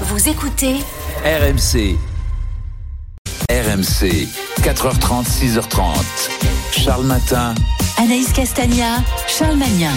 Vous 0.00 0.28
écoutez 0.28 0.74
RMC. 1.24 1.96
RMC, 3.50 4.26
4h30, 4.62 5.24
6h30. 5.26 5.82
Charles 6.72 7.04
Matin. 7.04 7.54
Anaïs 7.98 8.32
Castagna, 8.32 9.02
Charles 9.28 9.56
Magnin. 9.56 9.92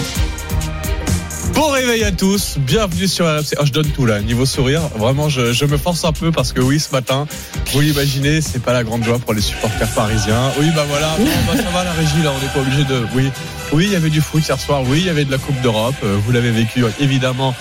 Bon 1.54 1.68
réveil 1.70 2.04
à 2.04 2.12
tous, 2.12 2.58
bienvenue 2.58 3.08
sur 3.08 3.26
RMC. 3.26 3.54
Ah, 3.58 3.64
je 3.64 3.72
donne 3.72 3.88
tout 3.88 4.06
là, 4.06 4.20
niveau 4.20 4.46
sourire. 4.46 4.82
Vraiment, 4.96 5.28
je, 5.28 5.52
je 5.52 5.64
me 5.64 5.76
force 5.76 6.04
un 6.04 6.12
peu 6.12 6.30
parce 6.30 6.52
que 6.52 6.60
oui, 6.60 6.78
ce 6.78 6.92
matin, 6.92 7.26
vous 7.72 7.80
l'imaginez, 7.80 8.40
c'est 8.40 8.62
pas 8.62 8.72
la 8.72 8.84
grande 8.84 9.02
joie 9.02 9.18
pour 9.18 9.34
les 9.34 9.40
supporters 9.40 9.88
parisiens. 9.90 10.52
Oui, 10.60 10.66
bah 10.76 10.84
voilà, 10.88 11.16
bon, 11.18 11.24
bah, 11.48 11.56
ça 11.56 11.70
va 11.70 11.82
la 11.84 11.92
régie 11.92 12.22
là, 12.22 12.32
on 12.36 12.40
n'est 12.40 12.52
pas 12.52 12.60
obligé 12.60 12.84
de. 12.84 13.04
Oui, 13.14 13.30
oui, 13.72 13.86
il 13.86 13.92
y 13.92 13.96
avait 13.96 14.10
du 14.10 14.20
foot 14.20 14.46
hier 14.46 14.60
soir. 14.60 14.82
Oui, 14.86 14.98
il 15.00 15.06
y 15.06 15.10
avait 15.10 15.24
de 15.24 15.32
la 15.32 15.38
Coupe 15.38 15.60
d'Europe. 15.60 15.96
Euh, 16.04 16.16
Vous 16.24 16.30
l'avez 16.30 16.52
vécu 16.52 16.84
évidemment 17.00 17.54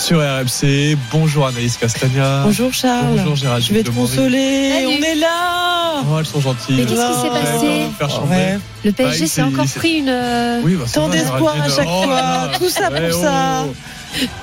sur 0.00 0.18
RMC. 0.20 0.96
Bonjour 1.12 1.46
Anaïs 1.46 1.76
Castagna. 1.76 2.42
Bonjour 2.44 2.72
Charles. 2.72 3.16
Bonjour 3.18 3.36
Gérald. 3.36 3.62
Je 3.64 3.72
vais 3.74 3.82
te 3.82 3.90
consoler. 3.90 4.70
Salut. 4.72 4.86
On 4.98 5.04
est 5.04 5.14
là. 5.16 6.02
Oh, 6.10 6.16
elles 6.18 6.26
sont 6.26 6.40
gentilles. 6.40 6.76
Mais 6.76 6.84
qu'est-ce 6.86 7.14
qui 7.14 7.20
s'est 7.20 7.28
passé. 7.28 8.18
Ouais. 8.30 8.58
Le 8.84 8.90
Bah, 8.90 8.96
PSG 8.96 9.24
il 9.24 9.28
s'est 9.28 9.42
encore 9.42 9.66
pris 9.76 9.98
une. 9.98 10.08
euh, 10.08 10.60
Oui, 10.64 10.74
bah, 10.76 10.84
ça 10.86 11.00
Tant 11.00 11.08
d'espoir 11.08 11.54
à 11.62 11.68
chaque 11.68 11.86
Oh 11.88 12.02
fois. 12.04 12.50
Tout 12.58 12.70
ça 12.70 12.90
Ouais, 12.90 13.10
pour 13.10 13.20
ça. 13.20 13.64
oh. 13.66 13.74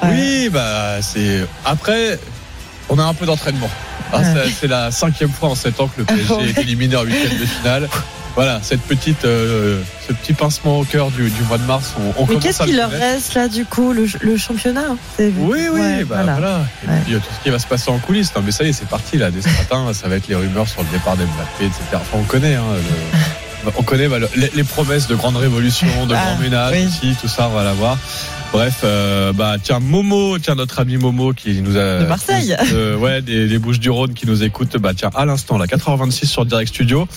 Oui, 0.04 0.50
bah 0.50 1.02
c'est 1.02 1.45
après 1.66 2.17
on 2.89 2.98
a 3.00 3.03
un 3.03 3.14
peu 3.14 3.26
d'entraînement. 3.26 3.70
Ah, 4.14 4.20
Ouais. 4.20 4.26
c'est- 4.62 4.67
la 4.67 4.92
cinquième 4.92 5.31
fois 5.31 5.50
en 5.50 5.55
sept 5.55 5.80
ans 5.81 5.88
que 5.88 6.00
le 6.02 6.05
PSG 6.05 6.34
Ouais. 6.36 6.50
est 6.50 6.58
éliminé 6.59 6.95
en 6.95 7.03
huitième 7.03 7.38
de 7.38 7.45
finale. 7.45 7.89
Voilà, 8.38 8.59
cette 8.62 8.82
petite, 8.82 9.26
euh, 9.26 9.82
ce 10.08 10.14
petit 10.14 10.34
pincement 10.34 10.78
au 10.80 10.84
cœur 10.84 11.09
du, 11.09 11.30
du 11.32 11.41
mois 11.50 11.58
de 11.58 11.64
mars, 11.64 11.95
on, 12.00 12.22
on 12.22 12.28
Mais 12.28 12.36
qu'est-ce 12.38 12.62
qu'il 12.64 12.78
leur 12.78 12.91
reste 12.91 13.34
là 13.34 13.48
du 13.48 13.66
coup 13.66 13.94
le, 13.94 14.05
le 14.22 14.38
championnat 14.38 14.86
hein, 14.91 14.98
Oui, 15.18 15.34
oui, 15.73 15.80
Ouais, 15.82 16.04
bah 16.04 16.22
voilà. 16.23 16.62
Et 16.86 16.88
Ouais. 16.90 17.02
puis 17.04 17.16
euh, 17.16 17.18
tout 17.18 17.34
ce 17.36 17.44
qui 17.44 17.50
va 17.50 17.58
se 17.58 17.66
passer 17.66 17.90
en 17.90 17.98
coulisses. 17.98 18.34
Non, 18.36 18.44
mais 18.45 18.52
ça 18.52 18.64
y 18.64 18.70
est, 18.70 18.73
c'est 18.73 18.88
parti 18.88 19.18
là. 19.18 19.31
Dès 19.31 19.42
ce 19.42 19.48
matin, 19.50 19.88
ça 19.94 20.08
va 20.08 20.18
être 20.18 20.28
les 20.28 20.36
rumeurs 20.36 20.68
sur 20.68 20.84
le 20.84 20.88
départ 20.89 21.17
d'Mbappé, 21.17 21.66
etc. 21.66 21.80
Enfin, 21.95 22.17
on 22.20 22.23
connaît. 22.23 22.53
Hein, 22.56 22.64
le- 23.66 23.72
on 23.76 23.81
connaît 23.81 24.08
bah, 24.08 24.20
le- 24.20 24.30
les, 24.36 24.52
les 24.56 24.64
promesses 24.64 25.08
de 25.08 25.16
grandes 25.16 25.38
révolutions, 25.38 26.06
de 26.06 26.14
Ah, 26.14 26.22
grands 26.23 26.38
ménages 26.38 26.73
oui. 26.78 26.86
aussi, 26.86 27.16
tout 27.20 27.28
ça, 27.28 27.50
on 27.52 27.56
va 27.56 27.64
la 27.64 27.73
voir. 27.73 27.98
Bref, 28.54 28.81
euh, 28.83 29.33
bah 29.33 29.56
tiens 29.61 29.80
Momo, 29.80 30.38
tiens 30.39 30.56
notre 30.56 30.80
ami 30.80 30.95
Momo 30.98 31.33
qui 31.33 31.61
nous 31.64 31.76
a 31.76 32.00
De 32.02 32.06
Marseille. 32.06 32.56
euh, 32.72 32.95
ouais, 32.95 33.22
des, 33.23 33.48
des 33.48 33.58
Bouches 33.58 33.80
du 33.80 33.89
Rhône 33.89 34.14
qui 34.14 34.26
nous 34.28 34.44
écoutent. 34.44 34.78
Bah 34.78 34.92
tiens, 34.95 35.09
à 35.16 35.26
l'instant, 35.26 35.58
là, 35.58 35.66
4h26 35.66 36.28
sur 36.28 36.45
Direct 36.45 36.70
Studio. 36.72 37.08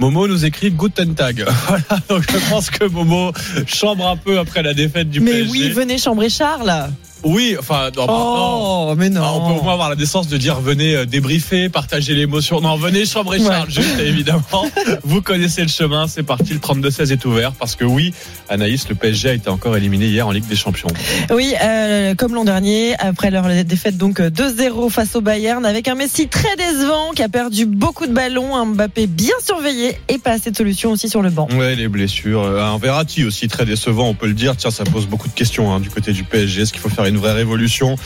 Momo 0.00 0.26
nous 0.26 0.46
écrit 0.46 0.70
Guten 0.70 1.14
Tag. 1.14 1.44
Voilà, 1.68 2.02
donc 2.08 2.22
je 2.22 2.50
pense 2.50 2.70
que 2.70 2.84
Momo 2.86 3.32
chambre 3.66 4.08
un 4.08 4.16
peu 4.16 4.38
après 4.38 4.62
la 4.62 4.72
défaite 4.72 5.10
du 5.10 5.20
Mais 5.20 5.42
PSG. 5.42 5.50
oui, 5.50 5.68
venez 5.70 5.98
chambrer 5.98 6.30
Charles. 6.30 6.90
Oui, 7.24 7.56
enfin, 7.58 7.90
non, 7.96 8.06
non. 8.06 8.88
Oh, 8.90 8.94
mais 8.96 9.10
non. 9.10 9.20
Ah, 9.24 9.32
on 9.34 9.48
peut 9.52 9.60
au 9.60 9.62
moins 9.62 9.74
avoir 9.74 9.90
la 9.90 9.96
décence 9.96 10.28
de 10.28 10.36
dire 10.36 10.60
venez 10.60 10.94
euh, 10.96 11.04
débriefer, 11.06 11.68
partager 11.68 12.14
l'émotion. 12.14 12.60
Non, 12.60 12.76
venez 12.76 13.04
chambrer 13.06 13.38
Ouais. 13.40 13.46
Charles, 13.46 13.70
juste 13.70 13.98
évidemment. 14.00 14.66
Vous 15.04 15.22
connaissez 15.22 15.62
le 15.62 15.68
chemin, 15.68 16.06
c'est 16.08 16.22
parti. 16.22 16.52
Le 16.52 16.58
32-16 16.58 17.12
est 17.12 17.24
ouvert 17.24 17.52
parce 17.52 17.76
que 17.76 17.84
oui, 17.84 18.12
Anaïs, 18.48 18.88
le 18.88 18.94
PSG 18.94 19.28
a 19.30 19.32
été 19.34 19.48
encore 19.48 19.76
éliminé 19.76 20.06
hier 20.06 20.26
en 20.26 20.30
Ligue 20.30 20.46
des 20.46 20.56
Champions. 20.56 20.88
Oui, 21.30 21.54
euh, 21.62 22.14
comme 22.14 22.34
l'an 22.34 22.44
dernier, 22.44 22.94
après 22.98 23.30
leur 23.30 23.46
défaite 23.64 23.96
donc 23.96 24.20
2-0 24.20 24.90
face 24.90 25.14
au 25.16 25.20
Bayern, 25.20 25.64
avec 25.64 25.88
un 25.88 25.94
Messi 25.94 26.28
très 26.28 26.56
décevant 26.56 27.10
qui 27.14 27.22
a 27.22 27.28
perdu 27.28 27.66
beaucoup 27.66 28.06
de 28.06 28.12
ballons, 28.12 28.56
un 28.56 28.66
Mbappé 28.66 29.06
bien 29.06 29.34
surveillé 29.44 29.96
et 30.08 30.18
pas 30.18 30.32
assez 30.32 30.50
de 30.50 30.56
solutions 30.56 30.90
aussi 30.92 31.08
sur 31.08 31.22
le 31.22 31.30
banc. 31.30 31.48
Ouais, 31.52 31.74
les 31.76 31.88
blessures. 31.88 32.42
Euh, 32.42 32.60
Un 32.62 32.78
Verratti 32.78 33.24
aussi 33.24 33.48
très 33.48 33.64
décevant, 33.64 34.08
on 34.08 34.14
peut 34.14 34.26
le 34.26 34.34
dire. 34.34 34.56
Tiens, 34.56 34.70
ça 34.70 34.84
pose 34.84 35.06
beaucoup 35.06 35.28
de 35.28 35.34
questions 35.34 35.72
hein, 35.72 35.80
du 35.80 35.90
côté 35.90 36.12
du 36.12 36.24
PSG. 36.24 36.62
Est-ce 36.62 36.72
qu'il 36.72 36.80
faut 36.80 36.88
faire 36.88 37.06
une 37.10 37.18
vraie 37.18 37.32
révolution 37.32 37.96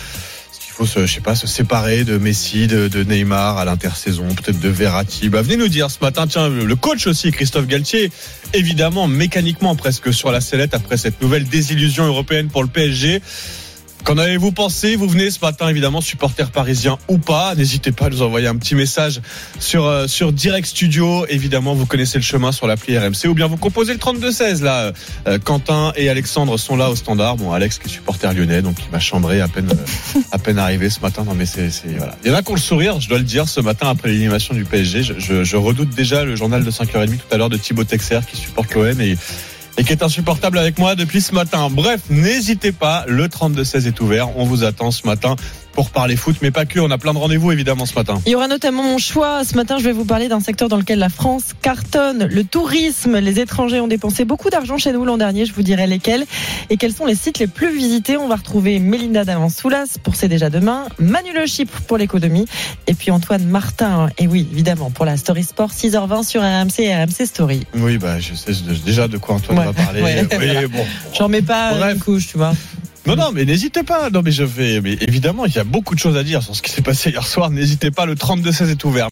faut 0.74 0.86
se, 0.86 1.06
je 1.06 1.14
sais 1.14 1.20
pas, 1.20 1.36
se 1.36 1.46
séparer 1.46 2.02
de 2.02 2.18
Messi, 2.18 2.66
de, 2.66 3.04
Neymar 3.04 3.58
à 3.58 3.64
l'intersaison, 3.64 4.26
peut-être 4.26 4.58
de 4.58 4.68
Verratti 4.68 5.28
bah, 5.28 5.40
Venez 5.40 5.56
nous 5.56 5.68
dire 5.68 5.88
ce 5.88 5.98
matin, 6.00 6.26
tiens, 6.26 6.48
le 6.48 6.76
coach 6.76 7.06
aussi, 7.06 7.30
Christophe 7.30 7.68
Galtier, 7.68 8.10
évidemment, 8.54 9.06
mécaniquement 9.06 9.76
presque 9.76 10.12
sur 10.12 10.32
la 10.32 10.40
sellette 10.40 10.74
après 10.74 10.96
cette 10.96 11.22
nouvelle 11.22 11.44
désillusion 11.44 12.04
européenne 12.06 12.48
pour 12.48 12.62
le 12.62 12.68
PSG. 12.68 13.22
Qu'en 14.04 14.18
avez-vous 14.18 14.52
pensé 14.52 14.96
Vous 14.96 15.08
venez 15.08 15.30
ce 15.30 15.40
matin, 15.40 15.66
évidemment, 15.66 16.02
supporter 16.02 16.50
parisien 16.50 16.98
ou 17.08 17.16
pas. 17.16 17.54
N'hésitez 17.54 17.90
pas 17.90 18.06
à 18.06 18.10
nous 18.10 18.20
envoyer 18.20 18.46
un 18.46 18.56
petit 18.56 18.74
message 18.74 19.22
sur, 19.58 19.86
euh, 19.86 20.06
sur 20.06 20.30
Direct 20.30 20.66
Studio. 20.68 21.24
Évidemment, 21.30 21.74
vous 21.74 21.86
connaissez 21.86 22.18
le 22.18 22.22
chemin 22.24 22.52
sur 22.52 22.66
l'appli 22.66 22.98
RMC 22.98 23.28
ou 23.28 23.34
bien 23.34 23.46
vous 23.46 23.56
composez 23.56 23.94
le 23.94 23.98
32-16. 23.98 24.62
Là, 24.62 24.92
Euh, 25.26 25.38
Quentin 25.38 25.92
et 25.96 26.10
Alexandre 26.10 26.58
sont 26.58 26.76
là 26.76 26.90
au 26.90 26.96
standard. 26.96 27.36
Bon, 27.36 27.52
Alex 27.52 27.78
qui 27.78 27.88
est 27.88 27.90
supporter 27.90 28.34
lyonnais, 28.34 28.60
donc 28.60 28.76
il 28.86 28.90
m'a 28.92 29.00
chambré 29.00 29.40
à 29.40 29.48
peine, 29.48 29.70
euh, 29.72 30.20
à 30.32 30.38
peine 30.38 30.58
arrivé 30.58 30.90
ce 30.90 31.00
matin. 31.00 31.24
Non, 31.24 31.34
mais 31.34 31.46
c'est, 31.46 31.70
c'est, 31.70 31.88
voilà. 31.96 32.14
Il 32.24 32.30
y 32.30 32.34
en 32.34 32.36
a 32.36 32.42
qui 32.42 32.50
ont 32.50 32.56
le 32.56 32.60
sourire, 32.60 33.00
je 33.00 33.08
dois 33.08 33.16
le 33.18 33.24
dire, 33.24 33.48
ce 33.48 33.60
matin 33.60 33.88
après 33.88 34.10
l'élimination 34.10 34.52
du 34.52 34.66
PSG. 34.66 35.02
Je, 35.02 35.14
je, 35.18 35.44
je 35.44 35.56
redoute 35.56 35.88
déjà 35.94 36.24
le 36.24 36.36
journal 36.36 36.62
de 36.62 36.70
5h30 36.70 37.16
tout 37.16 37.24
à 37.30 37.38
l'heure 37.38 37.48
de 37.48 37.56
Thibaut 37.56 37.84
Texer 37.84 38.20
qui 38.30 38.36
supporte 38.36 38.74
l'OM 38.74 39.00
et 39.00 39.16
et 39.76 39.84
qui 39.84 39.92
est 39.92 40.02
insupportable 40.02 40.58
avec 40.58 40.78
moi 40.78 40.94
depuis 40.94 41.20
ce 41.20 41.34
matin. 41.34 41.68
Bref, 41.70 42.00
n'hésitez 42.10 42.72
pas, 42.72 43.04
le 43.08 43.28
32-16 43.28 43.86
est 43.86 44.00
ouvert. 44.00 44.36
On 44.36 44.44
vous 44.44 44.64
attend 44.64 44.90
ce 44.90 45.06
matin 45.06 45.36
pour 45.74 45.90
parler 45.90 46.16
foot, 46.16 46.36
mais 46.42 46.50
pas 46.50 46.64
que. 46.66 46.78
On 46.80 46.90
a 46.90 46.98
plein 46.98 47.12
de 47.12 47.18
rendez-vous 47.18 47.50
évidemment 47.52 47.86
ce 47.86 47.94
matin. 47.94 48.20
Il 48.26 48.32
y 48.32 48.34
aura 48.34 48.48
notamment 48.48 48.82
mon 48.82 48.98
choix. 48.98 49.44
Ce 49.44 49.54
matin, 49.56 49.76
je 49.78 49.84
vais 49.84 49.92
vous 49.92 50.04
parler 50.04 50.28
d'un 50.28 50.40
secteur 50.40 50.68
dans 50.68 50.76
lequel 50.76 50.98
la 50.98 51.08
France 51.08 51.52
cartonne, 51.62 52.26
le 52.26 52.44
tourisme. 52.44 53.18
Les 53.18 53.40
étrangers 53.40 53.80
ont 53.80 53.88
dépensé 53.88 54.24
beaucoup 54.24 54.50
d'argent 54.50 54.78
chez 54.78 54.92
nous 54.92 55.04
l'an 55.04 55.16
dernier. 55.18 55.44
Je 55.46 55.52
vous 55.52 55.62
dirai 55.62 55.86
lesquels 55.86 56.24
et 56.70 56.76
quels 56.76 56.92
sont 56.92 57.06
les 57.06 57.14
sites 57.16 57.38
les 57.38 57.46
plus 57.46 57.74
visités? 57.76 58.16
On 58.16 58.28
va 58.28 58.36
retrouver 58.36 58.78
Mélinda 58.78 59.24
Davant-Soulas 59.24 59.96
pour 60.02 60.14
C'est 60.16 60.28
déjà 60.28 60.50
demain, 60.50 60.84
Manu 60.98 61.32
Le 61.34 61.46
Chypre 61.46 61.80
pour 61.82 61.98
l'économie 61.98 62.46
et 62.86 62.94
puis 62.94 63.10
Antoine 63.10 63.44
Martin. 63.44 64.08
Et 64.18 64.26
oui, 64.26 64.46
évidemment, 64.52 64.90
pour 64.90 65.04
la 65.04 65.16
Story 65.16 65.42
Sport, 65.44 65.70
6h20 65.70 66.24
sur 66.24 66.42
RMC 66.42 66.80
et 66.80 66.94
RMC 66.94 67.26
Story. 67.26 67.66
Oui, 67.74 67.98
bah 67.98 68.20
je 68.20 68.34
sais 68.34 68.52
déjà 68.84 69.08
de 69.08 69.18
quoi 69.18 69.36
Antoine 69.36 69.58
Ouais. 69.58 69.64
va 69.66 69.72
parler. 69.72 70.02
Ouais, 70.02 70.26
Oui, 70.38 70.66
bon. 70.72 70.84
J'en 71.16 71.28
mets 71.28 71.42
pas 71.42 71.74
Bref. 71.74 71.94
une 71.94 72.00
couche, 72.00 72.28
tu 72.28 72.36
vois. 72.38 72.52
Non, 73.06 73.16
non, 73.16 73.32
mais 73.32 73.44
n'hésitez 73.44 73.82
pas. 73.82 74.08
Non, 74.10 74.22
mais 74.24 74.32
je 74.32 74.44
vais. 74.44 74.80
Mais 74.80 74.96
évidemment, 75.00 75.44
il 75.44 75.54
y 75.54 75.58
a 75.58 75.64
beaucoup 75.64 75.94
de 75.94 76.00
choses 76.00 76.16
à 76.16 76.22
dire 76.22 76.42
sur 76.42 76.56
ce 76.56 76.62
qui 76.62 76.70
s'est 76.70 76.82
passé 76.82 77.10
hier 77.10 77.26
soir. 77.26 77.50
N'hésitez 77.50 77.90
pas. 77.90 78.06
Le 78.06 78.14
32-16 78.14 78.70
est 78.70 78.84
ouvert. 78.84 79.08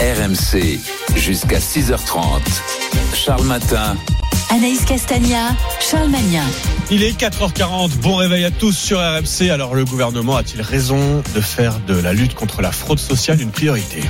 RMC, 0.00 0.78
jusqu'à 1.16 1.58
6h30. 1.58 2.40
Charles 3.14 3.44
Matin. 3.44 3.96
Anaïs 4.50 4.84
Castagna, 4.84 5.56
Charles 5.80 6.10
Magnin. 6.10 6.44
Il 6.90 7.02
est 7.02 7.18
4h40. 7.18 7.96
Bon 8.02 8.16
réveil 8.16 8.44
à 8.44 8.50
tous 8.50 8.76
sur 8.76 8.98
RMC. 8.98 9.50
Alors, 9.50 9.74
le 9.74 9.86
gouvernement 9.86 10.36
a-t-il 10.36 10.60
raison 10.60 11.22
de 11.34 11.40
faire 11.40 11.80
de 11.86 11.94
la 11.94 12.12
lutte 12.12 12.34
contre 12.34 12.60
la 12.60 12.72
fraude 12.72 12.98
sociale 12.98 13.40
une 13.40 13.50
priorité? 13.50 14.02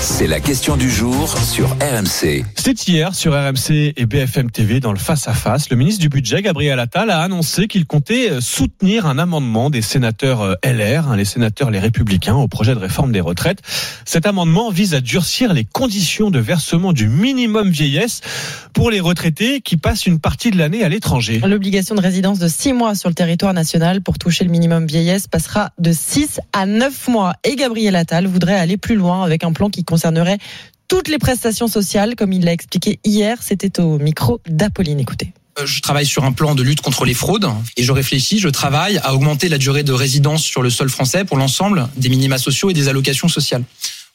C'est 0.00 0.26
la 0.26 0.40
question 0.40 0.78
du 0.78 0.90
jour 0.90 1.36
sur 1.36 1.68
RMC. 1.72 2.44
C'était 2.54 2.90
hier 2.90 3.14
sur 3.14 3.34
RMC 3.34 3.92
et 3.96 4.06
BFM 4.06 4.50
TV 4.50 4.80
dans 4.80 4.92
le 4.92 4.98
face-à-face. 4.98 5.68
Le 5.68 5.76
ministre 5.76 6.00
du 6.00 6.08
Budget, 6.08 6.40
Gabriel 6.40 6.78
Attal, 6.80 7.10
a 7.10 7.20
annoncé 7.20 7.68
qu'il 7.68 7.84
comptait 7.84 8.30
euh, 8.30 8.40
soutenir 8.40 9.04
un 9.04 9.18
amendement 9.18 9.68
des 9.68 9.82
sénateurs 9.82 10.40
euh, 10.40 10.54
LR, 10.64 11.08
hein, 11.10 11.16
les 11.16 11.26
sénateurs 11.26 11.70
les 11.70 11.80
républicains, 11.80 12.36
au 12.36 12.48
projet 12.48 12.74
de 12.74 12.80
réforme 12.80 13.12
des 13.12 13.20
retraites. 13.20 13.60
Cet 14.06 14.26
amendement 14.26 14.70
vise 14.70 14.94
à 14.94 15.00
durcir 15.00 15.52
les 15.52 15.64
conditions 15.64 16.30
de 16.30 16.38
versement 16.38 16.94
du 16.94 17.08
minimum 17.08 17.68
vieillesse 17.68 18.22
pour 18.72 18.90
les 18.90 19.00
retraités 19.00 19.60
qui 19.60 19.76
passent 19.76 20.06
une 20.06 20.18
partie 20.18 20.50
de 20.50 20.56
l'année 20.56 20.82
à 20.82 20.88
l'étranger. 20.88 21.40
L'obligation 21.44 21.94
de 21.94 22.05
résidence 22.06 22.38
de 22.38 22.48
6 22.48 22.72
mois 22.72 22.94
sur 22.94 23.08
le 23.08 23.14
territoire 23.14 23.52
national 23.52 24.00
pour 24.00 24.18
toucher 24.18 24.44
le 24.44 24.50
minimum 24.50 24.86
vieillesse 24.86 25.26
passera 25.26 25.72
de 25.78 25.92
6 25.92 26.40
à 26.52 26.64
9 26.64 27.08
mois. 27.08 27.34
Et 27.42 27.56
Gabriel 27.56 27.96
Attal 27.96 28.26
voudrait 28.26 28.54
aller 28.58 28.76
plus 28.76 28.94
loin 28.94 29.24
avec 29.24 29.42
un 29.42 29.52
plan 29.52 29.70
qui 29.70 29.84
concernerait 29.84 30.38
toutes 30.86 31.08
les 31.08 31.18
prestations 31.18 31.66
sociales, 31.66 32.14
comme 32.14 32.32
il 32.32 32.44
l'a 32.44 32.52
expliqué 32.52 33.00
hier. 33.04 33.38
C'était 33.42 33.80
au 33.80 33.98
micro 33.98 34.40
d'Apolline. 34.48 35.00
Écoutez. 35.00 35.32
Euh, 35.58 35.66
Je 35.66 35.80
travaille 35.80 36.06
sur 36.06 36.24
un 36.24 36.32
plan 36.32 36.54
de 36.54 36.62
lutte 36.62 36.80
contre 36.80 37.04
les 37.04 37.14
fraudes 37.14 37.48
et 37.76 37.82
je 37.82 37.92
réfléchis, 37.92 38.38
je 38.38 38.48
travaille 38.48 38.98
à 38.98 39.12
augmenter 39.12 39.48
la 39.48 39.58
durée 39.58 39.82
de 39.82 39.92
résidence 39.92 40.42
sur 40.42 40.62
le 40.62 40.70
sol 40.70 40.88
français 40.88 41.24
pour 41.24 41.38
l'ensemble 41.38 41.88
des 41.96 42.08
minima 42.08 42.38
sociaux 42.38 42.70
et 42.70 42.74
des 42.74 42.88
allocations 42.88 43.28
sociales. 43.28 43.64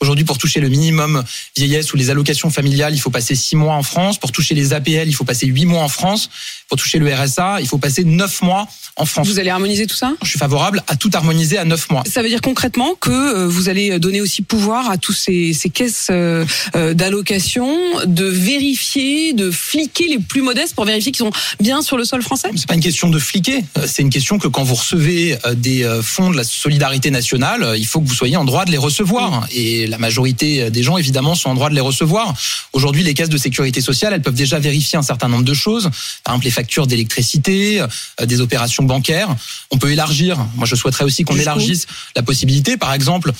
Aujourd'hui, 0.01 0.25
pour 0.25 0.39
toucher 0.39 0.59
le 0.59 0.67
minimum 0.67 1.23
vieillesse 1.55 1.93
ou 1.93 1.97
les 1.97 2.09
allocations 2.09 2.49
familiales, 2.49 2.95
il 2.95 2.99
faut 2.99 3.11
passer 3.11 3.35
six 3.35 3.55
mois 3.55 3.75
en 3.75 3.83
France. 3.83 4.17
Pour 4.17 4.31
toucher 4.31 4.55
les 4.55 4.73
APL, 4.73 5.07
il 5.07 5.13
faut 5.13 5.25
passer 5.25 5.45
huit 5.45 5.67
mois 5.67 5.83
en 5.83 5.89
France. 5.89 6.31
Pour 6.67 6.79
toucher 6.79 6.97
le 6.97 7.13
RSA, 7.13 7.61
il 7.61 7.67
faut 7.67 7.77
passer 7.77 8.03
neuf 8.03 8.41
mois 8.41 8.67
en 8.95 9.05
France. 9.05 9.27
Vous 9.27 9.37
allez 9.37 9.51
harmoniser 9.51 9.85
tout 9.85 9.95
ça? 9.95 10.13
Je 10.23 10.29
suis 10.29 10.39
favorable 10.39 10.81
à 10.87 10.95
tout 10.95 11.11
harmoniser 11.13 11.59
à 11.59 11.65
neuf 11.65 11.91
mois. 11.91 12.03
Ça 12.09 12.23
veut 12.23 12.29
dire 12.29 12.41
concrètement 12.41 12.95
que 12.99 13.11
euh, 13.11 13.47
vous 13.47 13.69
allez 13.69 13.99
donner 13.99 14.21
aussi 14.21 14.41
pouvoir 14.41 14.89
à 14.89 14.97
tous 14.97 15.13
ces, 15.13 15.53
ces 15.53 15.69
caisses 15.69 16.07
euh, 16.09 16.45
euh, 16.75 16.95
d'allocation 16.95 17.77
de 18.05 18.25
vérifier, 18.25 19.33
de 19.33 19.51
fliquer 19.51 20.07
les 20.07 20.17
plus 20.17 20.41
modestes 20.41 20.73
pour 20.73 20.85
vérifier 20.85 21.11
qu'ils 21.11 21.25
sont 21.25 21.31
bien 21.59 21.83
sur 21.83 21.97
le 21.97 22.05
sol 22.05 22.23
français? 22.23 22.49
C'est 22.55 22.67
pas 22.67 22.73
une 22.73 22.81
question 22.81 23.09
de 23.09 23.19
fliquer, 23.19 23.63
c'est 23.85 24.01
une 24.01 24.09
question 24.09 24.39
que 24.39 24.47
quand 24.47 24.63
vous 24.63 24.75
recevez 24.75 25.37
des 25.53 25.87
fonds 26.01 26.31
de 26.31 26.37
la 26.37 26.43
solidarité 26.43 27.11
nationale, 27.11 27.75
il 27.77 27.85
faut 27.85 28.01
que 28.01 28.07
vous 28.07 28.15
soyez 28.15 28.37
en 28.37 28.45
droit 28.45 28.65
de 28.65 28.71
les 28.71 28.77
recevoir. 28.77 29.45
Et 29.51 29.90
la 29.91 29.97
majorité 29.97 30.71
des 30.71 30.83
gens, 30.83 30.97
évidemment, 30.97 31.35
sont 31.35 31.49
en 31.49 31.53
droit 31.53 31.69
de 31.69 31.75
les 31.75 31.81
recevoir. 31.81 32.33
Aujourd'hui, 32.73 33.03
les 33.03 33.13
caisses 33.13 33.29
de 33.29 33.37
sécurité 33.37 33.81
sociale, 33.81 34.13
elles 34.13 34.21
peuvent 34.21 34.33
déjà 34.33 34.57
vérifier 34.57 34.97
un 34.97 35.03
certain 35.03 35.27
nombre 35.27 35.43
de 35.43 35.53
choses. 35.53 35.89
Par 36.23 36.33
exemple, 36.33 36.45
les 36.45 36.51
factures 36.51 36.87
d'électricité, 36.87 37.81
euh, 37.81 38.25
des 38.25 38.41
opérations 38.41 38.83
bancaires. 38.83 39.35
On 39.69 39.77
peut 39.77 39.91
élargir. 39.91 40.37
Moi, 40.55 40.65
je 40.65 40.75
souhaiterais 40.75 41.03
aussi 41.03 41.23
qu'on 41.23 41.37
élargisse 41.37 41.85
la 42.15 42.23
possibilité, 42.23 42.77
par 42.77 42.93
exemple, 42.93 43.29
euh, 43.29 43.33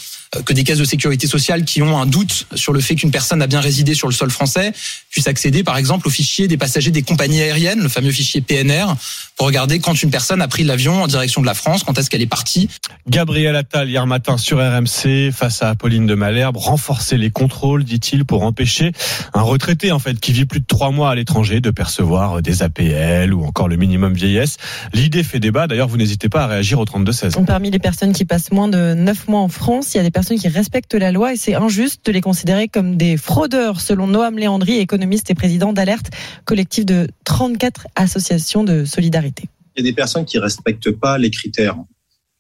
que 0.46 0.54
des 0.54 0.64
caisses 0.64 0.78
de 0.78 0.86
sécurité 0.86 1.28
sociale 1.28 1.66
qui 1.66 1.82
ont 1.82 2.00
un 2.00 2.06
doute 2.06 2.48
sur 2.56 2.72
le 2.72 2.80
fait 2.80 2.96
qu'une 2.96 3.12
personne 3.12 3.42
a 3.42 3.48
bien 3.48 3.60
résidé 3.60 3.94
sur 3.94 4.08
le 4.08 4.14
sol 4.14 4.32
français 4.32 4.72
puissent 5.10 5.28
accéder, 5.28 5.64
par 5.64 5.76
exemple, 5.76 6.08
au 6.08 6.10
fichier 6.10 6.48
des 6.48 6.58
passagers 6.58 6.92
des 6.92 7.02
compagnies 7.02 7.42
aériennes, 7.42 7.82
le 7.82 7.90
fameux 7.90 8.12
fichier 8.12 8.40
PNR, 8.40 8.96
pour 9.36 9.48
regarder 9.48 9.80
quand 9.80 10.02
une 10.02 10.10
personne 10.10 10.42
a 10.42 10.48
pris 10.48 10.64
l'avion 10.64 11.04
en 11.04 11.08
direction 11.08 11.42
de 11.42 11.46
la 11.46 11.54
France, 11.54 11.84
quand 11.84 11.98
est-ce 11.98 12.10
qu'elle 12.10 12.22
est 12.22 12.28
partie. 12.28 12.70
Gabriel 13.10 13.58
Attal, 13.58 13.90
hier 13.90 14.08
matin 14.08 14.38
sur 14.38 14.60
RMC, 14.60 15.32
face 15.34 15.62
à 15.64 15.70
Apolline 15.70 16.08
de 16.08 16.16
Malherbe, 16.16 16.56
renforcer 16.56 17.18
les 17.18 17.30
contrôles, 17.30 17.84
dit-il, 17.84 18.24
pour 18.24 18.44
empêcher 18.44 18.94
un 19.34 19.42
retraité, 19.42 19.92
en 19.92 20.00
fait, 20.00 20.18
qui 20.18 20.32
vit 20.32 20.46
plus 20.46 20.62
de 20.62 20.66
trois 20.66 20.92
mois 20.92 21.12
à 21.12 21.16
l'étranger 21.16 21.60
de 21.60 21.72
percevoir 21.72 22.42
des 22.42 22.64
APL 22.64 23.34
ou 23.34 23.44
encore 23.44 23.68
le 23.68 23.76
minimum 23.76 24.14
vieillesse. 24.14 24.56
L'idée 24.94 25.24
fait 25.24 25.40
débat. 25.40 25.68
D'ailleurs, 25.68 25.90
vous 25.90 25.98
n'hésitez 25.98 26.30
pas 26.30 26.44
à 26.44 26.48
réagir 26.48 26.80
au 26.80 26.86
32-16. 26.86 27.44
Parmi 27.46 27.70
les 27.70 27.80
personnes 27.80 28.14
qui 28.14 28.24
passent 28.24 28.52
moins 28.52 28.70
de 28.70 28.94
9 28.94 29.28
mois 29.28 29.42
en 29.42 29.50
France, 29.50 29.94
il 29.94 29.98
y 29.98 30.00
a 30.00 30.04
des 30.04 30.12
personnes 30.12 30.21
qui 30.30 30.48
respectent 30.48 30.94
la 30.94 31.12
loi 31.12 31.34
et 31.34 31.38
c'est 31.38 31.56
injuste 31.56 32.06
de 32.06 32.12
les 32.12 32.22
considérer 32.22 32.68
comme 32.68 32.96
des 32.96 33.18
fraudeurs, 33.18 33.82
selon 33.82 34.08
Noam 34.08 34.38
Léandry, 34.38 34.78
économiste 34.78 35.30
et 35.30 35.36
président 35.36 35.74
d'Alerte, 35.74 36.12
collectif 36.46 36.86
de 36.86 37.08
34 37.26 37.88
associations 37.96 38.64
de 38.64 38.86
solidarité. 38.86 39.44
Il 39.76 39.84
y 39.84 39.88
a 39.88 39.90
des 39.90 39.96
personnes 39.96 40.26
qui 40.26 40.38
respectent 40.38 40.92
pas 40.92 41.18
les 41.18 41.32
critères. 41.32 41.78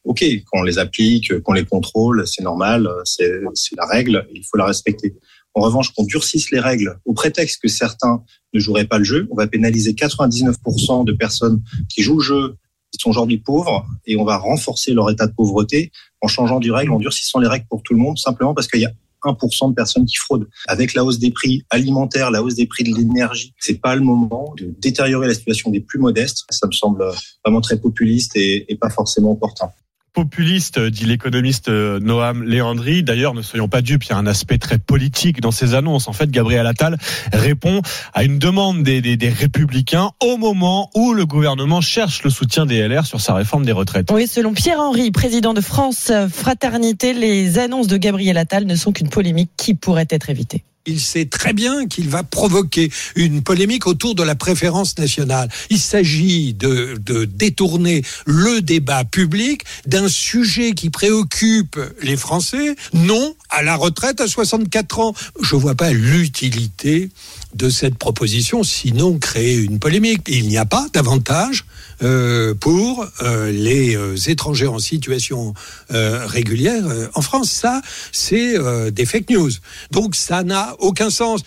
Ok, 0.04 0.24
qu'on 0.52 0.64
les 0.64 0.80
applique, 0.80 1.40
qu'on 1.42 1.54
les 1.54 1.66
contrôle, 1.66 2.26
c'est 2.26 2.44
normal, 2.44 2.90
c'est 3.06 3.30
la 3.78 3.86
règle, 3.86 4.28
il 4.34 4.44
faut 4.44 4.58
la 4.58 4.66
respecter. 4.66 5.16
En 5.54 5.62
revanche, 5.62 5.94
qu'on 5.94 6.06
durcisse 6.06 6.50
les 6.52 6.60
règles 6.60 6.98
au 7.06 7.14
prétexte 7.14 7.62
que 7.62 7.68
certains 7.68 8.24
ne 8.54 8.60
joueraient 8.60 8.88
pas 8.88 8.98
le 8.98 9.04
jeu, 9.04 9.28
on 9.32 9.36
va 9.36 9.48
pénaliser 9.48 9.94
99% 9.94 11.06
de 11.06 11.12
personnes 11.12 11.62
qui 11.90 12.02
jouent 12.02 12.20
le 12.20 12.24
jeu, 12.24 12.56
qui 12.92 13.00
sont 13.00 13.10
aujourd'hui 13.10 13.38
pauvres, 13.38 13.86
et 14.06 14.18
on 14.18 14.24
va 14.24 14.38
renforcer 14.38 14.94
leur 14.94 15.10
état 15.10 15.28
de 15.28 15.34
pauvreté 15.34 15.92
en 16.22 16.28
changeant 16.28 16.60
du 16.60 16.72
règle, 16.72 16.92
en 16.92 17.00
durcissant 17.00 17.40
les 17.40 17.48
règles 17.48 17.66
pour 17.70 17.84
tout 17.84 17.94
le 17.94 18.00
monde, 18.00 18.18
simplement 18.18 18.54
parce 18.54 18.68
qu'il 18.68 18.82
y 18.82 18.86
a 18.86 18.92
1% 19.24 19.70
de 19.70 19.76
personnes 19.76 20.06
qui 20.06 20.16
fraudent. 20.16 20.48
Avec 20.68 20.94
la 20.94 21.04
hausse 21.04 21.20
des 21.20 21.32
prix 21.32 21.64
alimentaires, 21.70 22.32
la 22.32 22.42
hausse 22.42 22.56
des 22.56 22.66
prix 22.66 22.84
de 22.84 22.96
l'énergie, 22.96 23.54
c'est 23.60 23.80
pas 23.80 23.96
le 23.96 24.02
moment 24.02 24.54
de 24.58 24.74
détériorer 24.80 25.28
la 25.28 25.34
situation 25.34 25.70
des 25.70 25.80
plus 25.80 26.00
modestes. 26.00 26.46
Ça 26.50 26.66
me 26.68 26.72
semble 26.72 27.06
vraiment 27.46 27.62
très 27.62 27.78
populiste 27.78 28.36
et 28.36 28.78
pas 28.80 28.90
forcément 28.90 29.32
opportun 29.32 29.72
populiste, 30.14 30.80
dit 30.80 31.06
l'économiste 31.06 31.70
euh, 31.70 32.00
Noam 32.00 32.44
Léandri. 32.44 33.04
D'ailleurs, 33.04 33.34
ne 33.34 33.42
soyons 33.42 33.68
pas 33.68 33.82
dupes, 33.82 34.04
il 34.06 34.10
y 34.10 34.14
a 34.14 34.18
un 34.18 34.28
aspect 34.28 34.58
très 34.58 34.78
politique 34.78 35.42
dans 35.42 35.52
ces 35.52 35.74
annonces. 35.74 36.08
En 36.08 36.14
fait, 36.14 36.30
Gabriel 36.30 36.68
Attal 36.68 36.98
répond 37.32 37.82
à 38.14 38.24
une 38.24 38.40
demande 38.40 38.84
des, 38.84 39.02
des, 39.02 39.18
des, 39.18 39.30
républicains 39.30 40.12
au 40.22 40.38
moment 40.38 40.90
où 40.96 41.14
le 41.14 41.26
gouvernement 41.26 41.82
cherche 41.82 42.24
le 42.24 42.30
soutien 42.30 42.66
des 42.66 42.88
LR 42.88 43.06
sur 43.06 43.22
sa 43.22 43.34
réforme 43.34 43.66
des 43.66 43.72
retraites. 43.72 44.12
Oui, 44.12 44.28
selon 44.28 44.54
Pierre-Henri, 44.54 45.12
président 45.12 45.54
de 45.54 45.62
France 45.62 46.12
Fraternité, 46.32 47.14
les 47.14 47.60
annonces 47.60 47.88
de 47.88 47.98
Gabriel 47.98 48.38
Attal 48.38 48.66
ne 48.66 48.76
sont 48.76 48.92
qu'une 48.92 49.10
polémique 49.10 49.52
qui 49.58 49.76
pourrait 49.76 50.08
être 50.10 50.30
évitée 50.30 50.64
il 50.86 51.00
sait 51.00 51.26
très 51.26 51.54
bien 51.54 51.88
qu'il 51.88 52.10
va 52.10 52.24
provoquer 52.24 52.92
une 53.16 53.44
polémique 53.44 53.86
autour 53.86 54.16
de 54.16 54.24
la 54.24 54.36
préférence 54.36 54.98
nationale. 54.98 55.50
Il 55.70 55.80
s'agit 55.80 56.54
de, 56.54 56.98
de, 57.00 57.26
détourner 57.26 58.04
le 58.26 58.62
débat 58.62 59.04
public 59.04 59.64
d'un 59.86 60.08
sujet 60.08 60.74
qui 60.74 60.90
préoccupe 60.90 61.80
les 62.02 62.18
Français, 62.18 62.76
non 62.94 63.36
à 63.50 63.62
la 63.62 63.76
retraite 63.76 64.22
à 64.22 64.28
64 64.28 65.00
ans. 65.00 65.14
Je 65.42 65.56
vois 65.56 65.76
pas 65.76 65.92
l'utilité 65.92 67.10
de 67.54 67.70
cette 67.70 67.96
proposition, 67.96 68.64
sinon 68.64 69.20
créer 69.20 69.56
une 69.56 69.80
polémique. 69.80 70.22
Il 70.28 70.48
n'y 70.48 70.58
a 70.58 70.66
pas 70.66 70.88
d'avantage 70.94 71.66
euh, 72.02 72.54
pour 72.54 73.06
euh, 73.22 73.52
les 73.52 73.96
euh, 73.96 74.16
étrangers 74.28 74.68
en 74.68 74.80
situation 74.80 75.54
euh, 75.92 76.26
régulière 76.26 76.84
en 77.14 77.22
France. 77.22 77.50
Ça, 77.52 77.82
c'est 78.12 78.56
des 78.92 79.06
fake 79.06 79.30
news. 79.30 79.52
Donc 79.92 80.16
ça 80.16 80.44
n'a 80.44 80.76
aucun 80.80 81.10
sens. 81.10 81.42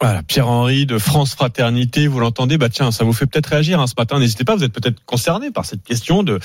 Voilà, 0.00 0.22
Pierre-Henri 0.22 0.86
de 0.86 0.98
France 0.98 1.34
Fraternité, 1.34 2.06
vous 2.06 2.20
l'entendez, 2.20 2.56
bah 2.56 2.70
tiens, 2.70 2.90
ça 2.90 3.04
vous 3.04 3.12
fait 3.12 3.26
peut-être 3.26 3.48
réagir 3.48 3.80
hein, 3.80 3.86
ce 3.86 3.92
matin. 3.98 4.18
N'hésitez 4.18 4.44
pas, 4.44 4.56
vous 4.56 4.64
êtes 4.64 4.72
peut-être 4.72 5.04
concerné 5.04 5.50
par 5.50 5.66
cette 5.66 5.82
question 5.82 6.22
de 6.22 6.40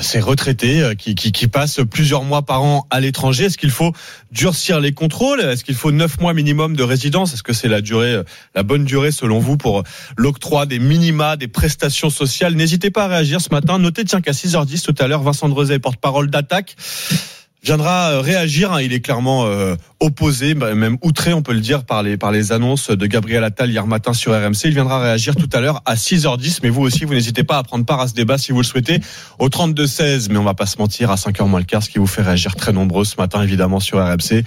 ces 0.00 0.20
retraités 0.20 0.82
euh, 0.82 0.94
qui, 0.94 1.14
qui, 1.14 1.46
passent 1.46 1.80
plusieurs 1.90 2.24
mois 2.24 2.42
par 2.42 2.62
an 2.62 2.86
à 2.90 3.00
l'étranger. 3.00 3.44
Est-ce 3.44 3.58
qu'il 3.58 3.70
faut 3.70 3.92
durcir 4.32 4.80
les 4.80 4.92
contrôles? 4.92 5.40
Est-ce 5.40 5.64
qu'il 5.64 5.74
faut 5.74 5.92
neuf 5.92 6.18
mois 6.20 6.34
minimum 6.34 6.74
de 6.74 6.82
résidence? 6.82 7.34
Est-ce 7.34 7.42
que 7.42 7.52
c'est 7.52 7.68
la 7.68 7.80
durée, 7.80 8.22
la 8.54 8.62
bonne 8.62 8.84
durée 8.84 9.12
selon 9.12 9.38
vous 9.38 9.56
pour 9.56 9.84
l'octroi 10.16 10.66
des 10.66 10.78
minima, 10.78 11.36
des 11.36 11.48
prestations 11.48 12.10
sociales? 12.10 12.54
N'hésitez 12.54 12.90
pas 12.90 13.04
à 13.04 13.08
réagir 13.08 13.40
ce 13.40 13.50
matin. 13.50 13.78
Notez 13.78 14.04
tiens 14.04 14.20
qu'à 14.20 14.32
6h10 14.32 14.82
tout 14.82 14.94
à 14.98 15.06
l'heure, 15.06 15.22
Vincent 15.22 15.48
Drezet, 15.48 15.78
porte-parole 15.78 16.30
d'attaque 16.30 16.76
viendra 17.64 18.20
réagir. 18.20 18.78
Il 18.80 18.92
est 18.92 19.00
clairement 19.00 19.46
euh, 19.46 19.74
opposé, 20.00 20.54
même 20.54 20.98
outré, 21.02 21.32
on 21.32 21.42
peut 21.42 21.54
le 21.54 21.60
dire, 21.60 21.84
par 21.84 22.02
les, 22.02 22.16
par 22.16 22.30
les 22.30 22.52
annonces 22.52 22.90
de 22.90 23.06
Gabriel 23.06 23.42
Attal 23.42 23.70
hier 23.70 23.86
matin 23.86 24.12
sur 24.12 24.32
RMC. 24.32 24.66
Il 24.66 24.74
viendra 24.74 25.00
réagir 25.00 25.34
tout 25.34 25.48
à 25.52 25.60
l'heure 25.60 25.82
à 25.86 25.94
6h10. 25.94 26.60
Mais 26.62 26.68
vous 26.68 26.82
aussi, 26.82 27.04
vous 27.04 27.14
n'hésitez 27.14 27.42
pas 27.42 27.58
à 27.58 27.62
prendre 27.62 27.86
part 27.86 28.00
à 28.00 28.08
ce 28.08 28.14
débat 28.14 28.38
si 28.38 28.52
vous 28.52 28.58
le 28.58 28.66
souhaitez 28.66 29.00
au 29.38 29.48
32-16. 29.48 30.28
Mais 30.30 30.38
on 30.38 30.44
va 30.44 30.54
pas 30.54 30.66
se 30.66 30.78
mentir, 30.78 31.10
à 31.10 31.16
5h 31.16 31.48
moins 31.48 31.60
le 31.60 31.64
quart, 31.64 31.82
ce 31.82 31.88
qui 31.88 31.98
vous 31.98 32.06
fait 32.06 32.22
réagir 32.22 32.54
très 32.54 32.72
nombreux 32.72 33.04
ce 33.04 33.16
matin, 33.16 33.42
évidemment, 33.42 33.80
sur 33.80 33.98
RMC. 33.98 34.44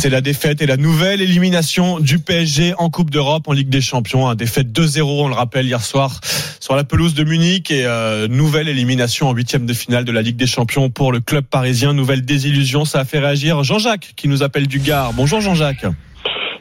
C'est 0.00 0.10
la 0.10 0.20
défaite 0.20 0.62
et 0.62 0.66
la 0.66 0.76
nouvelle 0.76 1.20
élimination 1.20 1.98
du 1.98 2.20
PSG 2.20 2.72
en 2.78 2.88
Coupe 2.88 3.10
d'Europe, 3.10 3.48
en 3.48 3.52
Ligue 3.52 3.68
des 3.68 3.80
Champions. 3.80 4.28
Un 4.28 4.36
défaite 4.36 4.68
2-0, 4.68 5.02
on 5.02 5.26
le 5.26 5.34
rappelle, 5.34 5.66
hier 5.66 5.80
soir 5.80 6.20
sur 6.60 6.76
la 6.76 6.84
pelouse 6.84 7.14
de 7.14 7.24
Munich. 7.24 7.72
Et 7.72 7.84
euh, 7.84 8.28
nouvelle 8.28 8.68
élimination 8.68 9.28
en 9.28 9.32
huitième 9.32 9.66
de 9.66 9.72
finale 9.72 10.04
de 10.04 10.12
la 10.12 10.22
Ligue 10.22 10.36
des 10.36 10.46
Champions 10.46 10.88
pour 10.88 11.10
le 11.10 11.18
club 11.18 11.44
parisien. 11.46 11.94
Nouvelle 11.94 12.22
désillusion, 12.22 12.84
ça 12.84 13.00
a 13.00 13.04
fait 13.04 13.18
réagir 13.18 13.64
Jean-Jacques 13.64 14.12
qui 14.14 14.28
nous 14.28 14.44
appelle 14.44 14.68
du 14.68 14.78
Gard. 14.78 15.14
Bonjour 15.14 15.40
Jean-Jacques. 15.40 15.84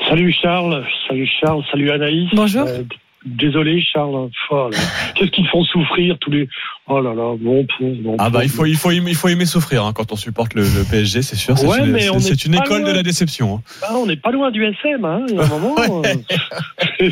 Salut 0.10 0.34
Charles, 0.42 0.84
salut 1.08 1.30
Charles, 1.40 1.64
salut 1.72 1.92
Anaïs. 1.92 2.30
Bonjour. 2.34 2.66
Euh, 2.66 2.82
désolé 3.26 3.82
Charles, 3.82 4.30
oh 4.52 4.70
qu'est-ce 5.16 5.32
qu'ils 5.32 5.48
font 5.48 5.64
souffrir 5.64 6.18
tous 6.20 6.32
les 6.32 6.48
Oh 6.90 7.02
là 7.02 7.14
là, 7.14 7.36
bon, 7.38 7.68
bon 7.82 8.16
Ah 8.18 8.30
bah 8.30 8.44
il 8.46 8.50
faut 8.50 8.66
il 8.66 8.78
faut 8.78 8.92
il 8.92 9.16
faut 9.16 9.28
aimer 9.28 9.46
souffrir 9.46 9.84
hein, 9.84 9.92
quand 9.94 10.14
on 10.14 10.16
supporte 10.16 10.54
le, 10.54 10.62
le 10.64 10.84
PSG, 10.90 11.22
c'est 11.22 11.36
sûr. 11.36 11.58
C'est 11.58 11.68
Ouais, 11.68 11.80
une, 11.80 11.92
mais 11.92 12.00
c'est- 12.04 12.10
on 12.12 12.20
c'est 12.20 12.32
est 12.32 12.46
une 12.46 12.56
pas 12.56 12.64
école 12.66 12.82
loin. 12.84 12.92
de 12.92 12.96
la 12.96 13.04
déception. 13.04 13.56
hein. 13.58 13.62
Ah, 13.84 13.96
on 13.98 14.06
n'est 14.06 14.16
pas 14.16 14.32
loin 14.32 14.52
du 14.52 14.64
SM, 14.66 15.04
hein, 15.04 15.26
il 15.28 15.36
y 15.36 15.38
a 15.38 15.44
un 15.44 15.48
moment. 15.60 15.76
Ouais. 15.76 16.16
euh, 17.02 17.10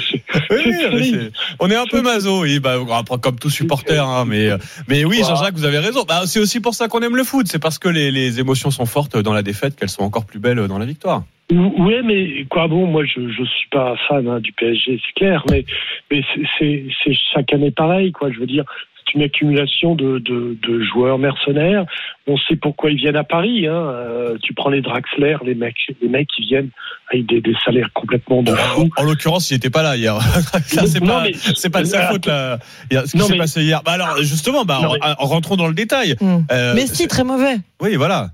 Oui, 0.52 1.30
on 1.60 1.70
est 1.70 1.76
un 1.76 1.86
peu 1.86 2.02
maso, 2.02 2.42
oui, 2.44 2.60
bah, 2.60 2.76
comme 3.22 3.38
tout 3.38 3.50
supporter, 3.50 4.00
hein, 4.08 4.24
mais 4.26 4.50
mais 4.88 5.04
oui. 5.06 5.22
Jean-Jacques, 5.28 5.56
vous 5.56 5.66
avez 5.66 5.80
raison. 5.80 6.04
Bah, 6.08 6.22
c'est 6.26 6.40
aussi 6.40 6.60
pour 6.62 6.74
ça 6.74 6.88
qu'on 6.88 7.02
aime 7.02 7.16
le 7.18 7.24
foot, 7.24 7.48
c'est 7.50 7.60
parce 7.60 7.78
que 7.80 7.90
les, 7.90 8.12
les 8.12 8.40
émotions 8.40 8.72
sont 8.72 8.86
fortes 8.86 9.18
dans 9.18 9.34
la 9.34 9.42
défaite 9.44 9.76
qu'elles 9.76 9.90
sont 9.90 10.04
encore 10.04 10.26
plus 10.26 10.40
belles 10.40 10.68
dans 10.68 10.78
la 10.78 10.86
victoire. 10.86 11.24
Ouais, 11.52 12.02
mais 12.04 12.46
quoi, 12.50 12.68
bon, 12.68 12.88
moi 12.88 13.04
je 13.06 13.22
je 13.30 13.44
suis 13.44 13.70
pas 13.72 13.96
fan 14.08 14.28
hein, 14.28 14.40
du 14.40 14.52
PSG, 14.54 15.00
c'est 15.06 15.14
clair, 15.14 15.44
mais 15.52 15.64
mais 16.12 16.22
c'est- 16.34 16.42
c'est 16.58 16.86
c'est 17.04 17.14
chaque 17.34 17.54
année 17.54 17.70
pareil, 17.72 18.12
quoi. 18.12 18.32
Je 18.32 18.40
veux 18.40 18.48
dire, 18.48 18.64
c'est 19.06 19.14
une 19.14 19.22
accumulation 19.22 19.94
de, 19.94 20.18
de 20.18 20.58
de 20.68 20.82
joueurs 20.84 21.20
mercenaires. 21.20 21.86
On 22.26 22.36
sait 22.38 22.56
pourquoi 22.56 22.90
ils 22.90 22.98
viennent 22.98 23.16
à 23.16 23.24
Paris. 23.24 23.68
Hein. 23.68 23.76
Euh, 23.76 24.38
tu 24.42 24.56
prends 24.56 24.72
les 24.72 24.82
Draxler, 24.82 25.38
les 25.46 25.54
mecs, 25.54 25.76
les 26.02 26.08
mecs 26.10 26.28
qui 26.36 26.42
viennent 26.48 26.72
avec 27.14 27.28
des, 27.28 27.42
des 27.42 27.54
salaires 27.64 27.90
complètement 27.94 28.42
de 28.42 28.52
fou. 28.52 28.90
En 28.98 29.04
l'occurrence, 29.04 29.52
il 29.52 29.54
n'était 29.54 29.70
pas 29.70 29.84
là 29.84 29.96
hier. 29.96 30.20
Ça, 30.66 30.88
c'est 30.88 31.00
pas, 31.06 31.22
mais- 31.26 31.34
c'est 31.34 31.70
pas 31.70 31.82
de 31.82 31.86
sa 31.86 32.08
faute 32.08 32.26
là. 32.26 32.58
Il 32.90 32.96
y 32.96 32.98
a- 32.98 33.06
Ce 33.06 33.12
qui 33.12 33.18
Non, 33.20 33.26
s'est 33.26 33.34
mais- 33.34 33.38
passé 33.38 33.62
hier. 33.62 33.84
Bah 33.86 33.92
alors, 33.92 34.18
justement, 34.24 34.66
bah, 34.66 34.80
Non, 34.82 34.90
en- 34.90 34.94
mais- 34.94 35.00
en 35.20 35.26
rentrons 35.28 35.58
dans 35.58 35.68
le 35.68 35.76
détail. 35.76 36.16
Hmm. 36.20 36.40
Euh, 36.52 36.74
Messi, 36.74 37.08
très 37.08 37.24
mauvais. 37.24 37.58
Oui, 37.82 37.96
voilà. 37.98 38.30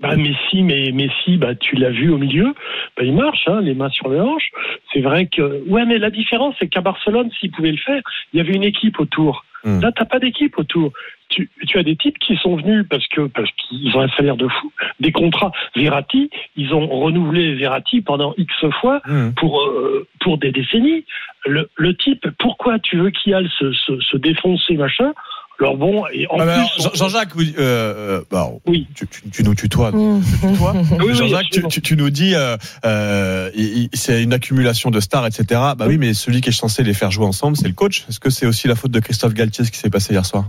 Bah, 0.00 0.14
Messi, 0.16 0.62
mais 0.62 0.92
Messi, 0.92 1.36
bah, 1.38 1.54
tu 1.56 1.74
l'as 1.76 1.90
vu 1.90 2.10
au 2.10 2.18
milieu, 2.18 2.54
bah, 2.96 3.02
il 3.02 3.14
marche, 3.14 3.48
hein, 3.48 3.60
les 3.60 3.74
mains 3.74 3.90
sur 3.90 4.08
les 4.08 4.20
hanches. 4.20 4.50
C'est 4.92 5.00
vrai 5.00 5.26
que, 5.26 5.68
ouais, 5.68 5.84
mais 5.84 5.98
la 5.98 6.10
différence, 6.10 6.54
c'est 6.58 6.68
qu'à 6.68 6.80
Barcelone, 6.80 7.30
s'il 7.38 7.50
pouvait 7.50 7.72
le 7.72 7.78
faire, 7.78 8.00
il 8.32 8.36
y 8.36 8.40
avait 8.40 8.54
une 8.54 8.62
équipe 8.62 9.00
autour. 9.00 9.44
Hmm. 9.64 9.80
Là, 9.80 9.90
t'as 9.90 10.04
pas 10.04 10.20
d'équipe 10.20 10.56
autour. 10.56 10.92
Tu, 11.30 11.50
tu 11.66 11.78
as 11.78 11.82
des 11.82 11.96
types 11.96 12.18
qui 12.20 12.36
sont 12.36 12.56
venus 12.56 12.86
parce 12.88 13.06
que 13.08 13.22
parce 13.22 13.50
qu'ils 13.52 13.94
ont 13.96 14.00
un 14.00 14.08
salaire 14.10 14.36
de 14.36 14.46
fou, 14.48 14.72
des 15.00 15.10
contrats. 15.12 15.50
Verratti, 15.74 16.30
ils 16.56 16.72
ont 16.72 16.86
renouvelé 16.86 17.54
Verratti 17.54 18.00
pendant 18.00 18.34
X 18.38 18.54
fois 18.80 19.02
Mmh. 19.06 19.32
pour 19.34 19.60
euh, 19.60 20.06
pour 20.20 20.38
des 20.38 20.52
décennies. 20.52 21.04
Le, 21.44 21.68
le 21.76 21.96
type, 21.96 22.26
pourquoi 22.38 22.78
tu 22.78 22.96
veux 22.96 23.10
qu'il 23.10 23.34
aille 23.34 23.50
se, 23.58 23.72
se, 23.72 24.00
se 24.00 24.16
défoncer 24.16 24.76
machin? 24.76 25.12
Alors 25.60 25.76
bon, 25.76 26.04
et 26.12 26.26
en 26.28 26.38
Ah, 26.38 26.46
bah, 26.46 26.54
plus, 26.76 26.82
Jean- 26.84 26.94
Jean-Jacques, 26.94 27.36
euh, 27.36 27.42
euh, 27.58 28.22
bah, 28.30 28.48
Oui. 28.66 28.86
tu, 28.94 29.08
tu- 29.08 29.28
tu 29.30 29.42
nous 29.42 29.54
tutoies. 29.56 29.90
Mmh. 29.90 30.22
Oui, 30.42 31.06
oui, 31.06 31.14
Jean-Jacques, 31.14 31.42
tu, 31.50 31.58
absolument. 31.64 31.68
tu- 31.68 31.82
tu 31.82 31.96
nous 31.96 32.10
dis, 32.10 32.34
euh, 32.36 32.56
euh, 32.84 33.50
c'est 33.92 34.22
une 34.22 34.32
accumulation 34.32 34.90
de 34.90 35.00
stars, 35.00 35.26
etc. 35.26 35.44
Bah 35.76 35.86
oui, 35.88 35.98
mais 35.98 36.14
celui 36.14 36.40
qui 36.40 36.50
est 36.50 36.52
censé 36.52 36.84
les 36.84 36.94
faire 36.94 37.10
jouer 37.10 37.26
ensemble, 37.26 37.56
c'est 37.56 37.66
le 37.68 37.74
coach. 37.74 38.04
Est-ce 38.08 38.20
que 38.20 38.30
c'est 38.30 38.46
aussi 38.46 38.68
la 38.68 38.76
faute 38.76 38.92
de 38.92 39.00
Christophe 39.00 39.34
Galtier 39.34 39.64
ce 39.64 39.70
qui 39.72 39.78
s'est 39.78 39.90
passé 39.90 40.12
hier 40.14 40.24
soir? 40.24 40.44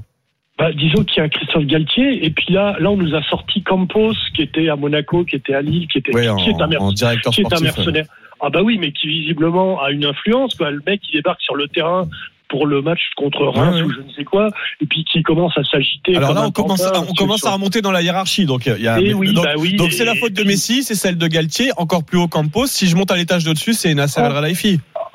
Bah, 0.60 0.72
disons 0.74 1.04
qu'il 1.06 1.18
y 1.18 1.22
a 1.22 1.24
un 1.24 1.30
Christophe 1.30 1.66
Galtier, 1.66 2.26
et 2.26 2.30
puis 2.30 2.54
là, 2.54 2.76
là, 2.80 2.92
on 2.92 2.98
nous 2.98 3.16
a 3.16 3.24
sorti 3.24 3.64
Campos, 3.64 4.14
qui 4.36 4.42
était 4.44 4.70
à 4.70 4.76
Monaco, 4.76 5.24
qui 5.24 5.38
était 5.38 5.54
à 5.56 5.62
Lille, 5.62 5.88
qui 5.92 6.00
était, 6.00 6.30
en, 6.30 6.36
qui 6.36 6.50
est 6.50 6.62
un, 6.62 6.68
mer- 6.68 6.82
en 6.84 6.92
directeur 6.92 7.34
qui 7.34 7.42
est 7.42 7.46
un 7.54 7.58
ouais. 7.58 7.64
mercenaire. 7.64 8.06
Ah 8.42 8.50
bah 8.50 8.62
oui, 8.62 8.78
mais 8.80 8.92
qui 8.92 9.08
visiblement 9.08 9.82
a 9.82 9.90
une 9.92 10.06
influence. 10.06 10.56
Quoi. 10.56 10.70
Le 10.72 10.82
mec, 10.86 11.02
il 11.10 11.14
débarque 11.16 11.42
sur 11.42 11.56
le 11.56 11.68
terrain 11.68 12.08
pour 12.50 12.66
le 12.68 12.82
match 12.82 13.00
contre 13.16 13.46
Reims 13.46 13.76
Ouais, 13.76 13.82
ouais. 13.82 13.88
ou 13.88 13.92
je 13.94 14.02
ne 14.02 14.12
sais 14.14 14.24
quoi, 14.24 14.50
et 14.82 14.86
puis 14.86 15.06
qui 15.06 15.22
commence 15.24 15.58
à 15.58 15.64
s'agiter. 15.64 16.16
Alors 16.18 16.34
là, 16.34 16.44
on 16.46 16.52
commence, 16.52 16.82
à, 16.84 16.92
pantin 16.92 17.06
on 17.10 17.14
commence 17.14 17.40
sur- 17.40 17.48
à 17.50 17.54
remonter 17.54 17.82
dans 17.82 17.92
la 17.92 18.02
hiérarchie. 18.02 18.46
Donc, 18.46 18.66
il 18.66 18.82
y 18.82 18.88
a, 18.88 19.00
Eh 19.00 19.14
oui, 19.14 19.34
donc, 19.34 19.46
bah 19.46 19.54
oui, 19.58 19.76
donc 19.76 19.92
c'est 19.94 20.06
la 20.06 20.16
faute 20.16 20.34
de 20.34 20.44
Messi, 20.44 20.84
c'est 20.84 20.96
celle 20.96 21.18
de 21.18 21.28
Galtier, 21.28 21.72
encore 21.78 22.04
plus 22.04 22.18
haut 22.18 22.28
Campos. 22.28 22.68
Si 22.68 22.88
je 22.88 22.96
monte 22.96 23.12
à 23.12 23.16
l'étage 23.16 23.44
de-dessus, 23.46 23.74
c'est 23.74 23.94
Nasser 23.94 24.22
Oh. 24.24 24.26
El 24.26 24.38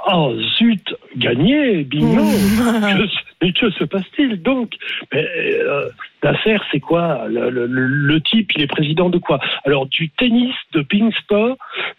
Oh 0.06 0.34
zut, 0.58 0.94
gagné, 1.16 1.84
bingo. 1.84 2.22
Que- 2.24 3.08
mais 3.42 3.52
que 3.52 3.70
se 3.72 3.84
passe-t-il 3.84 4.42
donc? 4.42 4.72
Mais, 5.12 5.24
euh, 5.24 5.88
Nasser, 6.22 6.56
c'est 6.72 6.80
quoi? 6.80 7.26
Le, 7.28 7.50
le- 7.50 7.66
le- 7.66 7.86
le 7.86 8.20
type, 8.22 8.50
il 8.56 8.62
est 8.62 8.66
président 8.66 9.10
de 9.10 9.18
quoi? 9.18 9.38
Alors 9.66 9.86
du 9.86 10.08
tennis, 10.10 10.54
de 10.72 10.80
ping-pong, 10.82 11.54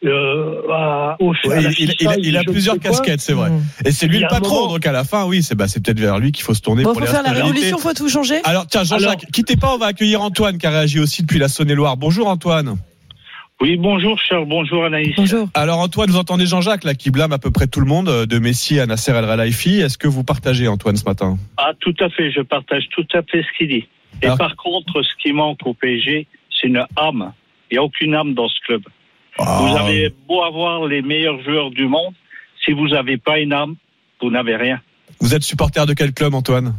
euh, 0.05 0.61
à- 0.71 1.17
au 1.19 1.29
Ouais, 1.45 1.61
la 1.61 1.61
il, 1.61 1.67
il- 1.79 1.91
FIFA, 1.91 1.93
il 1.99 2.07
a, 2.07 2.17
il 2.17 2.37
a 2.37 2.43
plusieurs 2.43 2.79
casquettes, 2.79 3.21
c'est 3.21 3.33
vrai. 3.33 3.49
Et 3.85 3.91
c'est 3.91 4.07
lui 4.07 4.19
le 4.19 4.27
patron, 4.27 4.55
moment- 4.61 4.73
donc 4.73 4.85
à 4.87 4.91
la 4.91 5.03
fin, 5.03 5.25
oui, 5.25 5.43
c'est 5.43 5.55
bah, 5.55 5.67
c'est 5.67 5.83
peut-être 5.83 5.99
vers 5.99 6.17
lui 6.19 6.31
qu'il 6.31 6.43
faut 6.43 6.53
se 6.55 6.61
tourner 6.61 6.83
Bon, 6.83 6.89
pour 6.93 6.99
faut 7.01 7.05
les 7.05 7.11
faire 7.11 7.23
la 7.23 7.31
révolution, 7.31 7.77
faut 7.77 7.93
tout 7.93 8.09
changer. 8.09 8.37
Alors 8.43 8.65
tiens, 8.67 8.83
Jean-Jacques, 8.83 9.23
Alors- 9.23 9.31
quittez 9.31 9.55
pas, 9.57 9.73
on 9.73 9.77
va 9.77 9.87
accueillir 9.87 10.21
Antoine 10.21 10.57
qui 10.57 10.65
a 10.67 10.71
réagi 10.71 10.99
aussi 10.99 11.21
depuis 11.21 11.39
la 11.39 11.47
Saône-et-Loire. 11.47 11.97
Bonjour 11.97 12.27
Antoine. 12.27 12.75
Oui, 13.61 13.77
bonjour 13.77 14.19
Charles, 14.19 14.45
bonjour 14.47 14.83
Anaïs. 14.83 15.13
Bonjour. 15.15 15.47
Alors 15.53 15.79
Antoine, 15.79 16.09
vous 16.09 16.17
entendez 16.17 16.45
Jean-Jacques 16.45 16.83
là 16.83 16.93
qui 16.93 17.09
blâme 17.09 17.31
à 17.31 17.39
peu 17.39 17.51
près 17.51 17.67
tout 17.67 17.79
le 17.79 17.85
monde 17.85 18.09
euh, 18.09 18.25
de 18.25 18.37
Messi 18.37 18.79
à 18.81 18.85
Nasser 18.85 19.11
El 19.11 19.25
Khelaifi. 19.25 19.79
Est-ce 19.79 19.97
que 19.97 20.09
vous 20.09 20.23
partagez 20.25 20.67
Antoine 20.67 20.97
ce 20.97 21.05
matin? 21.05 21.37
Ah, 21.57 21.71
tout 21.79 21.95
à 22.01 22.09
fait, 22.09 22.31
je 22.31 22.41
partage 22.41 22.83
tout 22.91 23.07
à 23.13 23.21
fait 23.23 23.43
ce 23.43 23.57
qu'il 23.57 23.69
dit. 23.69 23.87
Et 24.21 24.25
Alors- 24.25 24.37
par 24.37 24.55
contre, 24.57 25.01
ce 25.03 25.09
qui 25.23 25.31
manque 25.31 25.59
au 25.65 25.73
PSG, 25.73 26.27
c'est 26.59 26.67
une 26.67 26.85
âme. 26.97 27.31
Il 27.71 27.75
n'y 27.75 27.77
a 27.77 27.83
aucune 27.83 28.13
âme 28.13 28.33
dans 28.33 28.49
ce 28.49 28.59
club. 28.65 28.81
Vous 29.39 29.45
Ah, 29.47 29.81
avez 29.85 30.13
beau 30.27 30.43
avoir 30.43 30.85
les 30.87 31.01
meilleurs 31.01 31.41
joueurs 31.43 31.69
du 31.71 31.87
monde, 31.87 32.13
si 32.63 32.73
vous 32.73 32.89
n'avez 32.89 33.17
pas 33.17 33.39
une 33.39 33.53
âme, 33.53 33.75
vous 34.21 34.29
n'avez 34.31 34.57
rien. 34.57 34.81
Vous 35.21 35.33
êtes 35.33 35.43
supporter 35.43 35.85
de 35.85 35.93
quel 35.93 36.13
club 36.13 36.33
Antoine? 36.33 36.75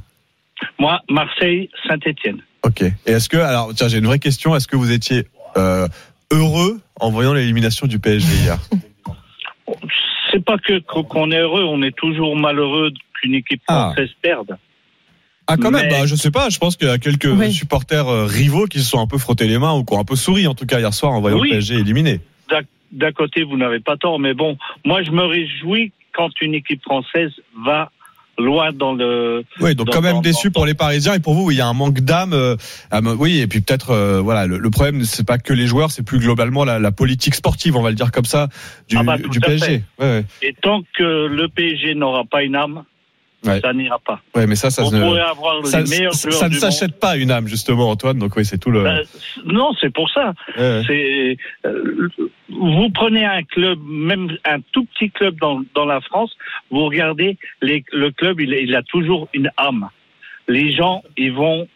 Moi, 0.78 1.00
Marseille, 1.10 1.70
Saint-Étienne. 1.88 2.42
Ok. 2.64 2.82
Et 2.82 2.92
est-ce 3.06 3.28
que, 3.30 3.36
alors, 3.38 3.72
tiens, 3.74 3.88
j'ai 3.88 3.98
une 3.98 4.06
vraie 4.06 4.18
question. 4.18 4.54
Est-ce 4.56 4.66
que 4.68 4.76
vous 4.76 4.90
étiez 4.92 5.26
euh, 5.56 5.86
heureux 6.32 6.80
en 7.00 7.10
voyant 7.10 7.32
l'élimination 7.34 7.86
du 7.86 7.98
PSG 7.98 8.26
hier 8.44 8.58
C'est 10.32 10.44
pas 10.44 10.58
que 10.58 10.78
qu'on 10.80 11.30
est 11.30 11.38
heureux, 11.40 11.64
on 11.64 11.82
est 11.82 11.96
toujours 11.96 12.36
malheureux 12.36 12.90
qu'une 13.20 13.34
équipe 13.34 13.62
Ah. 13.68 13.92
française 13.94 14.10
perde. 14.22 14.56
Ah, 15.48 15.56
quand 15.56 15.70
même. 15.70 15.88
Bah, 15.88 16.06
je 16.06 16.16
sais 16.16 16.32
pas. 16.32 16.48
Je 16.50 16.58
pense 16.58 16.76
qu'il 16.76 16.88
y 16.88 16.90
a 16.90 16.98
quelques 16.98 17.26
Oui. 17.26 17.52
supporters 17.52 18.08
euh, 18.08 18.26
rivaux 18.26 18.66
qui 18.66 18.80
se 18.80 18.84
sont 18.90 18.98
un 19.00 19.06
peu 19.06 19.16
frottés 19.16 19.46
les 19.46 19.58
mains 19.58 19.74
ou 19.74 19.84
qui 19.84 19.94
ont 19.94 20.00
un 20.00 20.04
peu 20.04 20.16
souri 20.16 20.46
en 20.48 20.54
tout 20.54 20.66
cas 20.66 20.80
hier 20.80 20.92
soir 20.92 21.12
en 21.12 21.20
voyant 21.20 21.38
Oui. 21.38 21.48
le 21.50 21.54
PSG 21.54 21.76
éliminé. 21.76 22.20
D'un 22.92 23.10
côté, 23.12 23.42
vous 23.42 23.56
n'avez 23.56 23.80
pas 23.80 23.96
tort, 23.96 24.18
mais 24.20 24.32
bon, 24.32 24.56
moi, 24.84 25.02
je 25.02 25.10
me 25.10 25.22
réjouis 25.24 25.92
quand 26.14 26.30
une 26.40 26.54
équipe 26.54 26.80
française 26.82 27.32
va 27.64 27.90
loin 28.38 28.70
dans 28.72 28.92
le. 28.92 29.44
Oui, 29.60 29.74
donc 29.74 29.86
Dans- 29.86 29.92
quand 29.92 30.02
même 30.02 30.16
dans- 30.16 30.20
déçu 30.20 30.48
dans- 30.48 30.52
pour 30.52 30.66
les 30.66 30.74
Parisiens 30.74 31.14
et 31.14 31.20
pour 31.20 31.34
vous, 31.34 31.50
il 31.50 31.56
y 31.56 31.60
a 31.60 31.66
un 31.66 31.72
manque 31.72 32.00
d'âme. 32.00 32.32
euh, 32.32 32.56
oui, 33.18 33.40
et 33.40 33.46
puis 33.46 33.60
peut-être, 33.60 33.90
euh, 33.90 34.20
voilà, 34.20 34.46
le, 34.46 34.58
le 34.58 34.70
problème, 34.70 35.04
c'est 35.04 35.26
pas 35.26 35.38
que 35.38 35.52
les 35.52 35.66
joueurs, 35.66 35.90
c'est 35.90 36.02
plus 36.02 36.18
globalement 36.18 36.64
la, 36.64 36.78
la 36.78 36.92
politique 36.92 37.34
sportive, 37.34 37.76
on 37.76 37.82
va 37.82 37.90
le 37.90 37.96
dire 37.96 38.12
comme 38.12 38.24
ça, 38.24 38.48
du, 38.88 38.96
Ah 38.98 39.02
bah, 39.02 39.16
du 39.18 39.40
PSG. 39.40 39.82
Ouais, 39.98 40.04
ouais. 40.06 40.24
Et 40.42 40.54
tant 40.60 40.82
que 40.96 41.26
le 41.26 41.48
PSG 41.48 41.94
n'aura 41.94 42.24
pas 42.24 42.42
une 42.42 42.56
âme, 42.56 42.84
Ouais. 43.46 43.60
ça 43.60 43.72
n'ira 43.72 43.98
pas. 43.98 44.20
Ouais, 44.34 44.46
mais 44.46 44.56
ça, 44.56 44.70
ça 44.70 44.82
on 44.84 44.90
ne, 44.90 45.00
pourrait 45.00 45.20
avoir 45.20 45.64
ça, 45.66 45.80
les 45.80 45.88
meilleurs 45.90 46.14
ça- 46.14 46.30
ça 46.30 46.48
ne 46.48 46.54
s'achète 46.54 46.98
pas 46.98 47.16
une 47.16 47.30
âme 47.30 47.46
justement, 47.48 47.90
Antoine. 47.90 48.18
Donc 48.18 48.36
oui, 48.36 48.44
c'est 48.44 48.58
tout 48.58 48.70
le. 48.70 48.82
Ben, 48.82 49.02
non, 49.44 49.72
c'est 49.80 49.92
pour 49.92 50.10
ça. 50.10 50.32
Ouais, 50.56 50.62
ouais. 50.62 50.82
C'est 50.86 51.36
euh, 51.68 52.08
vous 52.48 52.90
prenez 52.94 53.24
un 53.24 53.42
club, 53.42 53.78
même 53.86 54.36
un 54.44 54.60
tout 54.72 54.84
petit 54.84 55.10
club 55.10 55.36
dans, 55.40 55.62
dans 55.74 55.84
la 55.84 56.00
France, 56.00 56.30
vous 56.70 56.84
regardez 56.86 57.36
les, 57.62 57.84
le 57.92 58.10
club, 58.10 58.40
il, 58.40 58.52
il 58.52 58.74
a 58.74 58.82
toujours 58.82 59.28
une 59.34 59.50
âme. 59.56 59.88
Les 60.48 60.72
gens, 60.72 61.02
ils 61.16 61.32
vont 61.32 61.66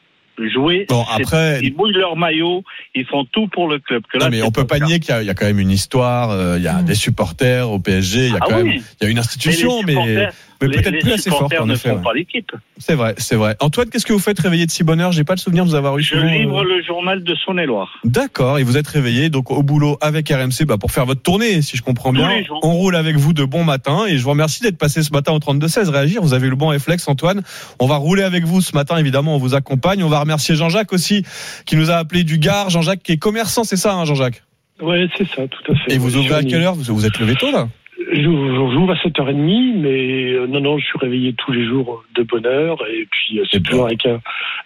jouer. 0.55 0.87
Bon, 0.89 1.05
après, 1.13 1.61
ils 1.63 1.75
mouillent 1.75 1.93
leur 1.93 2.17
maillot, 2.17 2.63
ils 2.95 3.05
font 3.05 3.25
tout 3.27 3.47
pour 3.49 3.69
le 3.69 3.79
club. 3.79 4.03
Que 4.11 4.17
non, 4.19 4.27
là, 4.27 4.31
mais 4.31 4.43
on 4.43 4.51
peut 4.51 4.67
pas 4.67 4.79
nier 4.79 4.99
qu'il 5.01 5.11
y, 5.11 5.19
a- 5.19 5.23
il 5.23 5.27
y 5.27 5.31
a 5.31 5.35
quand 5.35 5.45
même 5.45 5.59
une 5.59 5.71
histoire. 5.73 6.31
euh, 6.31 6.57
Il 6.57 6.63
y 6.63 6.69
a 6.69 6.81
Mm. 6.81 6.85
des 6.85 6.95
supporters 6.95 7.69
au 7.71 7.79
PSG. 7.79 8.27
Il 8.27 8.33
y 8.33 8.35
a 8.35 8.39
Ah 8.41 8.47
quand 8.49 8.57
oui. 8.63 8.69
même, 8.69 8.83
il 9.01 9.05
y 9.05 9.07
a 9.07 9.11
une 9.11 9.19
institution, 9.19 9.83
mais, 9.83 10.29
mais 10.61 10.69
peut-être 10.69 10.99
plus 11.01 11.13
assez 11.13 11.31
supporters 11.31 11.63
en 11.63 11.67
ne 11.67 11.75
effet. 11.75 11.91
font 11.91 11.97
ouais. 11.97 12.03
pas 12.03 12.13
l'équipe. 12.15 12.53
C'est 12.79 12.95
vrai, 12.95 13.15
c'est 13.19 13.37
vrai. 13.37 13.57
Antoine, 13.61 13.89
qu'est-ce 13.89 14.07
que 14.07 14.13
vous 14.13 14.19
faites 14.19 14.39
réveiller 14.39 14.67
de 14.67 14.71
si 14.71 14.85
bonne 14.85 15.01
heure? 15.01 15.13
J'ai 15.13 15.25
pas 15.25 15.35
le 15.35 15.39
souvenir 15.39 15.65
de 15.65 15.71
vous 15.71 15.75
avoir 15.75 15.97
eu. 15.99 16.03
Je 16.03 16.17
euh, 16.17 16.25
livre 16.25 16.65
le 16.65 16.83
journal 16.83 17.23
de 17.23 17.35
Saône-et-Loire. 17.35 17.99
D'accord, 18.05 18.59
et 18.59 18.63
vous 18.63 18.77
êtes 18.77 18.89
réveillé 18.89 19.31
donc 19.31 19.51
au 19.51 19.63
boulot 19.63 19.97
avec 20.01 20.29
RMC 20.29 20.67
bah, 20.67 20.79
pour 20.79 20.91
faire 20.93 21.07
votre 21.07 21.23
tournée, 21.23 21.63
si 21.63 21.77
je 21.77 21.83
comprends 21.83 22.13
bien. 22.13 22.29
On 22.63 22.73
roule 22.73 22.97
avec 22.97 23.17
vous 23.17 23.33
de 23.33 23.45
bon 23.45 23.65
matin 23.65 24.07
et 24.07 24.19
je 24.19 24.23
vous 24.23 24.31
remercie 24.31 24.63
d'être 24.63 24.79
passé 24.79 25.03
ce 25.03 25.13
matin 25.13 25.33
au 25.33 25.39
32-16 25.39 25.89
réagir. 25.91 26.23
Vous 26.23 26.35
avez 26.35 26.47
eu 26.47 26.51
le 26.51 26.57
bon 26.57 26.69
réflexe, 26.69 27.09
Antoine. 27.09 27.43
On 27.79 27.87
va 27.87 27.97
rouler 27.97 28.23
avec 28.23 28.45
vous 28.45 28.61
ce 28.61 28.75
matin, 28.75 28.97
évidemment, 28.97 29.37
on 29.37 29.39
vous 29.39 29.55
accompagne. 29.55 30.03
On 30.03 30.09
va 30.09 30.21
remercier 30.21 30.55
Jean-Jacques 30.55 30.93
aussi, 30.93 31.25
qui 31.67 31.77
nous 31.77 31.91
a 31.91 31.95
appelé 31.95 32.25
du 32.25 32.39
Gard. 32.39 32.71
Jean-Jacques 32.71 33.03
qui 33.03 33.13
est 33.13 33.19
commerçant, 33.19 33.65
c'est 33.65 33.77
ça, 33.77 33.95
hein, 33.95 34.05
Jean-Jacques? 34.05 34.43
Ouais, 34.81 35.09
c'est 35.17 35.29
ça, 35.29 35.47
tout 35.47 35.73
à 35.73 35.75
fait. 35.77 35.95
Et 35.95 35.99
vous 35.99 36.17
ouvrez 36.17 36.35
à 36.35 36.43
quelle 36.43 36.63
heure? 36.63 36.75
Vous, 36.75 36.95
vous 36.95 37.07
êtes 37.07 37.19
levé 37.19 37.35
tôt 37.35 37.51
là? 37.51 37.69
J'ouvre 38.13 38.73
j'ouvre 38.73 38.93
à 38.93 38.97
7h30, 38.97 39.79
mais 39.81 40.33
euh, 40.33 40.47
non, 40.47 40.61
non, 40.61 40.79
je 40.79 40.85
suis 40.85 40.99
réveillé 40.99 41.35
tous 41.35 41.53
les 41.53 41.67
jours 41.67 42.03
de 42.17 42.23
bonne 42.23 42.47
heure. 42.47 42.79
Et 42.93 43.07
puis, 43.11 43.39
euh, 43.39 43.45
Et 43.45 43.49
c'est 43.53 43.63
toujours 43.63 43.87
avec 43.87 44.05
un, 44.07 44.21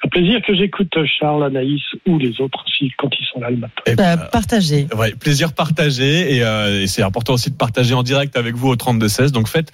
un 0.05 0.09
plaisir 0.09 0.41
que 0.43 0.55
j'écoute 0.55 0.97
euh, 0.97 1.05
Charles, 1.07 1.45
Anaïs 1.45 1.83
ou 2.07 2.19
les 2.19 2.41
autres 2.41 2.65
aussi 2.67 2.91
quand 2.97 3.11
ils 3.19 3.27
sont 3.27 3.41
là 3.41 3.51
le 3.51 3.57
matin. 3.57 3.83
Eh 3.87 3.95
Bah, 3.95 4.17
ben, 4.17 4.29
partagez. 4.33 4.87
Ouais, 4.97 5.13
plaisir 5.15 5.53
partagé 5.53 6.37
et, 6.37 6.43
euh, 6.43 6.83
et 6.83 6.87
c'est 6.87 7.03
important 7.03 7.35
aussi 7.35 7.51
de 7.51 7.57
partager 7.57 7.95
en 7.95 8.03
direct 8.03 8.37
avec 8.37 8.55
vous 8.55 8.69
au 8.69 8.77
32-16. 8.77 9.33
Donc 9.33 9.49
faites, 9.49 9.73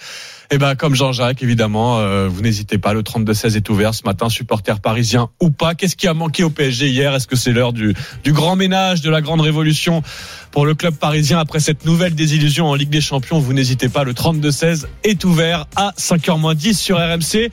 eh 0.52 0.59
ben 0.59 0.75
comme 0.75 0.97
Jean-Jacques 0.97 1.45
évidemment, 1.45 2.00
euh, 2.00 2.26
vous 2.28 2.42
n'hésitez 2.42 2.76
pas. 2.76 2.92
Le 2.92 3.02
32-16 3.02 3.57
est 3.57 3.69
ouvert 3.71 3.95
ce 3.95 4.02
matin, 4.04 4.28
supporter 4.28 4.80
parisien 4.80 5.28
ou 5.40 5.50
pas. 5.50 5.76
Qu'est-ce 5.76 5.95
qui 5.95 6.09
a 6.09 6.14
manqué 6.14 6.42
au 6.42 6.50
PSG 6.50 6.88
hier? 6.88 7.14
Est-ce 7.14 7.28
que 7.28 7.37
c'est 7.37 7.52
l'heure 7.52 7.73
du, 7.73 7.95
du 8.25 8.33
grand 8.33 8.57
ménage, 8.57 9.00
de 9.00 9.11
la 9.11 9.21
grande 9.21 9.40
révolution 9.40 10.02
pour 10.50 10.66
le 10.66 10.75
club 10.75 10.97
parisien 10.97 11.38
après 11.38 11.61
cette 11.61 11.85
nouvelle 11.85 12.16
désillusion 12.16 12.66
en 12.66 12.75
Ligue 12.75 12.90
des 12.90 13.00
Champions? 13.00 13.38
Vous 13.38 13.52
n'hésitez 13.52 13.88
pas. 13.88 14.02
Le 14.02 14.12
32-16 14.12 14.87
est 15.04 15.25
ouvert 15.25 15.66
à 15.76 15.92
5h10 15.97 16.75
sur 16.75 16.97
RMC. 16.97 17.50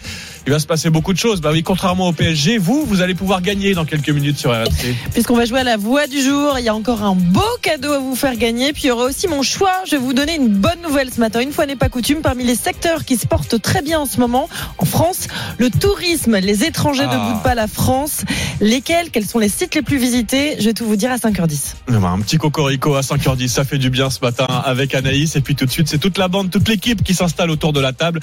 Il 0.47 0.51
va 0.51 0.57
se 0.57 0.65
passer 0.65 0.89
beaucoup 0.89 1.13
de 1.13 1.19
choses. 1.19 1.39
Bah 1.39 1.51
oui, 1.51 1.61
contrairement 1.61 2.07
au 2.07 2.13
PSG, 2.13 2.57
vous, 2.57 2.83
vous 2.83 3.01
allez 3.01 3.13
pouvoir 3.13 3.43
gagner 3.43 3.75
dans 3.75 3.85
quelques 3.85 4.09
minutes 4.09 4.39
sur 4.39 4.49
RMC. 4.49 4.95
Puisqu'on 5.13 5.35
va 5.35 5.45
jouer 5.45 5.59
à 5.59 5.63
la 5.63 5.77
voix 5.77 6.07
du 6.07 6.19
jour, 6.19 6.55
il 6.57 6.65
y 6.65 6.69
a 6.69 6.73
encore 6.73 7.03
un 7.03 7.13
beau 7.13 7.41
cadeau 7.61 7.91
à 7.91 7.99
vous 7.99 8.15
faire 8.15 8.35
gagner. 8.37 8.73
Puis 8.73 8.85
il 8.85 8.87
y 8.87 8.91
aura 8.91 9.05
aussi 9.05 9.27
mon 9.27 9.43
choix. 9.43 9.83
Je 9.85 9.91
vais 9.91 10.01
vous 10.01 10.13
donner 10.13 10.35
une 10.35 10.47
bonne 10.47 10.81
nouvelle 10.81 11.11
ce 11.13 11.19
matin. 11.19 11.41
Une 11.41 11.51
fois 11.51 11.67
n'est 11.67 11.75
pas 11.75 11.89
coutume, 11.89 12.21
parmi 12.21 12.43
les 12.43 12.55
secteurs 12.55 12.86
qui 13.05 13.17
se 13.17 13.27
portent 13.27 13.61
très 13.61 13.81
bien 13.81 13.99
en 13.99 14.05
ce 14.05 14.19
moment 14.19 14.47
en 14.77 14.85
France, 14.85 15.27
le 15.57 15.69
tourisme. 15.69 16.37
Les 16.37 16.63
étrangers 16.63 17.05
Ah. 17.09 17.15
ne 17.17 17.33
goûtent 17.33 17.43
pas 17.43 17.55
la 17.55 17.67
France. 17.67 18.21
Lesquels? 18.61 19.11
Quels 19.11 19.25
sont 19.25 19.39
les 19.39 19.49
sites 19.49 19.75
les 19.75 19.81
plus 19.81 19.97
visités? 19.97 20.55
Je 20.59 20.65
vais 20.65 20.73
tout 20.73 20.85
vous 20.85 20.95
dire 20.95 21.11
à 21.11 21.17
5h10. 21.17 21.75
Eh 21.89 21.91
ben, 21.91 22.03
Un 22.05 22.19
petit 22.21 22.37
cocorico 22.37 22.95
à 22.95 23.01
5h10, 23.01 23.47
ça 23.49 23.63
fait 23.65 23.77
du 23.77 23.89
bien 23.89 24.09
ce 24.09 24.19
matin 24.21 24.45
avec 24.65 24.95
Anaïs. 24.95 25.35
Et 25.35 25.41
puis 25.41 25.55
tout 25.55 25.65
de 25.65 25.71
suite, 25.71 25.87
c'est 25.87 25.97
toute 25.99 26.17
la 26.17 26.27
bande, 26.27 26.49
toute 26.49 26.67
l'équipe 26.67 27.03
qui 27.03 27.13
s'installe 27.13 27.51
autour 27.51 27.73
de 27.73 27.79
la 27.79 27.93
table 27.93 28.19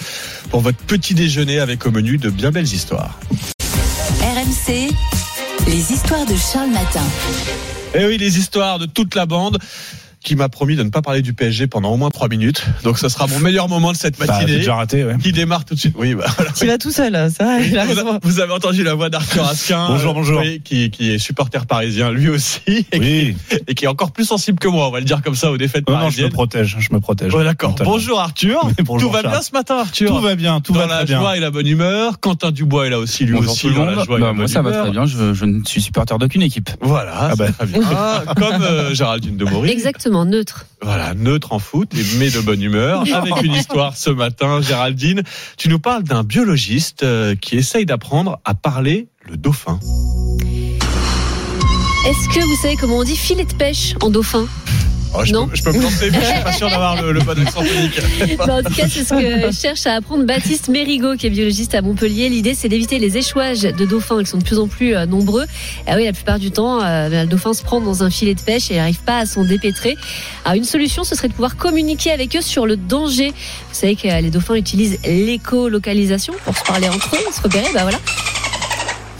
pour 0.51 0.61
votre 0.61 0.79
petit 0.79 1.15
déjeuner 1.15 1.61
avec 1.61 1.87
au 1.87 1.91
menu 1.91 2.19
de 2.19 2.31
bien 2.31 2.51
belles 2.51 2.65
histoires. 2.73 3.19
RMC, 4.21 4.89
les 5.69 5.93
histoires 5.93 6.25
de 6.27 6.35
Charles 6.37 6.71
Matin. 6.71 7.03
Et 7.95 7.99
Eh 8.01 8.07
oui, 8.07 8.19
les 8.19 8.39
histoires 8.39 8.79
de 8.79 8.87
toute 8.87 9.15
la 9.15 9.27
bande 9.27 9.59
qui 10.25 10.35
m'a 10.37 10.49
promis 10.49 10.75
de 10.75 10.83
ne 10.83 10.89
pas 10.89 11.03
parler 11.03 11.23
du 11.23 11.35
PSG 11.35 11.67
pendant 11.67 11.91
au 11.93 11.97
moins 11.97 12.11
3 12.11 12.29
minutes. 12.29 12.65
Donc 12.83 12.99
ce 12.99 13.09
sera 13.09 13.27
mon 13.27 13.39
meilleur 13.39 13.69
moment 13.69 13.93
de 13.93 13.97
cette 13.97 14.19
matinée. 14.19 14.65
raté, 14.67 15.05
ouais. 15.05 15.17
qui 15.23 15.31
démarre 15.33 15.65
tout 15.67 15.75
de 15.75 15.79
suite. 15.79 15.95
Oui, 15.99 16.15
bah, 16.15 16.25
voilà. 16.37 16.51
Tu 16.53 16.67
vas 16.67 16.79
tout 16.79 16.91
seul, 16.91 17.15
hein, 17.15 17.29
ça 17.31 17.61
il 17.61 17.79
a 17.79 17.85
Vous, 17.85 17.91
raison. 17.95 18.13
a- 18.15 18.19
vous 18.23 18.41
avez 18.41 18.53
entendu 18.53 18.83
la 18.83 18.95
voix 18.95 19.11
d'Arthur 19.11 19.45
Asquin. 19.47 19.87
Bonjour, 19.89 20.11
euh, 20.13 20.15
bonjour. 20.15 20.41
oui, 20.41 20.61
qui, 20.65 20.91
qui 20.91 21.11
est 21.13 21.19
supporter 21.19 21.67
parisien 21.67 22.11
lui 22.11 22.31
aussi. 22.31 22.61
Et, 22.93 22.99
Oui. 22.99 23.37
qui, 23.51 23.57
et 23.69 23.75
qui 23.75 23.85
est 23.85 23.89
encore 23.89 24.13
plus 24.13 24.25
sensible 24.25 24.59
que 24.59 24.67
moi, 24.69 24.89
on 24.89 24.91
va 24.91 24.99
le 25.01 25.05
dire 25.05 25.21
comme 25.23 25.35
ça, 25.35 25.51
aux 25.51 25.59
défaites 25.59 25.87
Non, 25.89 25.95
non, 25.95 26.01
je 26.01 26.05
me 26.05 26.09
parisiennes. 26.09 26.31
protège, 26.33 26.77
je 26.81 26.95
me 26.95 27.01
protège. 27.01 27.35
Ouais, 27.35 27.45
D'accord. 27.45 27.75
Bonjour 27.85 28.19
Arthur. 28.19 28.61
Bonjour, 28.83 29.09
tout 29.11 29.13
va 29.15 29.21
Charles. 29.21 29.35
bien 29.35 29.43
ce 29.43 29.53
matin, 29.53 29.77
Arthur 29.81 30.09
Tout 30.09 30.21
va 30.21 30.35
bien, 30.37 30.61
tout 30.63 30.73
dans 30.73 30.81
va 30.81 30.87
la 30.87 30.97
très 30.97 31.05
bien. 31.05 31.21
joie 31.21 31.37
et 31.37 31.41
la 31.41 31.51
bonne 31.51 31.67
humeur. 31.67 32.19
Quentin 32.21 32.51
Dubois 32.51 32.87
est 32.87 32.91
là 32.91 32.99
aussi, 32.99 33.27
lui 33.27 33.35
Bonjour 33.35 33.53
aussi, 33.53 33.71
dans 33.75 33.85
la 33.85 33.93
joie 34.05 34.17
et 34.17 34.21
Bah, 34.21 34.27
la 34.29 34.33
moi 34.33 34.45
bonne 34.45 34.49
ça 34.49 34.63
va 34.63 34.73
très 34.73 34.91
bien, 34.91 35.05
je, 35.05 35.35
je 35.35 35.45
ne 35.45 35.63
suis 35.65 35.83
supporter 35.83 36.17
d'aucune 36.19 36.41
équipe. 36.43 36.71
Voilà, 36.81 37.13
Ah 37.31 37.37
bah. 37.37 37.49
très 37.53 37.67
bien. 37.67 37.81
Ah, 37.95 38.23
comme 38.37 38.63
euh, 38.63 38.95
Géraldine 38.95 39.37
de 39.37 39.45
Maurice. 39.45 39.71
Exactement, 40.15 40.25
neutre. 40.25 40.67
Voilà, 40.81 41.15
neutre 41.15 41.53
en 41.53 41.59
foot, 41.59 41.93
mais 42.19 42.31
de 42.31 42.41
bonne 42.41 42.63
humeur. 42.63 43.05
Avec 43.15 43.43
une 43.43 43.55
histoire 43.55 43.97
ce 43.97 44.11
matin, 44.11 44.61
Géraldine, 44.61 45.23
tu 45.57 45.69
nous 45.69 45.79
parles 45.79 46.05
d'un 46.05 46.23
biologiste 46.23 47.03
euh, 47.03 47.35
qui 47.35 47.57
essaye 47.57 47.85
d'apprendre 47.85 48.39
à 48.45 48.55
parler 48.55 49.09
le 49.29 49.37
dauphin. 49.37 49.81
Est-ce 52.07 52.29
que 52.35 52.45
vous 52.45 52.57
savez 52.63 52.77
comment 52.77 52.99
on 52.99 53.05
dit 53.05 53.17
filet 53.17 53.45
de 53.45 53.55
pêche 53.55 53.95
en 54.03 54.11
dauphin? 54.11 54.47
Oh, 55.17 55.25
je, 55.25 55.33
Non. 55.33 55.47
peux, 55.47 55.55
je 55.55 55.63
peux 55.63 55.73
me 55.73 55.83
lancer, 55.83 56.11
mais 56.11 56.19
je 56.21 56.27
suis 56.27 56.43
pas 56.43 56.53
sûr 56.53 56.69
d'avoir 56.69 57.01
le, 57.01 57.13
le 57.13 57.21
bon 57.21 57.39
accent 57.41 57.61
en 58.41 58.63
tout 58.63 58.75
cas, 58.75 58.89
c'est 58.89 59.05
ce 59.05 59.15
que 59.15 59.53
cherche 59.61 59.87
à 59.87 59.95
apprendre 59.95 60.25
Baptiste 60.25 60.69
Mérigot, 60.69 61.17
qui 61.17 61.27
est 61.29 61.31
biologiste 61.31 61.75
à 61.75 61.83
Montpellier. 61.83 62.29
L'idée, 62.29 62.55
c'est 62.55 62.69
d'éviter 62.69 62.99
les 62.99 63.17
échouages 63.17 63.63
de 63.63 63.85
dauphins 63.85 64.21
qui 64.25 64.27
sont 64.31 64.39
de 64.39 64.45
plus 64.45 64.59
en 64.59 64.67
plus 64.67 64.97
euh, 64.97 65.07
nombreux. 65.07 65.45
Ah 65.87 65.95
oui, 65.97 66.05
la 66.05 66.13
plupart 66.13 66.39
du 66.39 66.51
temps, 66.51 66.83
euh, 66.83 67.09
le 67.09 67.27
dauphin 67.27 67.53
se 67.55 67.63
prend 67.63 67.81
dans 67.81 68.03
un 68.03 68.11
filet 68.11 68.35
de 68.35 68.41
pêche 68.41 68.71
et 68.71 68.77
n'arrive 68.77 69.01
pas 69.03 69.19
à 69.19 69.27
s'en 69.27 69.45
dépêtrer. 69.45 69.97
Alors, 70.45 70.57
une 70.57 70.65
solution, 70.65 71.05
ce 71.05 71.15
serait 71.15 71.29
de 71.29 71.33
pouvoir 71.35 71.57
communiquer 71.57 72.11
avec 72.11 72.35
eux 72.37 72.43
sur 72.43 72.67
le 72.67 72.77
danger. 72.77 73.29
Vous 73.31 73.35
savez 73.75 73.95
que 73.97 74.09
euh, 74.09 74.21
les 74.21 74.31
dauphins 74.31 74.55
utilisent 74.55 74.99
l'écolocalisation 75.05 76.35
pour 76.45 76.57
se 76.57 76.65
parler 76.65 76.89
entre 76.89 77.15
eux, 77.15 77.33
se 77.33 77.41
repérer. 77.41 77.67
Bah 77.73 77.83
voilà. 77.83 77.99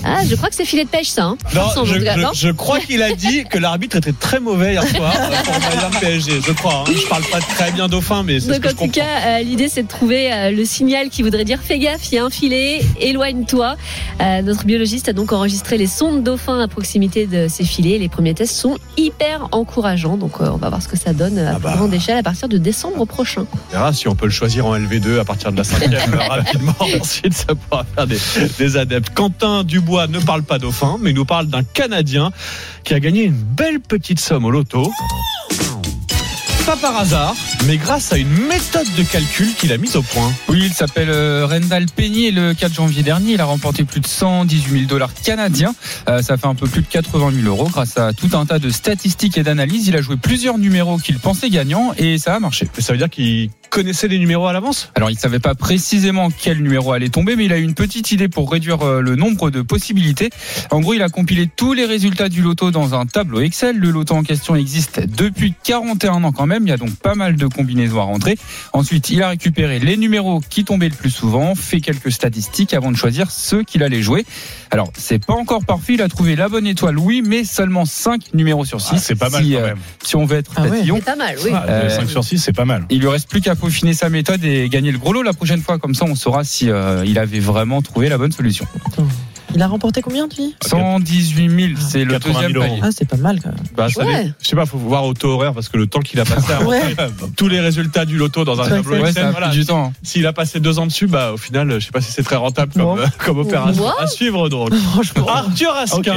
Ah, 0.05 0.21
je 0.29 0.35
crois 0.35 0.51
que 0.51 0.55
c'est 0.55 0.65
filet 0.65 0.85
de 0.85 0.89
pêche, 0.91 1.09
ça. 1.09 1.25
Hein. 1.25 1.37
Non, 1.55 1.85
je, 1.85 2.51
crois 2.51 2.81
qu'il 2.81 3.03
a 3.03 3.15
dit 3.15 3.45
que 3.45 3.59
l'arbitre 3.59 3.97
était 3.97 4.13
très 4.13 4.39
mauvais 4.39 4.73
hier 4.73 4.87
soir 4.87 5.15
euh, 5.17 5.43
pour 5.45 5.61
Bayern 5.61 5.93
PSG. 6.01 6.41
Je 6.47 6.53
crois. 6.53 6.85
Hein. 6.87 6.93
Je 6.95 7.09
parle 7.09 7.25
pas 7.25 7.41
très 7.41 7.73
bien 7.73 7.89
dauphin, 7.89 8.23
mais 8.23 8.39
c'est 8.41 8.49
ce 8.49 8.53
Donc 8.53 8.61
que 8.61 8.69
en 8.69 8.71
je 8.71 8.77
tout 8.77 8.91
cas, 8.91 9.39
euh, 9.39 9.43
l'idée 9.43 9.69
c'est 9.69 9.83
de 9.83 9.89
trouver 9.89 10.33
euh, 10.33 10.51
le 10.51 10.65
signal 10.65 11.09
qui 11.09 11.23
voudrait 11.23 11.45
dire 11.45 11.59
fais 11.63 11.79
gaffe, 11.79 12.13
il 12.13 12.17
y 12.17 12.19
a 12.19 12.25
un 12.25 12.31
filet, 12.31 12.81
éloigne-toi. 13.01 13.77
Euh, 14.21 14.43
notre 14.43 14.65
biologiste 14.65 15.09
a 15.09 15.13
donc 15.13 15.33
enregistré 15.33 15.79
les 15.79 15.87
sons 15.87 16.17
de 16.17 16.21
dauphins 16.21 16.61
à 16.61 16.69
proximité 16.69 17.27
de 17.27 17.49
ces 17.49 17.65
filets. 17.65 17.99
Les 17.99 18.09
premiers 18.09 18.35
tests 18.35 18.55
sont 18.55 18.77
hyper 18.97 19.49
encourageants, 19.53 20.17
donc 20.17 20.41
on 20.41 20.57
va 20.57 20.69
voir 20.69 20.83
ce 20.83 20.89
que 20.89 20.99
ça 20.99 21.13
donne 21.13 21.39
à 21.39 21.55
Ah 21.55 21.59
bah. 21.59 21.75
grande 21.77 21.95
échelle 21.95 22.19
à 22.19 22.23
partir 22.23 22.49
de 22.49 22.59
décembre 22.59 23.07
prochain. 23.07 23.47
On 23.53 23.73
verra 23.73 23.93
si 23.93 24.07
on 24.09 24.15
peut 24.15 24.27
le 24.27 24.33
choisir 24.33 24.67
en 24.67 24.77
LV2 24.77 25.21
à 25.21 25.25
partir 25.25 25.51
de 25.51 25.57
la 25.57 25.65
cinquième 25.65 26.15
rapidement. 26.29 26.75
Ensuite, 27.01 27.33
ça 27.35 27.55
pourra 27.55 27.85
faire 27.95 28.07
des, 28.07 28.19
des 28.59 28.77
adeptes. 28.77 29.15
Quentin 29.15 29.65
Dubois 29.65 29.94
ne 29.95 30.19
parle 30.19 30.43
pas 30.43 30.59
dauphin, 30.59 30.99
mais 31.01 31.13
nous 31.13 31.25
parle 31.25 31.47
d'un 31.47 31.63
Canadien 31.63 32.33
qui 32.83 32.95
a 32.95 33.01
gagné 33.01 33.25
une 33.25 33.33
belle 33.33 33.81
petite 33.81 34.19
somme 34.19 34.45
au 34.45 34.51
loto. 34.51 34.91
Pas 36.67 36.77
par 36.77 36.97
hasard, 36.97 37.35
mais 37.67 37.77
grâce 37.77 38.13
à 38.13 38.17
une 38.17 38.33
méthode 38.49 38.87
de 38.97 39.03
calcul 39.03 39.55
qu'il 39.55 39.71
a 39.73 39.77
mise 39.77 39.97
au 39.97 40.03
point. 40.03 40.33
Oui, 40.49 40.63
il 40.65 40.73
s'appelle 40.73 41.11
euh, 41.11 41.47
Rendal 41.47 41.87
Penny 41.95 42.27
et 42.27 42.31
le 42.31 42.55
4 42.55 42.73
janvier 42.73 43.03
dernier, 43.03 43.35
il 43.35 43.41
a 43.41 43.45
remporté 43.45 43.85
plus 43.85 44.01
de 44.01 44.07
118 44.07 44.71
000 44.71 44.85
dollars 44.87 45.13
canadiens. 45.13 45.75
Euh, 46.09 46.23
ça 46.23 46.39
fait 46.39 46.47
un 46.47 46.55
peu 46.55 46.67
plus 46.67 46.81
de 46.81 46.87
80 46.87 47.33
000 47.43 47.47
euros 47.47 47.69
grâce 47.71 47.99
à 47.99 48.15
tout 48.15 48.31
un 48.33 48.47
tas 48.47 48.59
de 48.59 48.71
statistiques 48.71 49.37
et 49.37 49.43
d'analyses. 49.43 49.89
Il 49.89 49.97
a 49.97 50.01
joué 50.01 50.17
plusieurs 50.17 50.57
numéros 50.57 50.97
qu'il 50.97 51.19
pensait 51.19 51.51
gagnants 51.51 51.93
et 51.99 52.17
ça 52.17 52.35
a 52.35 52.41
marché. 52.41 52.67
Ça 52.79 52.93
veut 52.95 52.99
dire 52.99 53.11
qu'il 53.11 53.51
connaissait 53.75 54.07
les 54.07 54.21
numéros 54.21 54.47
à 54.47 54.53
l'avance 54.53 54.93
Alors, 54.95 55.11
il 55.11 55.19
savait 55.19 55.41
pas 55.41 55.57
précisément 55.57 56.29
quel 56.31 56.63
numéro 56.63 56.93
allait 56.93 57.09
tomber, 57.09 57.35
mais 57.35 57.47
il 57.47 57.53
a 57.53 57.59
eu 57.59 57.63
une 57.65 57.75
petite 57.75 58.13
idée 58.13 58.29
pour 58.29 58.53
réduire 58.53 58.83
euh, 58.83 59.01
le 59.01 59.17
nombre 59.17 59.51
de 59.51 59.63
possibilités. 59.63 60.31
En 60.71 60.79
gros, 60.81 60.95
il 60.95 61.03
a 61.03 61.09
compilé 61.09 61.49
tous 61.49 61.73
les 61.73 61.85
résultats 61.85 62.29
du 62.29 62.41
loto 62.41 62.71
dans 62.71 62.95
un 62.95 63.05
tableau 63.05 63.41
Excel. 63.41 63.77
Le 63.77 63.91
loto 63.91 64.15
en 64.15 64.23
question 64.23 64.55
existe 64.55 65.01
depuis 65.01 65.55
41 65.65 66.23
ans 66.23 66.31
quand 66.31 66.47
même. 66.47 66.63
Il 66.63 66.71
y 66.71 66.73
a 66.73 66.77
donc 66.77 66.95
pas 66.95 67.17
mal 67.17 67.35
de 67.35 67.47
combinaisons 67.49 67.99
à 68.01 68.05
rentrer. 68.05 68.39
Ensuite, 68.73 69.11
il 69.11 69.21
a 69.25 69.31
récupéré 69.31 69.81
les 69.81 69.97
numéros 69.97 70.41
qui 70.49 70.65
tombaient 70.65 70.89
le 70.89 70.95
plus 70.95 71.11
souvent, 71.11 71.57
fait 71.57 71.81
quelques 71.81 72.13
statistiques 72.13 72.75
avant 72.75 72.93
de 72.93 72.97
choisir 72.97 73.33
ceux 73.33 73.65
qu'il 73.65 73.83
allait 73.83 74.03
jouer. 74.03 74.25
Alors, 74.71 74.93
c'est 74.97 75.25
pas 75.25 75.35
encore 75.35 75.65
parfait. 75.65 75.95
Il 75.95 76.03
a 76.03 76.09
trouvé 76.09 76.37
la 76.37 76.49
bonne 76.49 76.69
étoile, 76.69 76.97
oui, 76.97 77.23
mais 77.27 77.43
seulement 77.43 77.87
5 77.87 78.35
numéros 78.35 78.65
sur 78.65 78.81
6. 78.81 78.91
Ah, 78.93 78.99
c'est 78.99 79.15
pas 79.17 79.31
mal 79.31 79.43
si, 79.45 79.51
quand 79.53 79.59
euh, 79.59 79.67
même. 79.67 79.79
si 80.05 80.15
on 80.15 80.27
veut 80.27 80.37
être 80.39 80.53
Ah 80.55 80.63
ouais. 80.63 80.71
tatillon. 80.71 80.97
C'est 80.97 81.05
pas 81.05 81.17
mal, 81.17 81.37
oui. 81.45 81.51
Ah, 81.53 81.65
Euh, 81.69 81.89
5 81.91 82.09
sur 82.09 82.23
6, 82.23 82.39
c'est 82.39 82.53
pas 82.53 82.65
mal. 82.65 82.85
Il 82.91 83.01
lui 83.01 83.09
reste 83.09 83.29
plus 83.29 83.41
qu'à 83.41 83.57
peaufiner 83.65 83.95
sa 83.95 84.11
méthode 84.11 84.45
et 84.45 84.69
gagner 84.69 84.93
le 84.93 84.99
gros 84.99 85.13
lot 85.13 85.23
la 85.23 85.33
prochaine 85.33 85.63
fois. 85.63 85.79
Comme 85.79 85.95
ça, 85.95 86.05
on 86.05 86.15
saura 86.15 86.45
si 86.45 86.71
euh, 86.71 87.05
il 87.07 87.19
avait 87.19 87.41
vraiment 87.41 87.81
trouvé 87.81 88.09
la 88.09 88.19
bonne 88.19 88.33
solution. 88.33 88.67
Il 89.55 89.63
a 89.63 89.67
remporté 89.69 90.03
combien, 90.03 90.29
tu 90.29 90.37
dis 90.41 90.55
118 90.67 91.49
000, 91.69 91.81
c'est 91.81 92.05
le 92.05 92.13
80 92.13 92.33
000 92.33 92.35
deuxième 92.35 92.57
euros. 92.57 92.69
palier. 92.69 92.81
Ah, 92.83 92.89
c'est 92.97 93.09
pas 93.09 93.17
mal 93.17 93.41
quand 93.41 93.51
même. 93.51 93.59
Bah, 93.77 93.89
ça 93.89 94.05
Ouais. 94.05 94.25
dé- 94.25 94.33
Je 94.43 94.49
sais 94.49 94.57
pas, 94.57 94.67
faut 94.67 94.79
voir 94.79 95.05
au 95.05 95.15
taux 95.15 95.31
horaire 95.31 95.53
parce 95.55 95.69
que 95.69 95.77
le 95.77 95.87
temps 95.87 96.01
qu'il 96.01 96.19
a 96.21 96.25
passé 96.25 96.53
à 96.53 96.63
Ouais. 96.67 96.81
tous 97.37 97.49
les 97.49 97.61
résultats 97.61 98.05
du 98.05 98.17
loto 98.17 98.45
dans 98.45 98.61
un 98.61 98.65
Ouais, 98.65 98.71
tableau 98.71 98.93
Ouais, 98.95 98.99
Excel, 99.09 99.15
ça 99.23 99.29
a 99.29 99.31
voilà. 99.31 99.49
pris 99.49 99.59
du 99.59 99.65
temps. 99.67 99.93
S'il 100.03 100.27
a 100.27 100.33
passé 100.33 100.59
deux 100.61 100.79
ans 100.79 100.87
dessus, 100.87 101.07
bah 101.07 101.33
au 101.33 101.37
final, 101.37 101.71
je 101.81 101.87
sais 101.87 101.93
pas 101.93 102.01
si 102.01 102.11
c'est 102.11 102.23
très 102.25 102.37
rentable 102.37 102.73
comme, 102.73 102.99
euh, 102.99 103.07
comme 103.25 103.39
opération 103.39 103.83
Moi 103.83 103.95
à 104.01 104.07
suivre 104.09 104.49
donc. 104.49 104.75
Franchement. 104.93 105.29
Arthur 105.29 105.73
Asquin. 105.77 106.15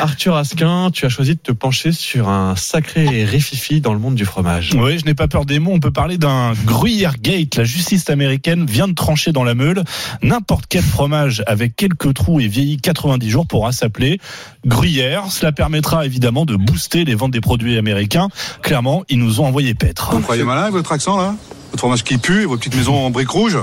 Arthur 0.00 0.36
Asquin, 0.36 0.90
tu 0.92 1.06
as 1.06 1.08
choisi 1.08 1.34
de 1.36 1.40
te 1.40 1.52
pencher 1.52 1.92
sur 1.92 2.28
un 2.28 2.54
sacré 2.56 3.24
rififi 3.24 3.80
dans 3.80 3.92
le 3.94 3.98
monde 3.98 4.14
du 4.14 4.24
fromage. 4.26 4.72
Oui, 4.76 4.98
je 4.98 5.04
n'ai 5.06 5.14
pas 5.14 5.28
peur 5.28 5.46
des 5.46 5.58
mots. 5.58 5.72
On 5.72 5.80
peut 5.80 5.90
parler 5.90 6.18
d'un 6.18 6.52
gruyère 6.64 7.14
gate. 7.20 7.56
La 7.56 7.64
justice 7.64 8.10
américaine 8.10 8.66
vient 8.66 8.88
de 8.88 8.94
trancher 8.94 9.32
dans 9.32 9.44
la 9.44 9.54
meule. 9.54 9.82
N'importe 10.22 10.66
quel 10.68 10.82
fromage 10.82 11.42
avec 11.46 11.76
quelques 11.76 12.12
trous 12.14 12.25
et 12.40 12.48
vieilli 12.48 12.76
90 12.76 13.30
jours 13.30 13.46
pourra 13.46 13.72
s'appeler 13.72 14.20
gruyère. 14.66 15.30
Cela 15.30 15.52
permettra 15.52 16.04
évidemment 16.04 16.44
de 16.44 16.56
booster 16.56 17.04
les 17.04 17.14
ventes 17.14 17.30
des 17.32 17.40
produits 17.40 17.78
américains. 17.78 18.28
Clairement, 18.62 19.04
ils 19.08 19.18
nous 19.18 19.40
ont 19.40 19.46
envoyé 19.46 19.74
paître. 19.74 20.10
Vous 20.12 20.20
croyez 20.20 20.44
malin 20.44 20.62
avec 20.62 20.74
votre 20.74 20.92
accent 20.92 21.16
là? 21.16 21.34
Votre 21.70 21.78
fromage 21.78 22.04
qui 22.04 22.18
pue, 22.18 22.42
et 22.42 22.46
vos 22.46 22.56
petites 22.56 22.76
maisons 22.76 22.94
en 22.94 23.10
briques 23.10 23.30
rouges? 23.30 23.58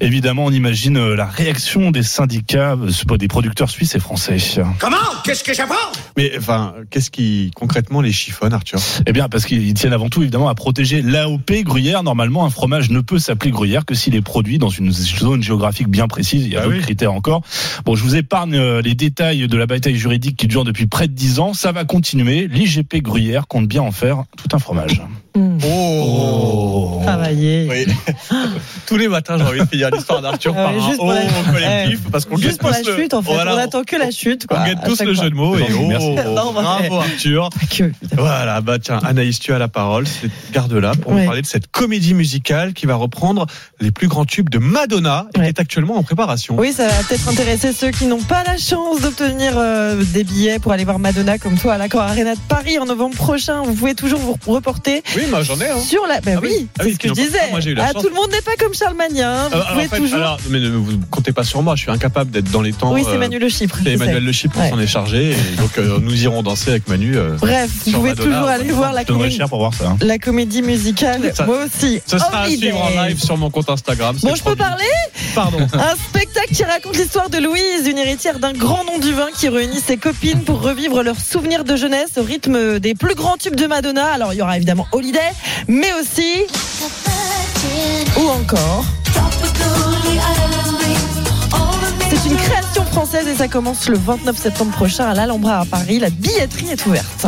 Évidemment, 0.00 0.44
on 0.46 0.50
imagine 0.50 0.96
euh, 0.96 1.14
la 1.16 1.26
réaction 1.26 1.90
des 1.90 2.02
syndicats, 2.02 2.76
euh, 2.76 3.16
des 3.16 3.28
producteurs 3.28 3.68
suisses 3.68 3.94
et 3.94 3.98
français. 3.98 4.36
Comment? 4.78 4.96
Qu'est-ce 5.24 5.44
que 5.44 5.52
j'apprends? 5.52 5.74
Mais 6.16 6.32
enfin, 6.38 6.74
qu'est-ce 6.90 7.10
qui 7.10 7.50
concrètement 7.54 8.00
les 8.00 8.12
chiffonne, 8.12 8.52
Arthur? 8.52 8.78
Eh 9.06 9.12
bien, 9.12 9.28
parce 9.28 9.44
qu'ils 9.44 9.74
tiennent 9.74 9.92
avant 9.92 10.08
tout 10.08 10.22
évidemment 10.22 10.48
à 10.48 10.54
protéger 10.54 11.02
l'AOP 11.02 11.52
gruyère. 11.64 12.02
Normalement, 12.02 12.44
un 12.44 12.50
fromage 12.50 12.90
ne 12.90 13.00
peut 13.00 13.18
s'appeler 13.18 13.50
gruyère 13.50 13.84
que 13.84 13.94
s'il 13.94 14.14
est 14.14 14.22
produit 14.22 14.58
dans 14.58 14.68
une 14.70 14.90
zone 14.92 15.42
géographique 15.42 15.88
bien 15.88 16.08
précise. 16.08 16.44
Il 16.44 16.52
y 16.52 16.56
a 16.56 16.60
Ah 16.60 16.64
d'autres 16.64 16.76
oui. 16.76 16.82
critères 16.82 17.12
encore. 17.12 17.42
Bon, 17.84 17.94
je 17.94 18.02
vous 18.04 18.16
épargne 18.16 18.54
euh, 18.54 18.80
les 18.80 18.94
détails 18.94 19.48
de 19.48 19.56
la 19.56 19.66
bataille 19.66 19.96
juridique 19.96 20.36
qui 20.36 20.46
dure 20.46 20.64
depuis 20.64 20.86
près 20.86 21.08
de 21.08 21.12
10 21.12 21.40
ans. 21.40 21.52
Ça 21.54 21.72
va 21.72 21.84
continuer. 21.84 22.48
L'IGP 22.48 22.96
gruyère 23.02 23.46
compte 23.48 23.66
bien 23.66 23.82
en 23.82 23.92
faire 23.92 24.24
tout 24.36 24.48
un 24.56 24.58
fromage. 24.58 25.02
Mmh. 25.38 25.58
Oh, 25.64 27.00
Travailler. 27.04 27.66
Oui. 27.70 27.86
Tous 28.86 28.96
les 28.96 29.08
matins, 29.08 29.36
j'ai 29.38 29.44
envie 29.44 29.60
de 29.60 29.66
finir 29.66 29.90
l'histoire 29.92 30.20
d'Arthur 30.20 30.54
Ah 30.56 30.64
par 30.64 30.72
un 30.74 30.88
juste 30.88 30.98
oh 31.00 31.12
la- 31.12 31.52
collectif, 31.52 32.00
parce 32.10 32.24
qu'on 32.24 32.36
Juste 32.36 32.58
pour 32.60 32.70
la 32.70 32.80
le- 32.82 32.96
chute, 32.96 33.14
en 33.14 33.22
fait. 33.22 33.32
Voilà, 33.32 33.54
on 33.54 33.58
attend 33.58 33.82
que 33.84 33.96
la 33.96 34.10
chute. 34.10 34.46
Quoi, 34.46 34.58
on 34.58 34.62
à 34.62 34.74
tous 34.74 35.00
le 35.02 35.14
fois. 35.14 35.24
jeu 35.24 35.30
de 35.30 35.34
mots 35.34 35.56
et 35.56 35.64
oh, 35.78 35.86
Merci. 35.86 36.10
Non, 36.34 36.52
bravo 36.52 36.96
Arthur. 37.00 37.50
Que. 37.70 37.92
Voilà, 38.16 38.60
bah 38.60 38.78
tiens, 38.78 38.98
Anaïs, 39.04 39.38
tu 39.38 39.52
as 39.52 39.58
la 39.58 39.68
parole. 39.68 40.06
Garde-la 40.52 40.92
pour 40.92 41.12
Ouais. 41.12 41.20
nous 41.20 41.26
parler 41.26 41.42
de 41.42 41.46
cette 41.46 41.68
comédie 41.70 42.14
musicale 42.14 42.72
qui 42.72 42.86
va 42.86 42.94
reprendre 42.96 43.46
les 43.80 43.90
plus 43.90 44.08
grands 44.08 44.24
tubes 44.24 44.48
de 44.50 44.58
Madonna 44.58 45.26
et 45.36 45.40
qui 45.40 45.44
est 45.46 45.60
actuellement 45.60 45.96
en 45.96 46.02
préparation. 46.02 46.56
Oui, 46.58 46.72
ça 46.72 46.88
va 46.88 46.94
peut-être 47.08 47.28
intéresser 47.28 47.72
ceux 47.72 47.90
qui 47.90 48.06
n'ont 48.06 48.22
pas 48.22 48.42
la 48.44 48.56
chance 48.56 49.00
d'obtenir 49.00 49.52
euh, 49.56 50.02
des 50.12 50.24
billets 50.24 50.58
pour 50.58 50.72
aller 50.72 50.84
voir 50.84 50.98
Madonna 50.98 51.38
comme 51.38 51.56
toi 51.56 51.74
à 51.74 51.78
l'Accor 51.78 52.00
Arena 52.02 52.34
de 52.34 52.40
Paris 52.48 52.78
en 52.78 52.86
novembre 52.86 53.16
prochain. 53.16 53.62
Vous 53.62 53.74
pouvez 53.74 53.94
toujours 53.94 54.18
vous 54.20 54.36
reporter 54.46 55.02
Oui, 55.16 55.22
moi 55.30 55.42
j'en 55.42 55.58
ai. 55.60 55.68
Hein. 55.70 55.80
sur 55.80 56.06
la. 56.06 56.20
Ben 56.20 56.34
Ah 56.38 56.40
oui. 56.42 56.48
oui, 56.58 56.66
Ah 56.78 56.82
c'est 56.82 56.86
oui, 56.88 56.92
ce 56.94 56.98
que 56.98 57.08
je 57.08 57.12
disais. 57.14 57.38
Ah, 57.42 57.46
moi, 57.50 57.60
j'ai 57.60 57.70
eu 57.70 57.74
la 57.74 57.84
Ah, 57.84 57.92
chance. 57.92 58.02
tout 58.02 58.08
le 58.08 58.14
monde 58.14 58.30
n'est 58.30 58.40
pas 58.42 58.56
comme 58.58 58.74
Charles 58.74 58.96
Magnin. 58.96 59.48
Vous 59.48 59.54
Euh, 59.56 59.60
alors, 59.60 59.68
pouvez 59.72 59.84
en 59.86 59.88
fait, 59.88 59.96
toujours. 59.98 60.16
alors, 60.18 60.38
mais 60.50 60.60
ne 60.60 60.68
vous 60.70 60.98
comptez 61.10 61.32
pas 61.32 61.44
sur 61.44 61.62
moi, 61.62 61.74
je 61.76 61.82
suis 61.82 61.90
incapable 61.90 62.30
d'être 62.30 62.50
dans 62.50 62.62
les 62.62 62.72
temps. 62.72 62.92
oui, 62.92 63.02
c'est 63.04 63.16
euh, 63.16 63.18
Manu 63.18 63.38
Le 63.38 63.48
Chypre. 63.48 63.76
c'est 63.82 63.92
Emmanuel. 63.92 64.24
Le 64.24 64.32
Chypre 64.32 64.58
Ouais. 64.58 64.70
s'en 64.70 64.78
est 64.80 64.86
chargé 64.86 65.30
et 65.32 65.56
donc 65.56 65.76
euh, 65.78 65.98
nous 66.00 66.22
irons 66.22 66.42
danser 66.42 66.70
avec 66.70 66.88
Manu. 66.88 67.16
euh, 67.16 67.36
Bref, 67.40 67.70
vous 67.86 67.92
pouvez 67.92 68.10
Madonna, 68.10 68.30
toujours 68.32 68.48
aller 68.48 68.70
voir 68.72 68.92
la 68.92 69.04
comédie, 69.04 69.36
cher 69.36 69.48
pour 69.48 69.58
voir 69.58 69.74
ça. 69.74 69.88
hein. 69.88 69.96
la 70.00 70.18
comédie 70.18 70.62
musicale. 70.62 71.32
Ça- 71.34 71.46
Moi 71.46 71.64
aussi. 71.66 72.00
Ce 72.06 72.18
sera 72.18 72.42
à 72.42 72.48
suivre 72.48 72.80
en 72.82 72.90
live 73.04 73.22
sur 73.22 73.36
mon 73.36 73.50
compte 73.50 73.68
Instagram. 73.70 74.16
Bon, 74.22 74.34
je 74.34 74.42
peux 74.42 74.56
parler 74.56 74.84
Pardon. 75.34 75.58
Un 75.72 75.94
spectacle 76.08 76.52
qui 76.54 76.64
raconte 76.64 76.96
l'histoire 76.96 77.30
de 77.30 77.38
Louise, 77.38 77.86
une 77.86 77.98
héritière 77.98 78.38
d'un 78.38 78.52
grand 78.52 78.84
nom 78.84 78.98
du 78.98 79.12
vin 79.12 79.28
qui 79.36 79.48
réunit 79.48 79.80
ses 79.80 79.96
copines 79.96 80.42
pour 80.42 80.60
revivre 80.62 81.02
leurs 81.02 81.20
souvenirs 81.20 81.64
de 81.64 81.76
jeunesse 81.76 82.10
au 82.16 82.22
rythme 82.22 82.78
des 82.78 82.94
plus 82.94 83.14
grands 83.14 83.36
tubes 83.36 83.54
de 83.56 83.66
Madonna. 83.66 84.06
Alors 84.06 84.32
il 84.32 84.36
y 84.38 84.42
aura 84.42 84.56
évidemment 84.56 84.86
Holiday, 84.92 85.17
mais 85.66 85.92
aussi 85.94 86.44
ou 88.16 88.28
encore. 88.28 88.84
C'est 92.10 92.28
une 92.28 92.36
création 92.36 92.84
française 92.84 93.26
et 93.28 93.34
ça 93.34 93.48
commence 93.48 93.88
le 93.88 93.98
29 93.98 94.36
septembre 94.36 94.72
prochain 94.72 95.08
à 95.08 95.14
l'Alhambra 95.14 95.60
à 95.60 95.64
Paris. 95.64 95.98
La 95.98 96.10
billetterie 96.10 96.70
est 96.70 96.86
ouverte. 96.86 97.26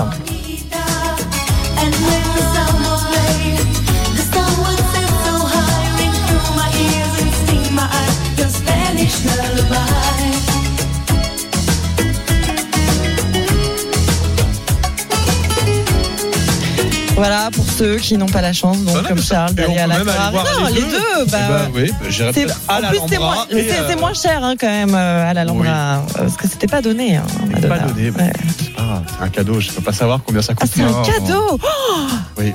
Voilà 17.20 17.50
pour 17.52 17.66
ceux 17.70 17.96
qui 17.96 18.16
n'ont 18.16 18.24
pas 18.30 18.40
la 18.40 18.54
chance, 18.54 18.78
donc 18.78 18.94
Voilà, 18.94 19.08
comme 19.10 19.20
Charles, 19.22 19.52
d'aller 19.52 19.76
à 19.76 19.86
la 19.86 19.98
voir 20.02 20.32
Non, 20.58 20.68
les 20.68 20.72
les 20.76 20.80
deux. 20.80 20.86
deux, 20.92 21.24
bah, 21.30 21.38
Eh 21.42 21.48
ben, 21.52 21.70
oui, 21.74 21.90
bah, 22.00 22.06
c'est- 22.32 22.46
à 22.66 22.78
en 22.78 22.88
plus, 22.88 22.98
c'est 23.10 23.18
moins, 23.18 23.46
euh, 23.52 23.96
moins 23.98 24.14
cher 24.14 24.42
hein, 24.42 24.54
quand 24.58 24.66
même 24.68 24.94
euh, 24.94 25.28
à 25.30 25.34
l'Alhambra, 25.34 25.96
euh, 25.98 26.00
parce 26.16 26.38
que 26.38 26.48
c'était 26.48 26.66
pas 26.66 26.80
donné. 26.80 27.16
Hein, 27.16 27.24
pas 27.68 27.78
donné, 27.80 28.08
Ouais. 28.10 28.32
c'est 28.58 28.72
pas 28.74 28.82
grave, 28.82 29.02
c'est 29.18 29.22
un 29.24 29.28
cadeau. 29.28 29.60
Je 29.60 29.70
peux 29.70 29.82
pas 29.82 29.92
savoir 29.92 30.20
combien 30.24 30.40
ça 30.40 30.54
Ah, 30.56 30.60
coûte. 30.62 30.70
c'est 30.74 30.82
un 30.82 30.86
Non. 30.92 31.02
cadeau 31.02 31.58
Oh 31.62 32.08
Oui. 32.38 32.54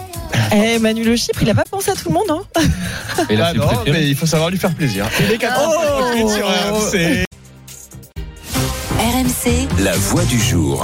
Eh, 0.51 0.80
Manu 0.80 1.04
Le 1.04 1.15
Chypre, 1.15 1.43
il 1.43 1.49
a 1.51 1.54
pas 1.54 1.63
pensé 1.69 1.91
à 1.91 1.93
tout 1.93 2.08
le 2.10 2.15
monde. 2.15 2.23
Hein 2.58 2.62
Et 3.30 3.36
là, 3.36 3.45
Ah 3.49 3.51
c'est 3.54 3.60
non, 3.60 3.67
préféré. 3.67 3.91
mais 3.91 4.08
il 4.10 4.15
faut 4.15 4.25
savoir 4.25 4.49
lui 4.49 4.58
faire 4.58 4.73
plaisir. 4.73 5.06
Il 5.19 5.32
est 5.32 5.38
4h58 5.38 6.36
sur 6.38 6.47
RMC. 6.47 7.23
RMC, 8.97 9.67
La 9.84 9.93
voix 9.93 10.23
du 10.23 10.39
jour. 10.39 10.84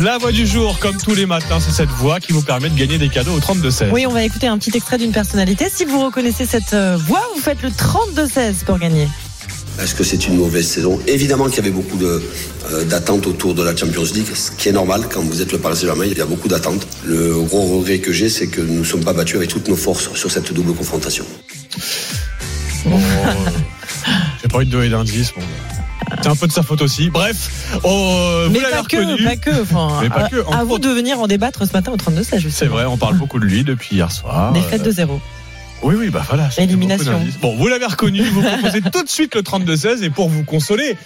La 0.00 0.18
voix 0.18 0.32
du 0.32 0.46
jour, 0.46 0.78
comme 0.80 0.96
tous 0.96 1.14
les 1.14 1.24
matins, 1.24 1.60
c'est 1.60 1.70
cette 1.70 1.88
voix 1.88 2.20
qui 2.20 2.32
vous 2.32 2.42
permet 2.42 2.68
de 2.68 2.74
gagner 2.74 2.98
des 2.98 3.08
cadeaux 3.08 3.32
au 3.32 3.38
32-16. 3.38 3.90
Oui, 3.92 4.06
on 4.06 4.12
va 4.12 4.24
écouter 4.24 4.46
un 4.46 4.58
petit 4.58 4.76
extrait 4.76 4.98
d'une 4.98 5.12
personnalité. 5.12 5.66
Si 5.72 5.84
vous 5.84 6.04
reconnaissez 6.04 6.46
cette 6.46 6.74
euh, 6.74 6.96
voix, 6.96 7.22
vous 7.34 7.40
faites 7.40 7.62
le 7.62 7.70
32-16 7.70 8.64
pour 8.66 8.78
gagner. 8.78 9.08
Est-ce 9.80 9.94
que 9.94 10.04
c'est 10.04 10.26
une 10.26 10.36
mauvaise 10.36 10.66
saison? 10.66 11.00
Évidemment 11.06 11.46
qu'il 11.46 11.56
y 11.56 11.60
avait 11.60 11.70
beaucoup 11.70 11.96
de, 11.96 12.22
euh, 12.70 12.84
d'attentes 12.84 13.26
autour 13.26 13.54
de 13.54 13.62
la 13.62 13.74
Champions 13.74 14.04
League, 14.14 14.26
ce 14.34 14.50
qui 14.50 14.68
est 14.68 14.72
normal 14.72 15.08
quand 15.12 15.22
vous 15.22 15.42
êtes 15.42 15.52
le 15.52 15.58
Paris 15.58 15.76
Saint-Germain, 15.76 16.04
il 16.06 16.16
y 16.16 16.20
a 16.20 16.26
beaucoup 16.26 16.48
d'attentes. 16.48 16.86
Le 17.04 17.40
gros 17.42 17.78
regret 17.78 17.98
que 17.98 18.12
j'ai, 18.12 18.28
c'est 18.28 18.48
que 18.48 18.60
nous 18.60 18.80
ne 18.80 18.84
sommes 18.84 19.04
pas 19.04 19.12
battus 19.12 19.36
avec 19.36 19.48
toutes 19.48 19.68
nos 19.68 19.76
forces 19.76 20.12
sur 20.14 20.30
cette 20.30 20.52
double 20.52 20.74
confrontation. 20.74 21.24
Bon, 22.84 22.98
euh, 22.98 23.32
J'ai 24.42 24.48
pas 24.48 24.56
envie 24.58 24.66
de 24.66 24.70
donner 24.70 24.90
d'indice. 24.90 25.32
Bon. 25.34 25.42
C'est 26.22 26.28
un 26.28 26.36
peu 26.36 26.46
de 26.46 26.52
sa 26.52 26.62
faute 26.62 26.82
aussi. 26.82 27.10
Bref, 27.10 27.78
oh, 27.82 28.44
vous 28.46 28.50
Mais 28.52 28.60
pas 28.60 28.82
que, 28.82 29.24
pas 29.24 29.36
que. 29.36 29.62
Enfin, 29.62 29.98
Mais 30.02 30.08
pas 30.08 30.24
à- 30.24 30.28
que, 30.28 30.36
entre 30.46 30.56
à 30.56 30.64
vous 30.64 30.78
de 30.78 30.88
venir 30.88 31.18
en 31.20 31.26
débattre 31.26 31.66
ce 31.66 31.72
matin 31.72 31.92
au 31.92 31.96
32-16, 31.96 32.38
je 32.40 32.48
C'est 32.48 32.66
vrai, 32.66 32.84
on 32.84 32.96
parle 32.96 33.16
beaucoup 33.16 33.38
de 33.38 33.44
lui 33.44 33.64
depuis 33.64 33.96
hier 33.96 34.10
soir. 34.12 34.52
Défaite 34.52 34.82
Euh, 34.82 34.84
de 34.84 34.90
zéro. 34.90 35.20
Oui, 35.82 35.96
oui, 35.98 36.08
bah 36.10 36.22
voilà. 36.28 36.50
ça 36.50 36.62
Élimination. 36.62 37.20
Bon, 37.42 37.54
vous 37.56 37.68
l'avez 37.68 37.84
reconnu, 37.86 38.22
vous 38.22 38.42
proposez 38.42 38.80
tout 38.80 39.02
de 39.02 39.08
suite 39.08 39.34
le 39.34 39.42
32-16 39.42 40.02
et 40.02 40.10
pour 40.10 40.28
vous 40.30 40.44
consoler, 40.44 40.96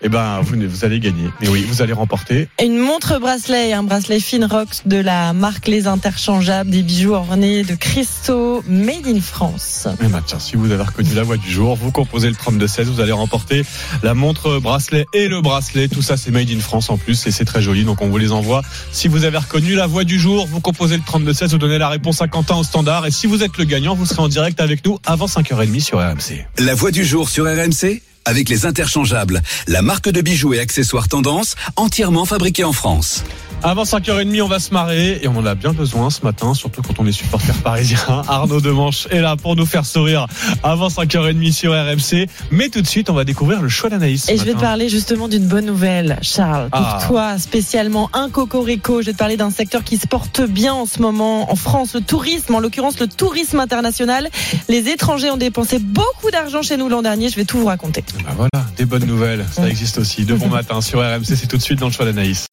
eh 0.00 0.08
ben, 0.08 0.40
vous, 0.42 0.56
vous 0.56 0.84
allez 0.84 1.00
gagner. 1.00 1.28
Mais 1.40 1.48
oui, 1.48 1.64
vous 1.68 1.82
allez 1.82 1.92
remporter. 1.92 2.48
Une 2.62 2.78
montre 2.78 3.18
bracelet, 3.18 3.72
un 3.72 3.82
bracelet 3.82 4.20
Finrox 4.20 4.82
de 4.86 4.96
la 4.96 5.32
marque 5.32 5.66
Les 5.66 5.86
Interchangeables, 5.86 6.70
des 6.70 6.82
bijoux 6.82 7.14
ornés 7.14 7.64
de 7.64 7.74
cristaux 7.74 8.62
made 8.68 9.06
in 9.06 9.20
France. 9.20 9.88
Eh 10.02 10.06
ben, 10.06 10.22
tiens, 10.24 10.38
si 10.38 10.56
vous 10.56 10.70
avez 10.70 10.82
reconnu 10.82 11.12
la 11.14 11.24
voix 11.24 11.36
du 11.36 11.50
jour, 11.50 11.76
vous 11.76 11.90
composez 11.90 12.28
le 12.28 12.34
32-16, 12.34 12.84
vous 12.84 13.00
allez 13.00 13.12
remporter 13.12 13.64
la 14.02 14.14
montre 14.14 14.60
bracelet 14.60 15.06
et 15.12 15.28
le 15.28 15.40
bracelet. 15.40 15.88
Tout 15.88 16.02
ça, 16.02 16.16
c'est 16.16 16.30
made 16.30 16.50
in 16.50 16.60
France 16.60 16.90
en 16.90 16.96
plus 16.96 17.26
et 17.26 17.30
c'est 17.30 17.44
très 17.44 17.60
joli. 17.60 17.84
Donc, 17.84 18.00
on 18.00 18.08
vous 18.08 18.18
les 18.18 18.32
envoie. 18.32 18.62
Si 18.92 19.08
vous 19.08 19.24
avez 19.24 19.38
reconnu 19.38 19.74
la 19.74 19.86
voix 19.86 20.04
du 20.04 20.18
jour, 20.18 20.46
vous 20.46 20.60
composez 20.60 20.96
le 20.96 21.02
32-16, 21.02 21.50
vous 21.50 21.58
donnez 21.58 21.78
la 21.78 21.88
réponse 21.88 22.22
à 22.22 22.28
Quentin 22.28 22.56
au 22.56 22.64
standard. 22.64 23.06
Et 23.06 23.10
si 23.10 23.26
vous 23.26 23.42
êtes 23.42 23.56
le 23.58 23.64
gagnant, 23.64 23.94
vous 23.94 24.06
serez 24.06 24.22
en 24.22 24.28
direct 24.28 24.60
avec 24.60 24.84
nous 24.84 24.98
avant 25.04 25.26
5h30 25.26 25.80
sur 25.80 25.98
RMC. 25.98 26.46
La 26.58 26.74
voix 26.74 26.90
du 26.90 27.04
jour 27.04 27.28
sur 27.28 27.44
RMC 27.44 28.02
avec 28.24 28.48
les 28.48 28.66
interchangeables, 28.66 29.42
la 29.66 29.82
marque 29.82 30.08
de 30.08 30.20
bijoux 30.20 30.54
et 30.54 30.60
accessoires 30.60 31.08
tendance 31.08 31.54
entièrement 31.76 32.24
fabriquée 32.24 32.64
en 32.64 32.72
France. 32.72 33.24
Avant 33.64 33.82
5h30, 33.82 34.40
on 34.42 34.46
va 34.46 34.60
se 34.60 34.72
marrer 34.72 35.18
et 35.20 35.26
on 35.28 35.36
en 35.36 35.44
a 35.44 35.54
bien 35.56 35.72
besoin 35.72 36.10
ce 36.10 36.22
matin, 36.22 36.54
surtout 36.54 36.80
quand 36.80 36.94
on 37.00 37.06
est 37.06 37.12
supporter 37.12 37.52
parisien. 37.62 37.98
Arnaud 38.28 38.60
Demanche 38.60 39.08
est 39.10 39.20
là 39.20 39.34
pour 39.36 39.56
nous 39.56 39.66
faire 39.66 39.84
sourire 39.84 40.26
avant 40.62 40.86
5h30 40.88 41.52
sur 41.52 41.72
RMC. 41.72 42.28
Mais 42.52 42.68
tout 42.68 42.80
de 42.82 42.86
suite, 42.86 43.10
on 43.10 43.14
va 43.14 43.24
découvrir 43.24 43.60
le 43.60 43.68
choix 43.68 43.90
d'Anaïs. 43.90 44.28
Et 44.28 44.38
je 44.38 44.44
vais 44.44 44.54
te 44.54 44.60
parler 44.60 44.88
justement 44.88 45.26
d'une 45.26 45.46
bonne 45.46 45.66
nouvelle, 45.66 46.18
Charles. 46.22 46.70
Pour 46.70 46.80
Ah. 46.80 47.04
toi, 47.06 47.38
spécialement 47.38 48.08
un 48.12 48.30
cocorico. 48.30 49.00
Je 49.02 49.06
vais 49.06 49.12
te 49.12 49.18
parler 49.18 49.36
d'un 49.36 49.50
secteur 49.50 49.82
qui 49.82 49.96
se 49.96 50.06
porte 50.06 50.40
bien 50.42 50.72
en 50.72 50.86
ce 50.86 51.02
moment 51.02 51.50
en 51.50 51.56
France, 51.56 51.94
le 51.94 52.00
tourisme, 52.00 52.54
en 52.54 52.60
l'occurrence 52.60 53.00
le 53.00 53.08
tourisme 53.08 53.58
international. 53.58 54.28
Les 54.68 54.88
étrangers 54.88 55.30
ont 55.32 55.36
dépensé 55.36 55.80
beaucoup 55.80 56.30
d'argent 56.30 56.62
chez 56.62 56.76
nous 56.76 56.88
l'an 56.88 57.02
dernier. 57.02 57.28
Je 57.28 57.34
vais 57.36 57.44
tout 57.44 57.58
vous 57.58 57.66
raconter. 57.66 58.04
Bah 58.24 58.30
voilà, 58.36 58.66
des 58.76 58.84
bonnes 58.84 59.04
nouvelles, 59.06 59.44
ça 59.50 59.68
existe 59.68 59.98
aussi. 59.98 60.24
De 60.24 60.34
bon 60.34 60.48
matin 60.48 60.80
sur 60.80 61.00
RMC, 61.00 61.24
c'est 61.36 61.48
tout 61.48 61.56
de 61.56 61.62
suite 61.62 61.80
dans 61.80 61.86
le 61.86 61.92
choix 61.92 62.04
d'Anaïs. 62.06 62.46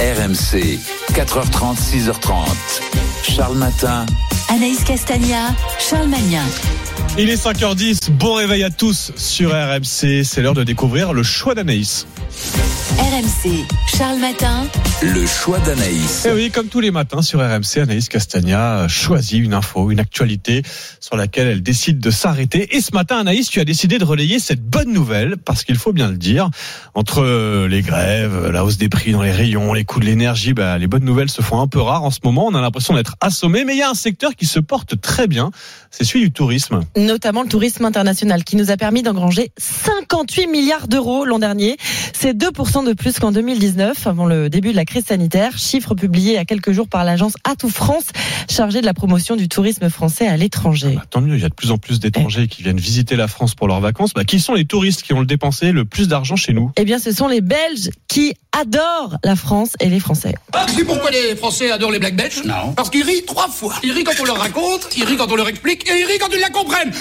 RMC, 0.00 0.78
4h30, 1.12 1.76
6h30. 1.76 2.46
Charles 3.24 3.56
Matin. 3.56 4.06
Anaïs 4.48 4.84
Castagna, 4.84 5.48
Charles 5.80 6.06
Magnin. 6.06 6.44
Il 7.18 7.28
est 7.28 7.44
5h10, 7.44 8.12
bon 8.12 8.34
réveil 8.34 8.62
à 8.62 8.70
tous 8.70 9.10
sur 9.16 9.50
RMC. 9.50 10.22
C'est 10.22 10.40
l'heure 10.40 10.54
de 10.54 10.62
découvrir 10.62 11.12
le 11.12 11.24
choix 11.24 11.56
d'Anaïs. 11.56 12.06
RMC, 12.98 13.64
Charles 13.86 14.18
Matin. 14.18 14.66
Le 15.02 15.24
choix 15.24 15.60
d'Anaïs. 15.60 16.26
Et 16.26 16.32
oui, 16.32 16.50
comme 16.50 16.66
tous 16.66 16.80
les 16.80 16.90
matins 16.90 17.22
sur 17.22 17.38
RMC, 17.38 17.82
Anaïs 17.82 18.08
Castagna 18.08 18.88
choisit 18.88 19.40
une 19.40 19.54
info, 19.54 19.92
une 19.92 20.00
actualité 20.00 20.62
sur 20.98 21.16
laquelle 21.16 21.46
elle 21.46 21.62
décide 21.62 22.00
de 22.00 22.10
s'arrêter. 22.10 22.76
Et 22.76 22.80
ce 22.80 22.92
matin, 22.92 23.18
Anaïs, 23.18 23.48
tu 23.48 23.60
as 23.60 23.64
décidé 23.64 23.98
de 23.98 24.04
relayer 24.04 24.40
cette 24.40 24.60
bonne 24.60 24.92
nouvelle, 24.92 25.36
parce 25.36 25.62
qu'il 25.62 25.76
faut 25.76 25.92
bien 25.92 26.08
le 26.08 26.16
dire, 26.16 26.50
entre 26.94 27.66
les 27.68 27.82
grèves, 27.82 28.48
la 28.48 28.64
hausse 28.64 28.78
des 28.78 28.88
prix 28.88 29.12
dans 29.12 29.22
les 29.22 29.30
rayons, 29.30 29.72
les 29.72 29.84
coûts 29.84 30.00
de 30.00 30.06
l'énergie, 30.06 30.52
bah, 30.52 30.76
les 30.76 30.88
bonnes 30.88 31.04
nouvelles 31.04 31.30
se 31.30 31.40
font 31.40 31.60
un 31.60 31.68
peu 31.68 31.80
rares 31.80 32.02
en 32.02 32.10
ce 32.10 32.18
moment. 32.24 32.46
On 32.46 32.54
a 32.56 32.60
l'impression 32.60 32.94
d'être 32.94 33.14
assommé, 33.20 33.64
mais 33.64 33.74
il 33.74 33.78
y 33.78 33.82
a 33.82 33.90
un 33.90 33.94
secteur 33.94 34.34
qui 34.34 34.46
se 34.46 34.58
porte 34.58 35.00
très 35.00 35.28
bien, 35.28 35.52
c'est 35.92 36.02
celui 36.02 36.24
du 36.24 36.32
tourisme. 36.32 36.80
Notamment 36.96 37.42
le 37.42 37.48
tourisme 37.48 37.84
international 37.84 38.42
qui 38.42 38.56
nous 38.56 38.72
a 38.72 38.76
permis 38.76 39.02
d'engranger 39.02 39.52
58 39.56 40.48
milliards 40.48 40.88
d'euros 40.88 41.24
l'an 41.24 41.38
dernier. 41.38 41.76
C'est 42.12 42.36
2% 42.36 42.84
de 42.84 42.87
plus 42.94 43.18
qu'en 43.18 43.32
2019, 43.32 44.06
avant 44.06 44.26
le 44.26 44.48
début 44.48 44.72
de 44.72 44.76
la 44.76 44.84
crise 44.84 45.04
sanitaire. 45.06 45.56
Chiffre 45.58 45.94
publié 45.94 46.32
il 46.32 46.34
y 46.34 46.38
a 46.38 46.44
quelques 46.44 46.72
jours 46.72 46.88
par 46.88 47.04
l'agence 47.04 47.34
Atout 47.44 47.68
France, 47.68 48.06
chargée 48.50 48.80
de 48.80 48.86
la 48.86 48.94
promotion 48.94 49.36
du 49.36 49.48
tourisme 49.48 49.88
français 49.90 50.26
à 50.26 50.36
l'étranger. 50.36 50.94
Bah, 50.96 51.04
tant 51.08 51.20
mieux, 51.20 51.36
il 51.36 51.42
y 51.42 51.44
a 51.44 51.48
de 51.48 51.54
plus 51.54 51.70
en 51.70 51.78
plus 51.78 52.00
d'étrangers 52.00 52.48
qui 52.48 52.62
viennent 52.62 52.78
visiter 52.78 53.16
la 53.16 53.28
France 53.28 53.54
pour 53.54 53.68
leurs 53.68 53.80
vacances. 53.80 54.12
Bah, 54.14 54.24
qui 54.24 54.40
sont 54.40 54.54
les 54.54 54.64
touristes 54.64 55.02
qui 55.02 55.12
ont 55.12 55.20
le 55.20 55.26
dépensé 55.26 55.72
le 55.72 55.84
plus 55.84 56.08
d'argent 56.08 56.36
chez 56.36 56.52
nous? 56.52 56.70
Eh 56.76 56.84
bien, 56.84 56.98
ce 56.98 57.12
sont 57.12 57.28
les 57.28 57.40
Belges 57.40 57.90
qui 58.08 58.34
adorent 58.52 59.18
la 59.24 59.36
France 59.36 59.72
et 59.80 59.88
les 59.88 60.00
Français. 60.00 60.34
Ah, 60.52 60.66
tu 60.68 60.74
sais 60.74 60.84
pourquoi 60.84 61.10
les 61.10 61.36
Français 61.36 61.70
adorent 61.70 61.92
les 61.92 61.98
Black 61.98 62.16
Belges? 62.16 62.42
Non. 62.44 62.72
Parce 62.74 62.90
qu'ils 62.90 63.04
rient 63.04 63.24
trois 63.26 63.48
fois. 63.48 63.74
Ils 63.82 63.92
rient 63.92 64.04
quand 64.04 64.20
on 64.20 64.24
leur 64.24 64.38
raconte, 64.38 64.88
ils 64.96 65.04
rient 65.04 65.16
quand 65.16 65.30
on 65.30 65.36
leur 65.36 65.48
explique, 65.48 65.88
et 65.88 66.00
ils 66.00 66.04
rient 66.04 66.18
quand 66.18 66.28
ils 66.32 66.40
la 66.40 66.50
comprennent. 66.50 66.92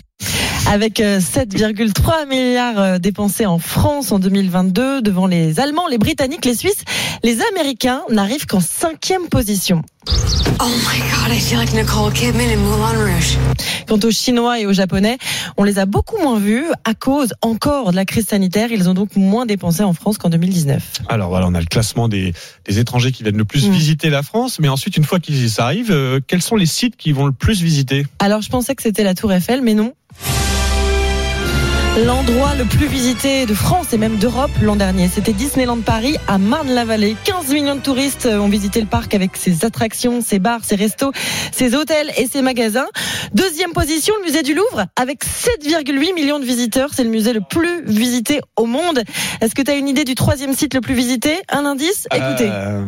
Avec 0.70 1.00
euh, 1.00 1.20
7,3 1.20 2.28
milliards 2.28 2.80
euh, 2.80 2.98
dépensés 3.00 3.46
en 3.46 3.58
France 3.58 4.12
en 4.12 4.20
2022 4.20 5.02
devant 5.02 5.26
les 5.26 5.60
Allemands, 5.62 5.88
les 5.88 5.98
Britanniques, 5.98 6.44
les 6.44 6.56
Suisses, 6.56 6.84
les 7.24 7.38
Américains 7.54 8.02
n'arrivent 8.10 8.46
qu'en 8.46 8.60
cinquième 8.60 9.28
position. 9.30 9.82
Oh 10.60 10.66
my 10.66 11.00
god, 11.00 11.36
I 11.36 11.40
feel 11.40 11.58
like 11.58 11.72
Nicole 11.74 12.12
Kidman 12.12 12.50
in 12.50 12.58
Moulin 12.58 13.14
Rouge. 13.14 13.38
Quant 13.88 14.00
aux 14.04 14.12
Chinois 14.12 14.60
et 14.60 14.66
aux 14.66 14.74
Japonais, 14.74 15.18
on 15.56 15.64
les 15.64 15.80
a 15.80 15.86
beaucoup 15.86 16.18
moins 16.22 16.38
vus 16.40 16.66
à 16.84 16.94
cause 16.94 17.34
encore 17.42 17.92
de 17.92 17.96
la 17.96 18.06
crise 18.06 18.26
sanitaire. 18.28 18.70
Ils 18.72 18.90
ont 18.90 18.94
donc 18.94 19.16
moins 19.16 19.46
dépensé 19.46 19.84
en 19.84 19.94
France 19.94 20.18
qu'en 20.18 20.30
2019. 20.30 20.84
Alors 21.08 21.30
voilà, 21.30 21.48
on 21.48 21.54
a 21.54 21.60
le 21.60 21.66
classement 21.66 22.10
des, 22.10 22.34
des 22.66 22.80
étrangers 22.80 23.12
qui 23.14 23.24
viennent 23.24 23.38
le 23.38 23.46
plus 23.46 23.68
Mm. 23.70 23.72
visiter 23.72 24.10
la 24.10 24.24
France, 24.24 24.60
mais 24.60 24.68
ensuite, 24.68 24.98
une 24.98 25.04
fois 25.06 25.20
qu'ils 25.20 25.46
y 25.46 25.54
arrivent, 25.62 25.92
euh, 25.92 26.20
quels 26.26 26.42
sont 26.42 26.56
les 26.58 26.66
sites 26.66 26.98
qui 26.98 27.12
vont 27.14 27.26
le 27.26 27.32
plus 27.32 27.62
visiter? 27.62 28.06
Alors 28.20 28.42
je 28.42 28.50
pensais 28.50 28.76
que 28.76 28.84
c'était 28.84 29.04
la 29.04 29.14
Tour 29.16 29.32
Eiffel, 29.32 29.62
mais 29.62 29.74
non. 29.74 29.94
L'endroit 32.06 32.54
le 32.54 32.66
plus 32.66 32.86
visité 32.86 33.48
de 33.48 33.56
France 33.56 33.92
et 33.92 33.98
même 33.98 34.18
d'Europe 34.18 34.52
l'an 34.62 34.76
dernier, 34.76 35.08
c'était 35.08 35.34
Disneyland 35.34 35.82
Paris 35.82 36.16
à 36.28 36.38
Marne-la-Vallée. 36.38 37.16
15 37.24 37.52
millions 37.52 37.76
de 37.76 37.82
touristes 37.82 38.28
ont 38.28 38.48
visité 38.48 38.82
le 38.82 38.86
parc 38.86 39.16
avec 39.16 39.36
ses 39.36 39.66
attractions, 39.66 40.22
ses 40.22 40.38
bars, 40.38 40.64
ses 40.64 40.76
restos, 40.76 41.12
ses 41.52 41.74
hôtels 41.74 42.12
et 42.18 42.28
ses 42.28 42.44
magasins. 42.44 42.86
Deuxième 43.34 43.72
position, 43.74 44.14
le 44.20 44.26
musée 44.26 44.44
du 44.44 44.54
Louvre 44.54 44.86
avec 44.96 45.26
7,8 45.26 46.14
millions 46.14 46.40
de 46.40 46.46
visiteurs. 46.46 46.92
C'est 46.94 47.04
le 47.04 47.10
musée 47.10 47.34
le 47.34 47.42
plus 47.42 47.84
visité 47.86 48.42
au 48.58 48.68
monde. 48.68 49.02
Est-ce 49.42 49.56
que 49.56 49.64
tu 49.64 49.72
as 49.72 49.76
une 49.76 49.88
idée 49.88 50.04
du 50.04 50.14
troisième 50.14 50.54
site 50.54 50.76
le 50.76 50.82
plus 50.82 50.94
visité? 50.94 51.38
Un 51.50 51.66
indice? 51.66 52.08
Écoutez. 52.14 52.50
Euh, 52.52 52.84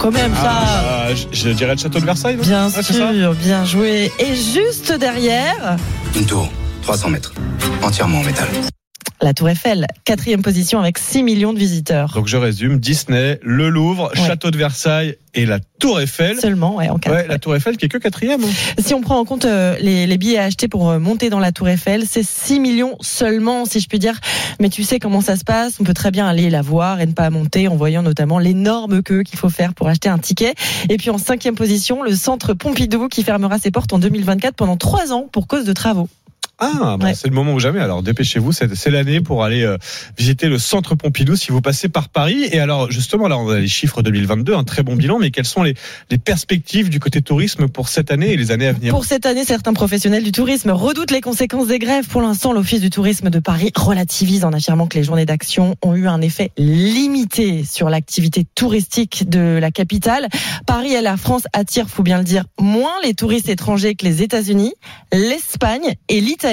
Quand 0.00 0.10
même 0.10 0.32
ça. 0.34 0.50
ah, 0.52 1.14
je, 1.14 1.26
je 1.30 1.50
dirais 1.50 1.74
le 1.74 1.78
château 1.80 2.00
de 2.00 2.04
Versailles. 2.06 2.36
non 2.36 2.42
Bien 2.42 2.68
Ah, 2.74 2.82
sûr, 2.82 3.34
bien 3.34 3.64
joué. 3.64 4.10
Et 4.18 4.34
juste 4.34 4.92
derrière, 4.92 5.76
Une 6.16 6.24
tour, 6.24 6.50
300 6.82 7.10
mètres, 7.10 7.32
entièrement 7.82 8.20
en 8.20 8.24
métal. 8.24 8.48
La 9.22 9.34
Tour 9.34 9.50
Eiffel, 9.50 9.86
quatrième 10.04 10.42
position 10.42 10.80
avec 10.80 10.96
6 10.98 11.22
millions 11.22 11.52
de 11.52 11.58
visiteurs. 11.58 12.12
Donc 12.14 12.26
je 12.26 12.36
résume 12.38 12.78
Disney, 12.78 13.38
le 13.42 13.68
Louvre, 13.68 14.10
Ouais. 14.16 14.26
château 14.26 14.50
de 14.50 14.56
Versailles 14.56 15.16
et 15.34 15.44
la 15.46 15.58
Tour 15.78 16.00
Eiffel. 16.00 16.38
Seulement, 16.40 16.76
ouais, 16.76 16.88
en 16.88 16.98
quatre. 16.98 17.14
Ouais, 17.14 17.26
la 17.28 17.38
Tour 17.38 17.54
Eiffel 17.54 17.76
qui 17.76 17.84
est 17.84 17.88
que 17.88 17.98
quatrième. 17.98 18.42
hein. 18.42 18.48
Si 18.82 18.94
on 18.94 19.00
prend 19.02 19.18
en 19.18 19.24
compte 19.24 19.44
euh, 19.44 19.76
les, 19.80 20.06
les 20.06 20.18
billets 20.18 20.38
à 20.38 20.44
acheter 20.44 20.68
pour 20.68 20.88
euh, 20.90 20.98
monter 20.98 21.28
dans 21.30 21.38
la 21.38 21.52
Tour 21.52 21.68
Eiffel, 21.68 22.04
c'est 22.08 22.22
6 22.24 22.60
millions 22.60 22.96
seulement, 23.00 23.66
si 23.66 23.80
je 23.80 23.88
puis 23.88 23.98
dire. 23.98 24.18
Mais 24.58 24.70
tu 24.70 24.82
sais 24.84 24.98
comment 24.98 25.20
ça 25.20 25.36
se 25.36 25.44
passe. 25.44 25.76
On 25.80 25.84
peut 25.84 25.94
très 25.94 26.10
bien 26.10 26.26
aller 26.26 26.48
la 26.50 26.62
voir 26.62 27.00
et 27.00 27.06
ne 27.06 27.12
pas 27.12 27.28
monter 27.30 27.68
en 27.68 27.76
voyant 27.76 28.02
notamment 28.02 28.38
l'énorme 28.38 29.02
queue 29.02 29.22
qu'il 29.22 29.38
faut 29.38 29.50
faire 29.50 29.74
pour 29.74 29.88
acheter 29.88 30.08
un 30.08 30.18
ticket. 30.18 30.54
Et 30.88 30.96
puis 30.96 31.10
en 31.10 31.18
cinquième 31.18 31.54
position, 31.54 32.02
le 32.02 32.14
centre 32.16 32.54
Pompidou 32.54 33.08
qui 33.08 33.22
fermera 33.22 33.58
ses 33.58 33.70
portes 33.70 33.92
en 33.92 33.98
2024 33.98 34.54
pendant 34.54 34.76
trois 34.78 35.12
ans 35.12 35.26
pour 35.30 35.46
cause 35.46 35.64
de 35.64 35.72
travaux. 35.74 36.08
Ah, 36.60 36.96
bah, 36.98 37.06
Ouais. 37.06 37.14
c'est 37.14 37.28
le 37.28 37.34
moment 37.34 37.54
ou 37.54 37.58
jamais. 37.60 37.80
Alors 37.80 38.02
dépêchez-vous, 38.02 38.52
c'est 38.52 38.74
c'est 38.74 38.90
l'année 38.90 39.20
pour 39.20 39.42
aller 39.44 39.62
euh, 39.62 39.76
visiter 40.18 40.48
le 40.48 40.58
centre 40.58 40.94
Pompidou 40.94 41.34
si 41.36 41.50
vous 41.52 41.60
passez 41.60 41.88
par 41.88 42.08
Paris. 42.08 42.44
Et 42.52 42.60
alors 42.60 42.90
justement, 42.90 43.28
là 43.28 43.38
on 43.38 43.48
a 43.48 43.58
les 43.58 43.68
chiffres 43.68 44.02
2022, 44.02 44.54
un 44.54 44.64
très 44.64 44.82
bon 44.82 44.94
bilan, 44.94 45.18
mais 45.18 45.30
quelles 45.30 45.44
sont 45.46 45.62
les, 45.62 45.74
les 46.10 46.18
perspectives 46.18 46.90
du 46.90 47.00
côté 47.00 47.22
tourisme 47.22 47.68
pour 47.68 47.88
cette 47.88 48.10
année 48.10 48.32
et 48.32 48.36
les 48.36 48.50
années 48.50 48.66
à 48.66 48.72
venir? 48.72 48.92
Pour 48.92 49.04
cette 49.04 49.26
année, 49.26 49.44
certains 49.44 49.72
professionnels 49.72 50.22
du 50.22 50.32
tourisme 50.32 50.70
redoutent 50.70 51.10
les 51.10 51.20
conséquences 51.22 51.66
des 51.68 51.78
grèves. 51.78 52.06
Pour 52.08 52.20
l'instant, 52.22 52.52
l'Office 52.52 52.80
du 52.80 52.90
tourisme 52.90 53.30
de 53.30 53.38
Paris 53.38 53.72
relativise 53.74 54.44
en 54.44 54.52
affirmant 54.52 54.86
que 54.86 54.98
les 54.98 55.04
journées 55.04 55.26
d'action 55.26 55.76
ont 55.82 55.94
eu 55.96 56.06
un 56.08 56.20
effet 56.20 56.50
limité 56.58 57.64
sur 57.64 57.88
l'activité 57.88 58.44
touristique 58.54 59.28
de 59.30 59.58
la 59.60 59.70
capitale. 59.70 60.28
Paris 60.66 60.92
et 60.92 61.00
la 61.00 61.16
France 61.16 61.44
attirent, 61.52 61.88
faut 61.88 62.02
bien 62.02 62.18
le 62.18 62.24
dire, 62.24 62.44
moins 62.60 62.92
les 63.04 63.14
touristes 63.14 63.48
étrangers 63.48 63.94
que 63.94 64.04
les 64.04 64.22
États-Unis, 64.22 64.74
l'Espagne 65.12 65.94
et 66.08 66.20
l'Italie. 66.20 66.49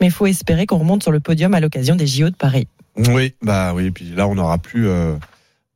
Mais 0.00 0.06
il 0.06 0.10
faut 0.12 0.26
espérer 0.26 0.66
qu'on 0.66 0.78
remonte 0.78 1.02
sur 1.02 1.12
le 1.12 1.20
podium 1.20 1.54
à 1.54 1.60
l'occasion 1.60 1.96
des 1.96 2.06
JO 2.06 2.30
de 2.30 2.36
Paris. 2.36 2.68
Oui, 2.96 3.34
bah 3.42 3.72
oui, 3.74 3.90
puis 3.90 4.06
là 4.16 4.26
on 4.26 4.34
n'aura 4.34 4.58
plus. 4.58 4.88
euh, 4.88 5.14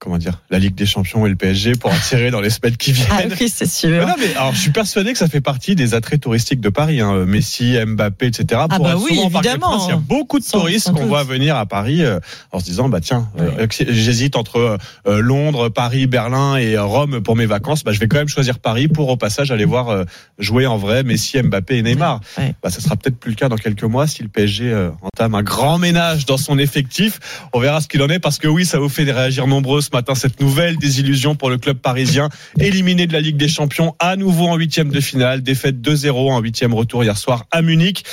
Comment 0.02 0.16
dire, 0.16 0.40
la 0.48 0.58
Ligue 0.58 0.74
des 0.74 0.86
Champions 0.86 1.26
et 1.26 1.28
le 1.28 1.36
PSG 1.36 1.72
pour 1.72 1.92
attirer 1.92 2.30
dans 2.30 2.40
les 2.40 2.48
semaines 2.48 2.78
qui 2.78 2.92
viennent. 2.92 3.08
Ah 3.30 3.34
oui, 3.38 3.52
c'est 3.54 3.68
sûr. 3.68 3.90
Mais 3.90 4.06
non, 4.06 4.14
mais 4.18 4.34
alors, 4.34 4.54
je 4.54 4.58
suis 4.60 4.70
persuadé 4.70 5.12
que 5.12 5.18
ça 5.18 5.28
fait 5.28 5.42
partie 5.42 5.74
des 5.74 5.92
attraits 5.92 6.22
touristiques 6.22 6.62
de 6.62 6.70
Paris. 6.70 7.02
Hein. 7.02 7.26
Messi, 7.26 7.76
Mbappé, 7.84 8.28
etc. 8.28 8.62
Ah 8.64 8.68
Pour 8.76 8.84
bah 8.86 8.92
être 8.92 9.02
oui, 9.02 9.20
évidemment. 9.22 9.68
Princes, 9.76 9.84
Il 9.88 9.90
y 9.90 9.92
a 9.92 9.96
beaucoup 9.96 10.38
de 10.38 10.44
Sans- 10.44 10.60
touristes 10.60 10.90
qu'on 10.92 11.04
voit 11.04 11.22
venir 11.24 11.54
à 11.56 11.66
Paris 11.66 12.02
euh, 12.02 12.18
en 12.50 12.60
se 12.60 12.64
disant, 12.64 12.88
bah 12.88 13.00
tiens, 13.02 13.28
euh, 13.38 13.66
j'hésite 13.70 14.36
entre 14.36 14.78
euh, 15.06 15.20
Londres, 15.20 15.68
Paris, 15.68 16.06
Berlin 16.06 16.56
et 16.56 16.76
euh, 16.76 16.82
Rome 16.84 17.20
pour 17.22 17.36
mes 17.36 17.44
vacances. 17.44 17.84
Bah, 17.84 17.92
je 17.92 18.00
vais 18.00 18.08
quand 18.08 18.16
même 18.16 18.28
choisir 18.28 18.58
Paris 18.58 18.88
pour 18.88 19.10
au 19.10 19.18
passage 19.18 19.50
aller 19.50 19.66
voir 19.66 19.90
euh, 19.90 20.04
jouer 20.38 20.66
en 20.66 20.78
vrai 20.78 21.02
Messi, 21.02 21.42
Mbappé 21.42 21.76
et 21.76 21.82
Neymar. 21.82 22.20
Ouais. 22.38 22.54
Bah, 22.62 22.70
ça 22.70 22.80
sera 22.80 22.96
peut-être 22.96 23.18
plus 23.18 23.32
le 23.32 23.36
cas 23.36 23.50
dans 23.50 23.56
quelques 23.56 23.84
mois 23.84 24.06
si 24.06 24.22
le 24.22 24.30
PSG 24.30 24.64
euh, 24.72 24.88
entame 25.02 25.34
un 25.34 25.42
grand 25.42 25.76
ménage 25.76 26.24
dans 26.24 26.38
son 26.38 26.58
effectif. 26.58 27.20
On 27.52 27.60
verra 27.60 27.82
ce 27.82 27.88
qu'il 27.88 28.02
en 28.02 28.08
est 28.08 28.18
parce 28.18 28.38
que 28.38 28.48
oui, 28.48 28.64
ça 28.64 28.78
vous 28.78 28.88
fait 28.88 29.04
réagir 29.10 29.46
nombreux 29.46 29.82
ce 29.90 29.96
matin 29.96 30.14
cette 30.14 30.40
nouvelle 30.40 30.76
désillusion 30.76 31.34
pour 31.34 31.50
le 31.50 31.58
club 31.58 31.78
parisien 31.78 32.28
éliminé 32.60 33.06
de 33.06 33.12
la 33.12 33.20
Ligue 33.20 33.36
des 33.36 33.48
Champions 33.48 33.94
à 33.98 34.14
nouveau 34.16 34.46
en 34.46 34.56
huitième 34.56 34.90
de 34.90 35.00
finale, 35.00 35.42
défaite 35.42 35.80
2-0 35.80 36.10
en 36.30 36.38
huitième 36.40 36.74
retour 36.74 37.02
hier 37.02 37.16
soir 37.16 37.44
à 37.50 37.60
Munich. 37.62 38.04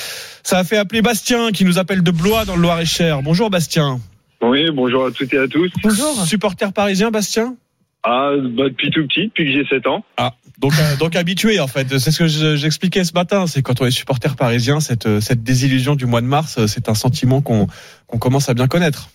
Ça 0.44 0.60
a 0.60 0.63
fait 0.63 0.78
appeler 0.78 1.02
Bastien 1.02 1.52
qui 1.52 1.66
nous 1.66 1.78
appelle 1.78 2.02
de 2.02 2.12
Blois 2.12 2.46
dans 2.46 2.56
le 2.56 2.62
Loir-et-Cher. 2.63 3.22
Bonjour 3.22 3.50
Bastien. 3.50 4.00
Oui, 4.42 4.66
bonjour 4.74 5.06
à 5.06 5.12
toutes 5.12 5.34
et 5.34 5.38
à 5.38 5.48
tous. 5.48 5.70
Bonjour. 5.84 6.26
Supporter 6.26 6.74
parisien 6.74 7.12
Bastien? 7.12 7.56
Ah, 8.04 8.32
bah, 8.38 8.63
depuis 8.70 8.90
tout 8.90 9.06
petit, 9.08 9.28
depuis 9.28 9.46
que 9.46 9.52
j'ai 9.52 9.66
7 9.68 9.86
ans. 9.88 10.04
Ah, 10.18 10.34
donc, 10.60 10.74
euh, 10.80 10.96
donc 10.98 11.16
habitué 11.16 11.60
en 11.60 11.68
fait. 11.68 12.00
C'est 12.00 12.12
ce 12.12 12.20
que 12.20 12.28
je- 12.28 12.56
j'expliquais 12.56 13.04
ce 13.04 13.13
matin. 13.13 13.46
C'est 13.48 13.62
quand 13.62 13.82
on 13.82 13.86
est 13.86 13.92
supporter 13.92 14.36
parisien, 14.36 14.80
cette, 14.80 15.06
euh, 15.06 15.20
cette 15.20 15.44
désillusion 15.44 15.96
du 15.96 16.06
mois 16.06 16.22
de 16.22 16.28
mars, 16.28 16.56
euh, 16.58 16.68
c'est 16.68 16.90
un 16.90 16.96
sentiment 16.96 17.42
qu'on 17.42 17.68
qu'on 18.08 18.18
commence 18.18 18.48
à 18.50 18.54
bien 18.54 18.68
connaître. 18.68 19.10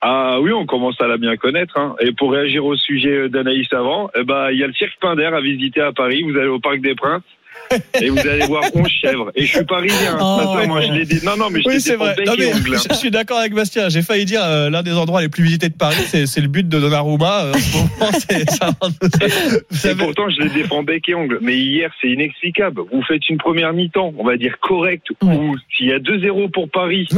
Ah 0.00 0.38
oui, 0.40 0.52
on 0.52 0.66
commence 0.66 1.00
à 1.00 1.06
la 1.06 1.16
bien 1.16 1.36
connaître. 1.36 1.78
Hein. 1.78 1.96
Et 2.00 2.12
pour 2.12 2.32
réagir 2.32 2.64
au 2.64 2.76
sujet 2.76 3.28
d'Anaïs 3.28 3.72
avant, 3.72 4.10
eh 4.18 4.24
ben, 4.24 4.50
il 4.50 4.58
y 4.58 4.64
a 4.64 4.66
le 4.66 4.74
cirque 4.74 4.98
Pinder 5.00 5.30
à 5.34 5.40
visiter 5.40 5.80
à 5.80 5.92
Paris. 5.92 6.22
Vous 6.22 6.36
allez 6.36 6.48
au 6.48 6.60
Parc 6.60 6.80
des 6.80 6.94
Princes. 6.94 7.22
et 8.00 8.10
vous 8.10 8.18
allez 8.18 8.46
voir 8.46 8.64
11 8.74 8.86
chèvres. 8.88 9.32
Et 9.34 9.44
je 9.44 9.56
suis 9.56 9.64
parisien. 9.64 10.16
Oh. 10.20 10.38
Attends, 10.40 10.66
moi, 10.68 10.80
je 10.82 10.92
l'ai 10.92 11.04
dit. 11.04 11.24
Non, 11.24 11.36
non, 11.36 11.50
mais 11.50 11.62
je 11.62 11.68
Oui, 11.68 11.80
c'est 11.80 11.96
vrai. 11.96 12.14
Non, 12.24 12.34
mais 12.38 12.52
hein. 12.52 12.58
je, 12.90 12.94
suis 12.94 13.10
d'accord 13.10 13.38
avec 13.38 13.54
Bastien. 13.54 13.88
J'ai 13.88 14.02
failli 14.02 14.24
dire 14.24 14.42
euh, 14.44 14.70
l'un 14.70 14.82
des 14.82 14.92
endroits 14.92 15.20
les 15.20 15.28
plus 15.28 15.42
visités 15.42 15.68
de 15.68 15.74
Paris, 15.74 15.96
c'est 15.96 16.40
le 16.40 16.48
but 16.48 16.68
de 16.68 16.78
Donnarumma. 16.78 17.46
Euh, 17.46 17.52
en 17.54 17.58
ce 17.58 17.76
moment, 17.76 18.12
c'est- 18.28 18.50
ça- 18.50 19.90
Et 19.90 19.94
pourtant, 19.94 20.28
je 20.28 20.42
les 20.42 20.50
défends 20.50 20.82
bec 20.82 21.08
et 21.08 21.14
ongle. 21.14 21.38
Mais 21.40 21.56
hier, 21.56 21.90
c'est 22.00 22.08
inexplicable. 22.08 22.82
Vous 22.92 23.02
faites 23.02 23.28
une 23.28 23.38
première 23.38 23.72
mi-temps, 23.72 24.12
on 24.16 24.24
va 24.24 24.36
dire 24.36 24.58
correcte, 24.60 25.08
où 25.22 25.56
s'il 25.76 25.88
y 25.88 25.92
a 25.92 25.98
2-0 25.98 26.50
pour 26.50 26.70
Paris, 26.70 27.08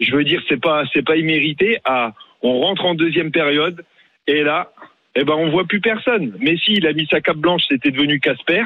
je 0.00 0.14
veux 0.14 0.24
dire, 0.24 0.40
c'est 0.48 0.60
pas, 0.60 0.84
c'est 0.92 1.04
pas 1.04 1.16
immérité. 1.16 1.78
Ah, 1.84 2.12
on 2.42 2.60
rentre 2.60 2.84
en 2.84 2.94
deuxième 2.94 3.30
période, 3.30 3.84
et 4.26 4.42
là, 4.42 4.70
eh 5.16 5.24
ben, 5.24 5.34
on 5.34 5.50
voit 5.50 5.64
plus 5.64 5.80
personne. 5.80 6.32
Messi, 6.40 6.74
il 6.74 6.86
a 6.86 6.92
mis 6.92 7.06
sa 7.10 7.20
cape 7.20 7.38
blanche, 7.38 7.62
c'était 7.68 7.90
devenu 7.90 8.20
Casper, 8.20 8.62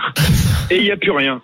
et 0.71 0.77
il 0.79 0.85
y 0.85 0.91
a 0.91 0.97
plus 0.97 1.11
rien. 1.13 1.41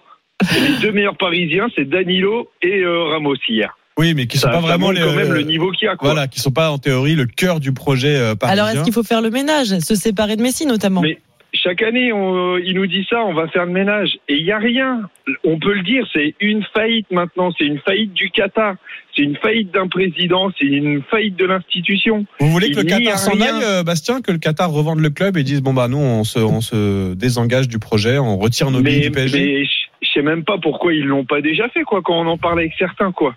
Et 0.57 0.61
les 0.61 0.77
deux 0.81 0.93
meilleurs 0.93 1.17
Parisiens, 1.17 1.69
c'est 1.75 1.89
Danilo 1.89 2.51
et 2.63 2.81
euh, 2.83 3.05
Ramos 3.05 3.35
hier. 3.49 3.77
Oui, 3.99 4.15
mais 4.15 4.27
qui 4.27 4.39
sont 4.39 4.47
Ça- 4.47 4.53
pas 4.53 4.61
ça 4.61 4.67
vraiment 4.69 4.93
les, 4.93 5.01
quand 5.01 5.15
même 5.15 5.33
le 5.33 5.43
niveau 5.43 5.73
qu'il 5.73 5.87
y 5.87 5.89
a, 5.89 5.97
quoi. 5.97 6.11
Voilà, 6.11 6.29
qui 6.29 6.39
sont 6.39 6.53
pas 6.53 6.71
en 6.71 6.79
théorie 6.79 7.17
le 7.17 7.27
cœur 7.27 7.59
du 7.59 7.73
projet 7.73 8.15
euh, 8.15 8.35
parisien. 8.37 8.63
Alors, 8.63 8.73
est-ce 8.73 8.85
qu'il 8.85 8.93
faut 8.93 9.03
faire 9.03 9.21
le 9.23 9.31
ménage, 9.31 9.77
se 9.81 9.95
séparer 9.97 10.37
de 10.37 10.43
Messi 10.43 10.67
notamment? 10.67 11.01
Mais 11.01 11.19
chaque 11.63 11.83
année, 11.83 12.13
on, 12.13 12.57
il 12.59 12.75
nous 12.75 12.87
dit 12.87 13.07
ça, 13.11 13.25
on 13.25 13.35
va 13.35 13.49
faire 13.49 13.67
le 13.67 13.73
ménage. 13.73 14.19
Et 14.29 14.37
il 14.37 14.45
n'y 14.45 14.53
a 14.53 14.59
rien. 14.59 15.09
On 15.45 15.59
peut 15.59 15.75
le 15.75 15.83
dire, 15.83 16.07
c'est 16.13 16.35
une 16.41 16.65
faillite 16.75 17.11
maintenant. 17.11 17.51
C'est 17.59 17.67
une 17.67 17.79
faillite 17.81 18.13
du 18.13 18.31
Qatar. 18.31 18.77
C'est 19.15 19.23
une 19.23 19.37
faillite 19.37 19.73
d'un 19.73 19.89
président. 19.89 20.51
C'est 20.59 20.67
une 20.67 21.03
faillite 21.03 21.37
de 21.37 21.45
l'institution. 21.45 22.25
Vous 22.41 22.49
voulez 22.49 22.71
que 22.71 22.81
Il 22.81 22.87
le 22.87 22.91
Qatar 23.05 23.19
s'en 23.19 23.41
aille, 23.41 23.63
euh, 23.63 23.83
Bastien, 23.83 24.21
que 24.21 24.33
le 24.33 24.39
Qatar 24.39 24.71
revende 24.71 25.01
le 25.01 25.11
club 25.11 25.37
et 25.37 25.43
dise 25.43 25.63
bon 25.63 25.75
bah 25.75 25.89
nous 25.89 25.99
on 25.99 26.25
se, 26.25 26.39
on 26.39 26.61
se 26.61 27.15
désengage 27.15 27.69
du 27.69 27.79
projet, 27.79 28.19
on 28.19 28.37
retire 28.37 28.71
nos 28.71 28.81
billes 28.81 29.01
Mais, 29.01 29.07
du 29.07 29.11
PSG. 29.11 29.39
mais 29.39 29.65
je 29.65 29.89
je 30.01 30.09
sais 30.13 30.23
même 30.23 30.45
pas 30.45 30.59
pourquoi 30.59 30.95
ils 30.95 31.05
l'ont 31.05 31.25
pas 31.25 31.41
déjà 31.41 31.69
fait, 31.69 31.83
quoi, 31.83 32.03
quand 32.03 32.19
on 32.19 32.27
en 32.27 32.39
parle 32.39 32.61
avec 32.61 32.73
certains, 32.79 33.13
quoi. 33.13 33.35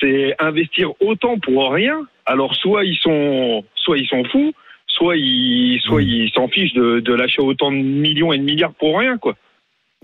C'est 0.00 0.34
investir 0.38 0.90
autant 1.00 1.38
pour 1.38 1.72
rien. 1.72 2.06
Alors, 2.26 2.54
soit 2.54 2.84
ils 2.84 2.98
sont, 2.98 3.64
soit 3.74 3.98
ils 3.98 4.06
sont 4.06 4.24
fous, 4.24 4.52
soit 4.96 5.16
ils, 5.16 5.78
soit 5.82 6.02
ils 6.02 6.30
s'en 6.34 6.48
fichent 6.48 6.72
de, 6.74 7.00
de 7.00 7.12
lâcher 7.14 7.42
autant 7.42 7.70
de 7.70 7.76
millions 7.76 8.32
et 8.32 8.38
de 8.38 8.42
milliards 8.42 8.72
pour 8.74 8.98
rien, 8.98 9.18
quoi. 9.18 9.34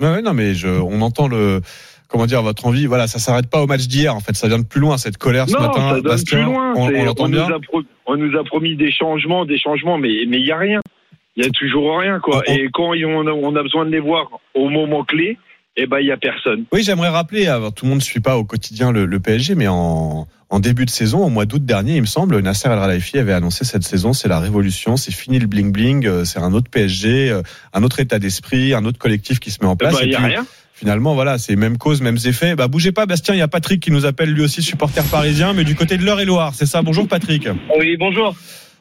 Ouais, 0.01 0.23
non 0.23 0.33
mais 0.35 0.55
je, 0.55 0.69
on 0.69 1.01
entend 1.03 1.29
le 1.29 1.61
comment 2.09 2.27
dire 2.27 2.43
votre 2.43 2.67
envie. 2.67 2.87
Voilà, 2.87 3.07
ça 3.07 3.19
s'arrête 3.19 3.49
pas 3.51 3.63
au 3.63 3.67
match 3.67 3.87
d'hier. 3.89 4.15
En 4.15 4.21
fait, 4.21 4.35
ça 4.35 4.49
vient 4.49 4.59
de 4.59 4.67
plus 4.67 4.81
loin 4.81 4.99
cette 4.99 5.17
colère 5.17 5.49
ce 5.49 5.55
non, 5.55 5.61
matin. 5.63 5.91
ça 5.91 6.01
donne 6.01 6.25
plus 6.25 6.43
loin. 6.43 6.73
on, 6.77 7.29
nous 7.29 7.39
a 7.41 7.61
pro- 7.61 7.83
on 8.07 8.17
nous 8.17 8.39
a 8.39 8.45
promis 8.45 8.77
des 8.77 8.91
changements, 8.91 9.45
des 9.45 9.59
changements, 9.59 9.99
mais 9.99 10.25
mais 10.29 10.39
il 10.41 10.47
y 10.47 10.53
a 10.53 10.59
rien. 10.59 10.81
Il 11.37 11.45
y 11.45 11.47
a 11.47 11.51
toujours 11.51 11.99
rien, 11.99 12.21
quoi. 12.21 12.43
Et 12.47 12.69
quand 12.73 12.93
il- 12.93 13.07
on 13.07 13.27
a, 13.27 13.31
on 13.33 13.57
a 13.57 13.63
besoin 13.63 13.87
de 13.87 13.91
les 13.91 14.01
voir 14.01 14.29
au 14.55 14.69
moment 14.69 15.05
clé, 15.05 15.39
eh 15.77 15.87
ben 15.87 15.99
il 16.01 16.07
y 16.07 16.13
a 16.13 16.17
personne. 16.17 16.65
Oui, 16.73 16.83
j'aimerais 16.83 17.09
rappeler, 17.09 17.47
alors, 17.47 17.73
tout 17.73 17.85
le 17.85 17.91
monde 17.91 17.99
ne 18.01 18.05
suit 18.05 18.21
pas 18.21 18.37
au 18.37 18.45
quotidien 18.45 18.93
le, 18.93 19.07
le 19.07 19.21
PSG, 19.21 19.55
mais 19.55 19.69
en, 19.69 20.27
en 20.51 20.61
début 20.61 20.85
de 20.85 20.91
saison, 20.91 21.25
au 21.25 21.29
mois 21.31 21.47
d'août 21.47 21.65
dernier, 21.65 21.97
il 21.97 22.03
me 22.03 22.07
semble, 22.07 22.39
Nasser 22.41 22.69
El 22.69 22.79
Khelaifi 22.79 23.19
avait 23.19 23.33
annoncé 23.33 23.65
cette 23.65 23.83
saison, 23.85 24.13
c'est 24.13 24.29
la 24.29 24.39
révolution, 24.39 24.97
c'est 24.97 25.13
fini 25.13 25.39
le 25.39 25.47
bling 25.47 25.73
bling, 25.73 26.07
euh, 26.07 26.25
c'est 26.25 26.39
un 26.41 26.53
autre 26.53 26.71
PSG, 26.71 27.31
euh, 27.31 27.43
un 27.73 27.83
autre 27.83 28.01
état 28.01 28.19
d'esprit, 28.19 28.75
un 28.75 28.85
autre 28.85 28.99
collectif 28.99 29.41
qui 29.41 29.51
se 29.51 29.61
met 29.63 29.67
en 29.67 29.77
place. 29.77 29.95
bah, 29.95 30.05
Et 30.05 30.09
y 30.11 30.15
a 30.15 30.19
puis, 30.19 30.27
rien. 30.27 30.47
Finalement, 30.75 31.15
voilà, 31.15 31.39
c'est 31.39 31.55
même 31.55 31.79
cause, 31.79 32.03
mêmes 32.03 32.19
effets. 32.25 32.57
Bah, 32.57 32.67
bougez 32.67 32.91
pas, 32.91 33.07
Bastien, 33.07 33.35
il 33.35 33.39
y 33.39 33.43
a 33.43 33.47
Patrick 33.49 33.81
qui 33.81 33.93
nous 33.93 34.05
appelle 34.05 34.31
lui 34.33 34.43
aussi 34.43 34.63
supporter 34.63 35.05
parisien, 35.05 35.53
mais 35.53 35.63
du 35.65 35.77
côté 35.77 35.97
de 35.97 36.03
l'Eure-et-Loire, 36.05 36.55
c'est 36.57 36.67
ça? 36.67 36.83
Bonjour 36.83 37.07
Patrick. 37.07 37.49
Oui, 37.79 37.97
bonjour. 37.99 38.35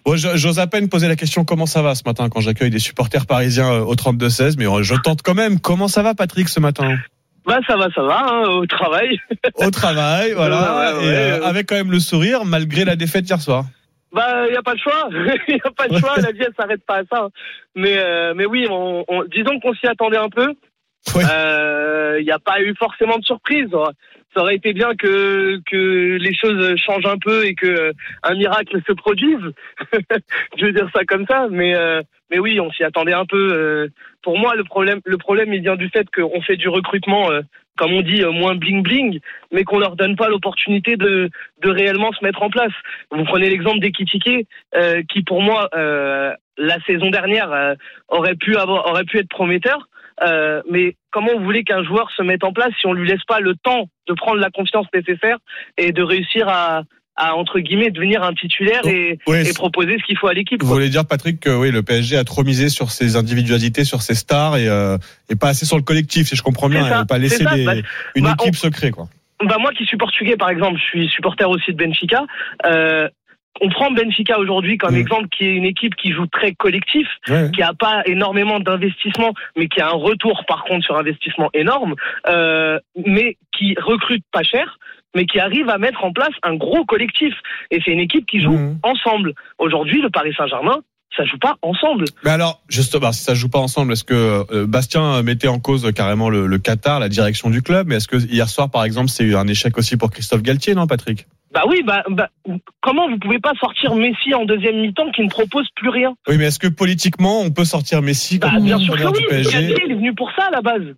Bon, 0.06 0.16
J'ose 0.16 0.60
à 0.60 0.68
peine 0.68 0.90
poser 0.90 1.08
la 1.08 1.16
question 1.16 1.46
comment 1.46 1.66
ça 1.66 1.82
va 1.82 1.94
ce 1.96 2.02
matin 2.06 2.28
quand 2.30 2.40
j'accueille 2.42 2.72
des 2.72 2.80
supporters 2.80 3.26
parisiens 3.28 3.72
euh, 3.72 3.80
au 3.82 3.96
32-16, 3.96 4.56
mais 4.58 4.66
euh, 4.68 4.82
je 4.84 4.96
tente 4.96 5.22
quand 5.22 5.36
même. 5.36 5.60
Comment 5.60 5.88
ça 5.88 6.02
va 6.02 6.16
Patrick 6.16 6.50
ce 6.50 6.60
matin? 6.60 6.98
Bah 7.46 7.60
ça 7.68 7.76
va, 7.76 7.88
ça 7.96 8.04
va, 8.04 8.20
hein, 8.28 8.42
au 8.50 8.66
travail. 8.68 9.20
Au 9.56 9.70
travail, 9.72 10.34
voilà, 10.36 10.94
Ouais, 10.94 10.98
ouais, 11.00 11.06
et, 11.06 11.08
euh, 11.16 11.40
ouais. 11.40 11.46
avec 11.46 11.68
quand 11.70 11.76
même 11.76 11.92
le 11.92 12.00
sourire 12.00 12.46
malgré 12.46 12.86
la 12.86 12.96
défaite 12.96 13.28
hier 13.30 13.42
soir. 13.42 13.66
Bah 14.14 14.46
il 14.48 14.54
y 14.54 14.58
a 14.58 14.62
pas 14.62 14.74
de 14.74 14.80
choix, 14.80 15.08
il 15.48 15.60
a 15.64 15.72
pas 15.72 15.88
de 15.88 15.98
choix, 15.98 16.16
la 16.18 16.32
vie 16.32 16.42
elle 16.42 16.54
s'arrête 16.60 16.84
pas 16.86 16.98
à 17.00 17.04
ça. 17.12 17.30
Mais 17.76 17.98
euh, 17.98 18.34
mais 18.36 18.46
oui, 18.46 18.68
on, 18.70 19.06
on- 19.08 19.24
disons 19.24 19.60
qu'on 19.60 19.74
s'y 19.74 19.88
attendait 19.88 20.18
un 20.18 20.30
peu. 20.30 20.54
Il 21.16 22.24
n'y 22.26 22.32
a 22.32 22.40
pas 22.40 22.60
eu 22.62 22.76
forcément 22.78 23.18
de 23.18 23.24
surprise. 23.24 23.70
Ça 24.34 24.42
aurait 24.42 24.56
été 24.56 24.72
bien 24.74 24.96
que 24.96 25.60
que 25.66 26.18
les 26.18 26.34
choses 26.34 26.76
changent 26.78 27.06
un 27.06 27.18
peu 27.18 27.46
et 27.46 27.54
que 27.54 27.68
euh, 27.68 27.92
un 28.24 28.36
miracle 28.36 28.80
se 28.88 28.94
produise. 28.94 29.52
Je 30.58 30.66
veux 30.66 30.72
dire 30.72 30.90
ça 30.96 31.04
comme 31.06 31.26
ça, 31.28 31.48
mais 31.50 31.76
euh, 31.76 32.02
mais 32.30 32.40
oui, 32.40 32.60
on 32.62 32.72
s'y 32.72 32.84
attendait 32.84 33.14
un 33.14 33.26
peu. 33.26 33.54
euh. 33.54 33.88
Pour 34.24 34.38
moi, 34.38 34.56
le 34.56 34.64
problème 34.64 35.02
le 35.06 35.18
problème 35.18 35.54
il 35.54 35.62
vient 35.62 35.76
du 35.76 35.90
fait 35.90 36.08
qu'on 36.16 36.42
fait 36.42 36.56
du 36.56 36.70
recrutement, 36.70 37.30
euh, 37.30 37.42
comme 37.78 37.92
on 37.92 38.02
dit, 38.02 38.24
moins 38.24 38.56
bling 38.56 38.84
bling, 38.84 39.20
mais 39.52 39.64
qu'on 39.66 39.80
leur 39.80 39.98
donne 39.98 40.16
pas 40.16 40.30
l'opportunité 40.30 40.96
de 40.96 41.30
de 41.62 41.70
réellement 41.70 42.14
se 42.14 42.24
mettre 42.24 42.42
en 42.42 42.50
place. 42.50 42.74
Vous 43.12 43.26
prenez 43.26 43.50
l'exemple 43.50 43.80
des 43.80 43.92
Kitike, 43.92 44.48
qui 45.10 45.24
pour 45.24 45.42
moi 45.42 45.70
la 45.74 46.80
saison 46.86 47.10
dernière 47.10 47.76
aurait 48.08 48.36
pu 48.36 48.56
avoir 48.56 48.86
aurait 48.88 49.04
pu 49.06 49.18
être 49.20 49.30
prometteur. 49.30 49.90
Euh, 50.22 50.62
mais 50.70 50.96
comment 51.12 51.32
vous 51.38 51.44
voulez 51.44 51.64
qu'un 51.64 51.84
joueur 51.84 52.12
se 52.16 52.22
mette 52.22 52.44
en 52.44 52.54
place 52.54 52.72
si 52.80 52.88
on 52.88 52.94
lui 52.94 53.08
laisse 53.08 53.24
pas 53.28 53.40
le 53.40 53.56
temps 53.56 53.90
de 54.08 54.14
prendre 54.14 54.40
la 54.40 54.50
confiance 54.50 54.86
nécessaire 54.94 55.38
et 55.78 55.92
de 55.92 56.04
réussir 56.04 56.48
à, 56.48 56.84
à 57.16 57.36
entre 57.36 57.60
guillemets 57.60 57.92
devenir 57.92 58.24
un 58.24 58.34
titulaire 58.34 58.86
et, 58.86 59.20
proposer 59.56 59.98
ce 60.00 60.06
qu'il 60.06 60.18
faut 60.18 60.28
à 60.28 60.34
l'équipe. 60.34 60.62
Vous 60.64 60.74
voulez 60.74 60.90
dire 60.90 61.06
Patrick 61.06 61.40
que 61.40 61.50
oui, 61.50 61.72
le 61.72 61.84
PSG 61.84 62.18
a 62.18 62.24
trop 62.24 62.44
misé 62.44 62.70
sur 62.70 62.92
ses 62.92 63.16
individualités, 63.16 63.84
sur 63.84 64.02
ses 64.02 64.16
stars 64.16 64.58
et, 64.58 64.68
euh, 64.68 64.98
et 65.30 65.36
pas 65.36 65.50
assez 65.50 65.66
sur 65.66 65.78
le 65.78 65.84
collectif, 65.84 66.28
si 66.28 66.36
je 66.36 66.44
comprends 66.44 66.70
bien, 66.70 66.88
ça, 66.88 67.02
et 67.02 67.06
pas 67.06 67.18
laisser 67.18 67.44
bah, 67.44 67.56
une 68.16 68.24
bah, 68.24 68.36
équipe 68.40 68.54
on- 68.56 68.58
se 68.58 68.68
créer 68.68 68.92
quoi. 68.92 69.08
Bah 69.44 69.58
moi 69.60 69.72
qui 69.72 69.86
suis 69.86 69.98
portugais 69.98 70.38
par 70.38 70.50
exemple, 70.50 70.78
je 70.78 70.84
suis 70.84 71.08
supporter 71.10 71.50
aussi 71.50 71.72
de 71.74 71.78
Benfica. 71.78 72.26
Euh, 72.66 73.10
on 73.60 73.70
prend 73.70 73.92
Benfica 73.92 74.40
aujourd'hui 74.40 74.78
comme 74.78 74.96
exemple 74.96 75.28
qui 75.30 75.46
est 75.46 75.56
une 75.56 75.66
équipe 75.66 75.96
qui 75.96 76.12
joue 76.12 76.28
très 76.28 76.54
collectif, 76.54 77.08
Ouais. 77.28 77.52
qui 77.54 77.62
a 77.62 77.74
pas 77.74 78.02
énormément 78.06 78.60
d'investissement, 78.60 79.34
mais 79.58 79.68
qui 79.68 79.82
a 79.82 79.88
un 79.90 79.98
retour 79.98 80.46
par 80.48 80.64
contre 80.64 80.86
sur 80.86 80.98
investissement 80.98 81.50
énorme, 81.54 81.96
euh, 82.28 82.80
mais 82.96 83.38
qui 83.52 83.76
recrute 83.80 84.24
pas 84.32 84.44
cher, 84.44 84.80
mais 85.16 85.26
qui 85.26 85.40
arrive 85.40 85.70
à 85.70 85.78
mettre 85.78 86.04
en 86.06 86.14
place 86.14 86.34
un 86.44 86.56
gros 86.56 86.86
collectif. 86.86 87.34
Et 87.70 87.82
c'est 87.84 87.92
une 87.92 88.00
équipe 88.00 88.26
qui 88.26 88.40
joue 88.40 88.58
ensemble. 88.84 89.34
Aujourd'hui, 89.58 90.02
le 90.02 90.10
Paris 90.10 90.34
Saint-Germain, 90.38 90.80
ça 91.16 91.26
joue 91.26 91.38
pas 91.38 91.58
ensemble. 91.62 92.06
Mais 92.24 92.32
alors, 92.32 92.62
justement, 92.70 93.12
si 93.12 93.24
ça 93.24 93.34
joue 93.34 93.50
pas 93.50 93.60
ensemble, 93.60 93.94
est-ce 93.94 94.04
que 94.04 94.46
euh, 94.52 94.66
Bastien 94.66 95.22
mettait 95.24 95.48
en 95.48 95.60
cause 95.60 95.92
carrément 95.94 96.30
le, 96.30 96.48
le 96.48 96.58
Qatar, 96.58 97.00
la 97.00 97.10
direction 97.10 97.50
du 97.50 97.62
club 97.62 97.88
Mais 97.88 97.96
est-ce 97.96 98.08
que 98.08 98.18
hier 98.18 98.50
soir, 98.50 98.70
par 98.70 98.84
exemple, 98.84 99.10
c'est 99.10 99.36
un 99.36 99.48
échec 99.48 99.78
aussi 99.78 99.98
pour 99.98 100.12
Christophe 100.12 100.42
Galtier, 100.42 100.76
non, 100.76 100.88
Patrick? 100.88 101.28
Bah 101.54 101.64
oui, 101.68 101.82
bah, 101.86 102.04
bah, 102.10 102.30
comment 102.82 103.10
vous 103.10 103.20
pouvez 103.20 103.40
pas 103.40 103.52
sortir 103.60 103.94
Messi 103.96 104.34
en 104.34 104.46
deuxième 104.46 104.80
mi-temps 104.80 105.12
qui 105.12 105.22
ne 105.22 105.30
propose 105.30 105.68
plus 105.76 105.90
rien? 105.90 106.14
Oui, 106.30 106.38
mais 106.38 106.46
est-ce 106.46 106.60
que 106.60 106.68
politiquement, 106.70 107.42
on 107.42 107.52
peut 107.52 107.66
sortir 107.66 108.02
Messi 108.02 108.40
Bah, 108.40 108.52
comme 108.54 108.64
bien 108.64 108.80
sûr 108.80 108.96
que 108.96 109.04
oui. 109.08 109.26
PSG 109.28 109.52
Galtier, 109.52 109.84
il 109.86 109.92
est 109.92 109.96
venu 109.96 110.16
pour 110.16 110.32
ça 110.38 110.46
à 110.46 110.52
la 110.52 110.62
base. 110.62 110.96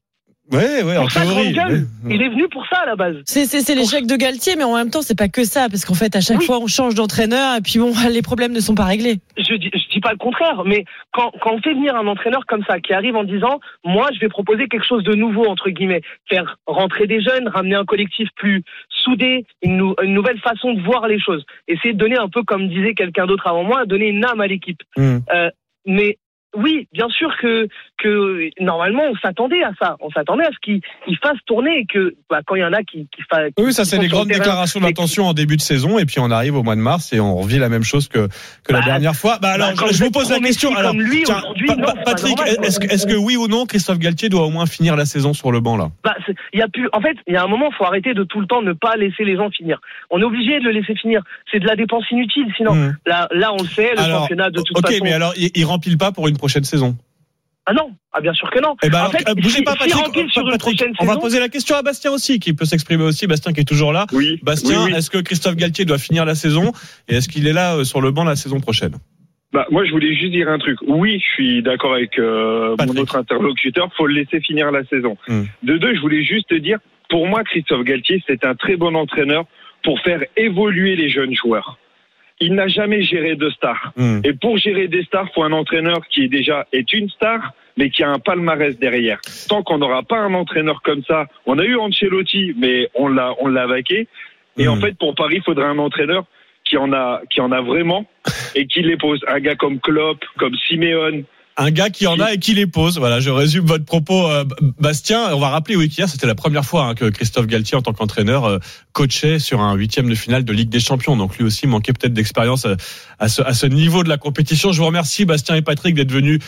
Ouais, 0.51 0.83
ouais, 0.83 0.97
en 0.97 1.07
ça, 1.07 1.21
théorie. 1.21 1.53
grande 1.53 1.69
gueule. 1.69 1.87
ouais. 2.03 2.15
Il 2.15 2.21
est 2.21 2.27
venu 2.29 2.49
pour 2.49 2.65
ça 2.67 2.79
à 2.79 2.85
la 2.85 2.95
base. 2.97 3.15
C'est 3.25 3.45
c'est- 3.45 3.61
c'est 3.61 3.75
l'échec 3.75 4.05
de 4.05 4.15
Galtier, 4.17 4.55
mais 4.57 4.65
en 4.65 4.75
même 4.75 4.89
temps, 4.89 5.01
c'est 5.01 5.17
pas 5.17 5.29
que 5.29 5.45
ça, 5.45 5.69
parce 5.69 5.85
qu'en 5.85 5.93
fait, 5.93 6.15
à 6.17 6.21
chaque 6.21 6.41
fois, 6.43 6.59
on 6.59 6.67
change 6.67 6.95
d'entraîneur, 6.95 7.55
et 7.57 7.61
puis 7.61 7.79
bon, 7.79 7.93
les 8.11 8.21
problèmes 8.21 8.51
ne 8.51 8.59
sont 8.59 8.75
pas 8.75 8.83
réglés. 8.83 9.19
je 9.37 9.55
dis, 9.55 9.71
je 9.73 9.89
dis 9.89 10.01
pas 10.01 10.11
le 10.11 10.17
contraire, 10.17 10.63
mais 10.65 10.83
quand, 11.13 11.31
quand 11.41 11.53
on 11.53 11.61
fait 11.61 11.73
venir 11.73 11.95
un 11.95 12.05
entraîneur 12.07 12.45
comme 12.45 12.63
ça, 12.67 12.79
qui 12.81 12.93
arrive 12.93 13.15
en 13.15 13.23
disant, 13.23 13.61
moi, 13.85 14.09
je 14.13 14.19
vais 14.19 14.27
proposer 14.27 14.67
quelque 14.67 14.85
chose 14.85 15.03
de 15.05 15.15
nouveau, 15.15 15.45
entre 15.47 15.69
guillemets, 15.69 16.01
faire 16.27 16.57
rentrer 16.67 17.07
des 17.07 17.21
jeunes, 17.21 17.47
ramener 17.47 17.75
un 17.75 17.85
collectif 17.85 18.27
plus 18.35 18.63
soudé, 18.89 19.45
une, 19.61 19.77
nou- 19.77 19.95
une 20.03 20.13
nouvelle 20.13 20.39
façon 20.39 20.73
de 20.73 20.81
voir 20.81 21.07
les 21.07 21.19
choses. 21.19 21.45
Essayer 21.69 21.93
de 21.93 21.99
donner 21.99 22.17
un 22.17 22.27
peu, 22.27 22.43
comme 22.43 22.67
disait 22.67 22.95
quelqu'un 22.95 23.27
d'autre 23.27 23.47
avant 23.47 23.63
moi, 23.63 23.85
donner 23.85 24.07
une 24.09 24.25
âme 24.25 24.41
à 24.41 24.47
l'équipe. 24.47 24.81
Hmm. 24.97 25.19
Euh, 25.33 25.49
mais 25.85 26.17
oui, 26.55 26.87
bien 26.93 27.07
sûr 27.09 27.29
que, 27.41 27.67
que 27.97 28.49
normalement, 28.59 29.03
on 29.11 29.15
s'attendait 29.17 29.63
à 29.63 29.71
ça. 29.81 29.95
On 30.01 30.09
s'attendait 30.11 30.45
à 30.45 30.51
ce 30.51 30.57
qu'il 30.61 30.81
il 31.07 31.17
fasse 31.17 31.37
tourner 31.45 31.79
et 31.79 31.85
que 31.85 32.15
bah, 32.29 32.41
quand 32.45 32.55
il 32.55 32.61
y 32.61 32.65
en 32.65 32.73
a 32.73 32.83
qui, 32.83 33.07
qui, 33.15 33.21
fa- 33.29 33.43
Oui, 33.57 33.73
ça 33.73 33.85
c'est 33.85 33.97
les 33.97 34.07
grandes 34.07 34.27
déclarations 34.27 34.79
d'intention 34.79 35.25
en 35.25 35.33
début 35.33 35.57
de 35.57 35.61
saison 35.61 35.97
et 35.99 36.05
puis 36.05 36.19
on 36.19 36.31
arrive 36.31 36.55
au 36.55 36.63
mois 36.63 36.75
de 36.75 36.81
mars 36.81 37.13
et 37.13 37.19
on 37.19 37.35
revit 37.37 37.59
la 37.59 37.69
même 37.69 37.83
chose 37.83 38.07
que, 38.07 38.27
que 38.63 38.73
la 38.73 38.79
Bah, 38.79 38.85
dernière 38.85 39.15
fois. 39.15 39.37
Bah 39.41 39.49
alors, 39.49 39.69
bah, 39.75 39.85
je, 39.89 39.93
je 39.97 40.03
vous 40.03 40.11
pose 40.11 40.29
la 40.29 40.39
question. 40.39 40.75
Alors, 40.75 40.93
lui, 40.93 41.23
tiens, 41.23 41.41
Pa- 41.67 41.75
non, 41.75 41.93
Patrick, 42.05 42.37
est-ce 42.63 42.79
que, 42.79 42.85
est-ce 42.87 43.07
que 43.07 43.15
oui 43.15 43.35
ou 43.37 43.47
non 43.47 43.65
Christophe 43.65 43.99
Galtier 43.99 44.29
doit 44.29 44.45
au 44.45 44.49
moins 44.49 44.65
finir 44.65 44.95
la 44.95 45.05
saison 45.05 45.33
sur 45.33 45.51
le 45.51 45.59
banc 45.59 45.77
là? 45.77 45.89
Bah, 46.03 46.15
il 46.53 46.59
y 46.59 46.61
a 46.63 46.67
plus. 46.67 46.87
En 46.93 47.01
fait, 47.01 47.17
il 47.27 47.33
y 47.33 47.37
a 47.37 47.43
un 47.43 47.47
moment, 47.47 47.69
faut 47.71 47.85
arrêter 47.85 48.13
de 48.13 48.23
tout 48.23 48.39
le 48.39 48.47
temps 48.47 48.61
ne 48.61 48.73
pas 48.73 48.95
laisser 48.95 49.23
les 49.23 49.35
gens 49.35 49.49
finir. 49.49 49.79
On 50.09 50.19
est 50.19 50.23
obligé 50.23 50.59
de 50.59 50.65
le 50.65 50.71
laisser 50.71 50.95
finir. 50.95 51.21
C'est 51.51 51.59
de 51.59 51.65
la 51.67 51.75
dépense 51.75 52.09
inutile, 52.11 52.45
sinon. 52.57 52.73
Hmm. 52.75 52.95
Là, 53.05 53.27
là, 53.31 53.53
on 53.53 53.61
le 53.61 53.67
sait, 53.67 53.91
le 53.93 53.99
Alors, 54.01 54.21
championnat 54.21 54.49
de 54.49 54.61
toute 54.61 54.77
Ok, 54.77 54.87
façon. 54.87 55.03
mais 55.03 55.13
alors 55.13 55.33
il, 55.37 55.49
il 55.55 55.65
remplit 55.65 55.97
pas 55.97 56.11
pour 56.11 56.27
une 56.27 56.37
prochaine 56.43 56.65
saison. 56.65 56.97
Ah 57.65 57.71
non, 57.71 57.91
ah 58.11 58.19
bien 58.19 58.33
sûr 58.33 58.49
que 58.51 58.59
non. 58.59 58.75
Eh 58.83 58.89
ben 58.89 58.97
en 58.97 58.99
alors, 59.03 59.11
fait, 59.13 59.29
euh, 59.29 59.33
bougez 59.35 59.59
si, 59.59 59.63
pas, 59.63 59.71
si 59.71 59.77
Patrick. 59.77 59.93
remplit 59.93 60.29
sur 60.29 60.41
une 60.41 60.51
Patrick, 60.51 60.77
prochaine 60.77 60.93
on 60.99 61.05
va 61.05 61.13
saison, 61.13 61.21
poser 61.21 61.39
la 61.39 61.47
question 61.47 61.77
à 61.77 61.81
Bastien 61.81 62.11
aussi, 62.11 62.41
qui 62.41 62.51
peut 62.51 62.65
s'exprimer 62.65 63.05
aussi. 63.05 63.27
Bastien 63.27 63.53
qui 63.53 63.61
est 63.61 63.69
toujours 63.73 63.93
là. 63.93 64.07
Oui. 64.11 64.41
Bastien, 64.43 64.83
oui, 64.83 64.91
oui. 64.91 64.97
est-ce 64.97 65.09
que 65.09 65.19
Christophe 65.19 65.55
Galtier 65.55 65.85
doit 65.85 65.97
finir 65.97 66.25
la 66.25 66.35
saison 66.35 66.73
et 67.07 67.15
est-ce 67.15 67.29
qu'il 67.29 67.47
est 67.47 67.53
là 67.53 67.77
euh, 67.77 67.85
sur 67.85 68.01
le 68.01 68.11
banc 68.11 68.25
la 68.25 68.35
saison 68.35 68.59
prochaine? 68.59 68.95
Bah, 69.53 69.65
moi, 69.71 69.85
je 69.85 69.91
voulais 69.91 70.13
juste 70.13 70.33
dire 70.33 70.49
un 70.49 70.59
truc. 70.59 70.77
Oui, 70.85 71.21
je 71.21 71.33
suis 71.35 71.63
d'accord 71.63 71.93
avec 71.93 72.19
euh, 72.19 72.75
mon 72.85 72.97
autre 72.97 73.15
interlocuteur. 73.15 73.89
Faut 73.95 74.07
le 74.07 74.15
laisser 74.15 74.41
finir 74.41 74.69
la 74.69 74.83
saison. 74.87 75.15
Hmm. 75.29 75.43
De 75.63 75.77
deux, 75.77 75.95
je 75.95 76.01
voulais 76.01 76.25
juste 76.25 76.49
te 76.49 76.55
dire, 76.55 76.79
pour 77.09 77.25
moi, 77.27 77.45
Christophe 77.45 77.85
Galtier, 77.85 78.21
c'est 78.27 78.43
un 78.43 78.55
très 78.55 78.75
bon 78.75 78.93
entraîneur 78.95 79.45
pour 79.83 79.97
faire 80.01 80.21
évoluer 80.35 80.97
les 80.97 81.09
jeunes 81.09 81.33
joueurs. 81.33 81.77
Il 82.39 82.55
n'a 82.55 82.67
jamais 82.67 83.03
géré 83.03 83.35
de 83.35 83.49
stars. 83.49 83.93
Hmm. 83.95 84.21
Et 84.23 84.33
pour 84.33 84.57
gérer 84.57 84.87
des 84.87 85.03
stars, 85.03 85.31
faut 85.33 85.43
un 85.43 85.51
entraîneur 85.51 86.05
qui 86.07 86.23
est 86.23 86.27
déjà 86.27 86.67
est 86.71 86.91
une 86.93 87.09
star, 87.09 87.53
mais 87.77 87.89
qui 87.89 88.03
a 88.03 88.09
un 88.09 88.19
palmarès 88.19 88.77
derrière. 88.77 89.19
Tant 89.47 89.63
qu'on 89.63 89.77
n'aura 89.77 90.03
pas 90.03 90.17
un 90.17 90.33
entraîneur 90.33 90.81
comme 90.83 91.03
ça, 91.03 91.27
on 91.45 91.59
a 91.59 91.63
eu 91.63 91.75
Ancelotti, 91.75 92.53
mais 92.57 92.89
on 92.95 93.07
l'a 93.07 93.33
on 93.39 93.47
l'a 93.47 93.67
vaqué. 93.67 94.07
Et 94.57 94.67
en 94.67 94.75
fait, 94.75 94.95
pour 94.97 95.15
Paris, 95.15 95.37
il 95.37 95.43
faudrait 95.43 95.65
un 95.65 95.79
entraîneur 95.79 96.25
qui 96.63 96.77
en 96.77 96.93
a 96.93 97.21
qui 97.29 97.41
en 97.41 97.51
a 97.51 97.61
vraiment 97.61 98.05
et 98.55 98.67
qui 98.67 98.81
les 98.81 98.97
pose. 98.97 99.19
Un 99.27 99.39
gars 99.39 99.55
comme 99.55 99.79
Klopp, 99.79 100.23
comme 100.37 100.55
Simeone. 100.67 101.23
Un 101.55 101.69
gars 101.69 101.91
qui 101.91 102.07
en 102.07 102.19
a 102.19 102.33
et 102.33 102.39
qui 102.39 102.55
les 102.55 102.65
pose. 102.65 102.97
Voilà, 102.97 103.19
je 103.19 103.29
résume 103.29 103.65
votre 103.65 103.85
propos, 103.85 104.27
euh, 104.27 104.43
Bastien. 104.79 105.33
On 105.33 105.39
va 105.39 105.49
rappeler 105.49 105.75
oui 105.75 105.87
qu'hier 105.87 106.09
c'était 106.09 106.25
la 106.25 106.33
première 106.33 106.65
fois 106.65 106.85
hein, 106.85 106.95
que 106.95 107.05
Christophe 107.05 107.45
Galtier, 107.45 107.77
en 107.77 107.83
tant 107.83 107.93
qu'entraîneur, 107.93 108.45
euh, 108.45 108.57
coachait 108.91 109.37
sur 109.37 109.61
un 109.61 109.75
huitième 109.75 110.09
de 110.09 110.15
finale 110.15 110.45
de 110.45 110.53
Ligue 110.53 110.69
des 110.69 110.79
Champions. 110.79 111.15
Donc 111.15 111.37
lui 111.37 111.43
aussi 111.43 111.67
manquait 111.67 111.93
peut-être 111.93 112.13
d'expérience 112.13 112.65
euh, 112.65 112.75
à 113.19 113.29
ce, 113.29 113.43
à 113.43 113.53
ce 113.53 113.67
niveau 113.67 114.03
de 114.03 114.09
la 114.09 114.17
compétition. 114.17 114.71
Je 114.71 114.79
vous 114.79 114.87
remercie, 114.87 115.25
Bastien 115.25 115.55
et 115.55 115.61
Patrick, 115.61 115.93
d'être 115.93 116.11
venus 116.11 116.39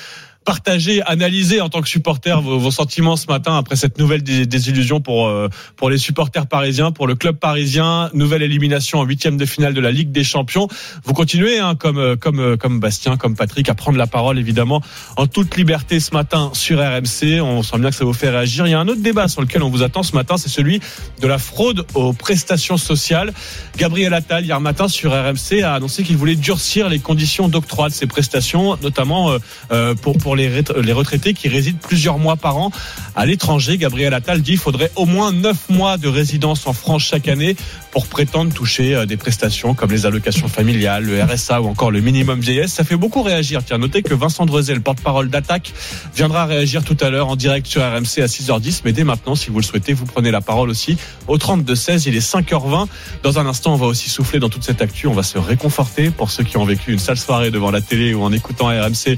partager, 0.46 1.02
analyser 1.02 1.60
en 1.60 1.70
tant 1.70 1.82
que 1.82 1.90
supporter 1.90 2.40
vos, 2.42 2.60
vos 2.60 2.72
sentiments 2.72 3.16
ce 3.16 3.28
matin 3.28 3.58
après 3.58 3.76
cette 3.76 3.98
nouvelle 3.98 4.24
dé- 4.24 4.46
désillusion 4.46 5.02
pour 5.02 5.28
euh, 5.28 5.50
pour 5.76 5.90
les 5.90 5.98
supporters 5.98 6.48
parisiens, 6.48 6.92
pour 6.92 7.08
le 7.08 7.16
club 7.16 7.38
parisien, 7.38 8.10
nouvelle 8.14 8.44
élimination 8.44 9.00
en 9.00 9.04
huitième 9.04 9.38
de 9.38 9.46
finale 9.46 9.74
de 9.74 9.82
la 9.82 9.92
Ligue 9.92 10.12
des 10.12 10.24
Champions. 10.24 10.68
Vous 11.04 11.14
continuez 11.14 11.60
hein, 11.60 11.76
comme 11.76 11.98
euh, 11.98 12.16
comme 12.16 12.40
euh, 12.40 12.58
comme 12.58 12.80
Bastien, 12.80 13.18
comme 13.18 13.36
Patrick 13.36 13.68
à 13.70 13.74
prendre 13.76 13.98
la 13.98 14.08
parole 14.08 14.38
évidemment 14.40 14.82
en 15.18 15.26
toute 15.28 15.58
liberté 15.58 16.00
ce 16.00 16.14
matin 16.14 16.52
sur 16.54 16.80
RMC. 16.80 17.42
On 17.42 17.64
sent 17.64 17.80
bien 17.80 17.90
que 17.90 17.96
ça 17.96 18.06
vous 18.06 18.14
fait 18.14 18.30
réagir. 18.30 18.68
Il 18.68 18.72
y 18.72 18.74
a 18.76 18.80
un 18.80 18.88
autre 18.88 19.02
débat 19.02 19.28
sur 19.28 19.42
lequel 19.42 19.64
on 19.64 19.70
vous 19.70 19.82
attend 19.84 20.04
ce 20.04 20.16
matin, 20.16 20.38
c'est 20.38 20.50
celui 20.50 20.80
de 21.22 21.28
la 21.28 21.40
fraude 21.40 21.86
aux 21.96 22.14
prestations 22.14 22.78
sociales. 22.78 23.34
Gabriel 23.78 24.14
Attal 24.14 24.46
hier 24.46 24.62
matin 24.62 24.88
sur 24.88 25.12
RMC 25.12 25.64
a 25.64 25.74
annoncé 25.74 26.04
qu'il 26.04 26.18
voulait 26.18 26.36
durcir 26.36 26.88
les 26.88 27.00
conditions 27.00 27.50
d'octroi 27.50 27.90
de 27.90 27.94
ces 27.94 28.06
prestations, 28.06 28.78
notamment 28.84 29.32
euh, 29.32 29.40
euh, 29.72 29.96
pour 29.96 30.18
les, 30.36 30.48
retraités 30.94 31.34
qui 31.34 31.48
résident 31.48 31.80
plusieurs 31.82 32.18
mois 32.18 32.36
par 32.36 32.58
an 32.58 32.72
à 33.16 33.26
l'étranger. 33.26 33.78
Gabriel 33.78 34.14
Attal 34.14 34.42
dit 34.42 34.52
qu'il 34.52 34.60
faudrait 34.60 34.92
au 34.96 35.06
moins 35.06 35.32
neuf 35.32 35.70
mois 35.70 35.98
de 35.98 36.08
résidence 36.08 36.68
en 36.68 36.74
France 36.74 37.04
chaque 37.04 37.28
année 37.28 37.56
pour 37.92 38.08
prétendre 38.08 38.54
toucher 38.54 38.96
euh, 38.96 39.06
des 39.06 39.18
prestations 39.18 39.74
comme 39.74 39.92
les 39.92 40.06
allocations 40.06 40.48
familiales, 40.48 41.06
le 41.06 41.24
RSA 41.24 41.62
ou 41.62 41.68
encore 41.68 41.92
le 41.92 42.02
minimum 42.02 42.40
vieillesse. 42.40 42.74
Ça 42.74 42.84
fait 42.84 42.98
beaucoup 42.98 43.22
réagir. 43.22 43.64
Tiens, 43.64 43.78
notez 43.78 44.04
que 44.04 44.14
Vincent 44.14 44.46
Drezet, 44.46 44.74
le 44.74 44.82
porte-parole 44.82 45.30
d'Attaque, 45.30 45.74
viendra 46.16 46.46
réagir 46.46 46.84
tout 46.84 46.98
à 47.00 47.10
l'heure 47.10 47.30
en 47.30 47.36
direct 47.36 47.68
sur 47.68 47.82
RMC 47.82 48.22
à 48.22 48.26
6h10. 48.26 48.82
Mais 48.84 48.92
dès 48.92 49.04
maintenant, 49.04 49.36
si 49.36 49.50
vous 49.50 49.60
le 49.60 49.66
souhaitez, 49.66 49.94
vous 49.94 50.06
prenez 50.06 50.32
la 50.32 50.42
parole 50.42 50.70
aussi 50.70 50.98
au 51.28 51.38
32-16. 51.38 52.04
Il 52.08 52.16
est 52.16 52.26
5h20. 52.26 52.88
Dans 53.24 53.40
un 53.40 53.46
instant, 53.46 53.74
on 53.74 53.78
va 53.78 53.88
aussi 53.88 54.10
souffler 54.10 54.40
dans 54.40 54.50
toute 54.50 54.64
cette 54.64 54.82
actu. 54.82 55.08
On 55.08 55.14
va 55.14 55.24
se 55.24 55.38
réconforter 55.38 56.12
pour 56.12 56.32
ceux 56.32 56.44
qui 56.44 56.58
ont 56.58 56.66
vécu 56.66 56.92
une 56.92 57.00
sale 57.00 57.18
soirée 57.18 57.52
devant 57.52 57.72
la 57.72 57.82
télé 57.82 58.14
ou 58.14 58.24
en 58.24 58.32
écoutant 58.32 58.68
RMC 58.68 59.18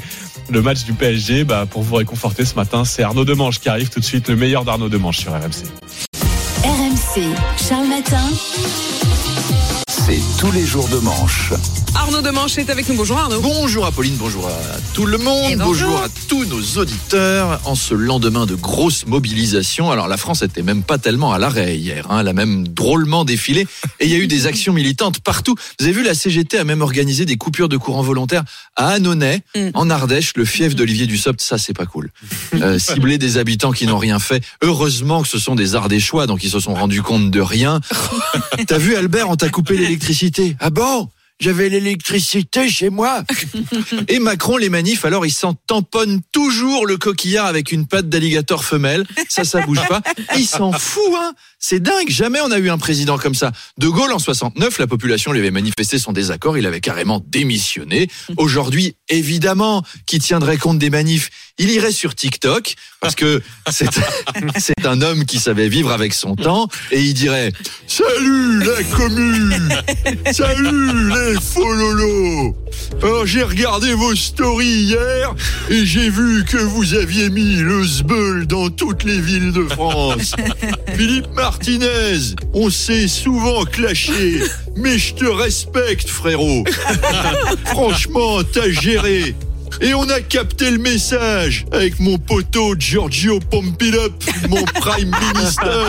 le 0.49 0.62
match 0.62 0.83
du 0.83 0.93
PSG. 0.93 1.43
Bah, 1.43 1.65
pour 1.69 1.83
vous 1.83 1.95
réconforter 1.95 2.45
ce 2.45 2.55
matin, 2.55 2.86
c'est 2.86 3.03
Arnaud 3.03 3.25
Demange 3.25 3.60
qui 3.60 3.69
arrive 3.69 3.89
tout 3.89 3.99
de 3.99 4.05
suite, 4.05 4.27
le 4.29 4.36
meilleur 4.36 4.65
d'Arnaud 4.65 4.89
Demange 4.89 5.17
sur 5.17 5.31
RMC. 5.31 5.63
RMC, 6.63 7.23
Charles 7.57 7.88
Matin. 7.88 8.23
C'est 10.07 10.21
tous 10.39 10.53
les 10.53 10.65
jours 10.65 10.87
de 10.87 10.99
manche. 10.99 11.51
Arnaud 11.93 12.21
Demanche 12.21 12.57
est 12.57 12.69
avec 12.69 12.87
nous. 12.87 12.95
Bonjour 12.95 13.17
Arnaud. 13.17 13.41
Bonjour 13.41 13.85
Apolline, 13.85 14.15
bonjour 14.17 14.47
à 14.47 14.53
tout 14.93 15.05
le 15.05 15.17
monde, 15.17 15.55
bonjour. 15.57 15.89
bonjour 15.89 15.97
à 15.97 16.07
tous 16.29 16.45
nos 16.45 16.81
auditeurs. 16.81 17.59
En 17.65 17.75
ce 17.75 17.93
lendemain 17.93 18.45
de 18.45 18.55
grosse 18.55 19.05
mobilisation, 19.05 19.91
alors 19.91 20.07
la 20.07 20.15
France 20.15 20.43
était 20.43 20.61
même 20.61 20.83
pas 20.83 20.97
tellement 20.97 21.33
à 21.33 21.39
l'arrêt 21.39 21.75
hier, 21.75 22.05
hein, 22.09 22.19
elle 22.21 22.29
a 22.29 22.33
même 22.33 22.69
drôlement 22.69 23.25
défilé 23.25 23.67
et 23.99 24.05
il 24.05 24.09
y 24.09 24.15
a 24.15 24.17
eu 24.17 24.27
des 24.27 24.45
actions 24.45 24.71
militantes 24.71 25.19
partout. 25.19 25.55
Vous 25.77 25.85
avez 25.85 25.93
vu, 25.93 26.03
la 26.03 26.13
CGT 26.13 26.57
a 26.57 26.63
même 26.63 26.81
organisé 26.81 27.25
des 27.25 27.35
coupures 27.35 27.67
de 27.67 27.75
courant 27.75 28.03
volontaire 28.03 28.43
à 28.77 28.91
Annonay, 28.91 29.41
en 29.73 29.89
Ardèche, 29.89 30.33
le 30.37 30.45
fief 30.45 30.73
d'Olivier 30.73 31.07
Dussopt, 31.07 31.41
ça 31.41 31.57
c'est 31.57 31.73
pas 31.73 31.85
cool. 31.85 32.11
Euh, 32.53 32.79
cibler 32.79 33.17
des 33.17 33.37
habitants 33.37 33.71
qui 33.71 33.85
n'ont 33.85 33.99
rien 33.99 34.17
fait. 34.19 34.43
Heureusement 34.63 35.21
que 35.21 35.27
ce 35.27 35.37
sont 35.37 35.53
des 35.53 35.75
Ardéchois, 35.75 36.25
donc 36.25 36.43
ils 36.43 36.49
se 36.49 36.59
sont 36.59 36.73
rendus 36.73 37.03
compte 37.03 37.29
de 37.29 37.39
rien. 37.39 37.81
T'as 38.67 38.77
vu 38.77 38.95
Albert, 38.95 39.29
on 39.29 39.35
t'a 39.35 39.49
coupé 39.49 39.77
l'électricité. 39.77 39.96
Ah 40.60 40.69
bon? 40.69 41.10
J'avais 41.39 41.69
l'électricité 41.69 42.67
chez 42.67 42.89
moi. 42.89 43.23
Et 44.07 44.17
Macron, 44.17 44.57
les 44.57 44.69
manifs, 44.69 45.05
alors 45.05 45.23
ils 45.23 45.31
s'en 45.31 45.53
tamponnent 45.53 46.21
toujours 46.31 46.88
le 46.88 46.97
coquillard 46.97 47.45
avec 47.45 47.71
une 47.71 47.86
patte 47.86 48.10
d'alligator 48.10 48.63
femelle. 48.63 49.05
Ça, 49.29 49.43
ça 49.43 49.62
bouge 49.62 49.81
pas. 49.88 50.01
Il 50.36 50.47
s'en 50.47 50.71
fout, 50.71 51.03
hein. 51.15 51.33
C'est 51.60 51.79
dingue. 51.79 52.10
Jamais 52.10 52.39
on 52.41 52.49
a 52.51 52.57
eu 52.57 52.69
un 52.69 52.79
président 52.79 53.19
comme 53.19 53.36
ça. 53.36 53.51
De 53.77 53.88
Gaulle, 53.88 54.13
en 54.13 54.19
69, 54.19 54.79
la 54.79 54.88
population 54.88 55.31
lui 55.31 55.39
avait 55.39 55.51
manifesté 55.51 55.99
son 55.99 56.12
désaccord. 56.12 56.57
Il 56.57 56.65
avait 56.65 56.81
carrément 56.81 57.23
démissionné. 57.27 58.07
Aujourd'hui, 58.38 58.95
évidemment, 59.07 59.83
qui 60.07 60.17
tiendrait 60.17 60.57
compte 60.57 60.79
des 60.79 60.89
manifs? 60.89 61.29
Il 61.59 61.71
irait 61.71 61.91
sur 61.91 62.13
TikTok 62.13 62.75
parce 63.01 63.15
que 63.15 63.41
c'est, 63.71 63.89
c'est 64.57 64.85
un 64.85 65.01
homme 65.01 65.25
qui 65.25 65.39
savait 65.39 65.69
vivre 65.69 65.91
avec 65.91 66.13
son 66.13 66.35
temps 66.35 66.67
et 66.91 67.01
il 67.01 67.13
dirait 67.13 67.51
Salut 67.87 68.59
la 68.63 68.83
commune 68.95 69.69
Salut 70.31 71.09
les 71.09 71.39
fololos 71.41 72.55
Alors 73.01 73.25
j'ai 73.25 73.43
regardé 73.43 73.93
vos 73.93 74.15
stories 74.15 74.65
hier 74.65 75.33
et 75.69 75.85
j'ai 75.85 76.09
vu 76.09 76.45
que 76.45 76.57
vous 76.57 76.93
aviez 76.93 77.29
mis 77.29 77.55
le 77.55 77.85
sbeul 77.85 78.45
dans 78.45 78.69
toutes 78.69 79.03
les 79.03 79.19
villes 79.19 79.51
de 79.51 79.63
France. 79.63 80.35
Philippe 80.95 81.31
Martinez, 81.33 82.35
on 82.53 82.69
s'est 82.69 83.07
souvent 83.07 83.65
clashé, 83.65 84.41
mais 84.75 84.97
je 84.97 85.13
te 85.13 85.25
respecte 85.25 86.09
frérot. 86.09 86.63
Franchement, 87.65 88.43
t'as 88.43 88.69
géré. 88.69 89.35
Et 89.82 89.93
on 89.93 90.10
a 90.10 90.19
capté 90.21 90.71
le 90.71 90.77
message 90.77 91.65
avec 91.71 91.99
mon 91.99 92.17
poteau 92.17 92.75
Giorgio 92.77 93.39
Pompidop, 93.39 94.13
mon 94.49 94.63
prime 94.75 95.12
minister. 95.34 95.86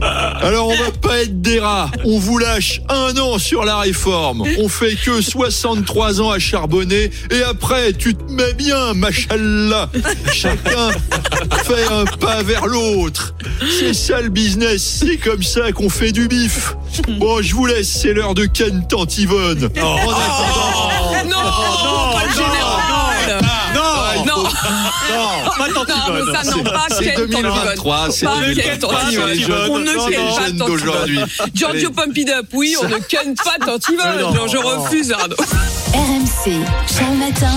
Alors 0.00 0.68
on 0.68 0.76
va 0.76 0.90
pas 1.00 1.22
être 1.22 1.40
des 1.42 1.60
rats. 1.60 1.90
On 2.04 2.18
vous 2.18 2.38
lâche 2.38 2.80
un 2.88 3.16
an 3.18 3.38
sur 3.38 3.64
la 3.64 3.78
réforme. 3.78 4.44
On 4.58 4.68
fait 4.68 4.96
que 4.96 5.20
63 5.20 6.20
ans 6.22 6.30
à 6.30 6.38
charbonner. 6.38 7.10
Et 7.30 7.42
après, 7.42 7.92
tu 7.92 8.14
te 8.14 8.32
mets 8.32 8.54
bien, 8.54 8.94
machallah. 8.94 9.90
Chacun 10.32 10.90
fait 11.64 11.84
un 11.92 12.04
pas 12.04 12.42
vers 12.42 12.66
l'autre. 12.66 13.34
C'est 13.78 13.94
ça 13.94 14.20
le 14.20 14.28
business. 14.28 15.00
C'est 15.00 15.18
comme 15.18 15.42
ça 15.42 15.72
qu'on 15.72 15.90
fait 15.90 16.12
du 16.12 16.28
bif. 16.28 16.76
Bon, 17.18 17.42
je 17.42 17.54
vous 17.54 17.66
laisse. 17.66 17.88
C'est 17.88 18.12
l'heure 18.12 18.34
de 18.34 18.46
Ken 18.46 18.86
Tantivonne. 18.88 19.68
Le 19.74 19.74
général. 19.74 21.26
Non, 21.28 21.42
non, 21.42 22.09
Non, 25.10 25.50
pas 25.56 25.68
Non, 25.68 26.14
mais 26.14 26.32
ça, 26.32 26.50
non, 26.50 26.64
pas 26.64 26.86
C'est 26.90 27.14
Ken 27.14 27.26
2023, 27.26 28.08
c'est 28.10 28.26
Pas 28.26 28.36
2023. 28.40 28.54
Ken 28.64 28.78
Tantivone. 28.78 29.28
les 29.30 29.40
jeunes, 29.40 29.70
On 29.70 29.78
ne 29.78 29.92
non, 29.92 30.36
pas 30.36 30.50
d'aujourd'hui. 30.50 31.18
Giorgio. 31.54 31.90
Pompidou, 31.90 32.32
oui, 32.52 32.76
on 32.82 32.88
ne 32.88 32.98
ken 32.98 33.34
pas 33.34 33.56
Tantivone. 33.66 34.06
Mais 34.16 34.22
non. 34.22 34.46
Je 34.46 34.56
refuse, 34.58 35.12
Arnaud. 35.12 35.36
RMC, 35.92 36.52
Charles 36.86 37.16
Matin. 37.16 37.56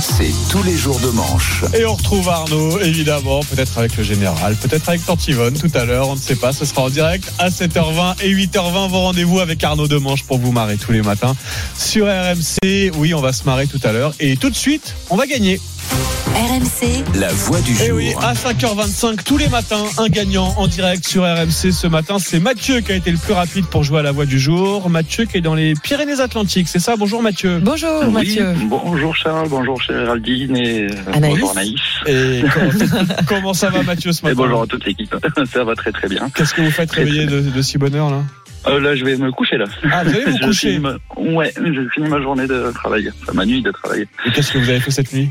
C'est 0.00 0.32
tous 0.50 0.62
les 0.64 0.76
jours 0.76 0.98
de 0.98 1.08
manche. 1.10 1.62
Et 1.78 1.84
on 1.84 1.94
retrouve 1.94 2.28
Arnaud, 2.28 2.80
évidemment, 2.80 3.40
peut-être 3.44 3.78
avec 3.78 3.96
le 3.96 4.02
général, 4.02 4.56
peut-être 4.56 4.88
avec 4.88 5.04
Tantivone 5.06 5.54
tout 5.54 5.70
à 5.74 5.84
l'heure, 5.84 6.08
on 6.08 6.16
ne 6.16 6.20
sait 6.20 6.34
pas. 6.34 6.52
Ce 6.52 6.64
sera 6.64 6.82
en 6.82 6.90
direct 6.90 7.30
à 7.38 7.50
7h20 7.50 8.16
et 8.22 8.34
8h20. 8.34 8.88
Vos 8.88 9.00
rendez-vous 9.00 9.38
avec 9.38 9.62
Arnaud 9.62 9.86
Demanche 9.86 10.24
pour 10.24 10.38
vous 10.38 10.50
marrer 10.50 10.76
tous 10.76 10.90
les 10.92 11.02
matins 11.02 11.36
sur 11.78 12.06
RMC. 12.06 12.90
Oui, 12.96 13.14
on 13.14 13.20
va 13.20 13.32
se 13.32 13.44
marrer 13.44 13.66
tout 13.68 13.80
à 13.84 13.92
l'heure. 13.92 14.12
Et 14.18 14.36
tout 14.36 14.50
de 14.50 14.56
suite, 14.56 14.94
on 15.08 15.16
va 15.16 15.26
gagner. 15.26 15.60
RMC, 15.92 17.04
La 17.20 17.28
voix 17.28 17.60
du 17.60 17.72
Et 17.72 17.86
jour. 17.88 17.96
oui, 17.96 18.12
à 18.22 18.32
5h25 18.32 19.22
tous 19.24 19.36
les 19.36 19.48
matins, 19.48 19.84
un 19.98 20.08
gagnant 20.08 20.54
en 20.56 20.66
direct 20.66 21.06
sur 21.06 21.22
RMC 21.22 21.70
ce 21.70 21.86
matin. 21.86 22.16
C'est 22.18 22.40
Mathieu 22.40 22.80
qui 22.80 22.92
a 22.92 22.94
été 22.94 23.10
le 23.10 23.18
plus 23.18 23.34
rapide 23.34 23.66
pour 23.66 23.84
jouer 23.84 23.98
à 23.98 24.02
la 24.02 24.12
voix 24.12 24.24
du 24.24 24.38
jour. 24.38 24.88
Mathieu 24.88 25.26
qui 25.26 25.36
est 25.36 25.40
dans 25.42 25.54
les 25.54 25.74
Pyrénées-Atlantiques, 25.74 26.68
c'est 26.68 26.78
ça? 26.78 26.96
Bonjour 26.96 27.22
Mathieu. 27.22 27.58
Bonjour 27.62 28.04
Oui, 28.06 28.12
Mathieu. 28.12 28.54
bonjour 28.64 29.14
Charles, 29.14 29.48
bonjour 29.50 29.80
Géraldine 29.82 30.56
et 30.56 30.84
euh, 30.84 30.88
Anaïs. 31.12 31.34
bonjour 31.34 31.50
Anaïs. 31.50 31.80
Et 32.06 32.42
comment, 32.52 33.04
comment 33.28 33.54
ça 33.54 33.68
va 33.68 33.82
Mathieu 33.82 34.12
ce 34.12 34.20
Et 34.20 34.30
matin? 34.30 34.36
bonjour 34.36 34.62
à 34.62 34.66
toute 34.66 34.84
l'équipe. 34.86 35.14
Ça 35.52 35.64
va 35.64 35.74
très 35.74 35.92
très 35.92 36.08
bien. 36.08 36.30
Qu'est-ce 36.34 36.54
que 36.54 36.62
vous 36.62 36.70
faites 36.70 36.90
réveiller 36.92 37.26
de, 37.26 37.40
de 37.40 37.62
si 37.62 37.76
bonne 37.76 37.94
heure 37.94 38.10
là? 38.10 38.22
Euh, 38.68 38.80
là, 38.80 38.94
je 38.96 39.04
vais 39.04 39.16
me 39.16 39.30
coucher 39.32 39.56
là. 39.58 39.64
Ah, 39.90 40.04
vous 40.04 40.10
allez 40.10 40.24
vous 40.24 40.38
Je 40.40 40.44
coucher? 40.46 40.68
finis 40.74 40.80
ma- 40.80 40.96
Ouais, 41.16 41.52
j'ai 41.56 41.88
fini 41.94 42.08
ma 42.08 42.20
journée 42.22 42.46
de 42.46 42.70
travail, 42.74 43.10
enfin 43.22 43.32
ma 43.34 43.44
nuit 43.44 43.60
de 43.60 43.70
travail. 43.72 44.06
Et 44.24 44.30
qu'est-ce 44.30 44.52
que 44.52 44.58
vous 44.58 44.70
avez 44.70 44.78
fait 44.80 44.92
cette 44.92 45.12
nuit? 45.12 45.30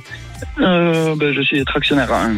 Euh, 0.59 1.15
ben, 1.15 1.33
je 1.33 1.41
suis 1.41 1.63
tractionnaire. 1.65 2.11
hein. 2.13 2.33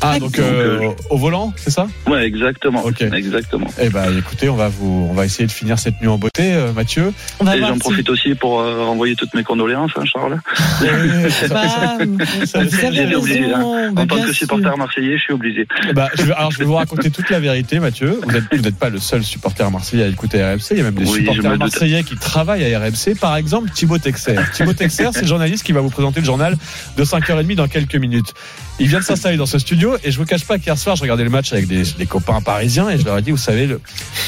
Ah, 0.00 0.18
donc 0.18 0.38
euh, 0.38 0.90
au 1.08 1.16
volant, 1.16 1.52
c'est 1.56 1.70
ça? 1.70 1.86
Ouais, 2.06 2.24
exactement. 2.26 2.84
Ok. 2.84 3.00
Exactement. 3.02 3.66
Eh 3.80 3.88
ben, 3.88 4.04
écoutez, 4.18 4.48
on 4.50 4.56
va 4.56 4.68
vous, 4.68 5.08
on 5.10 5.14
va 5.14 5.24
essayer 5.24 5.46
de 5.46 5.52
finir 5.52 5.78
cette 5.78 6.00
nuit 6.00 6.08
en 6.08 6.18
beauté, 6.18 6.52
euh, 6.54 6.72
Mathieu. 6.72 7.12
On 7.40 7.44
va 7.44 7.56
Et 7.56 7.58
voir 7.60 7.70
j'en 7.70 7.74
si- 7.76 7.80
profite 7.80 8.10
aussi 8.10 8.34
pour 8.34 8.60
euh, 8.60 8.82
envoyer 8.84 9.16
toutes 9.16 9.32
mes 9.34 9.42
condoléances, 9.44 9.92
hein, 9.96 10.04
Charles. 10.04 10.38
Bah, 11.48 11.96
vous 12.00 12.84
avez 12.84 12.94
J'ai 13.08 13.16
obligé. 13.16 13.44
hein. 13.44 13.56
raison. 13.56 13.92
bah, 13.92 14.02
En 14.02 14.06
tant 14.06 14.16
bien 14.16 14.24
que 14.26 14.32
sûr. 14.32 14.40
supporter 14.46 14.76
marseillais, 14.76 15.16
je 15.16 15.22
suis 15.22 15.32
obligé. 15.32 15.66
Ben, 15.94 16.08
je 16.16 16.22
vais, 16.22 16.32
alors, 16.34 16.50
je 16.50 16.58
vais 16.58 16.64
vous 16.64 16.74
raconter 16.74 17.10
toute 17.10 17.30
la 17.30 17.40
vérité, 17.40 17.78
Mathieu. 17.80 18.18
Vous 18.22 18.30
n'êtes 18.32 18.44
vous 18.52 18.62
n'êtes 18.62 18.78
pas 18.78 18.90
le 18.90 18.98
seul 18.98 19.22
supporter 19.22 19.70
marseillais 19.70 20.04
à 20.04 20.08
écouter 20.08 20.42
RMC. 20.44 20.60
Il 20.72 20.76
y 20.78 20.80
a 20.80 20.84
même 20.84 20.94
des 20.94 21.04
Oui, 21.04 21.10
je 21.10 21.20
me 21.20 21.26
supporters 21.32 21.50
doute. 21.52 21.60
marseillais 21.60 22.02
qui 22.02 22.16
travaillent 22.16 22.74
à 22.74 22.78
RMC. 22.78 23.14
Par 23.20 23.36
exemple, 23.36 23.70
Thibaut 23.70 23.98
Texer. 23.98 24.36
Thibaut 24.52 24.72
Texer, 24.72 25.08
c'est 25.12 25.22
le 25.22 25.26
journaliste 25.28 25.64
qui 25.64 25.72
va 25.72 25.80
vous 25.80 25.90
présenter 25.90 26.20
le 26.20 26.26
journal 26.26 26.56
de 26.96 27.04
5h30 27.04 27.54
dans 27.54 27.68
quelques 27.68 27.96
minutes. 27.96 28.34
Il 28.80 28.88
vient 28.88 28.98
de 28.98 29.04
s'installer 29.04 29.36
dans 29.36 29.46
ce 29.46 29.58
studio 29.58 29.96
et 30.02 30.10
je 30.10 30.18
vous 30.18 30.24
cache 30.24 30.44
pas 30.44 30.58
qu'hier 30.58 30.76
soir, 30.76 30.96
je 30.96 31.02
regardais 31.02 31.22
le 31.24 31.30
match 31.30 31.52
avec 31.52 31.68
des, 31.68 31.82
des 31.84 32.06
copains 32.06 32.40
parisiens 32.40 32.90
et 32.90 32.98
je 32.98 33.04
leur 33.04 33.16
ai 33.18 33.22
dit, 33.22 33.30
vous 33.30 33.36
savez, 33.36 33.66
le, 33.66 33.80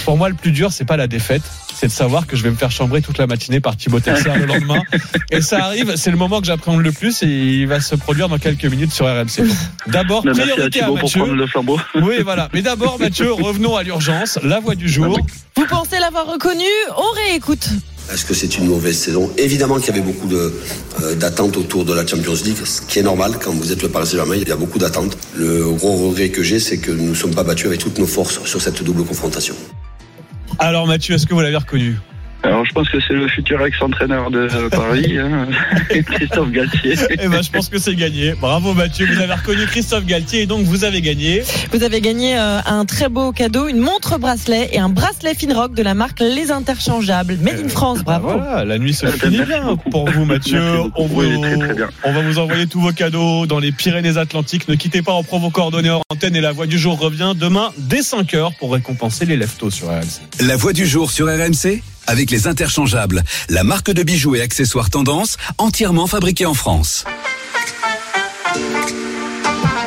pour 0.05 0.17
moi, 0.17 0.29
le 0.29 0.37
plus 0.37 0.53
dur, 0.53 0.71
c'est 0.73 0.85
pas 0.85 0.97
la 0.97 1.09
défaite. 1.09 1.43
C'est 1.75 1.89
de 1.89 1.93
savoir 1.93 2.27
que 2.27 2.37
je 2.37 2.43
vais 2.43 2.51
me 2.51 2.57
faire 2.57 2.71
chambrer 2.71 3.03
toute 3.03 3.19
la 3.19 3.27
matinée 3.27 3.61
par 3.61 3.77
Thibaut 3.77 4.01
Texer 4.01 4.31
le 4.35 4.47
lendemain. 4.47 4.81
Et 5.31 5.43
ça 5.43 5.65
arrive, 5.65 5.97
c'est 5.97 6.11
le 6.11 6.17
moment 6.17 6.41
que 6.41 6.47
j'appréhende 6.47 6.81
le 6.81 6.93
plus 6.93 7.23
et 7.23 7.27
il 7.27 7.67
va 7.67 7.81
se 7.81 7.95
produire 7.97 8.29
dans 8.31 8.39
quelques 8.39 8.65
minutes 8.65 8.93
sur 8.93 9.05
RMC. 9.07 9.43
D'abord, 9.89 10.25
Merci 10.25 10.41
à 10.43 10.45
priorité 10.47 10.81
à 10.83 10.87
pour 10.87 10.95
Mathieu. 10.97 11.35
le 11.35 11.47
flambeau. 11.47 11.79
Oui, 11.97 12.15
voilà. 12.23 12.49
Mais 12.55 12.63
d'abord, 12.63 12.99
Mathieu, 12.99 13.31
revenons 13.33 13.77
à 13.77 13.83
l'urgence. 13.83 14.39
La 14.43 14.61
voix 14.61 14.75
du 14.75 14.89
jour. 14.89 15.19
Vous 15.57 15.67
pensez 15.67 15.99
l'avoir 15.99 16.27
reconnu 16.27 16.65
On 16.97 17.15
réécoute. 17.29 17.69
Est-ce 18.13 18.25
que 18.25 18.35
c'est 18.35 18.57
une 18.59 18.67
mauvaise 18.67 18.97
saison 18.97 19.31
Évidemment 19.37 19.79
qu'il 19.79 19.89
y 19.89 19.99
avait 19.99 20.01
beaucoup 20.01 20.29
euh, 20.33 21.15
d'attentes 21.17 21.57
autour 21.57 21.85
de 21.85 21.93
la 21.93 22.07
Champions 22.07 22.35
League, 22.45 22.57
ce 22.65 22.81
qui 22.83 23.01
est 23.01 23.03
normal 23.03 23.33
quand 23.43 23.53
vous 23.53 23.73
êtes 23.73 23.83
le 23.83 23.89
Paris 23.89 24.07
Saint-Germain, 24.07 24.37
il 24.37 24.49
y 24.49 24.53
a 24.53 24.57
beaucoup 24.57 24.79
d'attentes. 24.79 25.19
Le 25.37 25.71
gros 25.73 26.09
regret 26.09 26.29
que 26.29 26.43
j'ai, 26.43 26.61
c'est 26.61 26.79
que 26.79 26.93
nous 26.93 27.11
ne 27.11 27.15
sommes 27.15 27.35
pas 27.35 27.43
battus 27.43 27.67
avec 27.67 27.81
toutes 27.81 27.99
nos 27.99 28.07
forces 28.07 28.45
sur 28.45 28.63
cette 28.63 28.83
double 28.83 29.05
confrontation. 29.05 29.55
Alors, 30.59 30.87
Mathieu, 30.87 31.15
est-ce 31.15 31.27
que 31.27 31.35
vous 31.35 31.41
l'avez 31.41 31.57
reconnu? 31.57 31.97
Alors, 32.47 32.65
je 32.65 32.73
pense 32.73 32.89
que 32.89 32.99
c'est 33.01 33.13
le 33.15 33.27
futur 33.29 33.65
ex-entraîneur 33.67 34.31
de 34.31 34.49
Paris, 34.71 35.19
hein, 35.19 35.49
Christophe 36.07 36.51
Galtier. 36.53 36.95
Eh 37.11 37.29
ben, 37.29 37.43
je 37.43 37.51
pense 37.51 37.69
que 37.69 37.79
c'est 37.79 37.95
gagné. 37.97 38.35
Bravo, 38.41 38.73
Mathieu. 38.73 39.07
Vous 39.13 39.21
avez 39.21 39.35
reconnu 39.35 39.67
Christophe 39.67 40.05
Galtier 40.07 40.43
et 40.43 40.47
donc 40.47 40.65
vous 40.65 40.85
avez 40.85 41.01
gagné. 41.03 41.43
Vous 41.73 41.83
avez 41.83 42.01
gagné 42.01 42.39
euh, 42.39 42.61
un 42.65 42.85
très 42.85 43.09
beau 43.09 43.33
cadeau, 43.33 43.67
une 43.67 43.79
montre 43.81 44.19
bracelet 44.19 44.69
et 44.73 44.79
un 44.79 44.89
bracelet 44.89 45.35
Finrock 45.35 45.75
de 45.75 45.83
la 45.83 45.95
marque 45.95 46.21
Les 46.21 46.53
Interchangeables. 46.53 47.37
Made 47.43 47.61
in 47.65 47.69
France, 47.69 48.05
bravo. 48.05 48.29
Voilà, 48.29 48.65
la 48.65 48.79
nuit 48.79 48.95
se 48.95 49.07
finit 49.07 49.43
bien 49.45 49.77
pour 49.91 50.09
vous, 50.09 50.25
Mathieu. 50.25 50.63
On, 50.95 51.07
vous- 51.07 51.23
Oui, 51.23 51.41
très, 51.41 51.59
très 51.59 51.75
bien. 51.75 51.89
on 52.05 52.13
va 52.13 52.21
vous 52.23 52.39
envoyer 52.39 52.67
tous 52.69 52.81
vos 52.81 52.93
cadeaux 52.93 53.47
dans 53.47 53.59
les 53.59 53.73
Pyrénées-Atlantiques. 53.73 54.69
Ne 54.69 54.77
quittez 54.77 55.03
pas, 55.03 55.13
on 55.15 55.25
prend 55.25 55.39
vos 55.41 55.51
coordonnées 55.51 55.91
hors 55.91 56.03
antenne 56.11 56.37
et 56.37 56.41
la 56.41 56.53
voix 56.53 56.67
du 56.67 56.79
jour 56.79 56.99
revient 56.99 57.33
demain 57.37 57.71
dès 57.79 58.01
5h 58.03 58.57
pour 58.59 58.73
récompenser 58.73 59.25
les 59.27 59.37
leftos 59.37 59.71
sur 59.71 59.89
RMC. 59.89 60.47
La 60.47 60.57
voix 60.57 60.73
du 60.73 60.87
jour 60.87 61.11
sur 61.11 61.27
RMC 61.27 61.83
avec 62.07 62.31
les 62.31 62.47
interchangeables, 62.47 63.23
la 63.49 63.65
marque 63.65 63.91
de 63.91 64.03
bijoux 64.03 64.35
et 64.35 64.41
accessoires 64.41 64.91
tendance 64.91 65.37
entièrement 65.59 66.07
fabriquée 66.07 66.47
en 66.47 66.55
France. 66.55 67.05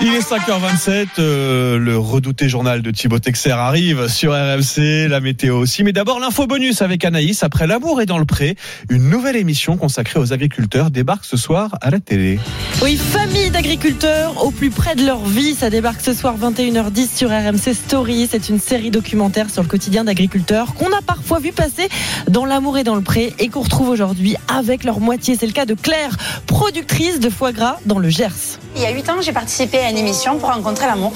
Il 0.01 0.15
est 0.15 0.21
5h27, 0.21 1.07
euh, 1.19 1.77
le 1.77 1.97
redouté 1.97 2.47
journal 2.47 2.81
de 2.81 2.89
Thibaut 2.89 3.19
Texer 3.19 3.51
arrive 3.51 4.07
sur 4.07 4.31
RMC, 4.31 5.09
la 5.09 5.19
météo 5.19 5.57
aussi. 5.57 5.83
Mais 5.83 5.91
d'abord 5.91 6.21
l'info 6.21 6.47
bonus 6.47 6.81
avec 6.81 7.03
Anaïs. 7.03 7.43
Après 7.43 7.67
l'amour 7.67 8.01
et 8.01 8.05
dans 8.05 8.17
le 8.17 8.23
pré, 8.23 8.55
une 8.89 9.09
nouvelle 9.09 9.35
émission 9.35 9.75
consacrée 9.75 10.17
aux 10.17 10.31
agriculteurs 10.31 10.89
débarque 10.89 11.25
ce 11.25 11.35
soir 11.35 11.77
à 11.81 11.89
la 11.89 11.99
télé. 11.99 12.39
Oui, 12.81 12.95
famille 12.95 13.49
d'agriculteurs 13.49 14.41
au 14.45 14.51
plus 14.51 14.69
près 14.69 14.95
de 14.95 15.05
leur 15.05 15.25
vie. 15.25 15.53
Ça 15.53 15.69
débarque 15.69 15.99
ce 15.99 16.13
soir 16.13 16.37
21h10 16.37 17.17
sur 17.17 17.29
RMC 17.29 17.73
Story. 17.73 18.25
C'est 18.31 18.47
une 18.47 18.59
série 18.59 18.91
documentaire 18.91 19.49
sur 19.49 19.63
le 19.63 19.67
quotidien 19.67 20.05
d'agriculteurs 20.05 20.75
qu'on 20.75 20.93
a 20.93 21.01
parfois 21.05 21.39
vu 21.39 21.51
passer 21.51 21.89
dans 22.29 22.45
l'amour 22.45 22.77
et 22.77 22.85
dans 22.85 22.95
le 22.95 23.01
pré 23.01 23.33
et 23.37 23.49
qu'on 23.49 23.61
retrouve 23.61 23.89
aujourd'hui 23.89 24.37
avec 24.47 24.85
leur 24.85 25.01
moitié. 25.01 25.35
C'est 25.37 25.45
le 25.45 25.51
cas 25.51 25.65
de 25.65 25.73
Claire, 25.73 26.15
productrice 26.47 27.19
de 27.19 27.29
foie 27.29 27.51
gras 27.51 27.79
dans 27.85 27.99
le 27.99 28.07
Gers. 28.07 28.59
Il 28.77 28.81
y 28.81 28.85
a 28.85 28.91
8 28.91 29.09
ans, 29.09 29.15
j'ai 29.21 29.33
participé 29.33 29.58
à 29.61 29.89
une 29.89 29.97
émission 29.97 30.37
pour 30.37 30.49
rencontrer 30.49 30.85
l'amour 30.85 31.11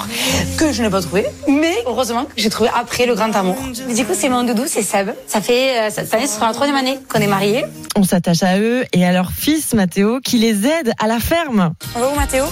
que 0.58 0.70
je 0.72 0.82
n'ai 0.82 0.90
pas 0.90 1.00
trouvé, 1.00 1.24
mais 1.48 1.74
heureusement 1.86 2.24
que 2.24 2.32
j'ai 2.36 2.50
trouvé 2.50 2.68
après 2.78 3.06
le 3.06 3.14
grand 3.14 3.34
amour. 3.34 3.56
Du 3.94 4.04
coup, 4.04 4.12
c'est 4.14 4.28
mon 4.28 4.44
doudou, 4.44 4.64
c'est 4.66 4.82
Seb. 4.82 5.10
Ça 5.26 5.40
fait 5.40 5.80
euh, 5.80 5.90
cette 5.90 6.12
année, 6.12 6.26
ce 6.26 6.34
sera 6.34 6.48
la 6.48 6.52
troisième 6.52 6.76
année 6.76 6.98
qu'on 7.10 7.20
est 7.20 7.26
mariés. 7.26 7.64
On 7.96 8.04
s'attache 8.04 8.42
à 8.42 8.58
eux 8.58 8.84
et 8.92 9.06
à 9.06 9.12
leur 9.12 9.30
fils 9.30 9.72
Mathéo 9.72 10.20
qui 10.20 10.38
les 10.38 10.66
aide 10.66 10.92
à 10.98 11.06
la 11.06 11.20
ferme. 11.20 11.72
On 11.96 12.00
va 12.00 12.08
où, 12.10 12.14
Mathéo? 12.14 12.44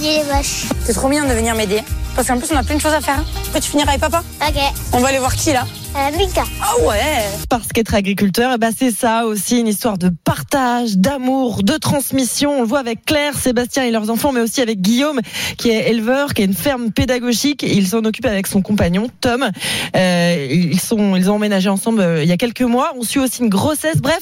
Les 0.00 0.22
vaches. 0.22 0.64
C'est 0.84 0.94
trop 0.94 1.08
mignon 1.08 1.24
de 1.28 1.34
venir 1.34 1.54
m'aider. 1.54 1.82
Parce 2.16 2.28
qu'en 2.28 2.38
plus, 2.38 2.50
on 2.52 2.56
a 2.56 2.62
plein 2.62 2.76
de 2.76 2.80
choses 2.80 2.94
à 2.94 3.00
faire. 3.00 3.22
Peux-tu 3.52 3.70
finir 3.70 3.86
avec 3.88 4.00
papa? 4.00 4.22
Ok. 4.40 4.56
On 4.92 5.00
va 5.00 5.08
aller 5.08 5.18
voir 5.18 5.34
qui 5.34 5.52
là? 5.52 5.66
Ah 5.96 6.86
ouais 6.86 7.22
Parce 7.48 7.68
qu'être 7.68 7.94
agriculteur, 7.94 8.52
eh 8.56 8.58
ben 8.58 8.72
c'est 8.76 8.90
ça 8.90 9.26
aussi, 9.26 9.60
une 9.60 9.68
histoire 9.68 9.96
de 9.96 10.10
partage, 10.24 10.96
d'amour, 10.96 11.62
de 11.62 11.74
transmission. 11.74 12.58
On 12.58 12.62
le 12.62 12.66
voit 12.66 12.80
avec 12.80 13.04
Claire, 13.04 13.38
Sébastien 13.38 13.84
et 13.84 13.92
leurs 13.92 14.10
enfants, 14.10 14.32
mais 14.32 14.40
aussi 14.40 14.60
avec 14.60 14.80
Guillaume, 14.80 15.20
qui 15.56 15.70
est 15.70 15.90
éleveur, 15.90 16.34
qui 16.34 16.42
a 16.42 16.46
une 16.46 16.54
ferme 16.54 16.90
pédagogique. 16.90 17.62
Il 17.62 17.86
s'en 17.86 18.04
occupe 18.04 18.26
avec 18.26 18.48
son 18.48 18.60
compagnon, 18.60 19.08
Tom. 19.20 19.48
Euh, 19.94 20.48
ils, 20.50 20.80
sont, 20.80 21.14
ils 21.14 21.30
ont 21.30 21.36
emménagé 21.36 21.68
ensemble 21.68 22.00
euh, 22.00 22.24
il 22.24 22.28
y 22.28 22.32
a 22.32 22.36
quelques 22.36 22.62
mois. 22.62 22.92
On 22.98 23.02
suit 23.02 23.20
aussi 23.20 23.42
une 23.42 23.48
grossesse. 23.48 23.98
Bref, 23.98 24.20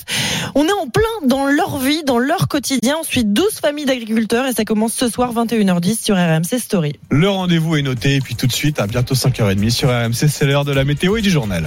on 0.55 0.67
est 0.67 0.73
en 0.73 0.89
plein 0.89 1.27
dans 1.27 1.47
leur 1.47 1.79
vie, 1.79 2.03
dans 2.05 2.19
leur 2.19 2.49
quotidien. 2.49 2.97
On 3.01 3.05
suit 3.05 3.25
12 3.25 3.61
familles 3.61 3.87
d'agriculteurs 3.87 4.47
et 4.47 4.53
ça 4.53 4.67
commence 4.67 4.93
ce 4.93 5.09
soir 5.09 5.33
21h10 5.33 6.05
sur 6.05 6.17
RMC 6.17 6.59
Story. 6.59 6.97
Le 7.11 7.31
rendez-vous 7.31 7.77
est 7.77 7.83
noté 7.83 8.17
et 8.17 8.21
puis 8.21 8.35
tout 8.35 8.47
de 8.47 8.53
suite 8.53 8.79
à 8.79 8.87
bientôt 8.87 9.15
5h30 9.15 9.71
sur 9.71 9.89
RMC, 9.89 10.29
c'est 10.29 10.45
l'heure 10.45 10.67
de 10.67 10.73
la 10.73 10.85
météo 10.85 11.17
et 11.17 11.23
du 11.23 11.31
journal. 11.31 11.62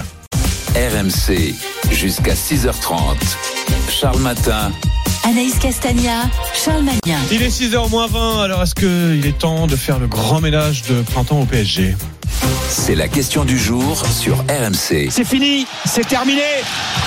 RMC, 0.74 1.54
jusqu'à 1.90 2.34
6h30. 2.34 3.16
Charles 3.90 4.18
Matin. 4.18 4.72
Anaïs 5.24 5.58
Castagna, 5.58 6.22
Charles 6.54 6.82
Magnin. 6.84 7.18
Il 7.32 7.42
est 7.42 7.48
6h 7.48 7.88
moins 7.90 8.06
20, 8.06 8.42
alors 8.42 8.62
est-ce 8.62 8.74
qu'il 8.74 9.26
est 9.26 9.38
temps 9.38 9.66
de 9.66 9.74
faire 9.76 9.98
le 9.98 10.06
grand 10.06 10.40
ménage 10.40 10.82
de 10.82 11.02
printemps 11.02 11.40
au 11.40 11.44
PSG 11.46 11.96
C'est 12.68 12.94
la 12.94 13.08
question 13.08 13.44
du 13.44 13.58
jour 13.58 14.04
sur 14.06 14.36
RMC. 14.36 15.08
C'est 15.10 15.24
fini, 15.24 15.66
c'est 15.84 16.06
terminé. 16.06 16.42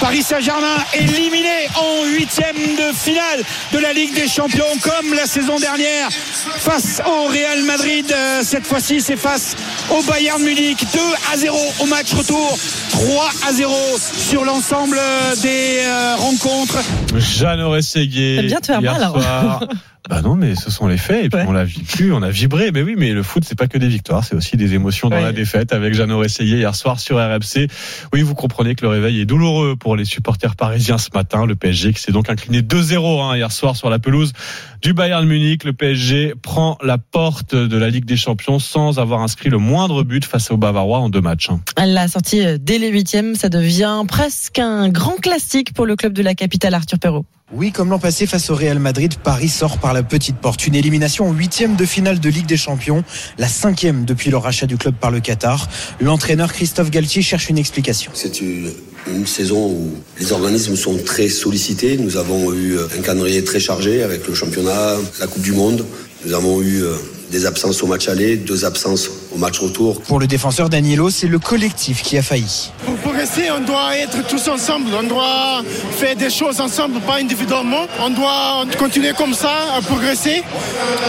Paris 0.01 0.23
Saint-Germain 0.23 0.77
éliminé 0.93 1.67
en 1.75 2.05
huitième 2.09 2.55
de 2.57 2.93
finale 2.95 3.43
de 3.73 3.77
la 3.79 3.93
Ligue 3.93 4.13
des 4.15 4.27
Champions 4.27 4.65
comme 4.81 5.13
la 5.13 5.25
saison 5.25 5.57
dernière 5.59 6.09
face 6.57 7.01
au 7.05 7.27
Real 7.27 7.63
Madrid. 7.63 8.05
Euh, 8.11 8.41
Cette 8.43 8.65
fois-ci, 8.65 8.99
c'est 9.01 9.17
face 9.17 9.55
au 9.91 10.03
Bayern 10.03 10.41
Munich. 10.41 10.77
2 10.93 10.99
à 11.33 11.37
0 11.37 11.57
au 11.81 11.85
match 11.85 12.13
retour. 12.13 12.57
3 12.91 13.29
à 13.47 13.53
0 13.53 13.73
sur 13.99 14.43
l'ensemble 14.45 14.99
des 15.41 15.81
euh, 15.83 16.15
rencontres. 16.17 16.79
Jeanne 17.15 17.61
Auret-Séguier. 17.61 18.37
T'aimes 18.37 18.47
bien 18.47 18.59
te 18.59 18.65
faire 18.67 18.81
mal, 18.81 19.03
hein. 19.03 19.11
soir, 19.13 19.63
Bah 20.10 20.22
non, 20.24 20.36
mais 20.36 20.55
ce 20.55 20.72
sont 20.72 20.88
les 20.88 20.97
faits. 20.97 21.26
Et 21.26 21.30
puis 21.30 21.39
on 21.47 21.51
l'a 21.51 21.64
vécu, 21.66 22.12
on 22.12 22.24
a 22.24 22.32
vibré. 22.32 22.72
Mais 22.74 22.82
oui, 22.82 22.95
mais 22.97 23.12
le 23.14 23.22
foot, 23.22 23.43
c'est 23.45 23.57
pas 23.57 23.68
que 23.68 23.78
des 23.78 23.88
victoires, 23.88 24.24
c'est 24.24 24.36
aussi 24.36 24.57
des 24.57 24.74
émotions 24.74 25.07
dans 25.10 25.18
Ouais. 25.18 25.22
la 25.22 25.32
défaite. 25.32 25.72
Avec 25.72 25.93
Jeannot 25.93 26.24
Essayé 26.24 26.57
hier 26.57 26.74
soir 26.74 26.99
sur 26.99 27.18
RMC. 27.18 27.68
Oui, 28.12 28.24
vous 28.24 28.34
comprenez 28.34 28.74
que 28.74 28.82
le 28.82 28.89
réveil 28.89 29.22
est 29.22 29.26
douloureux 29.26 29.76
pour 29.76 29.95
les 29.95 30.05
supporters 30.05 30.55
parisiens 30.55 30.97
ce 30.97 31.10
matin. 31.14 31.45
Le 31.45 31.55
PSG 31.55 31.93
qui 31.93 32.01
s'est 32.01 32.12
donc 32.12 32.28
incliné 32.30 32.62
2-0 32.62 33.22
hein, 33.22 33.36
hier 33.36 33.51
soir 33.51 33.76
sur 33.76 33.89
la 33.91 33.99
pelouse 33.99 34.34
du 34.82 34.93
Bayern 34.93 35.28
Munich. 35.28 35.64
Le 35.64 35.74
PSG 35.74 36.34
prend 36.41 36.78
la 36.84 36.97
porte 36.97 37.53
de 37.53 37.78
la 37.78 37.89
Ligue 37.89 38.05
des 38.05 38.18
Champions 38.18 38.57
sans 38.57 38.97
avoir 38.97 39.22
inscrit 39.22 39.49
le 39.49 39.60
moindre 39.60 40.03
but 40.03 40.26
face 40.26 40.49
aux 40.49 40.57
Bavarois 40.57 40.99
en 40.99 41.10
deux 41.10 41.22
matchs. 41.22 41.51
hein. 41.51 41.62
Elle 41.76 41.93
l'a 41.93 42.07
sortie 42.07 42.43
euh, 42.43 42.57
dès 42.60 42.80
les 42.80 42.89
huitièmes. 42.89 43.36
Ça 43.36 43.49
devient 43.49 44.03
presque 44.07 44.57
un 44.57 44.89
grand 44.89 45.18
classique 45.22 45.74
pour 45.74 45.86
le 45.86 45.95
club 45.95 46.14
de 46.14 46.24
la 46.24 46.34
capitale, 46.34 46.74
Arthur 46.74 46.97
Perrault. 46.97 47.26
Oui, 47.52 47.72
comme 47.72 47.89
l'an 47.89 47.97
passé 47.97 48.28
face 48.28 48.52
au 48.52 48.56
Real 48.56 48.78
Madrid, 48.78 49.16
Paris 49.24 49.50
sort 49.50 49.80
par 49.80 49.91
la 49.93 50.04
petite 50.04 50.38
porte. 50.38 50.68
Une 50.68 50.76
élimination 50.76 51.28
en 51.28 51.34
huitième 51.34 51.76
de 51.76 51.84
finale 51.84 52.20
de 52.20 52.30
Ligue 52.30 52.45
des 52.45 52.58
Champions, 52.58 53.04
la 53.39 53.47
cinquième 53.47 54.06
depuis 54.06 54.30
le 54.30 54.38
rachat 54.38 54.68
du 54.68 54.78
club 54.78 54.93
par 54.93 55.10
le 55.10 55.20
Qatar. 55.20 55.68
L'entraîneur 56.00 56.54
Christophe 56.54 56.91
Galtier 56.91 57.24
cherche 57.24 57.50
une 57.50 57.58
explication. 57.58 58.12
C'est 58.14 58.39
une, 58.39 58.72
une 59.12 59.26
saison 59.26 59.68
où 59.68 59.95
les 60.20 60.32
organismes 60.32 60.76
sont 60.76 60.95
très 61.04 61.28
sollicités. 61.28 61.97
Nous 61.97 62.18
avons 62.18 62.54
eu 62.54 62.78
un 62.78 63.02
calendrier 63.02 63.43
très 63.43 63.60
chargé 63.60 64.04
avec 64.04 64.28
le 64.28 64.36
championnat, 64.36 64.97
la 65.20 65.26
Coupe 65.26 65.41
du 65.41 65.54
Monde. 65.54 65.84
Nous 66.26 66.34
avons 66.34 66.62
eu 66.62 66.84
euh, 66.84 66.97
des 67.32 67.47
absences 67.47 67.82
au 67.82 67.88
match 67.88 68.10
aller, 68.10 68.38
deux 68.38 68.64
absences 68.64 69.10
au 69.34 69.38
match 69.38 69.59
retour. 69.59 70.01
Pour 70.01 70.19
le 70.19 70.27
défenseur 70.27 70.69
Danilo, 70.69 71.09
c'est 71.09 71.27
le 71.27 71.39
collectif 71.39 72.01
qui 72.01 72.17
a 72.17 72.21
failli. 72.21 72.71
Pour 72.86 72.95
progresser, 72.95 73.49
on 73.51 73.61
doit 73.65 73.97
être 73.97 74.25
tous 74.27 74.47
ensemble. 74.47 74.89
On 74.97 75.03
doit 75.07 75.61
faire 75.91 76.15
des 76.15 76.30
choses 76.30 76.59
ensemble, 76.59 76.99
pas 77.01 77.17
individuellement. 77.17 77.86
On 78.01 78.09
doit 78.09 78.65
continuer 78.77 79.13
comme 79.17 79.34
ça 79.34 79.51
à 79.77 79.82
progresser. 79.82 80.43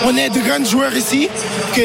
On 0.04 0.16
est 0.16 0.30
de 0.30 0.40
grands 0.40 0.64
joueurs 0.64 0.94
ici 0.96 1.28
qui, 1.74 1.80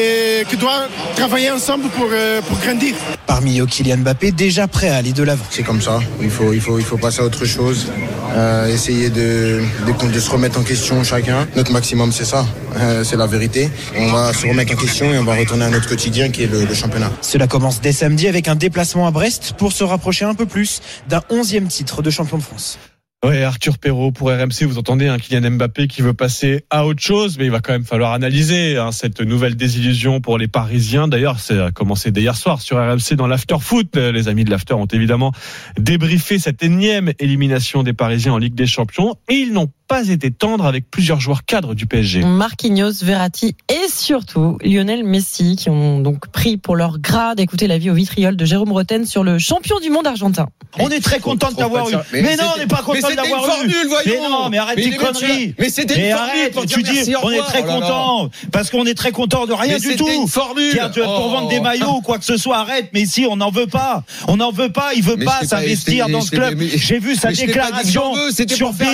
qui 0.48 0.56
doivent 0.56 0.88
travailler 1.16 1.50
ensemble 1.50 1.88
pour, 1.90 2.08
euh, 2.12 2.40
pour 2.42 2.58
grandir. 2.58 2.94
Parmi 3.26 3.58
eux, 3.60 3.66
Kylian 3.66 3.98
Mbappé, 3.98 4.32
déjà 4.32 4.68
prêt 4.68 4.88
à 4.88 4.96
aller 4.96 5.12
de 5.12 5.22
l'avant. 5.22 5.44
C'est 5.50 5.62
comme 5.62 5.80
ça. 5.82 6.00
Il 6.20 6.30
faut, 6.30 6.52
il 6.52 6.60
faut, 6.60 6.78
il 6.78 6.84
faut 6.84 6.96
passer 6.98 7.20
à 7.20 7.24
autre 7.24 7.44
chose. 7.44 7.86
Euh, 8.34 8.72
essayer 8.72 9.08
de, 9.08 9.62
de, 9.86 10.12
de 10.12 10.20
se 10.20 10.30
remettre 10.30 10.58
en 10.58 10.62
question 10.62 11.02
chacun. 11.02 11.46
Notre 11.56 11.72
maximum, 11.72 12.12
c'est 12.12 12.24
ça. 12.24 12.44
Euh, 12.76 13.02
c'est 13.04 13.16
la 13.16 13.26
vérité. 13.26 13.70
On 13.96 14.12
va 14.12 14.32
se 14.32 14.46
remettre 14.46 14.74
en 14.74 14.76
question 14.76 15.12
et 15.12 15.18
on 15.18 15.24
va 15.24 15.34
retourner 15.34 15.64
à 15.64 15.70
notre 15.70 15.88
quotidien 15.88 16.25
qui 16.30 16.42
est 16.42 16.50
le, 16.50 16.64
le 16.64 16.74
championnat. 16.74 17.10
Cela 17.20 17.46
commence 17.46 17.80
dès 17.80 17.92
samedi 17.92 18.28
avec 18.28 18.48
un 18.48 18.54
déplacement 18.56 19.06
à 19.06 19.10
Brest 19.10 19.54
pour 19.58 19.72
se 19.72 19.84
rapprocher 19.84 20.24
un 20.24 20.34
peu 20.34 20.46
plus 20.46 20.80
d'un 21.08 21.22
onzième 21.30 21.68
titre 21.68 22.02
de 22.02 22.10
champion 22.10 22.38
de 22.38 22.42
France. 22.42 22.78
Ouais, 23.24 23.42
Arthur 23.42 23.78
Perrault 23.78 24.12
pour 24.12 24.28
RMC, 24.28 24.66
vous 24.66 24.78
entendez 24.78 25.08
un 25.08 25.18
Kylian 25.18 25.50
Mbappé 25.52 25.88
qui 25.88 26.02
veut 26.02 26.12
passer 26.12 26.64
à 26.68 26.86
autre 26.86 27.02
chose, 27.02 27.38
mais 27.38 27.46
il 27.46 27.50
va 27.50 27.60
quand 27.60 27.72
même 27.72 27.84
falloir 27.84 28.12
analyser 28.12 28.76
hein, 28.76 28.92
cette 28.92 29.20
nouvelle 29.20 29.56
désillusion 29.56 30.20
pour 30.20 30.36
les 30.36 30.48
Parisiens. 30.48 31.08
D'ailleurs, 31.08 31.40
c'est 31.40 31.58
a 31.58 31.72
commencé 31.72 32.10
dès 32.10 32.20
hier 32.20 32.36
soir 32.36 32.60
sur 32.60 32.76
RMC 32.76 33.16
dans 33.16 33.26
l'After 33.26 33.56
Foot. 33.58 33.96
Les 33.96 34.28
amis 34.28 34.44
de 34.44 34.50
l'After 34.50 34.74
ont 34.74 34.86
évidemment 34.86 35.32
débriefé 35.78 36.38
cette 36.38 36.62
énième 36.62 37.14
élimination 37.18 37.82
des 37.82 37.94
Parisiens 37.94 38.34
en 38.34 38.38
Ligue 38.38 38.54
des 38.54 38.66
Champions 38.66 39.16
et 39.28 39.34
ils 39.34 39.52
n'ont 39.52 39.70
pas 39.88 40.08
été 40.08 40.30
tendres 40.30 40.66
avec 40.66 40.90
plusieurs 40.90 41.20
joueurs 41.20 41.44
cadres 41.44 41.74
du 41.74 41.86
PSG. 41.86 42.24
Marquinhos, 42.24 42.92
Verratti 43.02 43.54
et 43.68 43.88
surtout 43.88 44.58
Lionel 44.62 45.04
Messi 45.04 45.56
qui 45.56 45.70
ont 45.70 46.00
donc 46.00 46.28
pris 46.28 46.56
pour 46.56 46.76
leur 46.76 46.98
grade 46.98 47.38
écouter 47.40 47.66
la 47.66 47.78
vie 47.78 47.90
au 47.90 47.94
vitriol 47.94 48.36
de 48.36 48.44
Jérôme 48.44 48.72
Roten 48.72 49.04
sur 49.06 49.22
le 49.24 49.38
champion 49.38 49.78
du 49.80 49.90
monde 49.90 50.06
argentin. 50.06 50.48
On 50.78 50.90
est 50.90 51.00
très 51.00 51.20
content 51.20 51.50
de 51.50 51.56
t'avoir 51.56 51.88
eu. 51.88 51.94
Mais, 52.12 52.22
Mais 52.22 52.36
non, 52.36 52.44
on 52.54 52.58
n'est 52.58 52.66
pas 52.66 52.82
content 52.82 52.94
de 52.94 53.12
c'était 53.12 53.14
l'avoir 53.16 53.44
une 53.44 53.50
formule, 53.50 53.74
eu. 53.84 53.88
voyons. 53.88 54.12
Mais 54.22 54.28
non, 54.28 54.48
mais 54.50 54.58
arrête 54.58 54.76
Mais 54.76 54.90
tes 54.90 54.96
conneries. 54.96 55.54
mais 55.58 55.68
c'était 55.70 55.94
une 55.94 56.00
Mais 56.02 56.10
formule 56.12 56.30
arrête, 56.30 56.52
pour 56.52 56.66
tu 56.66 56.82
dire 56.82 57.04
dis, 57.04 57.14
on 57.22 57.30
est 57.30 57.38
très 57.38 57.62
Oh 57.62 57.66
content 57.72 58.30
parce 58.52 58.70
qu'on 58.70 58.84
est 58.86 58.94
très 58.94 59.12
content 59.12 59.46
de 59.46 59.52
rien 59.52 59.74
Mais 59.74 59.80
du 59.80 59.86
c'était 59.90 59.96
tout. 59.96 60.08
une 60.22 60.28
formule. 60.28 60.72
Tiens, 60.72 60.90
tu- 60.90 61.00
pour 61.00 61.26
Oh. 61.26 61.30
vendre 61.30 61.48
des 61.48 61.60
maillots 61.60 61.96
ou 61.98 62.00
quoi 62.02 62.18
que 62.18 62.24
ce 62.24 62.36
soit, 62.36 62.58
arrête. 62.58 62.90
Mais 62.92 63.02
ici, 63.02 63.26
on 63.30 63.36
n'en 63.36 63.50
veut 63.50 63.66
pas. 63.66 64.02
On 64.28 64.36
n'en 64.36 64.50
veut 64.50 64.70
pas. 64.70 64.94
Il 64.94 65.02
veut 65.02 65.16
Mais 65.16 65.24
pas 65.24 65.40
s'investir 65.44 66.08
dans 66.08 66.20
ce 66.20 66.30
club. 66.30 66.60
J'ai 66.74 66.98
vu 66.98 67.14
sa 67.14 67.30
déclaration 67.32 68.12
sur 68.48 68.72
Bein. 68.72 68.86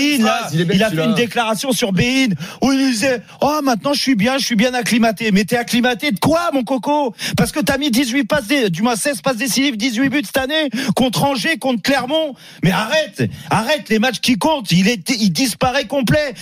Il 0.72 0.81
Il 0.90 0.98
a 0.98 1.02
fait 1.02 1.08
une 1.08 1.14
déclaration 1.14 1.72
sur 1.72 1.92
Bein 1.92 2.28
où 2.60 2.72
il 2.72 2.78
disait, 2.90 3.22
oh, 3.40 3.60
maintenant 3.62 3.92
je 3.92 4.00
suis 4.00 4.14
bien, 4.14 4.38
je 4.38 4.44
suis 4.44 4.56
bien 4.56 4.74
acclimaté. 4.74 5.30
Mais 5.30 5.44
t'es 5.44 5.56
acclimaté 5.56 6.10
de 6.10 6.18
quoi, 6.18 6.50
mon 6.52 6.64
coco? 6.64 7.14
Parce 7.36 7.52
que 7.52 7.60
t'as 7.60 7.78
mis 7.78 7.90
18 7.90 8.24
passes, 8.24 8.48
du 8.48 8.82
moins 8.82 8.96
16 8.96 9.22
passes 9.22 9.36
décisives, 9.36 9.76
18 9.76 10.08
buts 10.08 10.22
cette 10.24 10.38
année 10.38 10.68
contre 10.96 11.24
Angers, 11.24 11.58
contre 11.58 11.82
Clermont. 11.82 12.34
Mais 12.64 12.72
arrête, 12.72 13.22
arrête 13.50 13.88
les 13.88 13.98
matchs 13.98 14.20
qui 14.20 14.36
comptent. 14.36 14.72
Il 14.72 14.88
est, 14.88 15.08
il 15.10 15.30
disparaît 15.30 15.86
complet. 15.86 16.34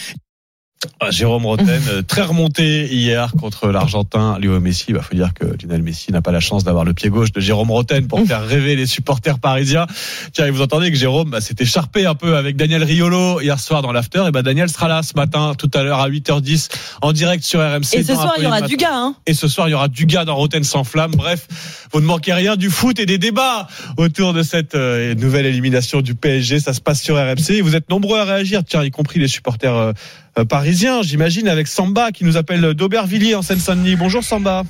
Ah, 0.98 1.10
Jérôme 1.10 1.44
Roten, 1.44 1.82
euh, 1.90 2.00
très 2.00 2.22
remonté 2.22 2.86
hier 2.86 3.32
contre 3.38 3.68
l'Argentin 3.68 4.38
Léo 4.38 4.58
Messi. 4.60 4.86
Il 4.88 4.98
faut 5.00 5.14
dire 5.14 5.34
que 5.34 5.44
Lionel 5.44 5.82
Messi 5.82 6.10
n'a 6.10 6.22
pas 6.22 6.32
la 6.32 6.40
chance 6.40 6.64
d'avoir 6.64 6.86
le 6.86 6.94
pied 6.94 7.10
gauche 7.10 7.32
de 7.32 7.40
Jérôme 7.40 7.70
Roten 7.70 8.08
pour 8.08 8.24
faire 8.26 8.46
rêver 8.46 8.76
les 8.76 8.86
supporters 8.86 9.38
parisiens. 9.38 9.86
Tiens, 10.32 10.46
et 10.46 10.50
vous 10.50 10.62
entendez 10.62 10.90
que 10.90 10.96
Jérôme 10.96 11.28
bah, 11.28 11.42
s'est 11.42 11.56
écharpé 11.58 12.06
un 12.06 12.14
peu 12.14 12.34
avec 12.34 12.56
Daniel 12.56 12.82
Riolo 12.82 13.42
hier 13.42 13.60
soir 13.60 13.82
dans 13.82 13.92
l'after. 13.92 14.24
Et 14.28 14.30
bah, 14.30 14.40
Daniel 14.40 14.70
sera 14.70 14.88
là 14.88 15.02
ce 15.02 15.12
matin, 15.16 15.52
tout 15.56 15.70
à 15.74 15.82
l'heure 15.82 16.00
à 16.00 16.08
8h10 16.08 16.70
en 17.02 17.12
direct 17.12 17.44
sur 17.44 17.60
RMC. 17.60 17.96
Et 17.96 18.02
ce 18.02 18.14
soir, 18.14 18.34
il 18.38 18.44
y 18.44 18.46
aura 18.46 18.62
du 18.62 18.76
gars. 18.78 18.94
Hein. 18.94 19.14
Et 19.26 19.34
ce 19.34 19.48
soir, 19.48 19.68
il 19.68 19.72
y 19.72 19.74
aura 19.74 19.88
du 19.88 20.06
gars 20.06 20.24
dans 20.24 20.36
Roten 20.36 20.64
sans 20.64 20.84
flamme. 20.84 21.12
Bref, 21.12 21.46
vous 21.92 22.00
ne 22.00 22.06
manquez 22.06 22.32
rien 22.32 22.56
du 22.56 22.70
foot 22.70 22.98
et 22.98 23.06
des 23.06 23.18
débats 23.18 23.68
autour 23.98 24.32
de 24.32 24.42
cette 24.42 24.74
euh, 24.74 25.14
nouvelle 25.14 25.44
élimination 25.44 26.00
du 26.00 26.14
PSG. 26.14 26.58
Ça 26.58 26.72
se 26.72 26.80
passe 26.80 27.02
sur 27.02 27.16
RMC. 27.16 27.50
Et 27.50 27.60
vous 27.60 27.76
êtes 27.76 27.90
nombreux 27.90 28.18
à 28.18 28.24
réagir, 28.24 28.62
tiens, 28.64 28.82
y 28.82 28.90
compris 28.90 29.20
les 29.20 29.28
supporters 29.28 29.76
euh, 29.76 29.92
euh, 30.38 30.44
parisiens, 30.44 31.02
j'imagine, 31.02 31.48
avec 31.48 31.66
Samba 31.66 32.10
qui 32.12 32.24
nous 32.24 32.36
appelle 32.36 32.74
d'Aubervilliers 32.74 33.34
en 33.34 33.42
Seine-Saint-Denis. 33.42 33.96
Bonjour 33.96 34.22
Samba. 34.22 34.62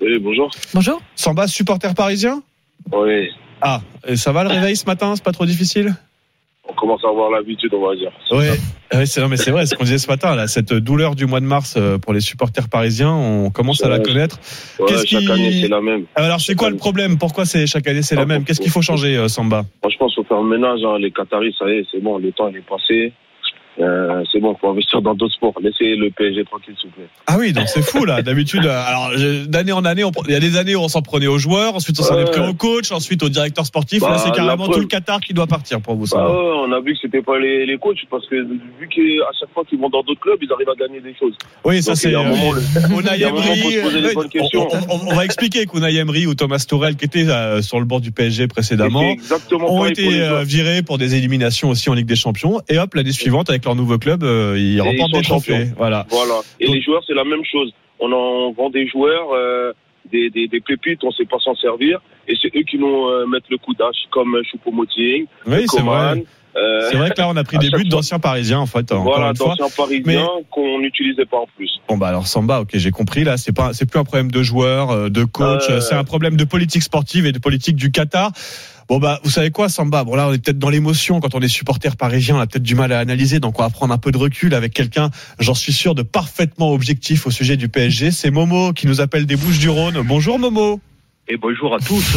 Oui, 0.00 0.18
bonjour. 0.20 0.50
Bonjour. 0.74 1.00
Samba, 1.14 1.46
supporter 1.46 1.94
parisien 1.94 2.42
Oui, 2.92 3.28
Ah, 3.62 3.80
et 4.06 4.16
ça 4.16 4.32
va 4.32 4.42
le 4.44 4.50
réveil 4.50 4.76
ce 4.76 4.84
matin 4.86 5.14
C'est 5.16 5.24
pas 5.24 5.32
trop 5.32 5.46
difficile 5.46 5.94
on 6.68 6.72
commence 6.74 7.04
à 7.04 7.08
avoir 7.08 7.30
l'habitude, 7.30 7.72
on 7.74 7.86
va 7.86 7.94
dire. 7.94 8.10
Oui, 8.32 9.06
c'est 9.06 9.20
non 9.20 9.28
mais 9.28 9.36
c'est 9.36 9.52
vrai, 9.52 9.66
ce 9.66 9.76
qu'on 9.76 9.84
disait 9.84 9.98
ce 9.98 10.08
matin 10.08 10.34
là, 10.34 10.48
cette 10.48 10.72
douleur 10.74 11.14
du 11.14 11.24
mois 11.24 11.38
de 11.38 11.44
mars 11.46 11.74
euh, 11.76 11.96
pour 11.96 12.12
les 12.12 12.20
supporters 12.20 12.68
parisiens, 12.68 13.12
on 13.12 13.50
commence 13.50 13.84
à 13.84 13.88
la 13.88 14.00
connaître. 14.00 14.40
Ouais, 14.80 14.86
Qu'est-ce 14.88 15.06
chaque 15.06 15.20
qui- 15.20 15.30
année, 15.30 15.60
c'est 15.62 15.68
la 15.68 15.80
même. 15.80 16.06
Alors 16.16 16.40
c'est 16.40 16.56
quoi 16.56 16.68
le 16.70 16.76
problème? 16.76 17.18
Pourquoi 17.18 17.44
c'est 17.46 17.68
chaque 17.68 17.86
année 17.86 18.02
c'est 18.02 18.16
la 18.16 18.26
même? 18.26 18.44
Qu'est-ce 18.44 18.60
qu'il 18.60 18.72
faut 18.72 18.82
changer 18.82 19.16
euh, 19.16 19.28
Samba? 19.28 19.64
Franchement, 19.80 20.08
il 20.10 20.14
faut 20.16 20.24
faire 20.24 20.42
le 20.42 20.48
ménage. 20.48 20.80
hein. 20.84 20.98
Les 20.98 21.12
Qataris, 21.12 21.54
ça 21.56 21.66
y 21.68 21.78
est, 21.78 21.86
c'est 21.92 22.00
bon, 22.02 22.18
le 22.18 22.32
temps 22.32 22.48
il 22.48 22.56
est 22.56 22.66
passé. 22.68 23.12
Euh, 23.78 24.22
c'est 24.32 24.40
bon, 24.40 24.56
faut 24.60 24.70
investir 24.70 25.02
dans 25.02 25.14
d'autres 25.14 25.34
sports. 25.34 25.52
Laissez 25.60 25.96
le 25.96 26.10
PSG 26.10 26.44
tranquille, 26.44 26.74
s'il 26.80 26.88
vous 26.90 26.96
plaît. 26.96 27.08
Ah 27.26 27.36
oui, 27.38 27.52
donc 27.52 27.68
c'est 27.68 27.82
fou 27.82 28.04
là. 28.04 28.22
D'habitude, 28.22 28.64
euh, 28.64 28.82
alors 28.86 29.10
d'année 29.48 29.72
en 29.72 29.84
année, 29.84 30.02
on 30.04 30.10
il 30.26 30.32
y 30.32 30.34
a 30.34 30.40
des 30.40 30.56
années 30.56 30.74
où 30.74 30.80
on 30.80 30.88
s'en 30.88 31.02
prenait 31.02 31.26
aux 31.26 31.38
joueurs, 31.38 31.74
ensuite 31.74 31.98
on 32.00 32.02
s'en 32.02 32.18
est 32.18 32.24
pris 32.30 32.40
au 32.40 32.54
coach, 32.54 32.90
ensuite 32.90 33.22
au 33.22 33.28
directeur 33.28 33.66
sportif. 33.66 34.00
Bah, 34.00 34.12
là, 34.12 34.18
c'est 34.18 34.30
la 34.30 34.34
carrément 34.34 34.64
preuve. 34.64 34.76
tout 34.76 34.80
le 34.80 34.86
Qatar 34.86 35.20
qui 35.20 35.34
doit 35.34 35.46
partir 35.46 35.80
pour 35.82 35.94
vous. 35.94 36.04
Bah 36.04 36.08
Samba. 36.10 36.30
ouais, 36.30 36.52
on 36.68 36.72
a 36.72 36.80
vu 36.80 36.94
que 36.94 36.98
c'était 37.02 37.20
pas 37.22 37.38
les, 37.38 37.66
les 37.66 37.76
coachs 37.76 37.98
parce 38.10 38.26
que 38.28 38.36
vu 38.36 38.88
qu'à 38.88 39.30
chaque 39.38 39.52
fois 39.52 39.64
qu'ils 39.68 39.78
vont 39.78 39.90
dans 39.90 40.02
d'autres 40.02 40.20
clubs, 40.20 40.38
ils 40.40 40.50
arrivent 40.52 40.70
à 40.70 40.74
gagner 40.74 41.00
des 41.00 41.14
choses. 41.14 41.34
Oui, 41.64 41.82
ça 41.82 41.94
c'est 41.94 42.14
euh, 42.14 42.22
le- 42.22 42.94
on, 44.16 44.28
questions. 44.28 44.68
on- 44.90 45.10
on 45.10 45.14
va 45.14 45.24
expliquer 45.24 45.66
qu'Unai 45.66 45.94
Emery 45.96 46.26
ou 46.26 46.34
Thomas 46.34 46.64
Tuchel 46.68 46.96
qui 46.96 47.04
étaient 47.04 47.28
euh, 47.28 47.62
sur 47.62 47.78
le 47.78 47.84
bord 47.84 48.00
du 48.00 48.10
PSG 48.12 48.46
précédemment 48.48 49.14
c'est 49.20 49.54
ont 49.54 49.84
été 49.84 50.08
virés 50.44 50.82
pour 50.82 50.98
des 50.98 51.14
éliminations 51.14 51.68
aussi 51.70 51.90
en 51.90 51.94
Ligue 51.94 52.06
des 52.06 52.16
Champions 52.16 52.60
et 52.68 52.78
hop 52.78 52.94
l'année 52.94 53.12
suivante 53.12 53.50
avec 53.50 53.65
leur 53.66 53.74
nouveau 53.76 53.98
club 53.98 54.22
euh, 54.24 54.56
ils 54.58 54.80
remportent 54.80 55.10
ils 55.12 55.18
des 55.18 55.22
champions. 55.24 55.68
Voilà. 55.76 56.06
Voilà. 56.10 56.40
Et 56.60 56.66
Donc- 56.66 56.74
les 56.76 56.82
joueurs, 56.82 57.02
c'est 57.06 57.14
la 57.14 57.24
même 57.24 57.44
chose. 57.44 57.70
On 58.00 58.10
en 58.12 58.52
vend 58.52 58.70
des 58.70 58.86
joueurs, 58.88 59.28
euh, 59.34 59.72
des, 60.10 60.30
des, 60.30 60.48
des 60.48 60.60
pépites, 60.60 61.02
on 61.04 61.10
sait 61.10 61.24
pas 61.24 61.38
s'en 61.42 61.54
servir. 61.56 62.00
Et 62.28 62.34
c'est 62.40 62.48
eux 62.56 62.62
qui 62.62 62.76
vont 62.76 63.08
euh, 63.10 63.26
mettre 63.26 63.46
le 63.50 63.58
coup 63.58 63.74
d'âge, 63.74 63.96
comme 64.10 64.36
Choupo-Moting, 64.50 65.26
Oui, 65.46 65.64
c'est 65.68 65.80
vrai. 65.82 66.24
euh, 66.56 66.88
C'est 66.90 66.96
vrai 66.96 67.10
que 67.10 67.20
là 67.20 67.28
on 67.28 67.36
a 67.36 67.44
pris 67.44 67.58
des 67.58 67.70
buts 67.70 67.84
d'anciens 67.88 68.18
parisiens 68.18 68.58
en 68.60 68.66
fait. 68.66 68.92
Voilà, 68.92 69.32
d'anciens 69.32 69.66
parisiens 69.76 70.26
qu'on 70.50 70.78
n'utilisait 70.80 71.24
pas 71.26 71.38
en 71.38 71.46
plus. 71.56 71.70
Bon 71.88 71.96
bah 71.98 72.08
alors 72.08 72.26
Samba, 72.26 72.60
ok 72.62 72.70
j'ai 72.74 72.90
compris 72.90 73.24
là, 73.24 73.36
c'est 73.36 73.54
pas 73.54 73.72
c'est 73.72 73.86
plus 73.88 73.98
un 74.00 74.04
problème 74.04 74.30
de 74.30 74.42
joueurs, 74.42 75.08
de 75.10 75.24
coach, 75.24 75.64
c'est 75.80 75.94
un 75.94 76.04
problème 76.04 76.36
de 76.36 76.44
politique 76.44 76.82
sportive 76.82 77.26
et 77.26 77.32
de 77.32 77.38
politique 77.38 77.76
du 77.76 77.90
Qatar. 77.90 78.32
Bon 78.88 78.98
bah 78.98 79.18
vous 79.24 79.30
savez 79.30 79.50
quoi 79.50 79.68
Samba, 79.68 80.04
bon 80.04 80.14
là 80.14 80.28
on 80.28 80.32
est 80.32 80.38
peut-être 80.38 80.60
dans 80.60 80.70
l'émotion 80.70 81.18
quand 81.18 81.34
on 81.34 81.40
est 81.40 81.48
supporter 81.48 81.96
parisien, 81.96 82.36
on 82.36 82.38
a 82.38 82.46
peut-être 82.46 82.62
du 82.62 82.76
mal 82.76 82.92
à 82.92 83.00
analyser, 83.00 83.40
donc 83.40 83.58
on 83.58 83.62
va 83.62 83.70
prendre 83.70 83.92
un 83.92 83.98
peu 83.98 84.12
de 84.12 84.16
recul 84.16 84.54
avec 84.54 84.72
quelqu'un, 84.72 85.10
j'en 85.40 85.54
suis 85.54 85.72
sûr, 85.72 85.96
de 85.96 86.02
parfaitement 86.02 86.70
objectif 86.72 87.26
au 87.26 87.32
sujet 87.32 87.56
du 87.56 87.68
PSG. 87.68 88.12
C'est 88.12 88.30
Momo 88.30 88.72
qui 88.72 88.86
nous 88.86 89.00
appelle 89.00 89.26
des 89.26 89.34
Bouches 89.34 89.58
du 89.58 89.68
Rhône. 89.68 90.00
Bonjour 90.04 90.38
Momo. 90.38 90.80
Et 91.28 91.36
bonjour 91.36 91.74
à 91.74 91.78
tous. 91.80 92.16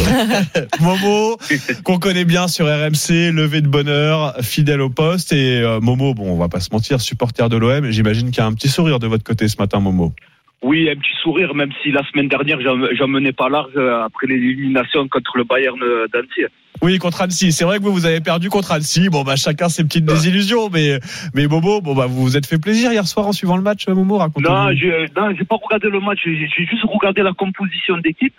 Momo, 0.80 1.36
qu'on 1.82 1.98
connaît 1.98 2.24
bien 2.24 2.46
sur 2.46 2.66
RMC, 2.66 3.32
levé 3.32 3.60
de 3.60 3.66
bonheur, 3.66 4.36
fidèle 4.40 4.80
au 4.80 4.90
poste. 4.90 5.32
Et 5.32 5.60
euh, 5.60 5.80
Momo, 5.80 6.14
bon, 6.14 6.30
on 6.30 6.36
va 6.36 6.48
pas 6.48 6.60
se 6.60 6.68
mentir, 6.70 7.00
supporter 7.00 7.48
de 7.48 7.56
l'OM. 7.56 7.90
J'imagine 7.90 8.30
qu'il 8.30 8.38
y 8.38 8.40
a 8.42 8.46
un 8.46 8.54
petit 8.54 8.68
sourire 8.68 9.00
de 9.00 9.08
votre 9.08 9.24
côté 9.24 9.48
ce 9.48 9.56
matin, 9.58 9.80
Momo. 9.80 10.14
Oui, 10.62 10.90
un 10.90 10.94
petit 10.94 11.16
sourire, 11.22 11.54
même 11.54 11.70
si 11.82 11.90
la 11.90 12.04
semaine 12.10 12.28
dernière, 12.28 12.58
j'en 12.60 13.08
menais 13.08 13.32
pas 13.32 13.48
large 13.48 13.72
euh, 13.76 14.04
après 14.04 14.26
l'élimination 14.26 15.08
contre 15.08 15.38
le 15.38 15.44
Bayern 15.44 15.82
euh, 15.82 16.06
d'Annecy. 16.12 16.42
Oui, 16.82 16.98
contre 16.98 17.22
Annecy. 17.22 17.52
C'est 17.52 17.64
vrai 17.64 17.78
que 17.78 17.82
vous, 17.82 17.92
vous 17.92 18.04
avez 18.04 18.20
perdu 18.20 18.50
contre 18.50 18.72
Annecy. 18.72 19.08
Bon, 19.08 19.22
bah, 19.22 19.36
chacun 19.36 19.68
ses 19.68 19.84
petites 19.84 20.04
désillusions, 20.04 20.68
mais, 20.70 20.98
mais 21.34 21.46
Momo, 21.46 21.80
bon, 21.80 21.94
bah, 21.94 22.06
vous 22.06 22.22
vous 22.22 22.36
êtes 22.36 22.46
fait 22.46 22.58
plaisir 22.58 22.92
hier 22.92 23.06
soir 23.06 23.26
en 23.26 23.32
suivant 23.32 23.56
le 23.56 23.62
match, 23.62 23.88
Momo, 23.88 24.18
racontez 24.18 24.48
Non, 24.48 24.70
j'ai 24.74 25.06
non, 25.16 25.34
j'ai 25.36 25.44
pas 25.44 25.56
regardé 25.56 25.88
le 25.88 26.00
match, 26.00 26.20
j'ai 26.24 26.36
j'ai 26.36 26.66
juste 26.66 26.84
regardé 26.84 27.22
la 27.22 27.32
composition 27.32 27.96
d'équipe. 27.98 28.34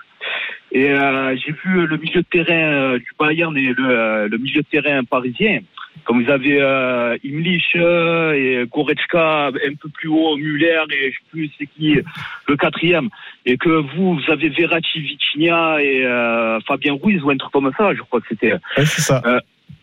Et 0.72 0.90
euh, 0.90 1.36
j'ai 1.36 1.52
vu 1.52 1.86
le 1.86 1.98
milieu 1.98 2.22
de 2.22 2.28
terrain 2.32 2.54
euh, 2.54 2.98
du 2.98 3.12
Bayern 3.20 3.56
et 3.58 3.74
le, 3.74 3.90
euh, 3.90 4.28
le 4.30 4.38
milieu 4.38 4.62
de 4.62 4.68
terrain 4.68 5.04
parisien. 5.04 5.60
Comme 6.04 6.24
vous 6.24 6.32
avez 6.32 6.60
euh, 6.62 7.18
Imlich 7.24 7.76
euh, 7.76 8.34
et 8.34 8.66
Goretzka 8.68 9.48
un 9.48 9.76
peu 9.80 9.90
plus 9.90 10.10
haut, 10.10 10.36
Muller 10.36 10.82
et 10.92 11.12
je 11.12 11.18
sais 11.18 11.24
plus 11.30 11.52
c'est 11.58 11.68
qui 11.68 12.00
le 12.48 12.58
quatrième. 12.58 13.10
Et 13.46 13.58
que 13.58 13.70
vous, 13.70 14.16
vous 14.16 14.32
avez 14.32 14.50
Verratti, 14.50 15.00
Vitinha 15.00 15.82
et 15.82 16.06
euh, 16.06 16.60
Fabien 16.62 16.98
Ruiz 17.02 17.22
ou 17.24 17.30
un 17.30 17.38
truc 17.38 17.52
comme 17.52 17.72
ça, 17.78 17.94
je 17.94 18.02
crois 18.02 18.20
que 18.22 18.28
c'était. 18.30 18.54
Ouais, 18.54 18.86
c'est 18.86 19.02
ça. 19.02 19.22
Euh, 19.26 19.40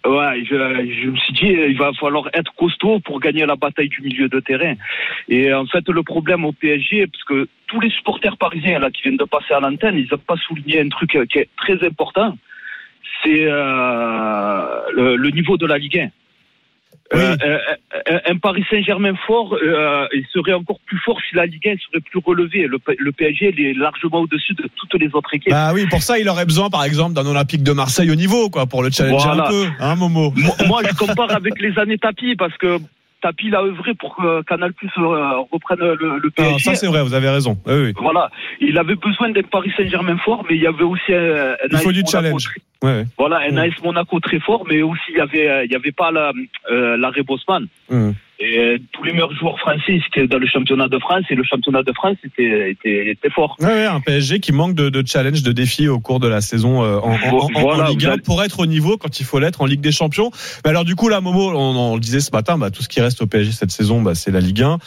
ouais, 0.07 0.45
je, 0.45 0.55
je 0.55 1.09
me 1.09 1.17
suis 1.17 1.33
dit, 1.35 1.47
il 1.47 1.77
va 1.77 1.93
falloir 1.93 2.29
être 2.35 2.53
costaud 2.57 3.01
pour 3.01 3.21
gagner 3.21 3.47
la 3.47 3.57
bataille 3.57 3.89
du 3.89 4.03
milieu 4.03 4.29
de 4.29 4.41
terrain. 4.41 4.75
Et 5.29 5.53
en 5.53 5.67
fait, 5.67 5.89
le 5.89 6.03
problème 6.03 6.45
au 6.45 6.53
PSG, 6.53 7.07
parce 7.07 7.25
que 7.25 7.49
tous 7.69 7.81
les 7.81 7.91
supporters 7.91 8.37
parisiens 8.37 8.81
là 8.81 8.91
qui 8.91 9.03
viennent 9.03 9.17
de 9.17 9.25
passer 9.25 9.55
à 9.55 9.61
l'antenne, 9.61 9.97
ils 9.97 10.09
n'ont 10.11 10.19
pas 10.19 10.37
souligné 10.37 10.81
un 10.81 10.89
truc 10.89 11.17
qui 11.31 11.39
est 11.39 11.49
très 11.57 11.85
important, 11.87 12.37
c'est 13.23 13.45
euh, 13.45 14.81
le, 14.95 15.17
le 15.17 15.31
niveau 15.31 15.57
de 15.57 15.67
la 15.67 15.79
Ligue 15.79 15.99
1. 15.99 16.09
Euh, 17.15 17.37
euh, 17.43 18.19
un 18.27 18.37
Paris 18.37 18.65
Saint-Germain 18.69 19.15
fort, 19.27 19.57
il 20.13 20.27
serait 20.31 20.53
encore 20.53 20.79
plus 20.85 20.99
fort 20.99 21.19
si 21.29 21.37
la 21.37 21.47
Ligue 21.47 21.67
1 21.67 21.77
serait 21.79 22.01
plus 22.03 22.21
relevée. 22.25 22.67
Le, 22.67 22.79
le 22.99 23.13
PSG 23.13 23.55
il 23.57 23.65
est 23.65 23.73
largement 23.73 24.21
au-dessus 24.21 24.53
de 24.55 24.69
toutes 24.77 25.01
les 25.01 25.09
autres 25.15 25.33
équipes. 25.33 25.51
Bah 25.53 25.71
oui, 25.73 25.87
pour 25.87 26.03
ça, 26.03 26.19
il 26.19 26.29
aurait 26.29 26.45
besoin, 26.45 26.69
par 26.69 26.85
exemple, 26.85 27.15
d'un 27.15 27.25
Olympique 27.27 27.63
de 27.63 27.73
Marseille 27.73 28.11
au 28.11 28.15
niveau, 28.15 28.51
quoi, 28.51 28.67
pour 28.67 28.83
le 28.83 28.91
challenger 28.91 29.25
Voilà. 29.25 29.47
un 29.47 29.51
peu, 29.51 29.65
hein, 29.81 29.95
Momo? 29.97 30.35
Moi, 30.67 30.83
je 30.87 30.95
compare 30.97 31.31
avec 31.35 31.59
les 31.61 31.79
années 31.79 31.99
Tapi 31.99 32.37
parce 32.37 32.57
que 32.59 32.79
Tapi 33.21 33.53
a 33.55 33.63
œuvré 33.63 33.95
pour 33.95 34.15
que 34.17 34.43
Canal 34.43 34.73
Plus 34.75 34.91
reprenne 34.97 35.81
le, 35.81 36.19
le 36.19 36.31
PSG. 36.31 36.59
Ça, 36.61 36.75
c'est 36.77 36.87
vrai, 36.87 37.03
vous 37.03 37.15
avez 37.15 37.29
raison. 37.29 37.59
Oui, 37.67 37.75
oui. 37.87 37.93
Voilà, 38.01 38.31
il 38.61 38.79
avait 38.79 38.95
besoin 38.95 39.31
d'un 39.31 39.43
Paris 39.43 39.73
Saint-Germain 39.77 40.17
fort, 40.19 40.45
mais 40.49 40.55
il 40.57 40.63
y 40.63 40.67
avait 40.69 40.85
aussi 40.85 41.13
un, 41.13 41.57
Il 41.71 41.79
faut 41.79 41.89
AS 41.89 41.93
du 41.93 42.03
Monaco 42.03 42.11
challenge. 42.11 42.45
très- 42.45 42.61
Ouais. 42.81 43.05
Voilà, 43.19 43.39
un 43.51 43.57
AS 43.57 43.73
Monaco 43.83 44.21
très 44.21 44.39
fort, 44.39 44.65
mais 44.69 44.83
aussi 44.83 45.01
il 45.11 45.17
y 45.17 45.21
avait, 45.21 45.49
euh, 45.49 45.65
il 45.65 45.73
y 45.73 45.75
avait 45.75 45.91
pas 45.91 46.13
la, 46.13 46.31
euh, 46.71 46.97
l'arrêt 46.97 47.25
Bosman. 47.25 47.67
Hum. 47.91 48.15
Et 48.41 48.77
tous 48.93 49.03
les 49.03 49.13
meilleurs 49.13 49.33
joueurs 49.35 49.59
français, 49.59 50.01
c'était 50.05 50.29
dans 50.29 50.39
le 50.39 50.47
championnat 50.47 50.87
de 50.87 50.99
France, 51.01 51.25
et 51.29 51.35
le 51.35 51.43
championnat 51.43 51.83
de 51.83 51.93
France 51.93 52.17
était, 52.25 52.71
était, 52.71 53.11
était 53.11 53.31
fort. 53.31 53.57
Ouais, 53.59 53.67
ouais, 53.67 53.87
un 53.87 54.01
PSG 54.01 54.39
qui 54.39 54.53
manque 54.53 54.75
de, 54.77 54.91
de 54.91 55.03
challenge, 55.05 55.43
de 55.43 55.51
défis 55.51 55.89
au 55.89 55.99
cours 55.99 56.21
de 56.21 56.29
la 56.29 56.41
saison 56.41 56.85
euh, 56.85 56.99
en, 56.99 57.11
en- 57.11 57.15
en- 57.15 57.89
Ligue 57.89 58.03
vous 58.03 58.07
1 58.07 58.13
allez- 58.13 58.23
pour 58.23 58.43
être 58.45 58.61
au 58.61 58.67
niveau 58.67 58.97
quand 58.97 59.19
il 59.19 59.25
faut 59.27 59.41
l'être 59.41 59.61
en 59.61 59.67
Ligue 59.67 59.81
des 59.81 59.91
Champions. 59.91 60.31
Mais 60.65 60.71
alors 60.71 60.85
du 60.85 60.95
coup 60.95 61.09
là, 61.09 61.21
Momo, 61.21 61.51
on, 61.51 61.77
on 61.77 61.95
le 61.95 62.01
disait 62.01 62.21
ce 62.21 62.31
matin, 62.31 62.57
bah, 62.59 62.71
tout 62.71 62.83
ce 62.85 62.89
qui 62.89 63.01
reste 63.01 63.21
au 63.23 63.27
PSG 63.27 63.51
cette 63.51 63.73
saison, 63.73 64.03
bah, 64.03 64.15
c'est 64.15 64.31
la 64.31 64.41
Ligue 64.41 64.63
1. 64.63 64.79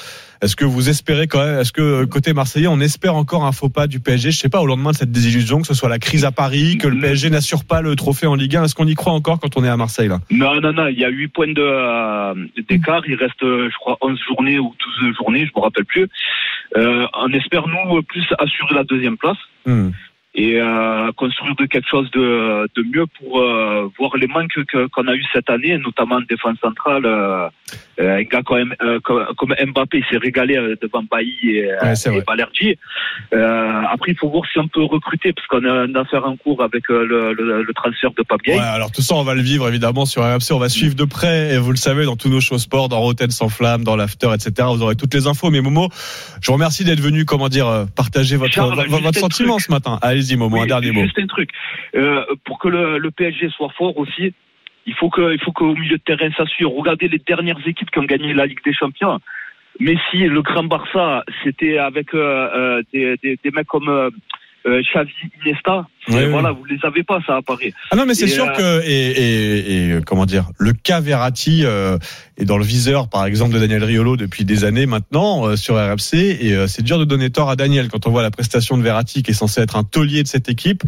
Est-ce 0.41 0.55
que 0.55 0.65
vous 0.65 0.89
espérez 0.89 1.27
quand 1.27 1.45
même, 1.45 1.59
est-ce 1.59 1.71
que 1.71 1.81
euh, 1.81 2.05
côté 2.07 2.33
Marseillais, 2.33 2.67
on 2.67 2.79
espère 2.79 3.15
encore 3.15 3.45
un 3.45 3.51
faux 3.51 3.69
pas 3.69 3.85
du 3.85 3.99
PSG 3.99 4.31
Je 4.31 4.37
sais 4.37 4.49
pas, 4.49 4.59
au 4.59 4.65
lendemain 4.65 4.91
de 4.91 4.95
cette 4.95 5.11
désillusion, 5.11 5.61
que 5.61 5.67
ce 5.67 5.75
soit 5.75 5.89
la 5.89 5.99
crise 5.99 6.25
à 6.25 6.31
Paris, 6.31 6.79
que 6.79 6.87
le 6.87 6.99
PSG 6.99 7.29
n'assure 7.29 7.63
pas 7.63 7.81
le 7.81 7.95
trophée 7.95 8.25
en 8.25 8.33
Ligue 8.33 8.55
1, 8.55 8.63
est-ce 8.63 8.73
qu'on 8.73 8.87
y 8.87 8.95
croit 8.95 9.13
encore 9.13 9.39
quand 9.39 9.55
on 9.55 9.63
est 9.63 9.69
à 9.69 9.77
Marseille 9.77 10.07
là? 10.07 10.19
Non, 10.31 10.59
non, 10.59 10.73
non, 10.73 10.87
il 10.87 10.97
y 10.97 11.05
a 11.05 11.09
8 11.09 11.27
points 11.27 11.47
de, 11.47 11.61
euh, 11.61 12.33
d'écart, 12.67 13.03
il 13.07 13.15
reste, 13.15 13.43
euh, 13.43 13.69
je 13.71 13.77
crois, 13.77 13.97
11 14.01 14.19
journées 14.27 14.57
ou 14.57 14.73
12 15.03 15.15
journées, 15.15 15.45
je 15.45 15.51
me 15.55 15.61
rappelle 15.61 15.85
plus. 15.85 16.07
Euh, 16.75 17.05
on 17.13 17.31
espère, 17.33 17.67
nous, 17.67 18.01
plus 18.03 18.25
assurer 18.39 18.73
la 18.73 18.83
deuxième 18.83 19.17
place. 19.17 19.37
Hum. 19.67 19.91
Et 20.33 20.61
euh, 20.61 21.11
construire 21.17 21.55
de 21.57 21.65
quelque 21.65 21.89
chose 21.89 22.09
de, 22.11 22.67
de 22.75 22.83
mieux 22.95 23.05
pour 23.19 23.39
euh, 23.41 23.89
voir 23.99 24.15
les 24.15 24.27
manques 24.27 24.53
que- 24.71 24.87
qu'on 24.87 25.07
a 25.07 25.13
eu 25.13 25.23
cette 25.33 25.49
année, 25.49 25.77
notamment 25.77 26.15
en 26.15 26.21
défense 26.21 26.57
centrale. 26.61 27.05
Euh, 27.05 27.49
euh, 27.99 28.17
un 28.17 28.23
gars 28.23 28.41
comme, 28.43 28.73
comme, 29.03 29.25
comme 29.37 29.53
Mbappé 29.67 29.99
il 29.99 30.05
s'est 30.09 30.17
régalé 30.17 30.55
devant 30.81 31.03
Bailly 31.09 31.57
et, 31.57 31.67
Ouais, 31.83 31.93
et. 31.93 32.21
Balerdi. 32.21 32.75
Après, 33.33 34.11
il 34.11 34.17
faut 34.17 34.29
voir 34.29 34.43
si 34.51 34.59
on 34.59 34.67
peut 34.67 34.83
recruter, 34.83 35.33
parce 35.33 35.47
qu'on 35.47 35.63
a 35.65 35.85
une 35.85 35.97
affaire 35.97 36.25
en 36.25 36.35
cours 36.37 36.63
avec 36.63 36.87
le, 36.89 37.05
le, 37.33 37.63
le 37.63 37.73
transfert 37.73 38.11
de 38.11 38.23
Gay. 38.43 38.53
Ouais, 38.53 38.59
alors 38.59 38.91
tout 38.91 39.01
ça, 39.01 39.15
on 39.15 39.23
va 39.23 39.33
le 39.35 39.41
vivre 39.41 39.67
évidemment 39.67 40.05
sur 40.05 40.23
RMC. 40.23 40.51
On 40.51 40.59
va 40.59 40.69
suivre 40.69 40.95
de 40.95 41.03
près, 41.03 41.53
et 41.53 41.57
vous 41.57 41.71
le 41.71 41.77
savez, 41.77 42.05
dans 42.05 42.15
tous 42.15 42.29
nos 42.29 42.39
shows 42.39 42.57
sport, 42.57 42.87
dans 42.89 42.99
Rotten 43.01 43.29
sans 43.29 43.49
flamme, 43.49 43.83
dans 43.83 43.95
l'after, 43.95 44.29
etc. 44.33 44.67
Vous 44.73 44.81
aurez 44.81 44.95
toutes 44.95 45.13
les 45.13 45.27
infos. 45.27 45.49
Mais 45.49 45.61
Momo, 45.61 45.89
je 46.41 46.47
vous 46.47 46.53
remercie 46.53 46.83
d'être 46.85 47.01
venu, 47.01 47.25
comment 47.25 47.49
dire, 47.49 47.85
partager 47.95 48.37
votre, 48.37 48.53
Charles, 48.53 48.87
votre, 48.87 49.19
sentiment 49.19 49.59
ce 49.59 49.71
matin. 49.71 49.99
Allez-y, 50.21 50.37
Momo, 50.37 50.61
un 50.61 50.65
dernier 50.65 50.91
mot. 50.91 51.01
Juste 51.01 51.19
un 51.19 51.27
truc. 51.27 51.49
Euh, 51.95 52.23
pour 52.45 52.59
que 52.59 52.67
le, 52.67 52.97
le 52.97 53.11
PSG 53.11 53.49
soit 53.49 53.69
fort 53.77 53.97
aussi, 53.97 54.33
il 54.85 54.93
faut 54.93 55.09
que, 55.09 55.33
il 55.33 55.39
faut 55.39 55.51
qu'au 55.51 55.75
milieu 55.75 55.97
de 55.97 56.03
terrain 56.03 56.29
ça 56.37 56.45
suive. 56.45 56.67
Regardez 56.67 57.07
les 57.07 57.19
dernières 57.19 57.59
équipes 57.65 57.89
qui 57.89 57.99
ont 57.99 58.05
gagné 58.05 58.33
la 58.33 58.45
Ligue 58.45 58.63
des 58.63 58.73
Champions. 58.73 59.19
Messi, 59.79 60.17
le 60.17 60.41
Grand 60.41 60.65
Barça, 60.65 61.23
c'était 61.43 61.77
avec 61.77 62.13
euh, 62.13 62.49
euh, 62.55 62.83
des, 62.93 63.15
des, 63.23 63.39
des 63.43 63.51
mecs 63.51 63.67
comme 63.67 63.89
euh, 63.89 64.09
Xavi, 64.65 65.13
Iniesta. 65.41 65.87
Oui, 66.07 66.25
voilà, 66.29 66.51
vous 66.51 66.65
les 66.65 66.79
avez 66.83 67.03
pas 67.03 67.19
ça 67.27 67.37
à 67.37 67.41
Paris. 67.41 67.73
Ah 67.91 67.95
non, 67.95 68.05
mais 68.07 68.15
c'est 68.15 68.27
sûr 68.27 68.47
euh, 68.47 68.81
que 68.81 68.85
et, 68.87 69.11
et, 69.11 69.73
et, 69.73 69.91
euh, 69.91 70.01
comment 70.05 70.25
dire, 70.25 70.49
le 70.57 70.73
cas 70.73 70.99
Verratti 70.99 71.61
euh, 71.63 71.97
est 72.37 72.45
dans 72.45 72.57
le 72.57 72.63
viseur, 72.63 73.07
par 73.07 73.25
exemple, 73.25 73.53
de 73.53 73.59
Daniel 73.59 73.83
Riolo 73.83 74.17
depuis 74.17 74.43
des 74.43 74.63
années 74.63 74.87
maintenant 74.87 75.45
euh, 75.45 75.55
sur 75.55 75.75
RMC, 75.75 76.13
et 76.13 76.67
c'est 76.67 76.81
dur 76.81 76.97
de 76.97 77.05
donner 77.05 77.29
tort 77.29 77.49
à 77.49 77.55
Daniel 77.55 77.89
quand 77.89 78.07
on 78.07 78.11
voit 78.11 78.23
la 78.23 78.31
prestation 78.31 78.77
de 78.77 78.83
Verratti, 78.83 79.21
qui 79.21 79.31
est 79.31 79.35
censé 79.35 79.61
être 79.61 79.75
un 79.75 79.83
taulier 79.83 80.23
de 80.23 80.27
cette 80.27 80.49
équipe. 80.49 80.83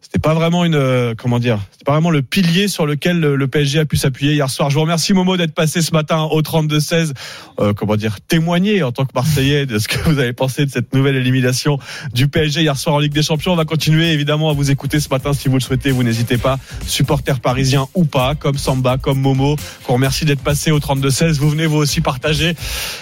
C'était 0.00 0.20
pas 0.20 0.32
vraiment 0.32 0.64
une 0.64 1.14
comment 1.18 1.38
dire, 1.38 1.58
c'était 1.70 1.84
pas 1.84 1.92
vraiment 1.92 2.10
le 2.10 2.22
pilier 2.22 2.66
sur 2.66 2.86
lequel 2.86 3.20
le, 3.20 3.36
le 3.36 3.46
PSG 3.46 3.80
a 3.80 3.84
pu 3.84 3.98
s'appuyer 3.98 4.32
hier 4.32 4.48
soir. 4.48 4.70
Je 4.70 4.74
vous 4.76 4.80
remercie 4.80 5.12
Momo 5.12 5.36
d'être 5.36 5.52
passé 5.52 5.82
ce 5.82 5.92
matin 5.92 6.22
au 6.22 6.40
32 6.40 6.80
16 6.80 7.12
euh, 7.60 7.74
comment 7.74 7.96
dire 7.96 8.20
témoigner 8.20 8.82
en 8.82 8.90
tant 8.90 9.04
que 9.04 9.12
Marseillais 9.14 9.66
de 9.66 9.78
ce 9.78 9.86
que 9.86 9.98
vous 10.08 10.18
avez 10.18 10.32
pensé 10.32 10.64
de 10.64 10.70
cette 10.70 10.94
nouvelle 10.94 11.16
élimination 11.16 11.78
du 12.14 12.28
PSG 12.28 12.62
hier 12.62 12.76
soir 12.78 12.94
en 12.96 12.98
Ligue 13.00 13.12
des 13.12 13.22
Champions. 13.22 13.52
On 13.52 13.56
va 13.56 13.66
continuer 13.66 14.12
évidemment 14.12 14.47
à 14.50 14.52
vous 14.54 14.70
écouter 14.70 15.00
ce 15.00 15.08
matin 15.08 15.32
si 15.32 15.48
vous 15.48 15.54
le 15.54 15.60
souhaitez. 15.60 15.90
Vous 15.90 16.02
n'hésitez 16.02 16.38
pas, 16.38 16.58
supporters 16.86 17.40
parisiens 17.40 17.86
ou 17.94 18.04
pas, 18.04 18.34
comme 18.34 18.58
Samba, 18.58 18.96
comme 18.96 19.20
Momo. 19.20 19.56
Qu'on 19.84 19.94
remercie 19.94 20.24
d'être 20.24 20.42
passé 20.42 20.70
au 20.70 20.80
32 20.80 21.10
16. 21.10 21.38
Vous 21.38 21.50
venez 21.50 21.66
vous 21.66 21.76
aussi 21.76 22.00
partager. 22.00 22.54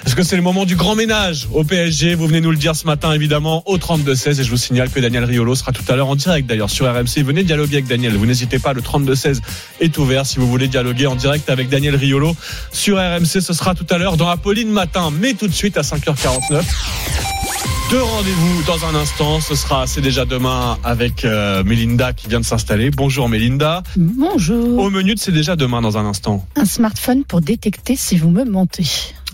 Est-ce 0.06 0.14
que 0.14 0.22
c'est 0.22 0.36
le 0.36 0.42
moment 0.42 0.64
du 0.64 0.76
grand 0.76 0.94
ménage 0.94 1.48
au 1.52 1.64
PSG 1.64 2.14
Vous 2.14 2.26
venez 2.26 2.40
nous 2.40 2.50
le 2.50 2.56
dire 2.56 2.76
ce 2.76 2.86
matin 2.86 3.12
évidemment 3.12 3.62
au 3.66 3.78
32 3.78 4.14
16 4.14 4.40
et 4.40 4.44
je 4.44 4.50
vous 4.50 4.56
signale 4.56 4.90
que 4.90 5.00
Daniel 5.00 5.24
Riolo 5.24 5.54
sera 5.54 5.72
tout 5.72 5.84
à 5.88 5.96
l'heure 5.96 6.08
en 6.08 6.16
direct 6.16 6.48
d'ailleurs 6.48 6.70
sur 6.70 6.86
RMC. 6.86 7.22
Venez 7.24 7.42
dialoguer 7.42 7.76
avec 7.76 7.86
Daniel. 7.86 8.14
Vous 8.16 8.26
n'hésitez 8.26 8.58
pas, 8.58 8.72
le 8.72 8.82
32 8.82 9.14
16 9.14 9.42
est 9.80 9.96
ouvert 9.98 10.26
si 10.26 10.38
vous 10.38 10.48
voulez 10.48 10.68
dialoguer 10.68 11.06
en 11.06 11.16
direct 11.16 11.50
avec 11.50 11.68
Daniel 11.68 11.96
Riolo 11.96 12.36
sur 12.72 12.96
RMC. 12.96 13.40
Ce 13.40 13.52
sera 13.52 13.74
tout 13.74 13.86
à 13.90 13.98
l'heure 13.98 14.16
dans 14.16 14.28
Apolline 14.28 14.70
Matin, 14.70 15.10
mais 15.10 15.34
tout 15.34 15.48
de 15.48 15.54
suite 15.54 15.76
à 15.76 15.82
5h49. 15.82 16.62
Deux 17.90 18.02
rendez-vous 18.02 18.62
dans 18.64 18.84
un 18.84 18.94
instant. 18.96 19.40
Ce 19.40 19.54
sera, 19.54 19.86
c'est 19.86 20.00
déjà 20.00 20.24
demain 20.24 20.76
avec 20.82 21.24
euh, 21.24 21.62
Mélinda 21.62 22.12
qui 22.12 22.28
vient 22.28 22.40
de 22.40 22.44
s'installer. 22.44 22.90
Bonjour 22.90 23.28
Mélinda. 23.28 23.84
Bonjour. 23.96 24.78
Au 24.80 24.90
menu 24.90 25.14
de 25.14 25.20
c'est 25.20 25.30
déjà 25.30 25.54
demain 25.54 25.80
dans 25.82 25.96
un 25.96 26.04
instant. 26.04 26.44
Un 26.56 26.64
smartphone 26.64 27.22
pour 27.24 27.40
détecter 27.40 27.94
si 27.94 28.16
vous 28.16 28.30
me 28.30 28.44
mentez. 28.44 28.86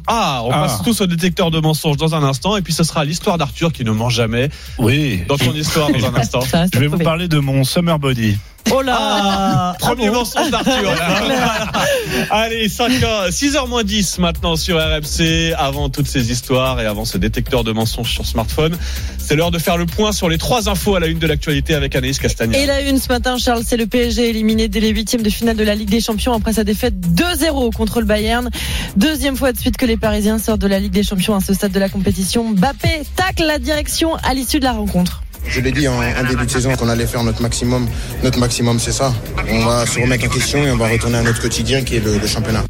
Ah, 0.07 0.43
on 0.45 0.51
Ah. 0.51 0.63
passe 0.63 0.83
tous 0.83 1.01
au 1.01 1.07
détecteur 1.07 1.51
de 1.51 1.61
mensonges 1.61 1.97
dans 1.97 2.15
un 2.15 2.23
instant. 2.25 2.57
Et 2.59 2.63
puis 2.63 2.75
ce 2.75 2.83
sera 2.85 3.05
l'histoire 3.07 3.39
d'Arthur 3.39 3.73
qui 3.73 3.85
ne 3.85 3.91
ment 3.93 4.11
jamais. 4.11 4.51
Oui. 4.79 5.23
Dans 5.29 5.39
ton 5.39 5.55
histoire 5.55 5.91
dans 5.91 6.05
un 6.05 6.15
instant. 6.17 6.41
Je 6.75 6.79
vais 6.79 6.89
vous 6.89 6.99
parler 6.99 7.29
de 7.29 7.39
mon 7.39 7.65
summer 7.65 7.99
body. 7.99 8.37
Oh 8.71 8.83
là 8.83 9.75
Premier 9.79 10.11
mensonge 10.11 10.51
d'Arthur. 10.51 10.93
Allez, 12.31 12.69
5h, 12.69 13.31
6h 13.31 13.69
moins 13.69 13.85
10 13.85 14.19
maintenant 14.19 14.57
sur 14.57 14.77
RMC. 14.79 15.55
Avant 15.59 15.89
toutes 15.89 16.07
ces 16.07 16.31
histoires 16.31 16.81
et 16.81 16.87
avant 16.87 17.05
ce 17.05 17.19
détecteur 17.19 17.65
de 17.65 17.73
mensonges 17.73 18.13
sur 18.13 18.27
smartphone, 18.27 18.77
c'est 19.19 19.37
l'heure 19.37 19.51
de 19.51 19.59
faire 19.59 19.77
le 19.77 19.87
point 19.87 20.13
sur 20.13 20.29
les 20.29 20.39
trois 20.39 20.69
infos 20.69 20.95
à 20.95 21.01
la 21.01 21.07
une 21.07 21.19
de 21.19 21.27
l'actualité 21.27 21.75
avec 21.75 21.95
Anaïs 21.97 22.19
Castagna. 22.19 22.59
Et 22.59 22.67
la 22.67 22.83
une 22.83 22.99
ce 22.99 23.09
matin, 23.09 23.37
Charles, 23.39 23.63
c'est 23.67 23.77
le 23.77 23.87
PSG 23.87 24.29
éliminé 24.29 24.69
dès 24.69 24.81
les 24.81 24.91
huitièmes 24.91 25.23
de 25.23 25.31
finale 25.31 25.57
de 25.57 25.65
la 25.65 25.75
Ligue 25.75 25.91
des 25.91 26.01
Champions 26.01 26.33
après 26.33 26.53
sa 26.53 26.65
défaite 26.65 26.95
2-0 26.95 27.73
contre 27.75 28.01
le 28.01 28.07
Bayern. 28.07 28.51
Deuxième 28.97 29.37
fois 29.37 29.53
de 29.53 29.59
suite 29.59 29.77
que 29.77 29.87
les 29.87 29.97
Parisiens 29.97 30.39
sortent 30.39 30.61
de 30.61 30.67
la 30.67 30.79
Ligue 30.79 30.93
des 30.93 31.03
Champions 31.03 31.35
à 31.35 31.41
ce 31.41 31.55
stade 31.55 31.73
de 31.73 31.81
la 31.81 31.89
compétition. 31.89 32.51
Mbappé 32.51 33.03
tacle 33.17 33.45
la 33.45 33.59
direction 33.59 34.15
à 34.17 34.35
l'issue 34.35 34.59
de 34.59 34.65
la 34.65 34.73
rencontre. 34.73 35.23
Je 35.47 35.61
l'ai 35.61 35.73
dit 35.73 35.89
en, 35.89 36.01
début 36.29 36.47
de 36.47 36.51
saison 36.51 36.75
qu'on 36.77 36.89
allait 36.89 37.07
faire 37.07 37.23
notre 37.25 37.43
maximum. 37.43 37.87
Notre 38.23 38.39
maximum, 38.39 38.79
c'est 38.79 38.93
ça. 38.93 39.13
On 39.49 39.65
va 39.65 39.87
se 39.87 40.01
remettre 40.01 40.27
en 40.27 40.29
question 40.29 40.65
et 40.65 40.71
on 40.71 40.77
va 40.77 40.89
retourner 40.89 41.19
à 41.19 41.23
notre 41.23 41.41
quotidien 41.41 41.83
qui 41.83 41.97
est 41.97 42.05
le 42.05 42.27
championnat. 42.27 42.65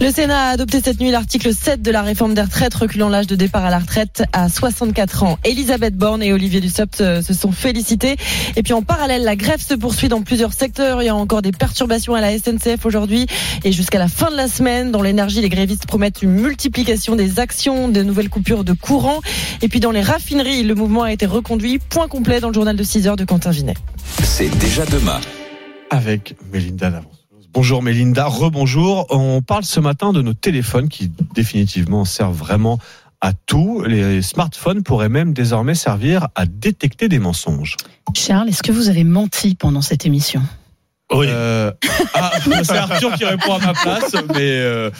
Le 0.00 0.10
Sénat 0.10 0.48
a 0.48 0.50
adopté 0.50 0.80
cette 0.82 1.00
nuit 1.00 1.10
l'article 1.10 1.54
7 1.54 1.80
de 1.80 1.90
la 1.90 2.02
réforme 2.02 2.34
des 2.34 2.42
retraites, 2.42 2.74
reculant 2.74 3.08
l'âge 3.08 3.26
de 3.26 3.36
départ 3.36 3.64
à 3.64 3.70
la 3.70 3.78
retraite 3.78 4.24
à 4.32 4.48
64 4.48 5.22
ans. 5.22 5.38
Elisabeth 5.44 5.96
Borne 5.96 6.22
et 6.22 6.32
Olivier 6.32 6.60
Dussopt 6.60 7.00
euh, 7.00 7.22
se 7.22 7.32
sont 7.32 7.52
félicités. 7.52 8.16
Et 8.56 8.62
puis 8.62 8.72
en 8.72 8.82
parallèle, 8.82 9.22
la 9.22 9.36
grève 9.36 9.60
se 9.60 9.74
poursuit 9.74 10.08
dans 10.08 10.22
plusieurs 10.22 10.52
secteurs. 10.52 11.02
Il 11.02 11.06
y 11.06 11.08
a 11.08 11.14
encore 11.14 11.42
des 11.42 11.52
perturbations 11.52 12.14
à 12.14 12.20
la 12.20 12.36
SNCF 12.36 12.84
aujourd'hui 12.84 13.26
et 13.64 13.72
jusqu'à 13.72 13.98
la 13.98 14.08
fin 14.08 14.30
de 14.30 14.36
la 14.36 14.48
semaine. 14.48 14.90
Dans 14.90 15.02
l'énergie, 15.02 15.40
les 15.40 15.48
grévistes 15.48 15.86
promettent 15.86 16.22
une 16.22 16.32
multiplication 16.32 17.16
des 17.16 17.38
actions, 17.38 17.88
de 17.88 18.02
nouvelles 18.02 18.30
coupures 18.30 18.64
de 18.64 18.72
courant. 18.72 19.20
Et 19.62 19.68
puis 19.68 19.80
dans 19.80 19.92
les 19.92 20.02
raffineries, 20.02 20.64
le 20.64 20.74
mouvement 20.74 21.04
a 21.04 21.12
été 21.12 21.26
reconduit. 21.26 21.78
Point 21.78 22.08
complet 22.08 22.40
dans 22.40 22.48
le 22.48 22.54
journal 22.54 22.76
de 22.76 22.82
6 22.82 23.06
heures 23.06 23.16
de 23.16 23.24
Quentin 23.24 23.50
Vinet. 23.50 23.74
C'est 24.22 24.50
déjà 24.58 24.84
demain. 24.86 25.20
Avec 25.90 26.34
Mélinda 26.52 26.90
Lavance. 26.90 27.13
Bonjour 27.54 27.84
Mélinda, 27.84 28.26
rebonjour. 28.26 29.06
On 29.10 29.40
parle 29.40 29.62
ce 29.62 29.78
matin 29.78 30.12
de 30.12 30.20
nos 30.20 30.34
téléphones 30.34 30.88
qui 30.88 31.12
définitivement 31.36 32.04
servent 32.04 32.36
vraiment 32.36 32.80
à 33.20 33.32
tout. 33.32 33.84
Les 33.86 34.22
smartphones 34.22 34.82
pourraient 34.82 35.08
même 35.08 35.32
désormais 35.32 35.76
servir 35.76 36.26
à 36.34 36.46
détecter 36.46 37.08
des 37.08 37.20
mensonges. 37.20 37.76
Charles, 38.12 38.48
est-ce 38.48 38.64
que 38.64 38.72
vous 38.72 38.88
avez 38.88 39.04
menti 39.04 39.54
pendant 39.54 39.82
cette 39.82 40.04
émission? 40.04 40.42
Oui. 41.12 41.26
Euh, 41.28 41.70
ah, 42.14 42.32
c'est 42.62 42.76
Arthur 42.76 43.14
qui 43.14 43.24
répond 43.24 43.54
à 43.54 43.58
ma 43.58 43.72
place, 43.74 44.12
mais 44.34 44.58
euh, 44.58 44.90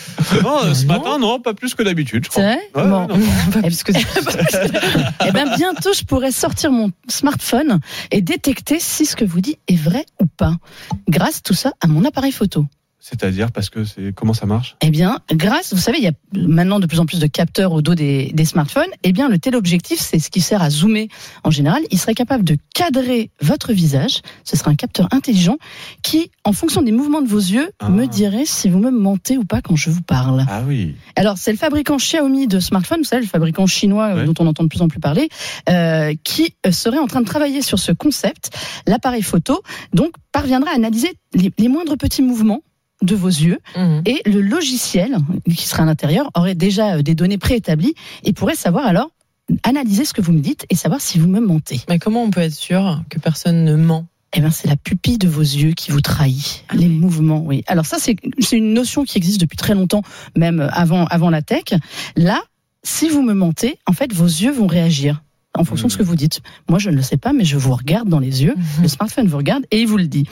non, 0.42 0.74
ce 0.74 0.84
matin, 0.86 1.18
non, 1.18 1.40
pas 1.40 1.54
plus 1.54 1.74
que 1.74 1.82
d'habitude. 1.82 2.26
C'est 2.30 2.42
vrai 2.42 2.58
ouais, 2.74 2.82
bon. 2.82 3.06
non, 3.06 3.08
non. 3.16 3.26
Pas 3.52 3.62
plus 3.62 3.82
que 3.82 3.92
Eh 5.26 5.32
bien, 5.32 5.56
bientôt, 5.56 5.92
je 5.92 6.04
pourrais 6.04 6.32
sortir 6.32 6.70
mon 6.72 6.90
smartphone 7.08 7.80
et 8.10 8.20
détecter 8.20 8.78
si 8.80 9.06
ce 9.06 9.16
que 9.16 9.24
vous 9.24 9.40
dites 9.40 9.58
est 9.66 9.76
vrai 9.76 10.04
ou 10.20 10.26
pas, 10.26 10.56
grâce 11.08 11.42
tout 11.42 11.54
ça 11.54 11.72
à 11.80 11.86
mon 11.86 12.04
appareil 12.04 12.32
photo. 12.32 12.66
C'est-à-dire 13.06 13.52
parce 13.52 13.68
que 13.68 13.84
c'est 13.84 14.14
comment 14.14 14.32
ça 14.32 14.46
marche? 14.46 14.76
Eh 14.80 14.88
bien, 14.88 15.18
grâce, 15.30 15.74
vous 15.74 15.78
savez, 15.80 15.98
il 15.98 16.04
y 16.04 16.08
a 16.08 16.12
maintenant 16.32 16.80
de 16.80 16.86
plus 16.86 17.00
en 17.00 17.04
plus 17.04 17.18
de 17.20 17.26
capteurs 17.26 17.72
au 17.72 17.82
dos 17.82 17.94
des, 17.94 18.32
des 18.32 18.46
smartphones. 18.46 18.88
Eh 19.02 19.12
bien, 19.12 19.28
le 19.28 19.38
téléobjectif, 19.38 20.00
c'est 20.00 20.18
ce 20.18 20.30
qui 20.30 20.40
sert 20.40 20.62
à 20.62 20.70
zoomer. 20.70 21.08
En 21.44 21.50
général, 21.50 21.82
il 21.90 21.98
serait 21.98 22.14
capable 22.14 22.44
de 22.44 22.56
cadrer 22.74 23.30
votre 23.42 23.74
visage. 23.74 24.22
Ce 24.42 24.56
serait 24.56 24.70
un 24.70 24.74
capteur 24.74 25.08
intelligent 25.12 25.58
qui, 26.02 26.30
en 26.44 26.54
fonction 26.54 26.80
des 26.80 26.92
mouvements 26.92 27.20
de 27.20 27.28
vos 27.28 27.36
yeux, 27.38 27.68
Ah. 27.78 27.90
me 27.90 28.06
dirait 28.06 28.46
si 28.46 28.70
vous 28.70 28.78
me 28.78 28.90
mentez 28.90 29.36
ou 29.36 29.44
pas 29.44 29.60
quand 29.60 29.76
je 29.76 29.90
vous 29.90 30.00
parle. 30.02 30.46
Ah 30.48 30.62
oui. 30.66 30.94
Alors, 31.14 31.36
c'est 31.36 31.52
le 31.52 31.58
fabricant 31.58 31.98
Xiaomi 31.98 32.46
de 32.46 32.58
smartphones, 32.58 33.00
vous 33.00 33.04
savez, 33.04 33.20
le 33.20 33.28
fabricant 33.28 33.66
chinois 33.66 34.06
euh, 34.06 34.14
Ouais. 34.20 34.24
dont 34.24 34.34
on 34.38 34.46
entend 34.46 34.62
de 34.64 34.68
plus 34.70 34.80
en 34.80 34.88
plus 34.88 35.00
parler, 35.00 35.28
euh, 35.68 36.14
qui 36.24 36.54
euh, 36.66 36.72
serait 36.72 36.98
en 36.98 37.06
train 37.06 37.20
de 37.20 37.26
travailler 37.26 37.60
sur 37.60 37.78
ce 37.78 37.92
concept. 37.92 38.48
L'appareil 38.86 39.20
photo, 39.22 39.62
donc, 39.92 40.14
parviendra 40.32 40.70
à 40.70 40.74
analyser 40.74 41.12
les, 41.34 41.52
les 41.58 41.68
moindres 41.68 41.98
petits 41.98 42.22
mouvements 42.22 42.62
de 43.02 43.14
vos 43.14 43.28
yeux 43.28 43.58
et 44.04 44.22
le 44.24 44.40
logiciel 44.40 45.16
qui 45.54 45.66
sera 45.66 45.82
à 45.82 45.86
l'intérieur 45.86 46.30
aurait 46.34 46.54
déjà 46.54 46.96
euh, 46.96 47.02
des 47.02 47.14
données 47.14 47.38
préétablies 47.38 47.94
et 48.24 48.32
pourrait 48.32 48.54
savoir 48.54 48.86
alors 48.86 49.10
analyser 49.62 50.04
ce 50.04 50.14
que 50.14 50.22
vous 50.22 50.32
me 50.32 50.40
dites 50.40 50.64
et 50.70 50.74
savoir 50.74 51.00
si 51.00 51.18
vous 51.18 51.28
me 51.28 51.40
mentez. 51.40 51.80
Mais 51.88 51.98
comment 51.98 52.22
on 52.22 52.30
peut 52.30 52.40
être 52.40 52.54
sûr 52.54 53.02
que 53.10 53.18
personne 53.18 53.64
ne 53.64 53.76
ment? 53.76 54.06
Eh 54.36 54.40
bien, 54.40 54.50
c'est 54.50 54.66
la 54.68 54.76
pupille 54.76 55.18
de 55.18 55.28
vos 55.28 55.42
yeux 55.42 55.72
qui 55.72 55.92
vous 55.92 56.00
trahit. 56.00 56.64
Les 56.72 56.88
mouvements, 56.88 57.42
oui. 57.44 57.62
Alors 57.68 57.86
ça, 57.86 57.98
c'est 58.00 58.16
c'est 58.40 58.56
une 58.56 58.72
notion 58.72 59.04
qui 59.04 59.16
existe 59.18 59.40
depuis 59.40 59.56
très 59.56 59.74
longtemps, 59.74 60.02
même 60.36 60.68
avant, 60.72 61.04
avant 61.04 61.30
la 61.30 61.40
tech. 61.40 61.74
Là, 62.16 62.42
si 62.82 63.08
vous 63.08 63.22
me 63.22 63.32
mentez, 63.32 63.78
en 63.86 63.92
fait, 63.92 64.12
vos 64.12 64.26
yeux 64.26 64.50
vont 64.50 64.66
réagir 64.66 65.22
en 65.56 65.64
fonction 65.64 65.86
de 65.86 65.92
ce 65.92 65.96
que 65.98 66.02
vous 66.02 66.16
dites. 66.16 66.40
Moi, 66.68 66.78
je 66.78 66.90
ne 66.90 66.96
le 66.96 67.02
sais 67.02 67.16
pas, 67.16 67.32
mais 67.32 67.44
je 67.44 67.56
vous 67.56 67.74
regarde 67.74 68.08
dans 68.08 68.18
les 68.18 68.42
yeux. 68.42 68.54
Le 68.82 68.88
smartphone 68.88 69.26
vous 69.28 69.36
regarde 69.36 69.64
et 69.70 69.80
il 69.80 69.86
vous 69.86 69.96
le 69.98 70.06
dit. 70.08 70.24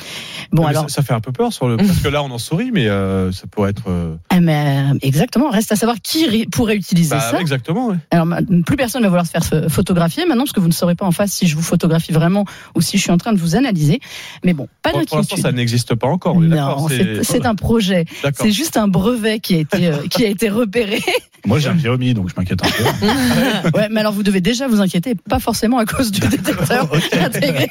Bon, 0.53 0.63
Mais 0.63 0.69
alors, 0.71 0.83
ça, 0.91 0.97
ça 0.97 1.03
fait 1.03 1.13
un 1.15 1.21
peu 1.21 1.31
peur 1.33 1.53
sur 1.53 1.69
le 1.69 1.77
parce 1.77 1.99
que 2.01 2.09
là 2.09 2.23
on 2.23 2.31
en 2.31 2.39
sourit, 2.39 2.71
mais 2.73 2.89
euh, 2.89 3.31
ça 3.33 3.47
pourrait 3.47 3.71
être. 3.71 3.85
euh, 3.89 4.17
ah, 4.31 4.41
mais, 4.41 4.91
euh, 4.93 4.99
exactement. 5.03 5.51
Reste 5.51 5.71
à 5.73 5.77
savoir 5.77 5.97
qui 6.03 6.47
pourrait 6.47 6.77
utiliser 6.77 7.11
bah, 7.15 7.21
ça. 7.21 7.41
exactement. 7.41 7.89
ouais. 7.89 7.97
Alors, 8.11 8.27
plus 8.67 8.77
personne 8.77 9.03
va 9.03 9.09
vouloir 9.09 9.27
se 9.27 9.31
faire 9.31 9.45
ph- 9.49 9.69
photographier 9.69 10.25
maintenant, 10.27 10.43
parce 10.45 10.53
que 10.53 10.61
vous 10.61 10.69
ne 10.69 10.73
saurez 10.73 10.95
pas 10.95 11.07
en 11.07 11.13
face 11.13 11.33
si 11.33 11.47
je 11.47 11.55
vous 11.57 11.63
photographie 11.63 12.13
vraiment 12.13 12.45
ou 12.75 12.81
si 12.81 12.97
je 12.99 13.03
suis 13.03 13.13
en 13.13 13.19
train 13.19 13.33
de 13.33 13.39
vous 13.39 13.55
analyser. 13.55 14.01
Mais 14.45 14.53
bon, 14.55 14.67
pas 14.83 14.91
Pour, 14.91 15.01
pour 15.03 15.17
l'instant, 15.19 15.37
d'inquiétude. 15.37 15.43
ça 15.45 15.53
n'existe 15.53 15.95
pas 15.95 16.09
encore. 16.09 16.35
on 16.37 16.43
est 16.43 16.49
d'accord, 16.49 16.89
Non, 16.91 17.23
c'est 17.23 17.47
un 17.47 17.55
projet. 17.55 18.07
C'est 18.35 18.51
juste 18.51 18.77
un 18.77 18.89
brevet 18.89 19.39
qui 19.41 19.55
a 19.55 19.59
été 19.59 19.87
euh, 19.87 19.97
qui 20.11 20.25
a 20.25 20.29
été 20.29 20.49
repéré. 20.49 21.01
Moi, 21.45 21.59
j'ai 21.59 21.69
un 21.69 21.75
Xiaomi, 21.75 22.15
donc 22.15 22.29
je 22.29 22.35
m'inquiète 22.37 22.61
un 22.65 22.69
peu. 22.69 23.77
ouais, 23.79 23.89
mais 23.91 24.01
alors 24.01 24.13
vous 24.13 24.23
devez 24.23 24.41
déjà 24.41 24.69
vous 24.69 24.81
inquiéter, 24.81 25.15
pas 25.15 25.41
forcément 25.41 25.79
à 25.79 25.85
cause 25.85 26.11
du 26.11 26.21
détecteur 26.29 26.89
intégré. 27.21 27.69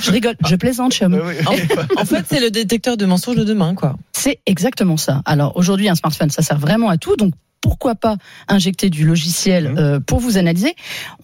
Je 0.00 0.10
rigole, 0.10 0.36
je 0.46 0.56
plaisante, 0.56 0.92
Xiaomi. 0.92 1.18
En, 1.18 2.00
en 2.00 2.04
fait, 2.04 2.24
c'est 2.28 2.40
le 2.40 2.50
détecteur 2.50 2.96
de 2.96 3.06
mensonges 3.06 3.36
de 3.36 3.44
demain, 3.44 3.74
quoi. 3.74 3.96
C'est 4.12 4.40
exactement 4.46 4.96
ça. 4.96 5.22
Alors 5.24 5.56
aujourd'hui, 5.56 5.88
un 5.88 5.94
smartphone, 5.94 6.30
ça 6.30 6.42
sert 6.42 6.58
vraiment 6.58 6.88
à 6.88 6.96
tout. 6.96 7.16
Donc 7.16 7.34
pourquoi 7.60 7.94
pas 7.94 8.16
injecter 8.46 8.90
du 8.90 9.06
logiciel 9.06 9.74
euh, 9.78 9.98
pour 9.98 10.20
vous 10.20 10.36
analyser 10.36 10.74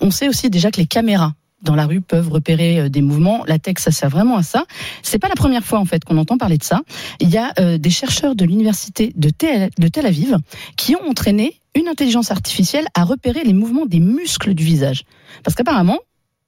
On 0.01 0.11
sait 0.11 0.27
aussi 0.27 0.49
déjà 0.49 0.71
que 0.71 0.79
les 0.79 0.87
caméras 0.87 1.35
dans 1.62 1.74
la 1.74 1.86
rue 1.86 2.00
peuvent 2.00 2.28
repérer 2.28 2.80
euh, 2.80 2.88
des 2.88 3.02
mouvements. 3.02 3.44
La 3.46 3.58
tech, 3.58 3.76
ça 3.78 3.90
sert 3.90 4.08
vraiment 4.08 4.36
à 4.36 4.42
ça. 4.42 4.64
C'est 5.02 5.18
pas 5.18 5.28
la 5.28 5.34
première 5.34 5.64
fois 5.64 5.78
en 5.78 5.84
fait 5.84 6.04
qu'on 6.04 6.18
entend 6.18 6.38
parler 6.38 6.58
de 6.58 6.64
ça. 6.64 6.82
Il 7.20 7.30
y 7.30 7.38
a 7.38 7.52
euh, 7.58 7.78
des 7.78 7.90
chercheurs 7.90 8.34
de 8.34 8.44
l'université 8.44 9.12
de 9.16 9.30
Tel, 9.30 10.06
Aviv 10.06 10.36
qui 10.76 10.96
ont 10.96 11.08
entraîné 11.08 11.61
une 11.74 11.88
intelligence 11.88 12.30
artificielle 12.30 12.86
à 12.94 13.04
repérer 13.04 13.44
les 13.44 13.52
mouvements 13.52 13.86
des 13.86 14.00
muscles 14.00 14.54
du 14.54 14.64
visage. 14.64 15.04
Parce 15.44 15.54
qu'apparemment, 15.54 15.98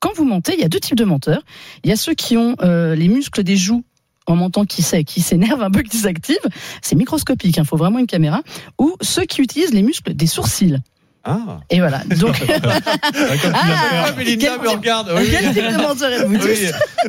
quand 0.01 0.15
vous 0.15 0.25
mentez, 0.25 0.55
il 0.55 0.61
y 0.61 0.65
a 0.65 0.69
deux 0.69 0.81
types 0.81 0.97
de 0.97 1.05
menteurs. 1.05 1.43
Il 1.85 1.91
y 1.91 1.93
a 1.93 1.97
ceux 1.97 2.15
qui 2.15 2.37
ont 2.37 2.57
euh, 2.63 2.95
les 2.95 3.09
muscles 3.09 3.45
des 3.45 3.57
joues 3.57 3.85
en 4.27 4.37
mentant 4.37 4.65
qui 4.65 4.83
sait, 4.83 5.05
qui 5.05 5.21
s'énerve 5.21 5.63
un 5.63 5.71
peu, 5.71 5.83
qui 5.83 5.97
s'active. 5.97 6.39
C'est 6.81 6.97
microscopique, 6.97 7.57
il 7.57 7.65
faut 7.65 7.77
vraiment 7.77 7.99
une 7.99 8.07
caméra. 8.07 8.43
Ou 8.79 8.95
ceux 9.01 9.25
qui 9.25 9.43
utilisent 9.43 9.75
les 9.75 9.83
muscles 9.83 10.15
des 10.15 10.27
sourcils. 10.27 10.79
Ah. 11.25 11.61
Et 11.71 11.79
voilà. 11.79 12.03
Donc, 12.19 12.43
Ah, 13.55 14.11
Mélinda 14.17 14.59
me 14.59 14.69
regarde. 14.69 15.13
Oui, 15.17 15.29
quel 15.31 15.47
oui. 16.29 16.67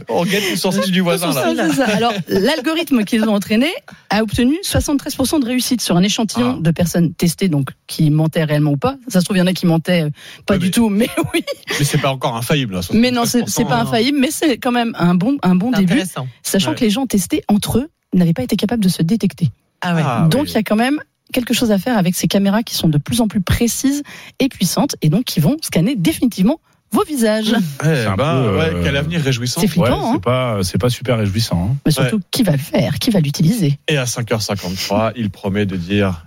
On 0.09 0.19
regarde 0.19 0.43
le 0.51 0.55
sourcil 0.55 0.91
du 0.91 1.01
voisin 1.01 1.33
là. 1.33 1.53
C'est 1.55 1.73
ça. 1.75 1.85
Alors, 1.85 2.13
l'algorithme 2.27 3.03
qu'ils 3.05 3.23
ont 3.23 3.33
entraîné 3.33 3.67
a 4.09 4.21
obtenu 4.21 4.57
73% 4.63 5.39
de 5.41 5.45
réussite 5.45 5.81
sur 5.81 5.97
un 5.97 6.03
échantillon 6.03 6.57
de 6.57 6.71
personnes 6.71 7.13
testées, 7.13 7.49
donc 7.49 7.69
qui 7.87 8.09
mentaient 8.11 8.43
réellement 8.43 8.71
ou 8.71 8.77
pas. 8.77 8.97
Ça 9.07 9.19
se 9.19 9.25
trouve, 9.25 9.37
il 9.37 9.39
y 9.39 9.43
en 9.43 9.47
a 9.47 9.53
qui 9.53 9.65
mentaient 9.65 10.03
euh, 10.03 10.09
pas 10.45 10.57
du 10.57 10.71
tout, 10.71 10.89
mais 10.89 11.09
oui. 11.33 11.43
Mais 11.79 11.85
c'est 11.85 11.97
pas 11.97 12.11
encore 12.11 12.35
infaillible. 12.35 12.75
là, 12.75 12.81
Mais 12.93 13.11
non, 13.11 13.25
c'est 13.25 13.41
pas 13.41 13.47
73%, 13.47 13.81
infaillible, 13.81 14.17
mais 14.19 14.31
c'est 14.31 14.57
quand 14.57 14.71
même 14.71 14.93
un 14.97 15.15
bon, 15.15 15.37
un 15.43 15.55
bon 15.55 15.71
début. 15.71 15.93
intéressant. 15.93 16.27
Sachant 16.43 16.69
Ouais. 16.71 16.75
que 16.75 16.81
les 16.85 16.89
gens 16.89 17.05
testés 17.07 17.43
entre 17.49 17.79
eux 17.79 17.89
n'avaient 18.13 18.33
pas 18.33 18.43
été 18.43 18.55
capables 18.55 18.83
de 18.83 18.89
se 18.89 19.01
détecter. 19.03 19.49
Ah 19.81 19.95
ouais. 19.95 20.01
Ah, 20.05 20.27
donc 20.29 20.43
oui. 20.43 20.49
il 20.51 20.53
y 20.53 20.57
a 20.57 20.63
quand 20.63 20.75
même 20.77 20.99
quelque 21.33 21.53
chose 21.53 21.71
à 21.71 21.77
faire 21.77 21.97
avec 21.97 22.15
ces 22.15 22.27
caméras 22.29 22.63
qui 22.63 22.75
sont 22.75 22.87
de 22.87 22.97
plus 22.97 23.19
en 23.19 23.27
plus 23.27 23.41
précises 23.41 24.03
et 24.39 24.47
puissantes 24.47 24.95
et 25.01 25.09
donc 25.09 25.25
qui 25.25 25.41
vont 25.41 25.57
scanner 25.61 25.95
définitivement 25.97 26.59
vos 26.91 27.03
visages. 27.03 27.53
Eh 27.81 27.85
C'est 27.85 28.05
un 28.05 28.15
ben, 28.15 28.43
peu, 28.43 28.57
ouais, 28.57 28.69
euh, 28.75 28.81
quel 28.83 28.95
avenir 28.95 29.19
réjouissant. 29.21 29.59
C'est 29.61 29.67
flippant, 29.67 29.87
Ouais, 29.87 30.07
hein. 30.09 30.11
c'est 30.13 30.21
pas, 30.23 30.59
c'est 30.63 30.77
pas 30.77 30.89
super 30.89 31.17
réjouissant. 31.17 31.71
hein. 31.71 31.75
Mais 31.85 31.91
surtout, 31.91 32.19
qui 32.31 32.43
va 32.43 32.51
le 32.53 32.59
faire? 32.59 32.99
Qui 32.99 33.09
va 33.09 33.19
l'utiliser? 33.19 33.79
Et 33.87 33.97
à 33.97 34.05
5h53, 34.05 35.13
il 35.15 35.29
promet 35.31 35.65
de 35.65 35.75
dire 35.75 36.25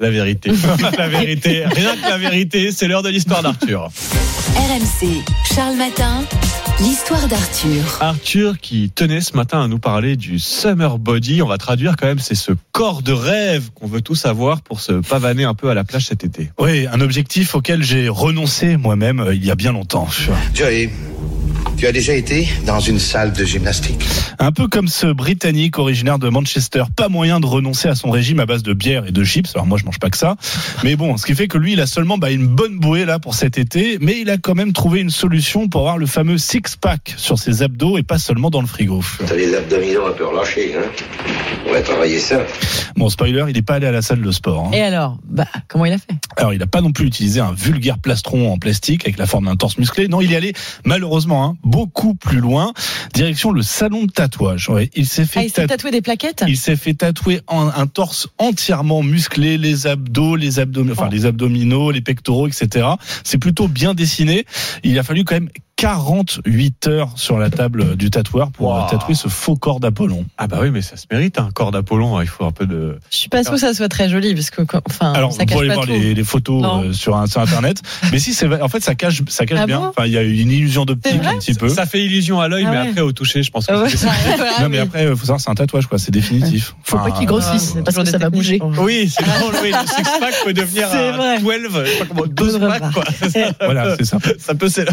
la 0.00 0.10
vérité. 0.10 0.52
la 0.98 1.08
vérité, 1.08 1.64
rien 1.66 1.96
que 1.96 2.08
la 2.08 2.18
vérité, 2.18 2.70
c'est 2.70 2.86
l'heure 2.88 3.02
de 3.02 3.08
l'histoire 3.08 3.42
d'Arthur. 3.42 3.90
RMC, 4.56 5.24
Charles 5.54 5.76
Matin, 5.76 6.22
l'histoire 6.80 7.28
d'Arthur. 7.28 7.98
Arthur 8.00 8.58
qui 8.58 8.90
tenait 8.90 9.20
ce 9.20 9.36
matin 9.36 9.62
à 9.62 9.68
nous 9.68 9.78
parler 9.78 10.16
du 10.16 10.38
summer 10.38 10.98
body. 10.98 11.42
On 11.42 11.46
va 11.46 11.58
traduire 11.58 11.96
quand 11.96 12.06
même, 12.06 12.18
c'est 12.18 12.34
ce 12.34 12.52
corps 12.72 13.02
de 13.02 13.12
rêve 13.12 13.70
qu'on 13.74 13.86
veut 13.86 14.00
tous 14.00 14.26
avoir 14.26 14.60
pour 14.62 14.80
se 14.80 14.92
pavaner 14.92 15.44
un 15.44 15.54
peu 15.54 15.70
à 15.70 15.74
la 15.74 15.84
plage 15.84 16.06
cet 16.06 16.24
été. 16.24 16.50
Oui, 16.58 16.86
un 16.90 17.00
objectif 17.00 17.54
auquel 17.54 17.82
j'ai 17.82 18.08
renoncé 18.08 18.76
moi-même 18.76 19.20
euh, 19.20 19.34
il 19.34 19.44
y 19.44 19.50
a 19.50 19.54
bien 19.54 19.72
longtemps. 19.72 20.08
Joey, 20.54 20.90
tu 21.76 21.86
as 21.86 21.92
déjà 21.92 22.14
été 22.14 22.48
dans 22.66 22.80
une 22.80 22.98
salle 22.98 23.32
de 23.32 23.44
gymnastique 23.44 24.04
Un 24.38 24.52
peu 24.52 24.68
comme 24.68 24.88
ce 24.88 25.06
Britannique 25.06 25.78
originaire 25.78 26.18
de 26.18 26.28
Manchester, 26.28 26.84
pas 26.96 27.08
moyen 27.08 27.40
de 27.40 27.46
renoncer 27.46 27.88
à 27.88 27.94
son 27.94 28.10
régime 28.10 28.40
à 28.40 28.46
base 28.46 28.62
de 28.62 28.72
bière 28.72 29.06
et 29.06 29.12
de 29.12 29.24
chips. 29.24 29.50
Alors 29.54 29.66
moi 29.66 29.78
je 29.78 29.84
mange 29.84 29.98
pas 29.98 30.10
que 30.10 30.16
ça, 30.16 30.36
mais 30.82 30.96
bon, 30.96 31.16
ce 31.16 31.26
qui 31.26 31.34
fait 31.34 31.48
que 31.48 31.58
lui 31.58 31.72
il 31.72 31.80
a 31.80 31.86
seulement 31.86 32.18
bah, 32.18 32.30
une 32.30 32.46
bonne 32.46 32.78
bouée 32.78 33.04
là 33.04 33.18
pour 33.18 33.34
cet 33.34 33.58
été, 33.58 33.98
mais 34.00 34.20
il 34.20 34.30
a 34.30 34.38
quand 34.38 34.54
même 34.54 34.72
trouvé 34.72 35.00
une 35.00 35.10
solution 35.10 35.68
pour 35.68 35.80
avoir 35.82 35.98
le 35.98 36.06
fameux 36.06 36.38
six 36.38 36.76
pack 36.80 37.14
sur 37.16 37.38
ses 37.38 37.62
abdos 37.62 37.98
et 37.98 38.02
pas 38.02 38.18
seulement 38.18 38.50
dans 38.50 38.60
le 38.60 38.66
frigo. 38.66 39.02
T'as 39.26 39.34
les 39.34 39.54
abdominaux 39.54 40.06
un 40.06 40.12
peu 40.12 40.26
relâchés, 40.26 40.74
hein 40.76 40.86
On 41.68 41.72
va 41.72 41.80
travailler 41.82 42.18
ça. 42.18 42.40
Bon 42.96 43.08
spoiler, 43.08 43.44
il 43.48 43.54
n'est 43.54 43.62
pas 43.62 43.74
allé 43.74 43.86
à 43.86 43.92
la 43.92 44.02
salle 44.02 44.22
de 44.22 44.30
sport. 44.30 44.66
hein. 44.68 44.70
Et 44.72 44.80
alors? 44.82 45.18
Bah, 45.28 45.46
comment 45.68 45.84
il 45.86 45.92
a 45.92 45.98
fait? 45.98 46.14
Alors, 46.36 46.52
il 46.52 46.58
n'a 46.58 46.66
pas 46.66 46.80
non 46.80 46.92
plus 46.92 47.06
utilisé 47.06 47.40
un 47.40 47.52
vulgaire 47.52 47.98
plastron 47.98 48.52
en 48.52 48.58
plastique 48.58 49.02
avec 49.04 49.18
la 49.18 49.26
forme 49.26 49.46
d'un 49.46 49.56
torse 49.56 49.78
musclé. 49.78 50.06
Non, 50.08 50.20
il 50.20 50.30
y 50.30 50.36
allait 50.36 50.52
malheureusement 50.84 51.44
hein, 51.44 51.56
beaucoup 51.64 52.14
plus 52.14 52.38
loin. 52.40 52.72
Direction 53.14 53.50
le 53.52 53.62
salon 53.62 54.04
de 54.04 54.10
tatouage. 54.12 54.68
Ouais, 54.68 54.90
il 54.94 55.06
s'est 55.06 55.24
fait 55.24 55.40
Ah, 55.40 55.44
il 55.44 55.48
s'est 55.50 55.62
tat- 55.62 55.66
tatoué 55.68 55.90
des 55.90 56.00
plaquettes? 56.02 56.44
il 56.46 56.56
s'est 56.56 56.76
fait 56.76 56.94
tatouer 56.94 57.40
en- 57.46 57.68
un 57.68 57.86
torse 57.86 58.28
entièrement 58.38 59.02
musclé, 59.02 59.58
les 59.58 59.86
abdos, 59.86 60.36
les 60.36 60.58
abdominaux, 60.58 60.92
enfin 60.94 61.08
Oh. 61.08 61.12
les 61.14 61.26
abdominaux, 61.26 61.90
les 61.90 62.00
pectoraux, 62.00 62.46
etc. 62.48 62.86
C'est 63.22 63.38
plutôt 63.38 63.68
bien 63.68 63.94
dessiné. 63.94 64.44
Il 64.82 64.98
a 64.98 65.02
fallu 65.02 65.24
quand 65.24 65.34
même 65.36 65.48
48 65.76 66.86
heures 66.86 67.10
sur 67.16 67.38
la 67.38 67.50
table 67.50 67.96
du 67.96 68.08
tatoueur 68.10 68.50
pour 68.50 68.68
Wow. 68.68 68.86
tatouer 68.90 69.14
ce 69.14 69.28
faux 69.28 69.56
corps 69.56 69.80
d'Apollon. 69.80 70.24
Ah 70.38 70.46
bah 70.46 70.58
oui, 70.62 70.70
mais 70.70 70.80
ça 70.82 70.96
se 70.96 71.04
mérite 71.10 71.38
un 71.38 71.50
corps 71.50 71.72
d'Apollon. 71.72 72.20
Il 72.20 72.26
faut 72.28 72.44
un 72.44 72.52
peu 72.52 72.66
de. 72.66 72.98
Je 73.10 73.16
suis 73.16 73.28
pas 73.28 73.42
sûr 73.42 73.52
que 73.52 73.58
ça 73.58 73.74
soit 73.74 73.88
très 73.88 74.08
joli 74.08 74.34
parce 74.34 74.50
que 74.50 74.62
enfin 74.88 75.12
Alors, 75.12 75.32
ça 75.32 75.40
vous 75.40 75.46
cache 75.46 75.56
pouvez 75.56 75.68
pas 75.68 75.74
voir 75.74 75.86
les, 75.86 76.14
les 76.14 76.24
photos 76.24 76.64
euh, 76.86 76.92
sur, 76.92 77.16
un- 77.16 77.26
sur 77.26 77.40
internet. 77.40 77.82
mais 78.12 78.18
si, 78.18 78.32
c'est 78.34 78.46
en 78.62 78.68
fait, 78.68 78.82
ça 78.82 78.94
cache, 78.94 79.22
ça 79.28 79.46
cache 79.46 79.58
Ah 79.62 79.66
bien. 79.66 79.80
bon 79.80 79.86
enfin, 79.88 80.06
il 80.06 80.12
y 80.12 80.18
a 80.18 80.22
une 80.22 80.50
illusion 80.50 80.84
d'optique 80.84 81.20
un 81.24 81.38
petit 81.38 81.54
peu. 81.54 81.68
Ça 81.68 81.86
fait 81.86 82.02
illusion 82.04 82.40
à 82.40 82.48
l'œil, 82.48 82.64
Ah 82.66 82.70
mais 82.70 82.80
ouais. 82.80 82.88
après 82.90 83.00
au 83.00 83.12
toucher, 83.12 83.42
je 83.42 83.50
pense 83.50 83.66
que 83.66 83.72
Ah 83.72 83.82
ouais. 83.82 83.90
c'est- 83.90 84.06
non, 84.62 84.68
mais 84.70 84.78
après, 84.78 85.02
il 85.04 85.10
faut 85.10 85.26
savoir, 85.26 85.40
c'est 85.40 85.50
un 85.50 85.54
tatouage, 85.54 85.86
quoi. 85.86 85.98
C'est 85.98 86.12
définitif. 86.12 86.74
Faut 86.84 86.96
Enfin, 86.96 87.10
pas 87.10 87.16
qu'il 87.18 87.26
grossisse 87.26 87.74
Ah, 87.76 87.82
parce 87.84 87.96
que 87.96 88.04
ça 88.04 88.18
va 88.18 88.30
bouger. 88.30 88.60
Oui, 88.78 89.12
c'est 89.14 89.24
drôle, 89.40 89.54
oui. 89.62 89.70
Le 89.72 89.86
six-pack 89.88 90.34
peut 90.44 90.52
devenir 90.52 90.88
un 90.92 91.12
vrai. 91.12 91.40
12, 91.40 91.84
je 91.84 91.90
sais 91.90 91.98
pas 91.98 92.04
comment, 92.06 92.26
12 92.26 92.58
pack, 92.60 92.92
quoi. 92.92 93.04
Voilà, 93.60 93.96
c'est 93.96 94.04
ça. 94.04 94.18
Ça 94.38 94.54
peut 94.54 94.68
c'est 94.68 94.86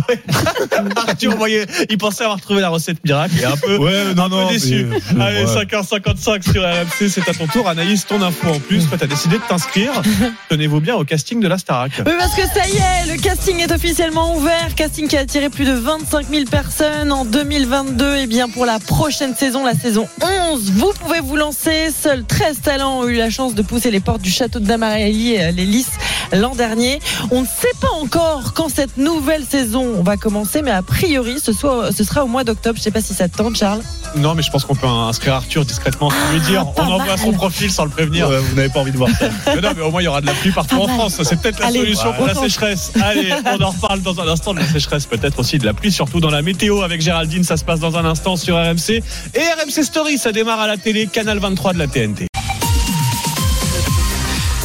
Arthur, 0.95 1.31
vous 1.31 1.37
voyez, 1.37 1.65
il 1.89 1.97
pensait 1.97 2.23
avoir 2.23 2.39
trouvé 2.41 2.61
la 2.61 2.69
recette 2.69 3.03
miracle 3.03 3.33
et 3.41 3.45
un 3.45 3.57
peu, 3.57 3.77
Ouais, 3.77 4.13
non, 4.15 4.23
un 4.25 4.29
peu 4.47 4.53
déçu. 4.53 4.85
mais, 4.85 4.97
euh, 4.97 5.27
Allez, 5.27 5.45
ouais. 5.45 5.65
5h55 5.65 6.51
sur 6.51 6.63
RMC, 6.63 7.09
c'est 7.09 7.27
à 7.29 7.33
ton 7.33 7.47
tour. 7.47 7.67
Anaïs, 7.67 8.05
ton 8.05 8.21
info 8.21 8.49
en 8.49 8.59
plus. 8.59 8.87
Toi, 8.87 8.97
t'as 8.99 9.07
décidé 9.07 9.37
de 9.37 9.41
t'inscrire. 9.47 9.91
Tenez-vous 10.49 10.79
bien 10.79 10.95
au 10.95 11.03
casting 11.03 11.39
de 11.39 11.47
la 11.47 11.57
Starac. 11.57 11.91
Oui, 12.05 12.11
parce 12.17 12.35
que 12.35 12.43
ça 12.43 12.67
y 12.67 12.77
est, 12.77 13.15
le 13.15 13.21
casting 13.21 13.59
est 13.59 13.71
officiellement 13.71 14.35
ouvert. 14.37 14.73
Casting 14.75 15.07
qui 15.07 15.17
a 15.17 15.21
attiré 15.21 15.49
plus 15.49 15.65
de 15.65 15.73
25 15.73 16.27
000 16.29 16.45
personnes 16.45 17.11
en 17.11 17.25
2022. 17.25 18.15
Et 18.17 18.27
bien, 18.27 18.49
pour 18.49 18.65
la 18.65 18.79
prochaine 18.79 19.35
saison, 19.35 19.65
la 19.65 19.73
saison 19.73 20.07
11, 20.51 20.71
vous 20.71 20.91
pouvez 20.99 21.19
vous 21.19 21.35
lancer. 21.35 21.89
Seuls 21.91 22.23
13 22.25 22.61
talents 22.61 22.99
ont 22.99 23.07
eu 23.07 23.15
la 23.15 23.29
chance 23.29 23.55
de 23.55 23.61
pousser 23.61 23.91
les 23.91 23.99
portes 23.99 24.21
du 24.21 24.31
château 24.31 24.59
de 24.59 24.65
Damarelli 24.65 25.33
et 25.33 25.51
les 25.51 25.65
Lys 25.65 25.87
l'an 26.33 26.55
dernier. 26.55 26.99
On 27.31 27.41
ne 27.41 27.45
sait 27.45 27.67
pas 27.81 27.89
encore 28.01 28.53
quand 28.53 28.69
cette 28.69 28.97
nouvelle 28.97 29.43
saison 29.43 30.01
va 30.01 30.17
commencer, 30.17 30.60
mais 30.63 30.71
a 30.71 30.81
priori, 30.81 31.39
ce, 31.43 31.53
soit, 31.53 31.91
ce 31.91 32.03
sera 32.03 32.23
au 32.23 32.27
mois 32.27 32.43
d'octobre. 32.43 32.77
Je 32.77 32.83
sais 32.83 32.91
pas 32.91 33.01
si 33.01 33.13
ça 33.13 33.27
te 33.27 33.37
tente, 33.37 33.55
Charles. 33.57 33.81
Non, 34.15 34.35
mais 34.35 34.41
je 34.43 34.51
pense 34.51 34.65
qu'on 34.65 34.75
peut 34.75 34.87
inscrire 34.87 35.35
Arthur 35.35 35.63
discrètement 35.65 36.09
sans 36.09 36.31
lui 36.33 36.41
dire. 36.41 36.65
pas 36.73 36.83
On 36.83 36.91
envoie 36.93 37.05
mal. 37.05 37.19
son 37.19 37.31
profil 37.31 37.71
sans 37.71 37.85
le 37.85 37.89
prévenir. 37.91 38.27
Ouais, 38.29 38.39
vous 38.39 38.55
n'avez 38.55 38.69
pas 38.69 38.79
envie 38.81 38.91
de 38.91 38.97
voir 38.97 39.09
ça. 39.17 39.29
Mais 39.55 39.61
non, 39.61 39.69
mais 39.75 39.81
au 39.81 39.91
moins 39.91 40.01
il 40.01 40.05
y 40.05 40.07
aura 40.07 40.21
de 40.21 40.25
la 40.25 40.33
pluie 40.33 40.51
partout 40.51 40.75
Pas 40.77 40.83
en 40.83 40.87
mal. 40.87 40.97
France. 40.97 41.21
C'est 41.23 41.39
peut-être 41.39 41.59
la 41.59 41.67
Allez, 41.67 41.79
solution 41.79 42.13
pour 42.13 42.25
la 42.27 42.35
sécheresse. 42.35 42.91
Allez, 43.01 43.33
on 43.45 43.63
en 43.63 43.69
reparle 43.69 44.01
dans 44.01 44.19
un 44.19 44.27
instant 44.27 44.53
de 44.53 44.59
la 44.59 44.67
sécheresse, 44.67 45.05
peut-être 45.05 45.39
aussi 45.39 45.57
de 45.57 45.65
la 45.65 45.73
pluie, 45.73 45.91
surtout 45.91 46.19
dans 46.19 46.29
la 46.29 46.41
météo 46.41 46.81
avec 46.81 47.01
Géraldine. 47.01 47.43
Ça 47.43 47.57
se 47.57 47.63
passe 47.63 47.79
dans 47.79 47.97
un 47.97 48.05
instant 48.05 48.35
sur 48.35 48.55
RMC. 48.55 49.01
Et 49.33 49.39
RMC 49.39 49.83
Story, 49.83 50.17
ça 50.17 50.31
démarre 50.31 50.59
à 50.59 50.67
la 50.67 50.77
télé, 50.77 51.07
canal 51.07 51.39
23 51.39 51.73
de 51.73 51.79
la 51.79 51.87
TNT. 51.87 52.27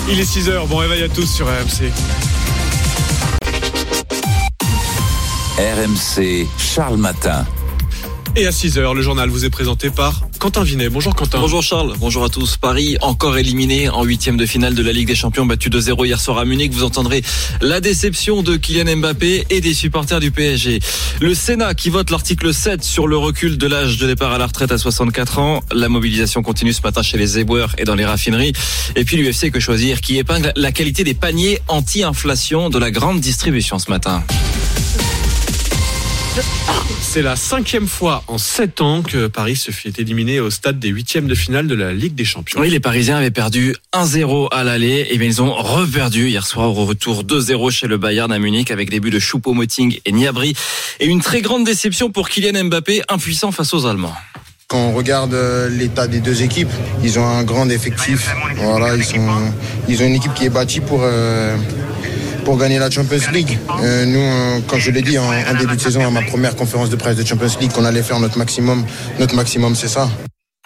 Il 0.09 0.21
est 0.21 0.25
6h, 0.25 0.67
bon 0.69 0.77
réveil 0.77 1.03
à 1.05 1.09
tous 1.09 1.27
sur 1.27 1.47
RMC. 1.47 1.93
RMC, 5.59 6.47
Charles 6.59 6.99
Matin. 6.99 7.47
Et 8.37 8.47
à 8.47 8.51
6h, 8.51 8.95
le 8.95 9.01
journal 9.01 9.31
vous 9.31 9.47
est 9.47 9.51
présenté 9.51 9.89
par 9.89 10.21
Quentin 10.39 10.63
Vinet. 10.63 10.91
Bonjour 10.91 11.15
Quentin. 11.15 11.39
Bonjour 11.41 11.63
Charles, 11.63 11.95
bonjour 11.99 12.25
à 12.25 12.29
tous. 12.29 12.59
Paris 12.59 12.99
encore 13.01 13.39
éliminé 13.39 13.89
en 13.89 14.05
huitième 14.05 14.37
de 14.37 14.45
finale 14.45 14.75
de 14.75 14.83
la 14.83 14.93
Ligue 14.93 15.09
des 15.09 15.15
Champions, 15.15 15.47
battu 15.47 15.71
2-0 15.71 16.05
hier 16.05 16.21
soir 16.21 16.37
à 16.37 16.45
Munich. 16.45 16.75
Vous 16.75 16.85
entendrez 16.85 17.23
la 17.63 17.81
déception 17.81 18.43
de 18.43 18.57
Kylian 18.57 18.97
Mbappé 18.97 19.47
et 19.49 19.63
des 19.63 19.73
supporters 19.73 20.21
du 20.21 20.31
PSG. 20.31 20.81
Le 21.23 21.35
Sénat 21.35 21.73
qui 21.73 21.89
vote 21.89 22.11
l'article 22.11 22.53
7 22.53 22.85
sur 22.85 23.07
le 23.07 23.17
recul 23.17 23.57
de 23.57 23.67
l'âge 23.67 23.97
de 23.97 24.07
départ 24.07 24.33
à 24.33 24.39
la 24.39 24.49
retraite 24.49 24.73
à 24.73 24.77
64 24.77 25.39
ans. 25.39 25.63
La 25.73 25.89
mobilisation 25.89 26.43
continue 26.43 26.75
ce 26.75 26.83
matin 26.83 27.01
chez 27.01 27.17
les 27.17 27.39
éboueurs 27.39 27.75
et 27.79 27.85
dans 27.85 27.95
les 27.95 28.05
raffineries. 28.05 28.53
Et 28.95 29.05
puis 29.05 29.17
l'UFC 29.17 29.51
que 29.51 29.61
choisir 29.61 30.03
qui 30.03 30.19
épingle 30.19 30.53
la 30.55 30.71
qualité 30.71 31.03
des 31.03 31.15
paniers 31.15 31.63
anti-inflation 31.69 32.69
de 32.69 32.79
la 32.79 32.91
grande 32.91 33.21
distribution 33.21 33.79
ce 33.79 33.89
matin. 33.91 34.23
C'est 37.01 37.23
la 37.23 37.37
cinquième 37.37 37.89
fois 37.89 38.23
en 38.29 38.37
sept 38.37 38.81
ans 38.81 39.03
que 39.03 39.27
Paris 39.27 39.57
se 39.57 39.71
fait 39.71 39.99
éliminer 39.99 40.39
au 40.41 40.51
stade 40.51 40.79
des 40.79 40.89
huitièmes 40.89 41.27
de 41.29 41.35
finale 41.35 41.67
de 41.67 41.75
la 41.75 41.93
Ligue 41.93 42.15
des 42.15 42.25
Champions. 42.25 42.61
Oui, 42.61 42.69
les 42.69 42.81
Parisiens 42.81 43.17
avaient 43.17 43.31
perdu 43.31 43.75
1-0 43.95 44.49
à 44.53 44.65
l'aller 44.65 45.07
et 45.11 45.17
bien 45.17 45.29
ils 45.29 45.41
ont 45.41 45.55
reperdu 45.55 46.29
hier 46.29 46.47
soir 46.47 46.77
au 46.77 46.85
retour 46.85 47.25
2-0 47.25 47.71
chez 47.71 47.87
le 47.87 47.97
Bayern 47.97 48.31
à 48.33 48.39
Munich 48.39 48.71
avec 48.71 48.91
des 48.91 49.01
buts 49.01 49.11
de 49.11 49.19
Choupo-Moting 49.19 50.01
et 50.05 50.13
Niabri 50.13 50.55
et 51.01 51.07
une 51.07 51.23
très 51.23 51.41
grande 51.41 51.65
déception 51.65 52.11
pour 52.11 52.29
Kylian 52.29 52.65
Mbappé 52.65 53.03
impuissant 53.09 53.51
face 53.51 53.73
aux 53.73 53.87
Allemands. 53.87 54.15
Quand 54.69 54.79
on 54.79 54.93
regarde 54.93 55.33
euh, 55.33 55.69
l'état 55.69 56.09
des 56.09 56.19
deux 56.19 56.43
équipes, 56.43 56.73
ils 57.05 57.21
ont 57.21 57.27
un 57.27 57.45
grand 57.45 57.69
effectif. 57.71 58.35
Voilà, 58.57 58.97
ils 58.97 59.05
sont, 59.05 59.29
ils 59.89 60.03
ont 60.03 60.07
une 60.07 60.17
équipe 60.17 60.35
qui 60.35 60.45
est 60.45 60.51
bâtie 60.51 60.81
pour 60.81 61.03
euh, 61.05 61.57
pour 62.47 62.57
gagner 62.59 62.79
la 62.79 62.89
Champions 62.89 63.33
League. 63.33 63.59
Euh, 63.83 64.07
nous, 64.07 64.21
euh, 64.21 64.61
quand 64.69 64.79
je 64.79 64.93
l'ai 64.93 65.03
dit 65.03 65.19
en, 65.19 65.29
début 65.59 65.75
de 65.75 65.81
saison 65.81 66.07
à 66.07 66.11
ma 66.11 66.23
première 66.23 66.55
conférence 66.55 66.91
de 66.91 66.95
presse 66.95 67.17
de 67.17 67.27
Champions 67.27 67.51
League, 67.61 67.73
qu'on 67.73 67.85
allait 67.85 68.05
faire 68.05 68.21
notre 68.21 68.39
maximum. 68.39 68.87
Notre 69.19 69.35
maximum, 69.35 69.75
c'est 69.75 69.89
ça. 69.89 70.09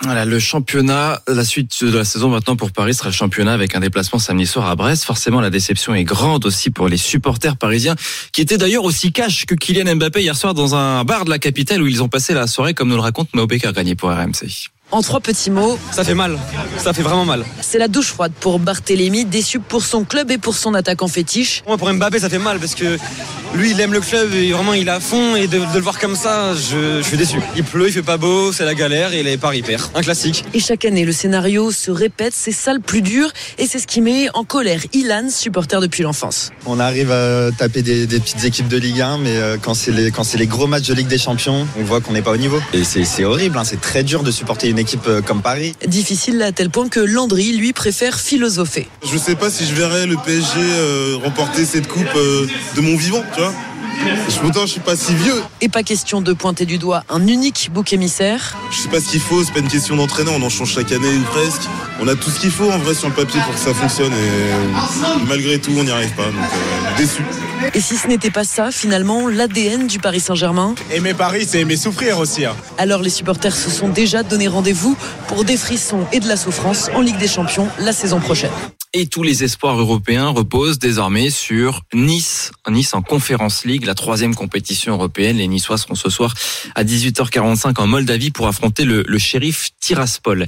Voilà, 0.02 0.26
le 0.26 0.38
championnat, 0.38 1.22
la 1.26 1.42
suite 1.42 1.82
de 1.82 1.96
la 1.96 2.04
saison 2.04 2.28
maintenant 2.28 2.54
pour 2.54 2.72
Paris 2.72 2.92
sera 2.92 3.08
le 3.08 3.14
championnat 3.14 3.54
avec 3.54 3.74
un 3.74 3.80
déplacement 3.80 4.18
samedi 4.18 4.46
soir 4.46 4.68
à 4.68 4.76
Brest. 4.76 5.04
Forcément, 5.04 5.40
la 5.40 5.48
déception 5.48 5.94
est 5.94 6.04
grande 6.04 6.44
aussi 6.44 6.68
pour 6.68 6.86
les 6.86 6.98
supporters 6.98 7.56
parisiens 7.56 7.96
qui 8.32 8.42
étaient 8.42 8.58
d'ailleurs 8.58 8.84
aussi 8.84 9.10
cash 9.10 9.46
que 9.46 9.54
Kylian 9.54 9.96
Mbappé 9.96 10.20
hier 10.20 10.36
soir 10.36 10.52
dans 10.52 10.74
un 10.74 11.02
bar 11.04 11.24
de 11.24 11.30
la 11.30 11.38
capitale 11.38 11.80
où 11.80 11.86
ils 11.86 12.02
ont 12.02 12.10
passé 12.10 12.34
la 12.34 12.46
soirée 12.46 12.74
comme 12.74 12.90
nous 12.90 12.96
le 12.96 13.00
raconte 13.00 13.32
Mao 13.34 13.46
Becker 13.46 13.72
gagné 13.72 13.94
pour 13.94 14.10
RMC. 14.10 14.68
En 14.92 15.02
trois 15.02 15.20
petits 15.20 15.50
mots, 15.50 15.78
Ça 15.92 16.02
fait 16.02 16.14
mal, 16.14 16.36
ça 16.78 16.92
fait 16.92 17.02
vraiment 17.02 17.24
mal. 17.24 17.44
c'est 17.60 17.78
la 17.78 17.86
douche 17.88 18.08
froide 18.08 18.32
pour 18.40 18.58
Barthélémy, 18.58 19.24
déçu 19.24 19.60
pour 19.60 19.84
son 19.84 20.02
club 20.04 20.30
et 20.32 20.38
pour 20.38 20.54
son 20.56 20.74
attaquant 20.74 21.06
fétiche. 21.06 21.62
Moi 21.66 21.78
pour 21.78 21.92
Mbappé 21.92 22.18
ça 22.18 22.28
fait 22.28 22.38
mal 22.40 22.58
parce 22.58 22.74
que 22.74 22.98
lui 23.54 23.70
il 23.70 23.80
aime 23.80 23.92
le 23.92 24.00
club 24.00 24.32
et 24.34 24.50
vraiment 24.50 24.74
il 24.74 24.88
est 24.88 24.90
à 24.90 24.98
fond 25.00 25.36
et 25.36 25.46
de, 25.46 25.58
de 25.58 25.74
le 25.74 25.80
voir 25.80 25.98
comme 26.00 26.16
ça, 26.16 26.54
je, 26.54 26.98
je 26.98 27.02
suis 27.06 27.16
déçu. 27.16 27.38
Il 27.56 27.62
pleut, 27.62 27.86
il 27.86 27.92
fait 27.92 28.02
pas 28.02 28.16
beau, 28.16 28.52
c'est 28.52 28.64
la 28.64 28.74
galère 28.74 29.12
et 29.12 29.22
les 29.22 29.36
paris 29.36 29.62
perd. 29.62 29.82
Un 29.94 30.02
classique. 30.02 30.44
Et 30.54 30.60
chaque 30.60 30.84
année, 30.84 31.04
le 31.04 31.12
scénario 31.12 31.70
se 31.70 31.90
répète, 31.92 32.32
c'est 32.36 32.50
ça 32.52 32.72
le 32.72 32.80
plus 32.80 33.02
dur 33.02 33.30
et 33.58 33.66
c'est 33.66 33.78
ce 33.78 33.86
qui 33.86 34.00
met 34.00 34.28
en 34.34 34.42
colère 34.44 34.80
Ilan, 34.92 35.28
supporter 35.30 35.80
depuis 35.80 36.02
l'enfance. 36.02 36.50
On 36.66 36.80
arrive 36.80 37.12
à 37.12 37.50
taper 37.56 37.82
des, 37.82 38.06
des 38.08 38.18
petites 38.18 38.44
équipes 38.44 38.68
de 38.68 38.76
Ligue 38.76 39.00
1, 39.02 39.18
mais 39.18 39.36
euh, 39.36 39.56
quand 39.60 39.74
c'est 39.74 39.92
les, 39.92 40.10
quand 40.10 40.24
c'est 40.24 40.38
les 40.38 40.48
gros 40.48 40.66
matchs 40.66 40.88
de 40.88 40.94
Ligue 40.94 41.06
des 41.08 41.18
Champions, 41.18 41.66
on 41.78 41.84
voit 41.84 42.00
qu'on 42.00 42.12
n'est 42.12 42.22
pas 42.22 42.32
au 42.32 42.36
niveau. 42.36 42.60
Et 42.72 42.82
c'est 42.82 43.04
c'est 43.04 43.24
horrible, 43.24 43.56
hein, 43.58 43.64
c'est 43.64 43.80
très 43.80 44.02
dur 44.02 44.22
de 44.24 44.30
supporter 44.30 44.68
une 44.68 44.79
équipe 44.80 45.06
euh, 45.06 45.22
comme 45.22 45.42
Paris. 45.42 45.74
Difficile 45.86 46.42
à 46.42 46.52
tel 46.52 46.70
point 46.70 46.88
que 46.88 47.00
Landry, 47.00 47.52
lui, 47.52 47.72
préfère 47.72 48.18
philosopher. 48.18 48.88
Je 49.04 49.16
sais 49.16 49.36
pas 49.36 49.50
si 49.50 49.64
je 49.66 49.74
verrai 49.74 50.06
le 50.06 50.16
PSG 50.16 50.58
euh, 50.58 51.16
remporter 51.22 51.64
cette 51.64 51.86
coupe 51.86 52.04
euh, 52.16 52.46
de 52.74 52.80
mon 52.80 52.96
vivant, 52.96 53.22
tu 53.34 53.40
vois. 53.40 53.52
Je 54.28 54.38
pourtant 54.38 54.62
je 54.62 54.72
suis 54.72 54.80
pas 54.80 54.96
si 54.96 55.14
vieux. 55.14 55.42
Et 55.60 55.68
pas 55.68 55.82
question 55.82 56.20
de 56.20 56.32
pointer 56.32 56.64
du 56.66 56.78
doigt 56.78 57.04
un 57.08 57.26
unique 57.26 57.70
bouc 57.72 57.92
émissaire. 57.92 58.56
Je 58.70 58.76
sais 58.78 58.88
pas 58.88 59.00
ce 59.00 59.10
qu'il 59.10 59.20
faut, 59.20 59.42
c'est 59.44 59.52
pas 59.52 59.58
une 59.60 59.68
question 59.68 59.96
d'entraîneur, 59.96 60.34
on 60.36 60.42
en 60.42 60.48
change 60.48 60.72
chaque 60.74 60.90
année 60.92 61.14
ou 61.16 61.22
presque. 61.24 61.62
On 62.00 62.08
a 62.08 62.14
tout 62.14 62.30
ce 62.30 62.40
qu'il 62.40 62.50
faut 62.50 62.70
en 62.70 62.78
vrai 62.78 62.94
sur 62.94 63.08
le 63.08 63.14
papier 63.14 63.40
pour 63.44 63.54
que 63.54 63.60
ça 63.60 63.74
fonctionne 63.74 64.12
et 64.12 64.16
euh, 64.16 64.64
malgré 65.28 65.58
tout 65.58 65.72
on 65.76 65.84
n'y 65.84 65.90
arrive 65.90 66.12
pas, 66.14 66.26
donc 66.26 66.34
euh, 66.36 66.96
déçu. 66.96 67.22
Et 67.74 67.80
si 67.80 67.96
ce 67.96 68.06
n'était 68.08 68.30
pas 68.30 68.44
ça, 68.44 68.70
finalement, 68.70 69.28
l'ADN 69.28 69.86
du 69.86 69.98
Paris 69.98 70.20
Saint-Germain? 70.20 70.74
Aimer 70.90 71.12
Paris 71.14 71.46
c'est 71.46 71.60
aimer 71.60 71.76
souffrir 71.76 72.18
aussi. 72.18 72.44
hein. 72.46 72.56
Alors 72.78 73.02
les 73.02 73.10
supporters 73.10 73.54
se 73.54 73.70
sont 73.70 73.88
déjà 73.88 74.22
donné 74.22 74.48
rendez-vous 74.48 74.96
pour 75.28 75.44
des 75.44 75.56
frissons 75.58 76.06
et 76.12 76.20
de 76.20 76.28
la 76.28 76.36
souffrance 76.36 76.88
en 76.94 77.00
Ligue 77.02 77.18
des 77.18 77.28
Champions 77.28 77.68
la 77.78 77.92
saison 77.92 78.18
prochaine. 78.20 78.50
Et 78.92 79.06
tous 79.06 79.22
les 79.22 79.44
espoirs 79.44 79.78
européens 79.78 80.30
reposent 80.30 80.80
désormais 80.80 81.30
sur 81.30 81.82
Nice. 81.94 82.50
Nice 82.68 82.92
en 82.92 83.02
Conference 83.02 83.64
League, 83.64 83.84
la 83.84 83.94
troisième 83.94 84.34
compétition 84.34 84.94
européenne. 84.94 85.36
Les 85.36 85.46
Niçois 85.46 85.78
seront 85.78 85.94
ce 85.94 86.10
soir 86.10 86.34
à 86.74 86.82
18h45 86.82 87.80
en 87.80 87.86
Moldavie 87.86 88.32
pour 88.32 88.48
affronter 88.48 88.84
le, 88.84 89.04
le 89.06 89.18
shérif 89.18 89.70
Tiraspol. 89.78 90.44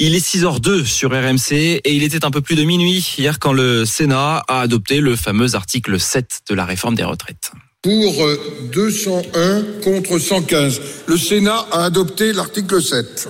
Il 0.00 0.16
est 0.16 0.26
6h02 0.26 0.84
sur 0.84 1.10
RMC 1.12 1.52
et 1.52 1.94
il 1.94 2.02
était 2.02 2.24
un 2.24 2.32
peu 2.32 2.40
plus 2.40 2.56
de 2.56 2.64
minuit 2.64 3.14
hier 3.16 3.38
quand 3.38 3.52
le 3.52 3.84
Sénat 3.84 4.42
a 4.48 4.60
adopté 4.60 5.00
le 5.00 5.14
fameux 5.14 5.54
article 5.54 6.00
7 6.00 6.40
de 6.48 6.54
la 6.56 6.64
réforme 6.64 6.96
des 6.96 7.04
retraites. 7.04 7.52
Pour 7.80 8.24
euh, 8.24 8.70
201 8.72 9.62
contre 9.84 10.18
115. 10.18 10.80
Le 11.06 11.16
Sénat 11.16 11.64
a 11.70 11.84
adopté 11.84 12.32
l'article 12.32 12.82
7. 12.82 13.28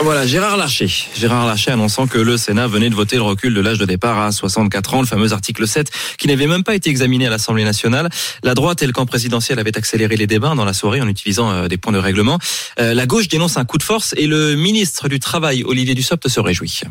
Voilà, 0.00 0.26
Gérard 0.26 0.58
Larcher. 0.58 0.90
Gérard 1.16 1.46
Larcher 1.46 1.70
annonçant 1.70 2.06
que 2.06 2.18
le 2.18 2.36
Sénat 2.36 2.66
venait 2.68 2.90
de 2.90 2.94
voter 2.94 3.16
le 3.16 3.22
recul 3.22 3.54
de 3.54 3.60
l'âge 3.60 3.78
de 3.78 3.86
départ 3.86 4.20
à 4.20 4.30
64 4.30 4.94
ans, 4.94 5.00
le 5.00 5.06
fameux 5.06 5.32
article 5.32 5.66
7, 5.66 5.90
qui 6.18 6.28
n'avait 6.28 6.46
même 6.46 6.64
pas 6.64 6.74
été 6.74 6.90
examiné 6.90 7.26
à 7.26 7.30
l'Assemblée 7.30 7.64
nationale. 7.64 8.10
La 8.42 8.54
droite 8.54 8.82
et 8.82 8.86
le 8.86 8.92
camp 8.92 9.06
présidentiel 9.06 9.58
avaient 9.58 9.76
accéléré 9.76 10.16
les 10.16 10.26
débats 10.26 10.54
dans 10.54 10.66
la 10.66 10.74
soirée 10.74 11.00
en 11.00 11.08
utilisant 11.08 11.50
euh, 11.50 11.68
des 11.68 11.78
points 11.78 11.92
de 11.94 11.98
règlement. 11.98 12.38
Euh, 12.78 12.92
la 12.92 13.06
gauche 13.06 13.28
dénonce 13.28 13.56
un 13.56 13.64
coup 13.64 13.78
de 13.78 13.82
force 13.82 14.14
et 14.18 14.26
le 14.26 14.54
ministre 14.54 15.08
du 15.08 15.18
Travail, 15.18 15.64
Olivier 15.64 15.94
Dussopt, 15.94 16.28
se 16.28 16.40
réjouit. 16.40 16.82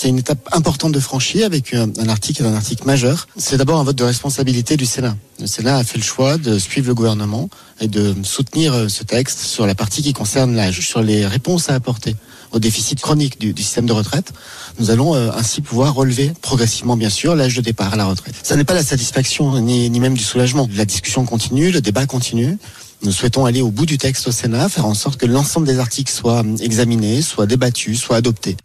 C'est 0.00 0.08
une 0.08 0.18
étape 0.18 0.48
importante 0.52 0.92
de 0.92 1.00
franchir 1.00 1.46
avec 1.46 1.74
un 1.74 2.08
article, 2.08 2.44
un 2.44 2.54
article 2.54 2.84
majeur. 2.84 3.26
C'est 3.36 3.56
d'abord 3.56 3.78
un 3.78 3.84
vote 3.84 3.96
de 3.96 4.04
responsabilité 4.04 4.76
du 4.76 4.86
Sénat. 4.86 5.16
Le 5.40 5.46
Sénat 5.46 5.78
a 5.78 5.84
fait 5.84 5.98
le 5.98 6.04
choix 6.04 6.36
de 6.36 6.58
suivre 6.58 6.88
le 6.88 6.94
gouvernement 6.94 7.48
et 7.80 7.88
de 7.88 8.14
soutenir 8.22 8.90
ce 8.90 9.02
texte 9.02 9.40
sur 9.40 9.66
la 9.66 9.74
partie 9.74 10.02
qui 10.02 10.12
concerne 10.12 10.54
l'âge, 10.54 10.80
sur 10.80 11.00
les 11.00 11.26
réponses 11.26 11.70
à 11.70 11.74
apporter 11.74 12.16
au 12.54 12.58
déficit 12.58 13.00
chronique 13.00 13.38
du, 13.38 13.54
système 13.62 13.86
de 13.86 13.92
retraite. 13.92 14.32
Nous 14.78 14.90
allons 14.90 15.14
euh, 15.14 15.30
ainsi 15.36 15.60
pouvoir 15.60 15.94
relever 15.94 16.32
progressivement, 16.40 16.96
bien 16.96 17.10
sûr, 17.10 17.34
l'âge 17.34 17.56
de 17.56 17.60
départ 17.60 17.92
à 17.92 17.96
la 17.96 18.06
retraite. 18.06 18.34
Ça 18.42 18.56
n'est 18.56 18.64
pas 18.64 18.74
la 18.74 18.84
satisfaction 18.84 19.60
ni, 19.60 19.90
ni 19.90 20.00
même 20.00 20.16
du 20.16 20.22
soulagement. 20.22 20.68
La 20.74 20.84
discussion 20.84 21.24
continue, 21.24 21.70
le 21.70 21.80
débat 21.80 22.06
continue. 22.06 22.56
Nous 23.02 23.12
souhaitons 23.12 23.44
aller 23.44 23.60
au 23.60 23.70
bout 23.70 23.86
du 23.86 23.98
texte 23.98 24.28
au 24.28 24.32
Sénat, 24.32 24.68
faire 24.68 24.86
en 24.86 24.94
sorte 24.94 25.18
que 25.18 25.26
l'ensemble 25.26 25.66
des 25.66 25.78
articles 25.78 26.12
soient 26.12 26.42
examinés, 26.60 27.20
soient 27.20 27.46
débattus, 27.46 28.00
soient 28.00 28.16
adoptés. 28.16 28.56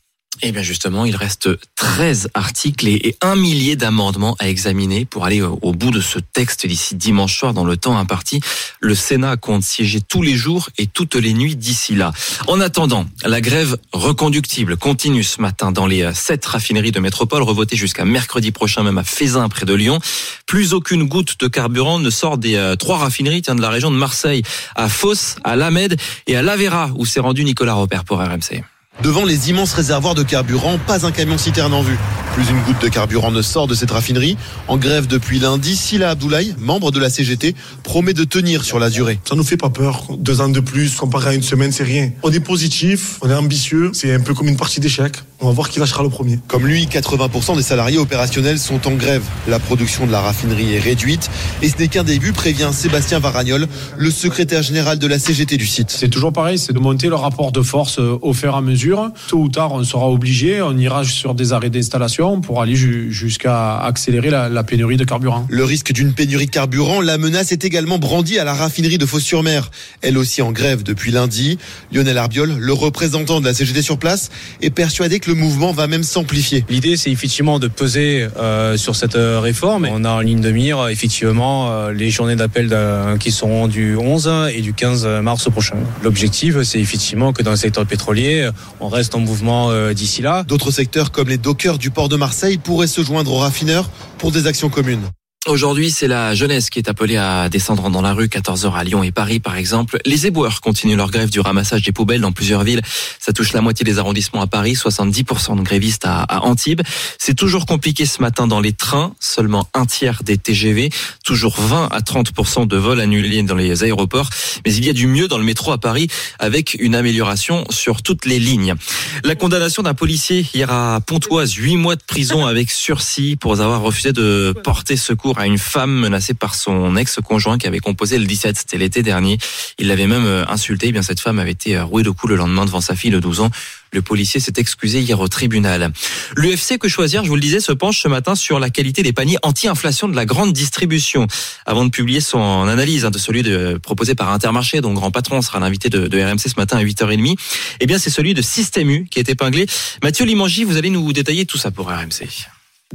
Eh 0.41 0.51
bien 0.51 0.61
justement, 0.61 1.03
il 1.03 1.15
reste 1.15 1.49
13 1.75 2.29
articles 2.33 2.87
et 2.87 3.15
un 3.21 3.35
millier 3.35 3.75
d'amendements 3.75 4.37
à 4.39 4.47
examiner 4.47 5.03
pour 5.03 5.25
aller 5.25 5.41
au 5.41 5.73
bout 5.73 5.91
de 5.91 5.99
ce 5.99 6.19
texte 6.19 6.65
d'ici 6.65 6.95
dimanche 6.95 7.37
soir 7.37 7.53
dans 7.53 7.65
le 7.65 7.75
temps 7.75 7.97
imparti. 7.97 8.39
Le 8.79 8.95
Sénat 8.95 9.35
compte 9.35 9.63
siéger 9.63 9.99
tous 9.99 10.21
les 10.21 10.35
jours 10.35 10.69
et 10.77 10.87
toutes 10.87 11.15
les 11.15 11.33
nuits 11.33 11.57
d'ici 11.57 11.93
là. 11.93 12.13
En 12.47 12.61
attendant, 12.61 13.05
la 13.25 13.41
grève 13.41 13.77
reconductible 13.91 14.77
continue 14.77 15.23
ce 15.23 15.41
matin 15.41 15.73
dans 15.73 15.87
les 15.87 16.13
sept 16.13 16.45
raffineries 16.45 16.91
de 16.91 17.01
métropole, 17.01 17.41
revotées 17.41 17.75
jusqu'à 17.75 18.05
mercredi 18.05 18.51
prochain 18.51 18.83
même 18.83 18.97
à 18.97 19.03
Fézin 19.03 19.49
près 19.49 19.65
de 19.65 19.73
Lyon. 19.73 19.99
Plus 20.45 20.73
aucune 20.73 21.03
goutte 21.03 21.39
de 21.39 21.47
carburant 21.47 21.99
ne 21.99 22.09
sort 22.09 22.37
des 22.37 22.55
euh, 22.55 22.75
trois 22.75 22.97
raffineries 22.97 23.41
tiens, 23.41 23.55
de 23.55 23.61
la 23.61 23.69
région 23.69 23.91
de 23.91 23.97
Marseille, 23.97 24.43
à 24.75 24.87
Fos, 24.87 25.35
à 25.43 25.57
Lamède 25.57 25.99
et 26.27 26.37
à 26.37 26.41
Lavera 26.41 26.91
où 26.95 27.05
s'est 27.05 27.19
rendu 27.19 27.43
Nicolas 27.43 27.73
Robert 27.73 28.05
pour 28.05 28.19
RMC. 28.19 28.63
Devant 29.04 29.24
les 29.24 29.50
immenses 29.50 29.72
réservoirs 29.72 30.14
de 30.14 30.24
carburant, 30.24 30.78
pas 30.86 31.06
un 31.06 31.12
camion 31.12 31.38
citerne 31.38 31.74
en 31.74 31.82
vue. 31.82 31.97
Plus 32.34 32.50
une 32.50 32.60
goutte 32.64 32.82
de 32.82 32.89
carburant 32.89 33.32
ne 33.32 33.41
sort 33.41 33.66
de 33.66 33.74
cette 33.74 33.91
raffinerie. 33.91 34.36
En 34.68 34.76
grève 34.76 35.08
depuis 35.08 35.39
lundi, 35.39 35.78
Sila 35.78 36.10
Abdoulaye, 36.12 36.54
membre 36.60 36.91
de 36.91 37.00
la 37.00 37.10
CGT, 37.10 37.56
promet 37.84 38.14
de 38.14 38.26
tenir 38.26 38.66
sur 38.66 38.78
la 38.78 38.89
durée. 38.89 39.18
Ça 39.28 39.36
nous 39.36 39.43
fait 39.43 39.58
pas 39.58 39.70
peur. 39.70 40.04
Deux 40.18 40.41
ans 40.41 40.50
de 40.50 40.60
plus, 40.60 40.95
comparé 40.95 41.30
à 41.30 41.34
une 41.34 41.43
semaine, 41.43 41.72
c'est 41.72 41.86
rien. 41.86 42.12
On 42.24 42.32
est 42.32 42.41
positif, 42.41 43.20
on 43.22 43.30
est 43.30 43.34
ambitieux. 43.34 43.91
C'est 43.93 44.14
un 44.14 44.20
peu 44.20 44.34
comme 44.34 44.50
une 44.50 44.58
partie 44.58 44.82
d'échec. 44.82 45.14
On 45.41 45.47
va 45.47 45.54
voir 45.54 45.70
qui 45.70 45.80
lâchera 45.80 46.04
le 46.04 46.10
premier. 46.10 46.38
Comme 46.50 46.68
lui, 46.68 46.86
80% 46.86 47.56
des 47.56 47.64
salariés 47.64 47.97
opérationnels 47.97 48.60
sont 48.60 48.86
en 48.86 48.91
grève. 48.91 49.24
La 49.47 49.60
production 49.60 50.06
de 50.06 50.12
la 50.12 50.20
raffinerie 50.20 50.74
est 50.76 50.80
réduite 50.80 51.30
et 51.62 51.70
ce 51.70 51.78
n'est 51.78 51.88
qu'un 51.88 52.04
début, 52.04 52.34
prévient 52.34 52.70
Sébastien 52.74 53.20
Varagnol, 53.20 53.68
le 53.97 54.12
secrétaire 54.12 54.62
général 54.62 55.00
de 55.00 55.08
la 55.08 55.18
CGT 55.18 55.56
du 55.56 55.66
site. 55.66 55.91
C'est 55.91 56.10
toujours 56.10 56.34
pareil, 56.34 56.60
c'est 56.60 56.74
de 56.74 56.80
monter 56.80 57.08
le 57.08 57.16
rapport 57.16 57.54
de 57.54 57.62
force 57.62 58.00
euh, 58.00 58.20
au 58.22 58.34
fur 58.34 58.54
et 58.54 58.58
à 58.58 58.62
mesure. 58.62 58.88
Tôt 59.27 59.37
ou 59.37 59.49
tard, 59.49 59.73
on 59.73 59.83
sera 59.83 60.09
obligé, 60.09 60.61
on 60.61 60.77
ira 60.77 61.03
sur 61.03 61.35
des 61.35 61.53
arrêts 61.53 61.69
d'installation 61.69 62.41
pour 62.41 62.61
aller 62.61 62.75
jusqu'à 62.75 63.77
accélérer 63.79 64.29
la, 64.29 64.49
la, 64.49 64.63
pénurie 64.63 64.97
de 64.97 65.03
carburant. 65.03 65.45
Le 65.49 65.63
risque 65.63 65.91
d'une 65.91 66.13
pénurie 66.13 66.45
de 66.45 66.51
carburant, 66.51 67.01
la 67.01 67.17
menace 67.17 67.51
est 67.51 67.65
également 67.65 67.99
brandie 67.99 68.39
à 68.39 68.43
la 68.43 68.53
raffinerie 68.53 68.97
de 68.97 69.05
Fos-sur-Mer. 69.05 69.71
Elle 70.01 70.17
aussi 70.17 70.41
en 70.41 70.51
grève 70.51 70.83
depuis 70.83 71.11
lundi. 71.11 71.57
Lionel 71.91 72.17
Arbiol, 72.17 72.55
le 72.57 72.73
représentant 72.73 73.39
de 73.39 73.45
la 73.45 73.53
CGT 73.53 73.81
sur 73.81 73.97
place, 73.97 74.29
est 74.61 74.69
persuadé 74.69 75.19
que 75.19 75.29
le 75.29 75.35
mouvement 75.35 75.71
va 75.71 75.87
même 75.87 76.03
s'amplifier. 76.03 76.65
L'idée, 76.69 76.97
c'est 76.97 77.11
effectivement 77.11 77.59
de 77.59 77.67
peser 77.67 78.27
euh, 78.37 78.77
sur 78.77 78.95
cette 78.95 79.15
euh, 79.15 79.39
réforme. 79.39 79.87
On 79.91 80.03
a 80.05 80.11
en 80.11 80.19
ligne 80.19 80.41
de 80.41 80.51
mire, 80.51 80.87
effectivement, 80.89 81.71
euh, 81.71 81.91
les 81.91 82.09
journées 82.09 82.35
d'appel 82.35 82.75
qui 83.19 83.31
seront 83.31 83.67
du 83.67 83.95
11 83.95 84.29
et 84.53 84.61
du 84.61 84.73
15 84.73 85.05
mars 85.21 85.49
prochain. 85.49 85.77
L'objectif, 86.03 86.61
c'est 86.63 86.79
effectivement 86.79 87.33
que 87.33 87.43
dans 87.43 87.51
le 87.51 87.57
secteur 87.57 87.85
pétrolier, 87.85 88.49
on 88.80 88.89
reste 88.89 89.15
en 89.15 89.19
mouvement 89.19 89.91
d'ici 89.93 90.21
là. 90.21 90.43
D'autres 90.43 90.71
secteurs, 90.71 91.11
comme 91.11 91.30
les 91.30 91.38
dockers 91.38 91.77
du 91.77 91.91
port 91.91 92.09
de 92.09 92.15
Marseille, 92.15 92.57
pourraient 92.57 92.88
se 92.88 93.01
joindre 93.01 93.34
aux 93.34 93.39
raffineurs 93.39 93.89
pour 94.17 94.32
des 94.32 94.47
actions 94.47 94.69
communes. 94.69 95.09
Aujourd'hui, 95.47 95.89
c'est 95.89 96.09
la 96.09 96.35
jeunesse 96.35 96.69
qui 96.69 96.79
est 96.79 96.89
appelée 96.89 97.15
à 97.15 97.47
descendre 97.47 97.89
dans 97.89 98.01
la 98.01 98.13
rue, 98.13 98.27
14h 98.27 98.73
à 98.73 98.83
Lyon 98.83 99.03
et 99.03 99.13
Paris 99.13 99.39
par 99.39 99.55
exemple. 99.55 99.97
Les 100.05 100.27
éboueurs 100.27 100.59
continuent 100.59 100.97
leur 100.97 101.11
grève 101.11 101.29
du 101.29 101.39
ramassage 101.39 101.81
des 101.81 101.93
poubelles 101.93 102.19
dans 102.19 102.33
plusieurs 102.33 102.65
villes. 102.65 102.81
Ça 103.19 103.31
touche 103.31 103.53
la 103.53 103.61
moitié 103.61 103.85
des 103.85 103.99
arrondissements 103.99 104.41
à 104.41 104.47
Paris, 104.47 104.73
70% 104.73 105.55
de 105.55 105.61
grévistes 105.61 106.03
à, 106.05 106.43
Antibes. 106.43 106.81
C'est 107.17 107.35
toujours 107.35 107.65
compliqué 107.65 108.05
ce 108.05 108.21
matin 108.21 108.47
dans 108.47 108.59
les 108.59 108.73
trains, 108.73 109.13
seulement 109.21 109.69
un 109.73 109.85
tiers 109.85 110.23
des 110.23 110.37
TGV, 110.37 110.89
toujours 111.23 111.57
20 111.57 111.87
à 111.89 111.99
30% 112.01 112.67
de 112.67 112.75
vols 112.75 112.99
annulés 112.99 113.41
dans 113.43 113.55
les 113.55 113.85
aéroports. 113.85 114.29
Mais 114.65 114.73
il 114.73 114.83
y 114.85 114.89
a 114.89 114.93
du 114.93 115.07
mieux 115.07 115.29
dans 115.29 115.37
le 115.37 115.45
métro 115.45 115.71
à 115.71 115.77
Paris 115.77 116.09
avec 116.39 116.75
une 116.81 116.95
amélioration 116.95 117.63
sur 117.69 118.01
toutes 118.01 118.25
les 118.25 118.39
lignes. 118.39 118.75
La 119.23 119.35
condamnation 119.35 119.83
d'un 119.83 119.93
policier 119.93 120.45
hier 120.53 120.69
à 120.69 120.99
Pontoise, 120.99 121.53
8 121.53 121.77
mois 121.77 121.95
de 121.95 122.03
prison 122.05 122.45
avec 122.45 122.69
sursis 122.71 123.37
pour 123.37 123.53
avoir 123.53 123.81
refusé 123.81 124.11
de 124.11 124.53
porter 124.65 124.97
secours 124.97 125.29
à 125.39 125.45
une 125.45 125.57
femme 125.57 125.91
menacée 125.91 126.33
par 126.33 126.53
son 126.53 126.97
ex-conjoint 126.97 127.57
qui 127.57 127.65
avait 127.65 127.79
composé 127.79 128.19
le 128.19 128.25
17, 128.25 128.57
c'était 128.57 128.77
l'été 128.77 129.03
dernier. 129.03 129.37
Il 129.77 129.87
l'avait 129.87 130.05
même 130.05 130.25
euh, 130.25 130.45
insulté. 130.49 130.87
Eh 130.89 130.91
bien, 130.91 131.01
cette 131.01 131.21
femme 131.21 131.39
avait 131.39 131.51
été 131.51 131.77
euh, 131.77 131.85
rouée 131.85 132.03
de 132.03 132.09
coups 132.09 132.31
le 132.31 132.35
lendemain 132.35 132.65
devant 132.65 132.81
sa 132.81 132.93
fille 132.93 133.09
de 133.09 133.19
12 133.19 133.39
ans. 133.39 133.49
Le 133.93 134.01
policier 134.01 134.41
s'est 134.41 134.53
excusé 134.57 134.99
hier 134.99 135.17
au 135.17 135.29
tribunal. 135.29 135.93
L'UFC 136.35 136.77
Que 136.77 136.89
Choisir, 136.89 137.23
je 137.23 137.29
vous 137.29 137.35
le 137.35 137.41
disais, 137.41 137.61
se 137.61 137.71
penche 137.71 138.01
ce 138.01 138.09
matin 138.09 138.35
sur 138.35 138.59
la 138.59 138.69
qualité 138.69 139.01
des 139.01 139.13
paniers 139.13 139.37
anti-inflation 139.41 140.09
de 140.09 140.15
la 140.15 140.25
grande 140.25 140.51
distribution. 140.51 141.25
Avant 141.65 141.85
de 141.85 141.89
publier 141.89 142.19
son 142.19 142.67
analyse 142.67 143.05
hein, 143.05 143.09
de 143.09 143.17
celui 143.17 143.43
proposé 143.81 144.15
par 144.15 144.29
Intermarché, 144.31 144.81
dont 144.81 144.93
grand 144.93 145.09
patron 145.09 145.41
sera 145.41 145.59
l'invité 145.59 145.89
de, 145.89 146.07
de, 146.07 146.21
RMC 146.21 146.49
ce 146.49 146.55
matin 146.57 146.77
à 146.77 146.83
8h30, 146.83 147.35
eh 147.79 147.85
bien 147.87 147.97
c'est 147.97 148.11
celui 148.11 148.33
de 148.33 148.41
Système 148.41 148.89
U 148.89 149.07
qui 149.09 149.19
est 149.19 149.29
épinglé. 149.29 149.65
Mathieu 150.03 150.25
Limangi, 150.25 150.65
vous 150.65 150.77
allez 150.77 150.89
nous 150.89 151.11
détailler 151.13 151.45
tout 151.45 151.57
ça 151.57 151.71
pour 151.71 151.87
RMC. 151.87 152.27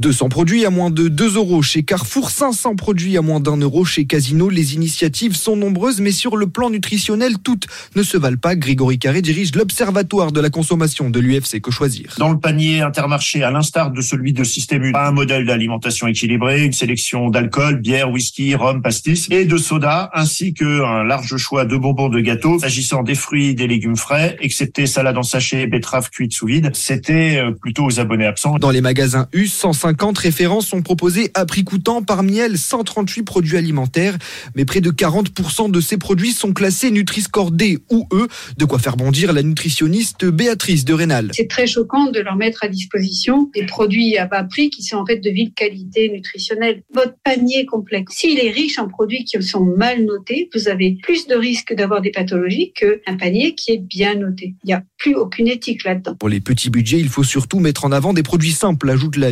200 0.01 0.27
produits 0.27 0.65
à 0.65 0.69
moins 0.69 0.89
de 0.89 1.07
2 1.07 1.37
euros 1.37 1.61
chez 1.61 1.83
Carrefour, 1.83 2.29
500 2.29 2.75
produits 2.75 3.17
à 3.17 3.21
moins 3.21 3.39
d'un 3.39 3.55
euro 3.55 3.85
chez 3.85 4.03
Casino. 4.05 4.49
Les 4.49 4.75
initiatives 4.75 5.37
sont 5.37 5.55
nombreuses, 5.55 6.01
mais 6.01 6.11
sur 6.11 6.35
le 6.35 6.47
plan 6.47 6.69
nutritionnel, 6.69 7.35
toutes 7.41 7.67
ne 7.95 8.03
se 8.03 8.17
valent 8.17 8.35
pas. 8.35 8.57
Grégory 8.57 8.99
Carré 8.99 9.21
dirige 9.21 9.55
l'Observatoire 9.55 10.33
de 10.33 10.41
la 10.41 10.49
consommation 10.49 11.09
de 11.09 11.17
l'UFC 11.21 11.61
Que 11.61 11.71
Choisir? 11.71 12.13
Dans 12.17 12.29
le 12.29 12.37
panier 12.37 12.81
intermarché, 12.81 13.41
à 13.43 13.51
l'instar 13.51 13.89
de 13.89 14.01
celui 14.01 14.33
de 14.33 14.43
Système 14.43 14.83
U, 14.83 14.91
un 14.93 15.11
modèle 15.13 15.45
d'alimentation 15.45 16.07
équilibrée, 16.07 16.65
une 16.65 16.73
sélection 16.73 17.29
d'alcool, 17.29 17.79
bière, 17.79 18.11
whisky, 18.11 18.53
rhum, 18.53 18.81
pastis 18.81 19.29
et 19.31 19.45
de 19.45 19.55
soda, 19.55 20.09
ainsi 20.13 20.53
qu'un 20.53 21.05
large 21.05 21.37
choix 21.37 21.63
de 21.63 21.77
bonbons 21.77 22.09
de 22.09 22.19
gâteaux. 22.19 22.59
S'agissant 22.59 23.01
des 23.01 23.15
fruits, 23.15 23.55
des 23.55 23.67
légumes 23.67 23.95
frais, 23.95 24.35
excepté 24.41 24.87
salade 24.87 25.17
en 25.17 25.23
sachet, 25.23 25.67
betterave 25.67 26.09
cuite 26.09 26.33
sous 26.33 26.47
vide, 26.47 26.71
c'était 26.73 27.37
euh, 27.37 27.51
plutôt 27.51 27.85
aux 27.85 28.01
abonnés 28.01 28.25
absents. 28.25 28.57
Dans 28.57 28.71
les 28.71 28.81
magasins 28.81 29.29
U, 29.31 29.47
150 29.47 29.84
50 29.85 30.17
références 30.17 30.65
sont 30.65 30.81
proposées 30.81 31.29
à 31.35 31.45
prix 31.45 31.63
coûtant, 31.63 32.01
parmi 32.01 32.39
elles 32.39 32.57
138 32.57 33.21
produits 33.21 33.55
alimentaires. 33.55 34.17
Mais 34.55 34.65
près 34.65 34.81
de 34.81 34.89
40% 34.89 35.69
de 35.69 35.79
ces 35.79 35.97
produits 35.97 36.31
sont 36.31 36.53
classés 36.53 36.89
Nutri-Score 36.89 37.51
D 37.51 37.77
ou 37.91 38.07
E. 38.11 38.27
De 38.57 38.65
quoi 38.65 38.79
faire 38.79 38.97
bondir 38.97 39.31
la 39.31 39.43
nutritionniste 39.43 40.25
Béatrice 40.25 40.85
de 40.85 40.93
Rénal. 40.93 41.29
C'est 41.33 41.47
très 41.47 41.67
choquant 41.67 42.09
de 42.09 42.19
leur 42.19 42.35
mettre 42.35 42.63
à 42.63 42.67
disposition 42.67 43.51
des 43.53 43.67
produits 43.67 44.17
à 44.17 44.25
bas 44.25 44.43
prix 44.43 44.71
qui 44.71 44.81
sont 44.81 44.97
en 44.97 45.05
fait 45.05 45.19
de 45.19 45.29
vive 45.29 45.51
qualité 45.53 46.09
nutritionnelle. 46.09 46.81
Votre 46.91 47.13
panier 47.23 47.67
complexe, 47.67 48.15
s'il 48.15 48.39
est 48.39 48.49
riche 48.49 48.79
en 48.79 48.87
produits 48.87 49.23
qui 49.23 49.39
sont 49.43 49.65
mal 49.65 50.03
notés, 50.03 50.49
vous 50.55 50.67
avez 50.67 50.97
plus 51.03 51.27
de 51.27 51.35
risques 51.35 51.75
d'avoir 51.75 52.01
des 52.01 52.09
pathologies 52.09 52.73
qu'un 52.73 53.17
panier 53.17 53.53
qui 53.53 53.73
est 53.73 53.77
bien 53.77 54.15
noté. 54.15 54.55
Il 54.63 54.67
n'y 54.67 54.73
a 54.73 54.81
plus 54.97 55.13
aucune 55.13 55.47
éthique 55.47 55.83
là-dedans. 55.83 56.15
Pour 56.15 56.29
les 56.29 56.41
petits 56.41 56.71
budgets, 56.71 56.99
il 56.99 57.09
faut 57.09 57.23
surtout 57.23 57.59
mettre 57.59 57.85
en 57.85 57.91
avant 57.91 58.13
des 58.13 58.23
produits 58.23 58.51
simples, 58.51 58.89
ajoute 58.89 59.17
la 59.17 59.31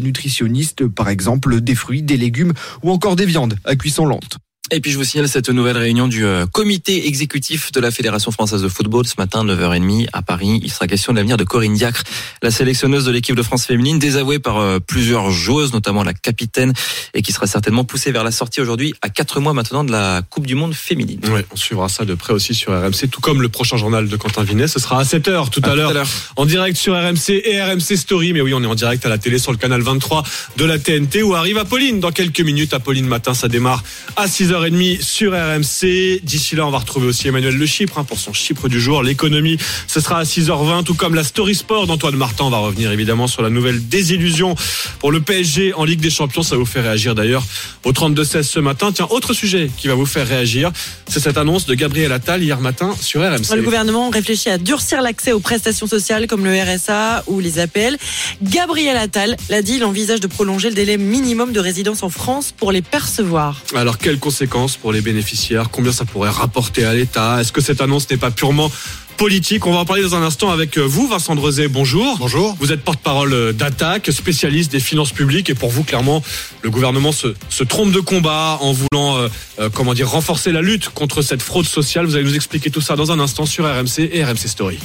par 0.84 1.10
exemple 1.10 1.62
des 1.62 1.76
fruits, 1.76 2.04
des 2.04 2.18
légumes 2.18 2.54
ou 2.84 2.92
encore 2.92 3.16
des 3.16 3.26
viandes 3.26 3.56
à 3.66 3.76
cuisson 3.76 4.06
lente. 4.06 4.38
Et 4.74 4.80
puis 4.80 4.90
je 4.90 4.98
vous 4.98 5.04
signale 5.04 5.30
cette 5.30 5.50
nouvelle 5.50 5.78
réunion 5.78 6.08
du 6.08 6.26
euh, 6.26 6.48
comité 6.48 7.08
exécutif 7.08 7.72
de 7.72 7.80
la 7.80 7.92
Fédération 7.92 8.32
française 8.32 8.64
de 8.64 8.68
football 8.68 9.06
ce 9.06 9.14
matin 9.20 9.46
9h30 9.46 10.08
à 10.14 10.24
Paris. 10.24 10.60
Il 10.64 10.72
sera 10.72 10.88
question 10.88 11.14
de 11.14 11.18
l'avenir 11.18 11.38
de 11.38 11.44
Corinne 11.44 11.76
Diacre, 11.76 12.02
la 12.42 12.50
sélectionneuse 12.50 13.06
de 13.06 13.12
l'équipe 13.12 13.36
de 13.36 13.44
France 13.44 13.68
féminine, 13.68 14.00
désavouée 14.00 14.40
par 14.40 14.58
euh, 14.58 14.80
plusieurs 14.80 15.30
joueuses, 15.30 15.74
notamment 15.74 16.02
la 16.02 16.16
capitaine, 16.16 16.74
et 17.14 17.22
qui 17.22 17.32
sera 17.32 17.46
certainement 17.46 17.84
poussée 17.84 18.12
vers 18.12 18.24
la 18.24 18.32
sortie 18.32 18.62
aujourd'hui 18.62 18.96
à 19.04 19.10
4 19.10 19.42
mois 19.42 19.54
maintenant 19.54 19.84
de 19.84 19.92
la 19.92 20.24
Coupe 20.28 20.48
du 20.48 20.56
Monde 20.56 20.74
féminine. 20.74 21.20
Oui, 21.26 21.42
on 21.52 21.56
suivra 21.56 21.88
ça 21.88 22.04
de 22.04 22.16
près 22.16 22.34
aussi 22.34 22.56
sur 22.56 22.74
RMC, 22.74 23.10
tout 23.12 23.22
comme 23.22 23.44
le 23.44 23.50
prochain 23.50 23.78
journal 23.78 24.08
de 24.08 24.16
Quentin 24.18 24.44
Vinet. 24.44 24.68
Ce 24.68 24.80
sera 24.80 25.00
à 25.00 25.04
7h 25.04 25.52
tout 25.52 25.62
à, 25.66 25.76
l'heure 25.76 25.94
en 26.36 26.48
direct 26.48 26.78
sur 26.78 26.96
RMC 26.96 27.30
et 27.46 27.62
RMC 27.62 27.96
Story. 27.96 28.34
Mais 28.34 28.42
oui, 28.42 28.56
on 28.56 28.64
est 28.64 28.68
en 28.68 28.74
direct 28.74 29.06
à 29.06 29.10
la 29.10 29.20
télé 29.20 29.38
sur 29.38 29.52
le 29.52 29.60
canal 29.60 29.84
23 29.84 30.24
de 30.58 30.66
la 30.66 30.80
TNT 30.80 31.22
où 31.22 31.36
arrive 31.36 31.60
Apolline 31.60 32.00
dans 32.00 32.12
quelques 32.12 32.42
minutes. 32.42 32.74
Apolline 32.74 33.06
matin, 33.06 33.36
ça 33.36 33.48
démarre 33.48 33.84
à 34.16 34.26
6h30. 34.26 34.63
6h30 34.70 35.02
sur 35.02 35.34
RMC. 35.34 36.22
D'ici 36.24 36.56
là, 36.56 36.66
on 36.66 36.72
va 36.72 36.80
retrouver 36.80 37.08
aussi 37.08 37.28
Emmanuel 37.28 37.56
Le 37.56 37.66
Chypre 37.66 38.00
hein, 38.00 38.04
pour 38.04 38.20
son 38.20 38.34
Chypre 38.34 38.70
du 38.70 38.80
jour. 38.80 39.04
L'économie, 39.04 39.58
ce 39.88 40.00
sera 40.00 40.20
à 40.20 40.24
6h20, 40.24 40.84
tout 40.84 40.94
comme 40.94 41.16
la 41.16 41.24
Story 41.24 41.56
Sport 41.56 41.88
d'Antoine 41.88 42.16
Martin. 42.16 42.46
On 42.46 42.50
va 42.50 42.60
revenir 42.60 42.92
évidemment 42.92 43.28
sur 43.28 43.42
la 43.42 43.50
nouvelle 43.50 43.88
désillusion 43.88 44.56
pour 45.00 45.12
le 45.12 45.22
PSG 45.22 45.74
en 45.74 45.86
Ligue 45.86 46.00
des 46.00 46.10
Champions. 46.10 46.44
Ça 46.44 46.56
vous 46.56 46.66
fait 46.66 46.82
réagir 46.82 47.16
d'ailleurs 47.16 47.44
au 47.84 47.92
32-16 47.92 48.44
ce 48.44 48.60
matin. 48.60 48.92
Tiens, 48.92 49.08
autre 49.10 49.34
sujet 49.34 49.70
qui 49.78 49.88
va 49.88 49.96
vous 49.96 50.06
faire 50.06 50.28
réagir, 50.28 50.72
c'est 51.08 51.20
cette 51.20 51.38
annonce 51.38 51.66
de 51.66 51.74
Gabriel 51.74 52.12
Attal 52.12 52.42
hier 52.44 52.60
matin 52.60 52.96
sur 53.00 53.22
RMC. 53.22 53.56
Le 53.56 53.62
gouvernement 53.62 54.10
réfléchit 54.10 54.50
à 54.50 54.58
durcir 54.58 55.02
l'accès 55.02 55.32
aux 55.32 55.40
prestations 55.40 55.88
sociales 55.88 56.28
comme 56.28 56.46
le 56.46 56.54
RSA 56.54 57.24
ou 57.28 57.40
les 57.40 57.60
APL. 57.60 57.98
Gabriel 58.42 58.98
Attal 58.98 59.36
l'a 59.50 59.62
dit, 59.62 59.76
il 59.76 59.84
envisage 59.84 60.20
de 60.20 60.28
prolonger 60.28 60.70
le 60.70 60.76
délai 60.76 60.98
minimum 60.98 61.52
de 61.52 61.60
résidence 61.60 62.04
en 62.04 62.10
France 62.10 62.54
pour 62.56 62.72
les 62.72 62.82
percevoir. 62.82 63.62
Alors, 63.76 63.98
quelles 63.98 64.20
conséquences 64.20 64.43
pour 64.48 64.92
les 64.92 65.02
bénéficiaires? 65.02 65.70
Combien 65.72 65.92
ça 65.92 66.06
pourrait 66.06 66.30
rapporter 66.30 66.86
à 66.86 66.94
l'État? 66.94 67.40
Est-ce 67.40 67.52
que 67.52 67.62
cette 67.62 67.82
annonce 67.82 68.10
n'est 68.10 68.18
pas 68.18 68.32
purement 68.32 68.72
politique? 69.18 69.66
On 69.66 69.74
va 69.74 69.80
en 69.80 69.86
parler 69.86 70.02
dans 70.02 70.16
un 70.16 70.22
instant 70.22 70.52
avec 70.52 70.78
vous, 70.78 71.08
Vincent 71.08 71.36
Drezé. 71.36 71.68
Bonjour. 71.68 72.18
Bonjour. 72.20 72.56
Vous 72.60 72.72
êtes 72.72 72.82
porte-parole 72.82 73.54
d'Attaque, 73.54 74.12
spécialiste 74.12 74.72
des 74.72 74.80
finances 74.80 75.12
publiques. 75.12 75.50
Et 75.50 75.56
pour 75.56 75.70
vous, 75.70 75.84
clairement, 75.84 76.22
le 76.62 76.70
gouvernement 76.70 77.12
se, 77.12 77.34
se 77.50 77.64
trompe 77.64 77.92
de 77.92 78.00
combat 78.00 78.58
en 78.62 78.74
voulant, 78.74 79.18
euh, 79.18 79.28
euh, 79.60 79.70
comment 79.74 79.94
dire, 79.94 80.10
renforcer 80.10 80.52
la 80.52 80.62
lutte 80.62 80.90
contre 80.90 81.22
cette 81.22 81.42
fraude 81.42 81.66
sociale. 81.66 82.06
Vous 82.06 82.16
allez 82.16 82.26
nous 82.26 82.36
expliquer 82.36 82.70
tout 82.70 82.82
ça 82.82 82.96
dans 82.96 83.12
un 83.12 83.20
instant 83.20 83.46
sur 83.46 83.66
RMC 83.66 84.10
et 84.12 84.24
RMC 84.24 84.48
Story. 84.48 84.80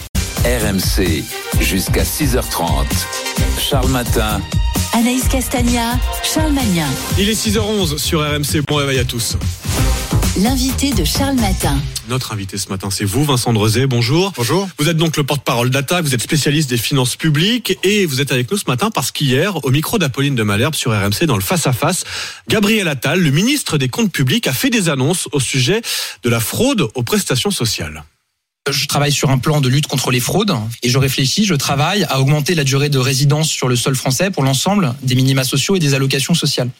RMC, 0.44 1.24
jusqu'à 1.60 2.04
6h30. 2.04 2.86
Charles 3.58 3.90
Matin. 3.90 4.40
Anaïs 4.98 5.28
Castagna, 5.28 5.96
Charles 6.24 6.52
Magnin. 6.52 6.88
Il 7.20 7.28
est 7.28 7.32
6h11 7.32 7.98
sur 7.98 8.20
RMC. 8.20 8.62
Bon 8.66 8.74
réveil 8.74 8.98
à 8.98 9.04
tous. 9.04 9.36
L'invité 10.38 10.90
de 10.92 11.04
Charles 11.04 11.36
Matin. 11.36 11.78
Notre 12.08 12.32
invité 12.32 12.58
ce 12.58 12.68
matin, 12.68 12.90
c'est 12.90 13.04
vous, 13.04 13.22
Vincent 13.22 13.52
Drezé. 13.52 13.86
Bonjour. 13.86 14.32
Bonjour. 14.36 14.68
Vous 14.76 14.88
êtes 14.88 14.96
donc 14.96 15.16
le 15.16 15.22
porte-parole 15.22 15.70
d'Attaque, 15.70 16.04
vous 16.04 16.16
êtes 16.16 16.22
spécialiste 16.22 16.68
des 16.68 16.78
finances 16.78 17.14
publiques 17.14 17.78
et 17.84 18.06
vous 18.06 18.20
êtes 18.20 18.32
avec 18.32 18.50
nous 18.50 18.56
ce 18.56 18.64
matin 18.66 18.90
parce 18.90 19.12
qu'hier, 19.12 19.64
au 19.64 19.70
micro 19.70 19.98
d'Apolline 19.98 20.34
de 20.34 20.42
Malherbe 20.42 20.74
sur 20.74 20.90
RMC 20.90 21.26
dans 21.26 21.36
le 21.36 21.42
face-à-face, 21.42 22.02
Gabriel 22.48 22.88
Attal, 22.88 23.20
le 23.20 23.30
ministre 23.30 23.78
des 23.78 23.88
Comptes 23.88 24.10
publics, 24.10 24.48
a 24.48 24.52
fait 24.52 24.70
des 24.70 24.88
annonces 24.88 25.28
au 25.30 25.38
sujet 25.38 25.80
de 26.24 26.28
la 26.28 26.40
fraude 26.40 26.88
aux 26.96 27.04
prestations 27.04 27.52
sociales. 27.52 28.02
Je 28.70 28.86
travaille 28.86 29.12
sur 29.12 29.30
un 29.30 29.38
plan 29.38 29.60
de 29.60 29.68
lutte 29.68 29.86
contre 29.86 30.10
les 30.10 30.20
fraudes 30.20 30.54
et 30.82 30.88
je 30.88 30.98
réfléchis, 30.98 31.44
je 31.44 31.54
travaille 31.54 32.04
à 32.04 32.20
augmenter 32.20 32.54
la 32.54 32.64
durée 32.64 32.88
de 32.88 32.98
résidence 32.98 33.48
sur 33.48 33.68
le 33.68 33.76
sol 33.76 33.94
français 33.94 34.30
pour 34.30 34.42
l'ensemble 34.42 34.94
des 35.02 35.14
minima 35.14 35.44
sociaux 35.44 35.76
et 35.76 35.78
des 35.78 35.94
allocations 35.94 36.34
sociales. 36.34 36.70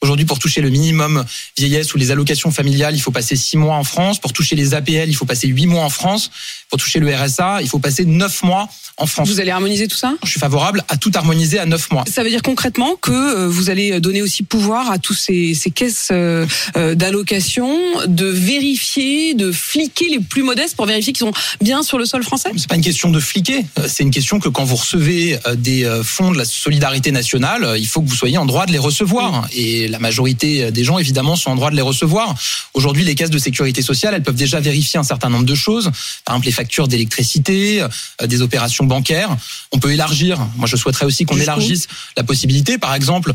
Aujourd'hui, 0.00 0.26
pour 0.26 0.38
toucher 0.38 0.60
le 0.60 0.70
minimum 0.70 1.24
vieillesse 1.56 1.92
ou 1.92 1.98
les 1.98 2.12
allocations 2.12 2.52
familiales, 2.52 2.94
il 2.94 3.00
faut 3.00 3.10
passer 3.10 3.34
six 3.34 3.56
mois 3.56 3.74
en 3.74 3.82
France. 3.82 4.20
Pour 4.20 4.32
toucher 4.32 4.54
les 4.54 4.72
APL, 4.72 5.08
il 5.08 5.14
faut 5.16 5.24
passer 5.24 5.48
huit 5.48 5.66
mois 5.66 5.82
en 5.82 5.90
France. 5.90 6.30
Pour 6.70 6.78
toucher 6.78 7.00
le 7.00 7.12
RSA, 7.12 7.62
il 7.62 7.68
faut 7.68 7.80
passer 7.80 8.04
neuf 8.04 8.44
mois 8.44 8.68
en 8.96 9.06
France. 9.06 9.28
Vous 9.28 9.40
allez 9.40 9.50
harmoniser 9.50 9.88
tout 9.88 9.96
ça? 9.96 10.14
Je 10.22 10.30
suis 10.30 10.40
favorable 10.40 10.84
à 10.88 10.96
tout 10.96 11.10
harmoniser 11.14 11.58
à 11.58 11.66
neuf 11.66 11.90
mois. 11.90 12.04
Ça 12.08 12.22
veut 12.22 12.30
dire 12.30 12.42
concrètement 12.42 12.94
que 12.94 13.10
euh, 13.10 13.48
vous 13.48 13.70
allez 13.70 14.00
donner 14.00 14.22
aussi 14.22 14.44
pouvoir 14.44 14.90
à 14.90 14.98
tous 14.98 15.14
ces, 15.14 15.54
ces 15.54 15.70
caisses 15.70 16.08
euh, 16.12 16.46
euh, 16.76 16.94
d'allocation 16.94 17.68
de 18.06 18.26
vérifier, 18.26 19.34
de 19.34 19.50
fliquer 19.50 20.08
les 20.10 20.20
plus 20.20 20.42
modestes 20.44 20.76
pour 20.76 20.86
vérifier 20.86 21.12
qu'ils 21.12 21.26
sont 21.26 21.32
bien 21.60 21.82
sur 21.82 21.98
le 21.98 22.04
sol 22.04 22.22
français? 22.22 22.50
C'est 22.56 22.68
pas 22.68 22.76
une 22.76 22.82
question 22.82 23.10
de 23.10 23.20
fliquer, 23.20 23.64
c'est 23.88 24.04
une 24.04 24.10
question 24.10 24.38
que 24.38 24.48
quand 24.48 24.64
vous 24.64 24.76
recevez 24.76 25.38
des 25.56 25.88
fonds 26.04 26.30
de 26.30 26.38
la 26.38 26.44
solidarité 26.44 27.10
nationale, 27.10 27.76
il 27.78 27.86
faut 27.86 28.00
que 28.02 28.08
vous 28.08 28.14
soyez 28.14 28.38
en 28.38 28.46
droit 28.46 28.66
de 28.66 28.72
les 28.72 28.78
recevoir. 28.78 29.48
Et 29.52 29.87
la 29.88 29.98
majorité 29.98 30.70
des 30.70 30.84
gens, 30.84 30.98
évidemment, 30.98 31.36
sont 31.36 31.50
en 31.50 31.56
droit 31.56 31.70
de 31.70 31.76
les 31.76 31.82
recevoir. 31.82 32.34
Aujourd'hui, 32.74 33.04
les 33.04 33.14
caisses 33.14 33.30
de 33.30 33.38
sécurité 33.38 33.82
sociale, 33.82 34.14
elles 34.14 34.22
peuvent 34.22 34.34
déjà 34.34 34.60
vérifier 34.60 34.98
un 34.98 35.04
certain 35.04 35.28
nombre 35.28 35.46
de 35.46 35.54
choses. 35.54 35.90
Par 36.24 36.34
exemple, 36.34 36.46
les 36.46 36.52
factures 36.52 36.88
d'électricité, 36.88 37.84
des 38.24 38.42
opérations 38.42 38.84
bancaires. 38.84 39.36
On 39.72 39.78
peut 39.78 39.92
élargir. 39.92 40.46
Moi, 40.56 40.66
je 40.66 40.76
souhaiterais 40.76 41.06
aussi 41.06 41.24
qu'on 41.24 41.38
élargisse 41.38 41.88
la 42.16 42.24
possibilité, 42.24 42.78
par 42.78 42.94
exemple, 42.94 43.32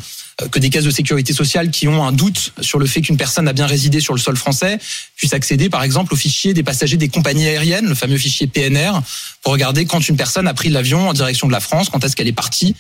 que 0.51 0.59
des 0.59 0.69
caisses 0.69 0.83
de 0.83 0.91
sécurité 0.91 1.33
sociale 1.33 1.69
qui 1.69 1.87
ont 1.87 2.03
un 2.05 2.11
doute 2.11 2.53
sur 2.61 2.79
le 2.79 2.85
fait 2.85 3.01
qu'une 3.01 3.17
personne 3.17 3.47
a 3.47 3.53
bien 3.53 3.67
résidé 3.67 3.99
sur 3.99 4.13
le 4.13 4.19
sol 4.19 4.35
français 4.35 4.79
puissent 5.15 5.33
accéder, 5.33 5.69
par 5.69 5.83
exemple, 5.83 6.13
au 6.13 6.17
fichier 6.17 6.53
des 6.53 6.63
passagers 6.63 6.97
des 6.97 7.09
compagnies 7.09 7.47
aériennes, 7.47 7.87
le 7.87 7.95
fameux 7.95 8.17
fichier 8.17 8.47
PNR, 8.47 9.01
pour 9.43 9.53
regarder 9.53 9.85
quand 9.85 10.07
une 10.07 10.17
personne 10.17 10.47
a 10.47 10.53
pris 10.53 10.69
l'avion 10.69 11.09
en 11.09 11.13
direction 11.13 11.47
de 11.47 11.51
la 11.51 11.59
France, 11.59 11.89
quand 11.89 12.03
est-ce 12.03 12.15
qu'elle 12.15 12.27
est 12.27 12.33
partie. 12.33 12.75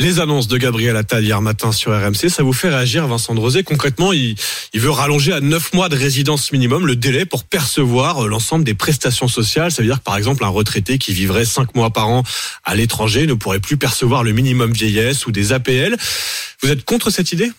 Les 0.00 0.18
annonces 0.18 0.48
de 0.48 0.56
Gabriel 0.56 0.96
Attal 0.96 1.22
hier 1.22 1.42
matin 1.42 1.72
sur 1.72 1.92
RMC, 1.92 2.30
ça 2.30 2.42
vous 2.42 2.54
fait 2.54 2.70
réagir, 2.70 3.06
Vincent 3.06 3.34
Drozé 3.34 3.64
Concrètement, 3.64 4.14
il, 4.14 4.34
il, 4.72 4.80
veut 4.80 4.88
rallonger 4.88 5.34
à 5.34 5.42
9 5.42 5.74
mois 5.74 5.90
de 5.90 5.96
résidence 5.96 6.52
minimum 6.52 6.86
le 6.86 6.96
délai 6.96 7.26
pour 7.26 7.44
percevoir 7.44 8.26
l'ensemble 8.26 8.64
des 8.64 8.72
prestations 8.72 9.28
sociales. 9.28 9.70
Ça 9.70 9.82
veut 9.82 9.88
dire 9.88 9.98
que, 9.98 10.04
par 10.04 10.16
exemple, 10.16 10.42
un 10.42 10.48
retraité 10.48 10.96
qui 10.96 11.12
vivrait 11.12 11.44
5 11.44 11.74
mois 11.74 11.90
par 11.90 12.08
an 12.08 12.22
à 12.64 12.74
l'étranger 12.76 13.26
ne 13.26 13.34
pourrait 13.34 13.60
plus 13.60 13.76
percevoir 13.76 14.24
le 14.24 14.32
minimum 14.32 14.72
vieillesse 14.72 15.26
ou 15.26 15.32
des 15.32 15.52
APL. 15.52 15.98
Vous 16.62 16.70
êtes 16.70 16.86
contre 16.86 17.10
cette 17.10 17.32
idée? 17.32 17.52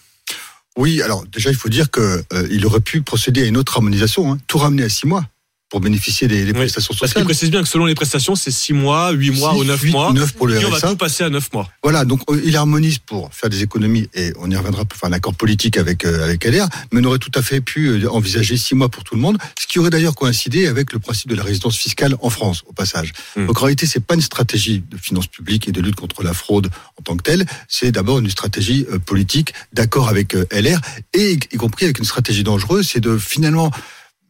Oui, 0.76 1.00
alors 1.04 1.24
déjà, 1.28 1.52
il 1.52 1.56
faut 1.56 1.70
dire 1.70 1.92
qu'il 1.92 2.02
euh, 2.34 2.66
aurait 2.66 2.80
pu 2.80 3.04
procéder 3.04 3.44
à 3.44 3.46
une 3.46 3.58
autre 3.58 3.78
harmonisation, 3.78 4.32
hein, 4.32 4.39
tout 4.48 4.58
ramener 4.58 4.82
à 4.82 4.89
6 4.89 5.06
mois 5.06 5.26
pour 5.72 5.80
bénéficier 5.80 6.28
des, 6.28 6.43
des 6.43 6.53
prestations 6.53 6.93
sociales. 6.93 6.99
Parce 6.99 7.13
qu'il 7.13 7.24
précise 7.24 7.49
bien 7.49 7.63
que 7.63 7.67
selon 7.69 7.86
les 7.86 7.95
prestations, 7.95 8.36
c'est 8.36 8.51
6 8.51 8.74
mois, 8.74 9.11
8 9.11 9.32
mois 9.32 9.53
Six, 9.53 9.59
ou 9.59 9.63
9 9.63 9.82
huit, 9.82 9.91
mois. 9.91 10.11
neuf 10.11 10.34
pour 10.34 10.45
le 10.45 10.59
et 10.59 10.65
on 10.65 10.69
va 10.69 10.76
RSA. 10.78 10.89
tout 10.89 10.97
passer 10.97 11.24
à 11.24 11.30
9 11.30 11.53
mois. 11.53 11.69
Voilà, 11.82 12.03
donc 12.03 12.22
euh, 12.30 12.41
il 12.43 12.57
harmonise 12.57 12.99
pour 12.99 13.34
faire 13.34 13.49
des 13.49 13.63
économies 13.63 14.09
et 14.13 14.34
on 14.38 14.51
y 14.51 14.55
reviendra 14.57 14.84
pour 14.84 14.99
faire 14.99 15.07
un 15.09 15.13
accord 15.13 15.34
politique 15.34 15.78
avec 15.78 16.03
euh, 16.03 16.26
avec 16.26 16.43
LR, 16.43 16.67
mais 16.91 16.99
on 16.99 17.05
aurait 17.05 17.19
tout 17.19 17.32
à 17.36 17.41
fait 17.41 17.61
pu 17.61 17.88
euh, 17.88 18.11
envisager 18.11 18.57
six 18.57 18.76
mois 18.76 18.89
pour 18.89 19.05
tout 19.05 19.15
le 19.15 19.22
monde, 19.22 19.38
ce 19.57 19.65
qui 19.65 19.80
aurait 19.80 19.89
d'ailleurs 19.89 20.13
coïncidé 20.13 20.67
avec 20.67 20.91
le 20.91 20.99
principe 20.99 21.30
de 21.30 21.36
la 21.36 21.43
résidence 21.43 21.78
fiscale 21.78 22.17
en 22.22 22.30
France, 22.30 22.63
au 22.67 22.74
passage. 22.74 23.13
Hmm. 23.38 23.45
Donc 23.45 23.57
en 23.61 23.63
réalité, 23.63 23.86
c'est 23.86 24.03
pas 24.03 24.15
une 24.15 24.22
stratégie 24.22 24.84
de 24.91 24.97
finances 24.97 25.28
publiques 25.28 25.69
et 25.69 25.72
de 25.72 25.80
lutte 25.80 25.95
contre 25.95 26.22
la 26.22 26.34
fraude 26.34 26.69
en 26.99 27.01
tant 27.01 27.15
que 27.15 27.24
telle, 27.24 27.45
c'est 27.69 27.93
d'abord 27.93 28.19
une 28.19 28.30
stratégie 28.30 28.86
euh, 28.91 28.99
politique 28.99 29.53
d'accord 29.72 30.09
avec 30.09 30.34
LR 30.51 30.82
et 31.13 31.32
y 31.32 31.57
compris 31.57 31.86
avec 31.86 31.99
une 31.99 32.05
stratégie 32.05 32.43
dangereuse, 32.43 32.89
c'est 32.91 32.99
de 32.99 33.17
finalement 33.17 33.72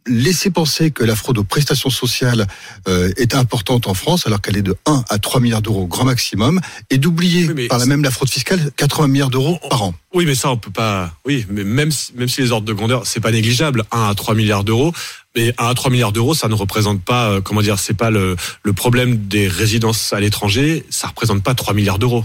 laisser 0.07 0.49
penser 0.49 0.91
que 0.91 1.03
la 1.03 1.15
fraude 1.15 1.37
aux 1.37 1.43
prestations 1.43 1.89
sociales 1.89 2.47
euh, 2.87 3.11
est 3.17 3.35
importante 3.35 3.87
en 3.87 3.93
France, 3.93 4.25
alors 4.27 4.41
qu'elle 4.41 4.57
est 4.57 4.61
de 4.61 4.75
1 4.85 5.05
à 5.09 5.19
3 5.19 5.39
milliards 5.39 5.61
d'euros 5.61 5.85
grand 5.85 6.05
maximum, 6.05 6.59
et 6.89 6.97
d'oublier 6.97 7.49
Oui, 7.51 7.67
par 7.67 7.77
la 7.77 7.85
même 7.85 8.03
la 8.03 8.11
fraude 8.11 8.29
fiscale 8.29 8.71
80 8.77 9.07
milliards 9.07 9.29
d'euros 9.29 9.59
par 9.69 9.83
an. 9.83 9.93
Oui, 10.13 10.25
mais 10.25 10.35
ça, 10.35 10.51
on 10.51 10.57
peut 10.57 10.71
pas. 10.71 11.13
Oui, 11.25 11.45
mais 11.49 11.63
même 11.63 11.91
si, 11.91 12.13
même 12.15 12.27
si 12.27 12.41
les 12.41 12.51
ordres 12.51 12.67
de 12.67 12.73
grandeur, 12.73 13.05
c'est 13.05 13.19
pas 13.19 13.31
négligeable, 13.31 13.83
1 13.91 14.09
à 14.09 14.15
3 14.15 14.35
milliards 14.35 14.63
d'euros. 14.63 14.93
Mais 15.35 15.53
1 15.57 15.65
à 15.67 15.73
3 15.73 15.89
milliards 15.91 16.11
d'euros, 16.11 16.33
ça 16.33 16.49
ne 16.49 16.53
représente 16.53 17.01
pas, 17.01 17.29
euh, 17.29 17.41
comment 17.41 17.61
dire, 17.61 17.79
c'est 17.79 17.93
pas 17.93 18.11
le, 18.11 18.35
le 18.63 18.73
problème 18.73 19.15
des 19.15 19.47
résidences 19.47 20.11
à 20.11 20.19
l'étranger, 20.19 20.83
ça 20.89 21.07
représente 21.07 21.41
pas 21.41 21.53
3 21.55 21.73
milliards 21.73 21.99
d'euros. 21.99 22.23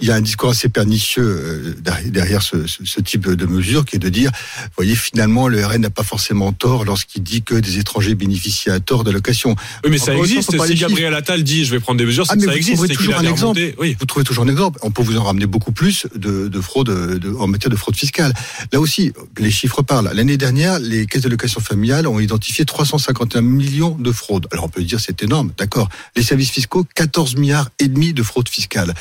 Il 0.00 0.06
y 0.08 0.10
a 0.10 0.14
un 0.14 0.20
discours 0.22 0.48
assez 0.50 0.70
pernicieux 0.70 1.22
euh, 1.22 1.74
derrière- 2.08 2.40
ce, 2.42 2.66
ce- 2.66 2.84
ce 2.86 3.00
type 3.02 3.28
de 3.28 3.44
mesure 3.46 3.84
qui 3.84 3.96
est 3.96 3.98
de 3.98 4.08
dire, 4.08 4.30
vous 4.64 4.68
voyez, 4.76 4.94
finalement, 4.94 5.46
le 5.46 5.64
RN 5.66 5.82
n'a 5.82 5.90
pas 5.90 6.04
forcément 6.04 6.52
tort 6.52 6.86
lorsqu'il 6.86 7.22
dit 7.22 7.42
que 7.42 7.54
des 7.54 7.78
étrangers 7.78 8.14
bénéficient 8.14 8.70
à 8.70 8.80
tort 8.80 9.04
d'allocations. 9.04 9.54
Oui, 9.84 9.90
mais 9.90 9.98
ça 9.98 10.12
une 10.12 10.18
fois, 10.18 10.26
existe. 10.26 10.66
Si. 10.66 10.74
Gabriel 10.76 11.12
Attal 11.12 11.42
dit, 11.42 11.66
je 11.66 11.70
vais 11.70 11.80
prendre 11.80 11.98
des 11.98 12.06
mesures, 12.06 12.24
Ah, 12.30 12.34
mais 12.36 12.46
ça 12.46 12.50
vous 12.52 12.56
existe. 12.56 12.86
qu'il 12.86 12.96
toujours 12.96 13.16
un 13.16 13.24
exemple. 13.24 13.60
Oui. 13.78 13.94
Vous 14.00 14.06
trouvez 14.06 14.24
toujours 14.24 14.44
un 14.44 14.48
exemple. 14.48 14.78
On 14.82 14.90
peut 14.90 15.02
vous 15.02 15.18
en 15.18 15.24
ramener 15.24 15.44
beaucoup 15.46 15.72
plus 15.72 16.06
de, 16.14 16.48
de 16.48 16.60
fraude 16.62 16.88
de- 17.18 17.34
en 17.34 17.46
matière 17.46 17.70
de 17.70 17.76
fraude 17.76 17.96
fiscale. 17.96 18.32
Là 18.72 18.80
aussi, 18.80 19.12
les 19.38 19.50
chiffres 19.50 19.82
parlent. 19.82 20.10
L'année 20.14 20.38
dernière, 20.38 20.78
les 20.78 21.04
caisses 21.04 21.22
de 21.22 21.28
location 21.28 21.60
familiale 21.60 22.06
ont 22.06 22.21
identifié 22.22 22.64
351 22.64 23.42
millions 23.42 23.96
de 23.96 24.12
fraudes. 24.12 24.46
Alors 24.52 24.66
on 24.66 24.68
peut 24.68 24.82
dire 24.82 25.00
c'est 25.00 25.22
énorme, 25.22 25.52
d'accord. 25.56 25.88
Les 26.16 26.22
services 26.22 26.50
fiscaux, 26.50 26.86
14 26.94 27.36
milliards 27.36 27.70
et 27.78 27.88
demi 27.88 28.12
de 28.12 28.22
fraude 28.22 28.48
fiscale. 28.48 28.94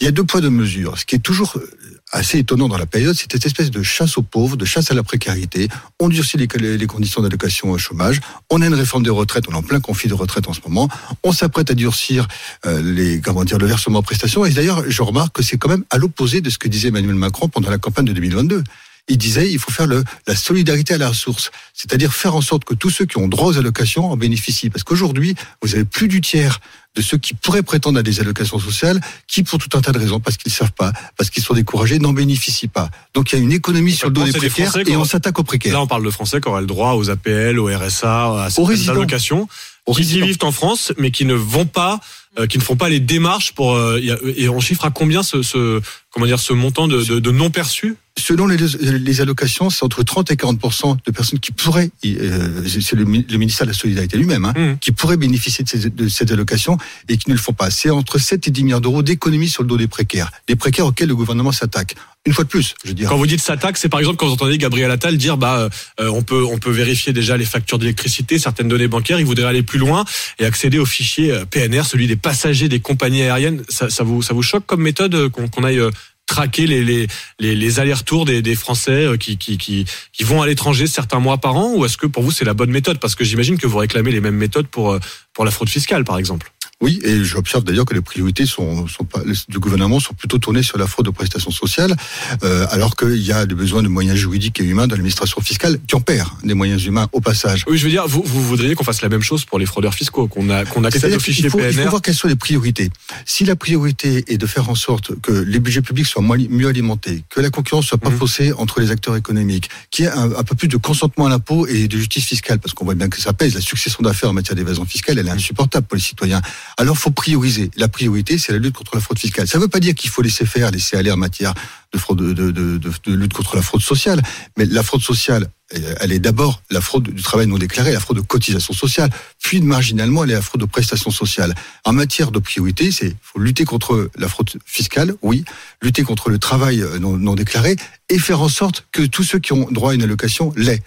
Il 0.00 0.04
y 0.04 0.08
a 0.08 0.10
deux 0.10 0.24
poids 0.24 0.40
de 0.40 0.48
mesure. 0.48 0.98
Ce 0.98 1.04
qui 1.04 1.16
est 1.16 1.20
toujours 1.20 1.52
euh, 1.56 1.70
assez 2.12 2.38
étonnant 2.38 2.68
dans 2.68 2.78
la 2.78 2.86
période, 2.86 3.14
c'est 3.14 3.30
cette 3.30 3.46
espèce 3.46 3.70
de 3.70 3.82
chasse 3.82 4.18
aux 4.18 4.22
pauvres, 4.22 4.56
de 4.56 4.64
chasse 4.64 4.90
à 4.90 4.94
la 4.94 5.02
précarité. 5.02 5.68
On 6.00 6.08
durcit 6.08 6.36
les, 6.36 6.86
conditions 6.86 7.22
d'allocation 7.22 7.70
au 7.70 7.78
chômage. 7.78 8.20
On 8.50 8.62
a 8.62 8.66
une 8.66 8.74
réforme 8.74 9.02
des 9.02 9.10
retraites. 9.10 9.44
On 9.48 9.52
est 9.52 9.56
en 9.56 9.62
plein 9.62 9.80
conflit 9.80 10.08
de 10.08 10.14
retraite 10.14 10.48
en 10.48 10.52
ce 10.52 10.60
moment. 10.64 10.88
On 11.22 11.32
s'apprête 11.32 11.70
à 11.70 11.74
durcir 11.74 12.26
euh, 12.66 12.80
les, 12.82 13.20
comment 13.20 13.44
dire, 13.44 13.58
le 13.58 13.66
versement 13.66 13.98
en 13.98 14.02
prestations. 14.02 14.44
Et 14.44 14.50
d'ailleurs, 14.50 14.84
je 14.88 15.02
remarque 15.02 15.36
que 15.36 15.42
c'est 15.42 15.58
quand 15.58 15.68
même 15.68 15.84
à 15.90 15.98
l'opposé 15.98 16.40
de 16.40 16.50
ce 16.50 16.58
que 16.58 16.68
disait 16.68 16.88
Emmanuel 16.88 17.14
Macron 17.14 17.48
pendant 17.48 17.70
la 17.70 17.78
campagne 17.78 18.06
de 18.06 18.12
2022 18.12 18.64
il 19.08 19.18
disait 19.18 19.50
il 19.50 19.58
faut 19.58 19.70
faire 19.70 19.86
le, 19.86 20.04
la 20.26 20.36
solidarité 20.36 20.94
à 20.94 20.98
la 20.98 21.12
source, 21.12 21.50
c'est-à-dire 21.74 22.12
faire 22.12 22.34
en 22.34 22.40
sorte 22.40 22.64
que 22.64 22.74
tous 22.74 22.90
ceux 22.90 23.06
qui 23.06 23.18
ont 23.18 23.28
droit 23.28 23.46
aux 23.48 23.58
allocations 23.58 24.10
en 24.10 24.16
bénéficient. 24.16 24.70
Parce 24.70 24.84
qu'aujourd'hui, 24.84 25.34
vous 25.62 25.74
avez 25.74 25.84
plus 25.84 26.08
du 26.08 26.20
tiers 26.20 26.60
de 26.94 27.02
ceux 27.02 27.18
qui 27.18 27.34
pourraient 27.34 27.62
prétendre 27.62 27.98
à 27.98 28.02
des 28.02 28.20
allocations 28.20 28.58
sociales, 28.58 29.00
qui 29.28 29.42
pour 29.44 29.58
tout 29.58 29.76
un 29.76 29.80
tas 29.80 29.92
de 29.92 29.98
raisons, 29.98 30.18
parce 30.20 30.36
qu'ils 30.36 30.50
ne 30.50 30.56
savent 30.56 30.72
pas, 30.72 30.92
parce 31.16 31.30
qu'ils 31.30 31.42
sont 31.44 31.54
découragés, 31.54 31.98
n'en 31.98 32.12
bénéficient 32.12 32.66
pas. 32.68 32.90
Donc 33.14 33.30
il 33.32 33.38
y 33.38 33.40
a 33.40 33.44
une 33.44 33.52
économie 33.52 33.92
sur 33.92 34.08
le 34.08 34.14
dos 34.14 34.24
des 34.24 34.32
précaires 34.32 34.76
et 34.86 34.96
on 34.96 35.04
s'attaque 35.04 35.38
aux 35.38 35.44
précaires. 35.44 35.74
Là, 35.74 35.82
on 35.82 35.86
parle 35.86 36.04
de 36.04 36.10
Français 36.10 36.40
qui 36.40 36.48
auraient 36.48 36.60
le 36.62 36.66
droit 36.66 36.94
aux 36.94 37.08
APL, 37.10 37.58
au 37.58 37.66
RSA, 37.66 38.46
à 38.46 38.48
résidents. 38.58 38.92
allocations, 38.92 39.48
Aux 39.86 39.94
qui 39.94 40.00
y 40.00 40.04
résidents. 40.04 40.26
vivent 40.26 40.38
en 40.42 40.52
France, 40.52 40.92
mais 40.98 41.10
qui 41.10 41.24
ne 41.24 41.34
vont 41.34 41.66
pas, 41.66 42.00
qui 42.46 42.58
ne 42.58 42.62
font 42.62 42.76
pas 42.76 42.88
les 42.88 43.00
démarches 43.00 43.52
pour. 43.52 43.74
euh, 43.74 44.00
et 44.36 44.48
on 44.48 44.60
chiffre 44.60 44.84
à 44.84 44.90
combien 44.90 45.22
ce, 45.22 45.42
ce, 45.42 45.80
comment 46.10 46.26
dire, 46.26 46.38
ce 46.38 46.52
montant 46.52 46.86
de, 46.88 47.02
de, 47.02 47.18
de 47.18 47.30
non 47.30 47.50
perçus 47.50 47.96
Selon 48.18 48.48
les, 48.48 48.56
les 48.80 49.20
allocations, 49.20 49.70
c'est 49.70 49.84
entre 49.84 50.02
30 50.02 50.32
et 50.32 50.34
40% 50.34 50.96
de 51.06 51.10
personnes 51.12 51.38
qui 51.38 51.52
pourraient, 51.52 51.90
euh, 52.04 52.64
c'est 52.66 52.94
le 52.96 53.04
ministère 53.04 53.64
de 53.64 53.70
la 53.70 53.78
Solidarité 53.78 54.16
lui-même, 54.16 54.44
hein, 54.44 54.52
Mmh. 54.56 54.78
qui 54.80 54.90
pourraient 54.90 55.16
bénéficier 55.16 55.62
de 55.62 55.68
ces, 55.68 55.88
de 55.88 56.08
ces 56.08 56.32
allocations 56.32 56.78
et 57.08 57.16
qui 57.16 57.30
ne 57.30 57.34
le 57.36 57.40
font 57.40 57.52
pas. 57.52 57.70
C'est 57.70 57.90
entre 57.90 58.18
7 58.18 58.48
et 58.48 58.50
10 58.50 58.64
milliards 58.64 58.80
d'euros 58.80 59.02
d'économies 59.04 59.48
sur 59.48 59.62
le 59.62 59.68
dos 59.68 59.76
des 59.76 59.86
précaires. 59.86 60.32
Des 60.48 60.56
précaires 60.56 60.86
auxquels 60.86 61.08
le 61.08 61.14
gouvernement 61.14 61.52
s'attaque. 61.52 61.94
Une 62.28 62.34
fois 62.34 62.44
de 62.44 62.50
plus, 62.50 62.74
je 62.84 62.88
veux 62.88 62.94
dire. 62.94 63.08
Quand 63.08 63.16
vous 63.16 63.26
dites 63.26 63.40
s'attaque, 63.40 63.78
c'est 63.78 63.88
par 63.88 64.00
exemple 64.00 64.18
quand 64.18 64.26
vous 64.26 64.34
entendez 64.34 64.58
Gabriel 64.58 64.90
Attal 64.90 65.16
dire 65.16 65.38
bah 65.38 65.70
euh, 65.98 66.10
on 66.10 66.22
peut 66.22 66.44
on 66.44 66.58
peut 66.58 66.70
vérifier 66.70 67.14
déjà 67.14 67.38
les 67.38 67.46
factures 67.46 67.78
d'électricité, 67.78 68.38
certaines 68.38 68.68
données 68.68 68.86
bancaires. 68.86 69.18
Il 69.18 69.24
voudrait 69.24 69.46
aller 69.46 69.62
plus 69.62 69.78
loin 69.78 70.04
et 70.38 70.44
accéder 70.44 70.78
au 70.78 70.84
fichier 70.84 71.32
euh, 71.32 71.46
PNR, 71.46 71.84
celui 71.86 72.06
des 72.06 72.16
passagers 72.16 72.68
des 72.68 72.80
compagnies 72.80 73.22
aériennes. 73.22 73.62
Ça, 73.70 73.88
ça 73.88 74.04
vous 74.04 74.20
ça 74.20 74.34
vous 74.34 74.42
choque 74.42 74.66
comme 74.66 74.82
méthode 74.82 75.14
euh, 75.14 75.30
qu'on 75.30 75.64
aille 75.64 75.78
euh, 75.78 75.90
traquer 76.26 76.66
les 76.66 76.84
les 76.84 77.06
les, 77.40 77.56
les 77.56 77.80
allers-retours 77.80 78.26
des, 78.26 78.42
des 78.42 78.54
Français 78.54 79.06
euh, 79.06 79.16
qui, 79.16 79.38
qui 79.38 79.56
qui 79.56 79.86
qui 80.12 80.22
vont 80.22 80.42
à 80.42 80.46
l'étranger 80.46 80.86
certains 80.86 81.20
mois 81.20 81.38
par 81.38 81.56
an? 81.56 81.72
Ou 81.76 81.86
est-ce 81.86 81.96
que 81.96 82.06
pour 82.06 82.22
vous 82.22 82.30
c'est 82.30 82.44
la 82.44 82.52
bonne 82.52 82.70
méthode? 82.70 83.00
Parce 83.00 83.14
que 83.14 83.24
j'imagine 83.24 83.56
que 83.56 83.66
vous 83.66 83.78
réclamez 83.78 84.12
les 84.12 84.20
mêmes 84.20 84.36
méthodes 84.36 84.68
pour 84.68 84.92
euh, 84.92 85.00
pour 85.32 85.46
la 85.46 85.50
fraude 85.50 85.70
fiscale 85.70 86.04
par 86.04 86.18
exemple. 86.18 86.52
Oui, 86.80 87.00
et 87.02 87.24
j'observe 87.24 87.64
d'ailleurs 87.64 87.86
que 87.86 87.94
les 87.94 88.00
priorités 88.00 88.46
sont, 88.46 88.86
sont 88.86 89.02
pas, 89.02 89.20
du 89.48 89.58
gouvernement 89.58 89.98
sont 89.98 90.14
plutôt 90.14 90.38
tournées 90.38 90.62
sur 90.62 90.78
la 90.78 90.86
fraude 90.86 91.08
aux 91.08 91.12
prestations 91.12 91.50
sociales, 91.50 91.96
euh, 92.44 92.68
alors 92.70 92.94
qu'il 92.94 93.16
y 93.16 93.32
a 93.32 93.46
des 93.46 93.56
besoins 93.56 93.82
de 93.82 93.88
moyens 93.88 94.16
juridiques 94.16 94.60
et 94.60 94.64
humains 94.64 94.86
dans 94.86 94.94
l'administration 94.94 95.40
fiscale 95.40 95.80
qui 95.88 95.96
en 95.96 96.00
perd 96.00 96.28
des 96.44 96.54
moyens 96.54 96.84
humains 96.84 97.08
au 97.10 97.20
passage. 97.20 97.64
Oui, 97.68 97.78
je 97.78 97.84
veux 97.84 97.90
dire, 97.90 98.06
vous, 98.06 98.22
vous 98.24 98.44
voudriez 98.44 98.76
qu'on 98.76 98.84
fasse 98.84 99.02
la 99.02 99.08
même 99.08 99.22
chose 99.22 99.44
pour 99.44 99.58
les 99.58 99.66
fraudeurs 99.66 99.92
fiscaux, 99.94 100.28
qu'on 100.28 100.50
a 100.50 100.64
qu'on 100.64 100.84
accède 100.84 101.00
C'est-à-dire 101.00 101.18
au 101.18 101.20
qu'il 101.20 101.34
fichier 101.34 101.50
faut, 101.50 101.58
il 101.58 101.72
faut 101.72 101.80
PNR. 101.80 101.90
voir 101.90 102.00
quelles 102.00 102.14
sont 102.14 102.28
les 102.28 102.36
priorités. 102.36 102.90
Si 103.26 103.44
la 103.44 103.56
priorité 103.56 104.24
est 104.32 104.38
de 104.38 104.46
faire 104.46 104.70
en 104.70 104.76
sorte 104.76 105.20
que 105.20 105.32
les 105.32 105.58
budgets 105.58 105.82
publics 105.82 106.06
soient 106.06 106.22
moins- 106.22 106.38
mieux 106.48 106.68
alimentés, 106.68 107.24
que 107.28 107.40
la 107.40 107.50
concurrence 107.50 107.86
soit 107.86 107.98
Mmh. 107.98 108.10
pas 108.10 108.10
faussée 108.12 108.52
entre 108.52 108.78
les 108.80 108.92
acteurs 108.92 109.16
économiques, 109.16 109.68
qu'il 109.90 110.04
y 110.04 110.08
ait 110.08 110.12
un, 110.12 110.30
un 110.32 110.44
peu 110.44 110.54
plus 110.54 110.68
de 110.68 110.76
consentement 110.76 111.26
à 111.26 111.28
l'impôt 111.30 111.66
et 111.66 111.88
de 111.88 111.96
justice 111.98 112.26
fiscale, 112.26 112.60
parce 112.60 112.72
qu'on 112.72 112.84
voit 112.84 112.94
bien 112.94 113.08
que 113.08 113.20
ça 113.20 113.32
pèse. 113.32 113.54
La 113.56 113.60
succession 113.60 113.98
d'affaires 114.02 114.30
en 114.30 114.32
matière 114.34 114.54
d'évasion 114.54 114.84
fiscale, 114.84 115.18
elle 115.18 115.26
est 115.26 115.30
insupportable 115.32 115.84
pour 115.88 115.96
les 115.96 116.02
citoyens. 116.02 116.40
Alors, 116.76 116.96
faut 116.96 117.10
prioriser. 117.10 117.70
La 117.76 117.88
priorité, 117.88 118.38
c'est 118.38 118.52
la 118.52 118.58
lutte 118.58 118.74
contre 118.74 118.94
la 118.94 119.00
fraude 119.00 119.18
fiscale. 119.18 119.48
Ça 119.48 119.58
ne 119.58 119.62
veut 119.62 119.68
pas 119.68 119.80
dire 119.80 119.94
qu'il 119.94 120.10
faut 120.10 120.22
laisser 120.22 120.46
faire, 120.46 120.70
laisser 120.70 120.96
aller 120.96 121.10
en 121.10 121.16
matière 121.16 121.54
de 121.92 123.12
lutte 123.12 123.32
contre 123.32 123.56
la 123.56 123.62
fraude 123.62 123.82
sociale. 123.82 124.22
Mais 124.56 124.66
la 124.66 124.82
fraude 124.82 125.02
sociale, 125.02 125.48
elle 125.70 126.12
est 126.12 126.18
d'abord 126.18 126.62
la 126.70 126.80
fraude 126.80 127.10
du 127.10 127.22
travail 127.22 127.46
non 127.46 127.58
déclaré, 127.58 127.92
la 127.92 128.00
fraude 128.00 128.16
de 128.16 128.22
cotisation 128.22 128.72
sociale, 128.72 129.10
puis 129.42 129.60
marginalement, 129.60 130.24
elle 130.24 130.30
est 130.30 130.34
la 130.34 130.42
fraude 130.42 130.60
de 130.60 130.66
prestations 130.66 131.10
sociales. 131.10 131.54
En 131.84 131.92
matière 131.92 132.30
de 132.30 132.38
priorité, 132.38 132.90
c'est 132.90 133.14
faut 133.22 133.38
lutter 133.38 133.64
contre 133.64 134.10
la 134.16 134.28
fraude 134.28 134.50
fiscale, 134.64 135.14
oui, 135.22 135.44
lutter 135.82 136.02
contre 136.02 136.30
le 136.30 136.38
travail 136.38 136.82
euh, 136.82 136.98
non 136.98 137.34
déclaré 137.34 137.76
et 138.08 138.18
faire 138.18 138.40
en 138.40 138.48
sorte 138.48 138.86
que 138.92 139.02
tous 139.02 139.24
ceux 139.24 139.38
qui 139.38 139.52
ont 139.52 139.68
droit 139.70 139.92
à 139.92 139.94
une 139.94 140.02
allocation 140.02 140.52
l'aient. 140.56 140.82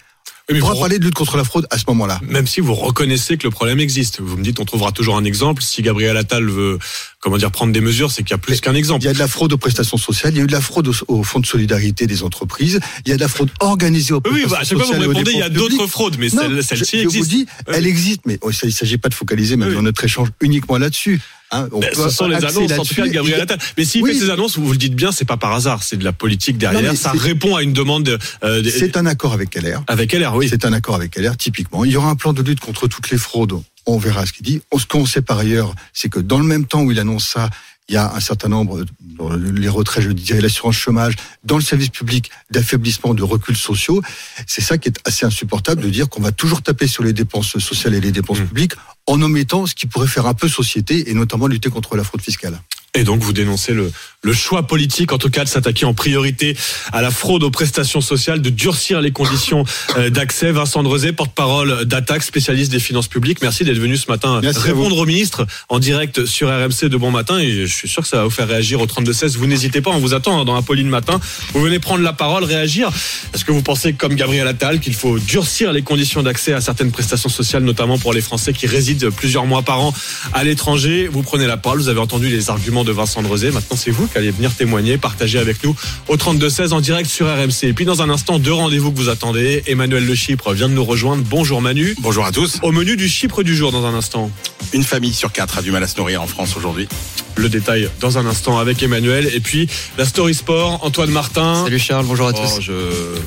Oui, 0.48 0.56
mais 0.56 0.62
On 0.62 0.66
pourra 0.66 0.78
parler 0.80 0.98
de 0.98 1.04
lutte 1.04 1.14
contre 1.14 1.36
la 1.36 1.44
fraude 1.44 1.66
à 1.70 1.78
ce 1.78 1.84
moment-là. 1.88 2.20
Même 2.28 2.46
si 2.48 2.60
vous 2.60 2.74
reconnaissez 2.74 3.36
que 3.36 3.44
le 3.44 3.50
problème 3.52 3.78
existe. 3.78 4.20
Vous 4.20 4.36
me 4.36 4.42
dites, 4.42 4.58
on 4.58 4.64
trouvera 4.64 4.90
toujours 4.90 5.16
un 5.16 5.24
exemple. 5.24 5.62
Si 5.62 5.82
Gabriel 5.82 6.16
Attal 6.16 6.44
veut, 6.48 6.78
comment 7.20 7.36
dire, 7.38 7.50
prendre 7.52 7.72
des 7.72 7.80
mesures, 7.80 8.10
c'est 8.10 8.22
qu'il 8.24 8.32
y 8.32 8.34
a 8.34 8.38
plus 8.38 8.60
qu'un 8.60 8.74
exemple. 8.74 9.02
Il 9.02 9.06
y 9.06 9.10
a 9.10 9.12
de 9.14 9.18
la 9.20 9.28
fraude 9.28 9.52
aux 9.52 9.56
prestations 9.58 9.98
sociales, 9.98 10.32
il 10.34 10.38
y 10.38 10.40
a 10.40 10.44
eu 10.44 10.48
de 10.48 10.52
la 10.52 10.60
fraude 10.60 10.88
au, 10.88 10.94
au 11.08 11.22
fonds 11.22 11.38
de 11.38 11.46
solidarité 11.46 12.06
des 12.08 12.24
entreprises, 12.24 12.80
il 13.06 13.10
y 13.10 13.12
a 13.12 13.16
de 13.16 13.20
la 13.20 13.28
fraude 13.28 13.50
organisée 13.60 14.14
aux 14.14 14.20
Oui, 14.26 14.42
prestations 14.42 14.50
bah, 14.50 14.58
à 14.60 14.64
chaque 14.64 14.78
fois, 14.78 14.96
vous 14.96 15.08
répondez, 15.10 15.32
il 15.32 15.38
y 15.38 15.42
a 15.42 15.48
d'autres 15.48 15.86
fraudes, 15.86 16.16
mais 16.18 16.28
Non, 16.32 16.42
celle- 16.42 16.64
celle-ci 16.64 16.96
je- 16.98 17.02
je 17.04 17.08
vous 17.08 17.16
existe. 17.18 17.30
dis, 17.30 17.46
Oui. 17.68 17.74
elle 17.76 17.86
existe, 17.86 18.20
mais 18.26 18.38
oh, 18.42 18.50
il 18.50 18.66
ne 18.66 18.70
s'agit 18.72 18.98
pas 18.98 19.08
de 19.10 19.14
focaliser 19.14 19.56
même 19.56 19.72
dans 19.72 19.82
notre 19.82 20.02
échange 20.04 20.28
uniquement 20.40 20.76
là-dessus. 20.76 21.20
Hein, 21.52 21.68
on 21.72 21.80
Ben, 21.80 21.90
peut 21.92 22.02
ce 22.04 22.08
sont 22.10 22.26
les 22.28 22.36
annonces, 22.36 22.72
en 22.78 22.84
tout 22.84 22.94
cas, 22.94 23.02
de 23.06 23.08
Gabriel 23.12 23.42
Attal. 23.42 23.58
Mais 23.76 23.84
s'il 23.84 24.02
Oui, 24.02 24.12
fait 24.14 24.20
ces 24.20 24.30
annonces, 24.30 24.56
vous, 24.58 24.72
le 24.72 24.78
dites 24.78 24.94
bien, 24.94 25.12
c'est 25.12 25.24
pas 25.26 25.36
par 25.36 25.52
hasard. 25.52 25.82
C'est 25.82 25.96
de 25.98 26.04
la 26.04 26.12
politique 26.12 26.56
derrière. 26.58 26.82
Non, 26.82 26.96
ça 26.96 27.12
répond 27.12 27.56
à 27.56 27.62
une 27.62 27.72
demande. 27.74 28.18
euh, 28.42 28.62
des- 28.62 28.70
C'est 28.70 28.96
un 28.96 29.04
accord 29.06 29.32
avec 29.34 29.54
LR. 29.54 29.82
Avec 29.86 30.12
LR, 30.14 30.34
oui. 30.34 30.48
C'est 30.48 30.64
un 30.64 30.72
accord 30.72 30.94
avec 30.94 31.16
LR, 31.16 31.36
typiquement. 31.36 31.84
Il 31.84 31.92
y 31.92 31.96
aura 31.96 32.08
un 32.08 32.16
plan 32.16 32.32
de 32.32 32.42
lutte 32.42 32.60
contre 32.60 32.88
toutes 32.88 33.10
les 33.10 33.18
fraudes. 33.18 33.52
On 33.84 33.98
verra 33.98 34.24
ce 34.26 34.32
qu'il 34.32 34.44
dit. 34.46 34.62
Ce 34.78 34.86
qu'on 34.86 35.04
sait 35.06 35.22
par 35.22 35.38
ailleurs, 35.38 35.74
c'est 35.92 36.08
que 36.08 36.20
dans 36.20 36.38
le 36.38 36.44
même 36.44 36.64
temps 36.66 36.82
où 36.82 36.90
il 36.92 36.98
annonce 37.00 37.26
ça, 37.28 37.50
il 37.88 37.94
y 37.94 37.98
a 37.98 38.12
un 38.14 38.20
certain 38.20 38.48
nombre, 38.48 38.84
dans 39.18 39.30
les 39.34 39.68
retraits, 39.68 40.02
je 40.04 40.10
dirais, 40.10 40.40
l'assurance 40.40 40.76
chômage, 40.76 41.14
dans 41.44 41.56
le 41.56 41.62
service 41.62 41.90
public, 41.90 42.30
d'affaiblissement, 42.50 43.14
de 43.14 43.22
reculs 43.22 43.56
sociaux. 43.56 44.02
C'est 44.46 44.62
ça 44.62 44.78
qui 44.78 44.88
est 44.88 44.98
assez 45.06 45.26
insupportable 45.26 45.82
de 45.82 45.90
dire 45.90 46.08
qu'on 46.08 46.22
va 46.22 46.32
toujours 46.32 46.62
taper 46.62 46.86
sur 46.86 47.02
les 47.02 47.12
dépenses 47.12 47.58
sociales 47.58 47.94
et 47.94 48.00
les 48.00 48.12
dépenses 48.12 48.32
Mmh. 48.32 48.46
publiques 48.46 48.72
en 49.06 49.20
omettant 49.20 49.66
ce 49.66 49.74
qui 49.74 49.86
pourrait 49.86 50.06
faire 50.06 50.26
un 50.26 50.34
peu 50.34 50.48
société 50.48 51.10
et 51.10 51.14
notamment 51.14 51.46
lutter 51.46 51.70
contre 51.70 51.96
la 51.96 52.04
fraude 52.04 52.22
fiscale. 52.22 52.60
Et 52.94 53.04
donc 53.04 53.22
vous 53.22 53.32
dénoncez 53.32 53.72
le, 53.72 53.90
le 54.24 54.32
choix 54.32 54.66
politique, 54.66 55.12
en 55.12 55.18
tout 55.18 55.30
cas, 55.30 55.44
de 55.44 55.48
s'attaquer 55.48 55.84
en 55.84 55.94
priorité 55.94 56.56
à 56.92 57.02
la 57.02 57.10
fraude 57.10 57.42
aux 57.42 57.50
prestations 57.50 58.00
sociales, 58.00 58.40
de 58.40 58.50
durcir 58.50 59.00
les 59.00 59.10
conditions 59.10 59.64
euh, 59.96 60.10
d'accès. 60.10 60.52
Vincent 60.52 60.82
Drezé, 60.82 61.12
porte-parole 61.12 61.86
d'Attaque, 61.86 62.22
spécialiste 62.22 62.70
des 62.70 62.78
finances 62.78 63.08
publiques. 63.08 63.38
Merci 63.42 63.64
d'être 63.64 63.78
venu 63.78 63.96
ce 63.96 64.08
matin 64.08 64.40
Merci 64.42 64.60
répondre 64.60 64.96
au 64.96 65.06
ministre 65.06 65.46
en 65.68 65.78
direct 65.78 66.24
sur 66.26 66.48
RMC 66.48 66.88
de 66.88 66.96
bon 66.96 67.10
matin. 67.10 67.38
Et 67.38 67.66
je 67.66 67.74
suis 67.74 67.88
sûr 67.88 68.02
que 68.02 68.08
ça 68.08 68.18
va 68.18 68.24
vous 68.24 68.30
faire 68.30 68.46
réagir 68.46 68.80
au 68.80 68.86
32-16. 68.86 69.38
Vous 69.38 69.46
n'hésitez 69.46 69.80
pas, 69.80 69.90
on 69.90 69.98
vous 69.98 70.14
attend 70.14 70.40
hein, 70.40 70.44
dans 70.44 70.54
Apolline 70.54 70.88
Matin. 70.88 71.18
Vous 71.52 71.62
venez 71.62 71.80
prendre 71.80 72.04
la 72.04 72.12
parole, 72.12 72.44
réagir. 72.44 72.90
Est-ce 73.34 73.44
que 73.44 73.52
vous 73.52 73.62
pensez, 73.62 73.94
comme 73.94 74.14
Gabriel 74.14 74.46
Attal, 74.46 74.78
qu'il 74.78 74.94
faut 74.94 75.18
durcir 75.18 75.72
les 75.72 75.82
conditions 75.82 76.22
d'accès 76.22 76.52
à 76.52 76.60
certaines 76.60 76.92
prestations 76.92 77.30
sociales, 77.30 77.64
notamment 77.64 77.98
pour 77.98 78.12
les 78.12 78.20
Français 78.20 78.52
qui 78.52 78.68
résident 78.68 79.10
plusieurs 79.10 79.46
mois 79.46 79.62
par 79.62 79.80
an 79.80 79.94
à 80.32 80.44
l'étranger? 80.44 81.08
Vous 81.08 81.22
prenez 81.22 81.46
la 81.48 81.56
parole, 81.56 81.80
vous 81.80 81.88
avez 81.88 81.98
entendu 81.98 82.28
les 82.28 82.50
arguments 82.50 82.81
de 82.84 82.92
Vincent 82.92 83.22
Drezé. 83.22 83.50
Maintenant, 83.50 83.76
c'est 83.76 83.90
vous 83.90 84.06
qui 84.06 84.18
allez 84.18 84.30
venir 84.30 84.54
témoigner, 84.54 84.98
partager 84.98 85.38
avec 85.38 85.62
nous 85.64 85.74
au 86.08 86.16
32-16 86.16 86.72
en 86.72 86.80
direct 86.80 87.08
sur 87.08 87.26
RMC. 87.26 87.64
Et 87.64 87.72
puis, 87.72 87.84
dans 87.84 88.02
un 88.02 88.10
instant, 88.10 88.38
deux 88.38 88.52
rendez-vous 88.52 88.92
que 88.92 88.96
vous 88.98 89.08
attendez. 89.08 89.62
Emmanuel 89.66 90.04
Le 90.06 90.14
Chypre 90.14 90.52
vient 90.52 90.68
de 90.68 90.74
nous 90.74 90.84
rejoindre. 90.84 91.22
Bonjour 91.28 91.60
Manu. 91.60 91.94
Bonjour 92.00 92.24
à 92.24 92.32
tous. 92.32 92.58
Au 92.62 92.72
menu 92.72 92.96
du 92.96 93.08
Chypre 93.08 93.42
du 93.42 93.54
jour, 93.56 93.72
dans 93.72 93.84
un 93.86 93.94
instant. 93.94 94.30
Une 94.72 94.84
famille 94.84 95.12
sur 95.12 95.32
quatre 95.32 95.58
a 95.58 95.62
du 95.62 95.70
mal 95.70 95.82
à 95.82 95.86
se 95.88 95.96
nourrir 95.98 96.22
en 96.22 96.26
France 96.26 96.56
aujourd'hui. 96.56 96.88
Le 97.34 97.48
détail 97.48 97.88
dans 98.00 98.18
un 98.18 98.26
instant 98.26 98.58
avec 98.58 98.82
Emmanuel. 98.82 99.30
Et 99.34 99.40
puis, 99.40 99.66
la 99.98 100.04
Story 100.04 100.34
Sport, 100.34 100.80
Antoine 100.84 101.10
Martin. 101.10 101.62
Salut 101.64 101.78
Charles, 101.78 102.04
bonjour 102.06 102.28
à 102.28 102.32
Oh, 102.34 102.40
tous. 102.42 102.60
je- 102.60 102.72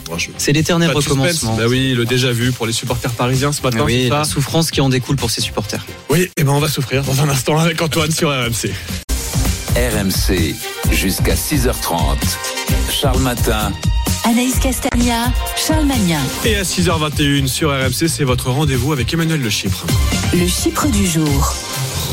bon, 0.06 0.18
je- 0.18 0.27
C'est 0.38 0.52
l'éternel 0.53 0.91
recommencement. 0.91 1.56
Bah 1.57 1.64
oui, 1.68 1.94
le 1.94 2.06
déjà 2.06 2.32
vu 2.32 2.52
pour 2.52 2.68
les 2.68 2.73
supporters 2.73 3.11
parisiens 3.11 3.52
ce 3.52 3.61
matin. 3.64 3.80
oui, 3.84 4.07
la 4.10 4.23
souffrance 4.23 4.69
qui 4.72 4.80
en 4.82 4.90
découle 4.90 5.15
pour 5.15 5.32
ses 5.32 5.41
supporters. 5.41 5.84
Oui, 6.10 6.30
et 6.38 6.44
ben 6.44 6.52
on 6.52 6.60
va 6.60 6.68
souffrir 6.69 7.03
dans 7.03 7.19
un 7.22 7.30
instant 7.30 7.57
avec 7.57 7.82
Antoine 7.82 8.11
sur 8.11 8.30
RMC. 8.30 8.72
RMC, 9.76 10.56
jusqu'à 10.91 11.34
6h30. 11.35 12.15
Charles 12.89 13.19
Matin. 13.19 13.73
Anaïs 14.23 14.57
Castagna, 14.57 15.34
Charles 15.57 15.85
Magnin. 15.85 16.22
Et 16.45 16.56
à 16.56 16.64
6h21 16.64 17.47
sur 17.47 17.72
RMC, 17.72 18.07
c'est 18.07 18.23
votre 18.23 18.52
rendez-vous 18.52 18.93
avec 18.93 19.14
Emmanuel 19.14 19.41
Le 19.41 19.49
Chypre. 19.49 19.85
Le 20.34 20.47
Chypre 20.47 20.88
du 20.88 21.06
jour. 21.06 21.53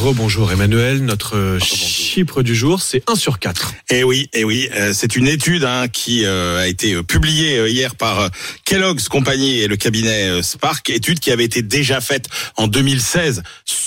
Rebonjour 0.00 0.50
Emmanuel, 0.50 1.04
notre 1.04 1.58
Chypre 1.60 2.42
du 2.42 2.54
jour, 2.54 2.82
c'est 2.82 3.02
1 3.08 3.14
sur 3.14 3.38
4. 3.38 3.74
Eh 3.90 4.02
oui, 4.02 4.28
eh 4.32 4.44
oui, 4.44 4.68
euh, 4.74 4.92
c'est 4.92 5.14
une 5.14 5.28
étude 5.28 5.64
hein, 5.64 5.86
qui 5.88 6.24
euh, 6.24 6.60
a 6.60 6.66
été 6.66 6.94
euh, 6.94 7.02
publiée 7.02 7.68
hier 7.70 7.94
par 7.94 8.28
Kellogg's 8.64 9.08
Company 9.08 9.60
et 9.60 9.68
le 9.68 9.76
cabinet 9.76 10.42
Spark, 10.42 10.90
étude 10.90 11.20
qui 11.20 11.30
avait 11.30 11.44
été 11.44 11.62
déjà 11.62 12.00
faite 12.00 12.26
en 12.56 12.66
2016 12.66 13.42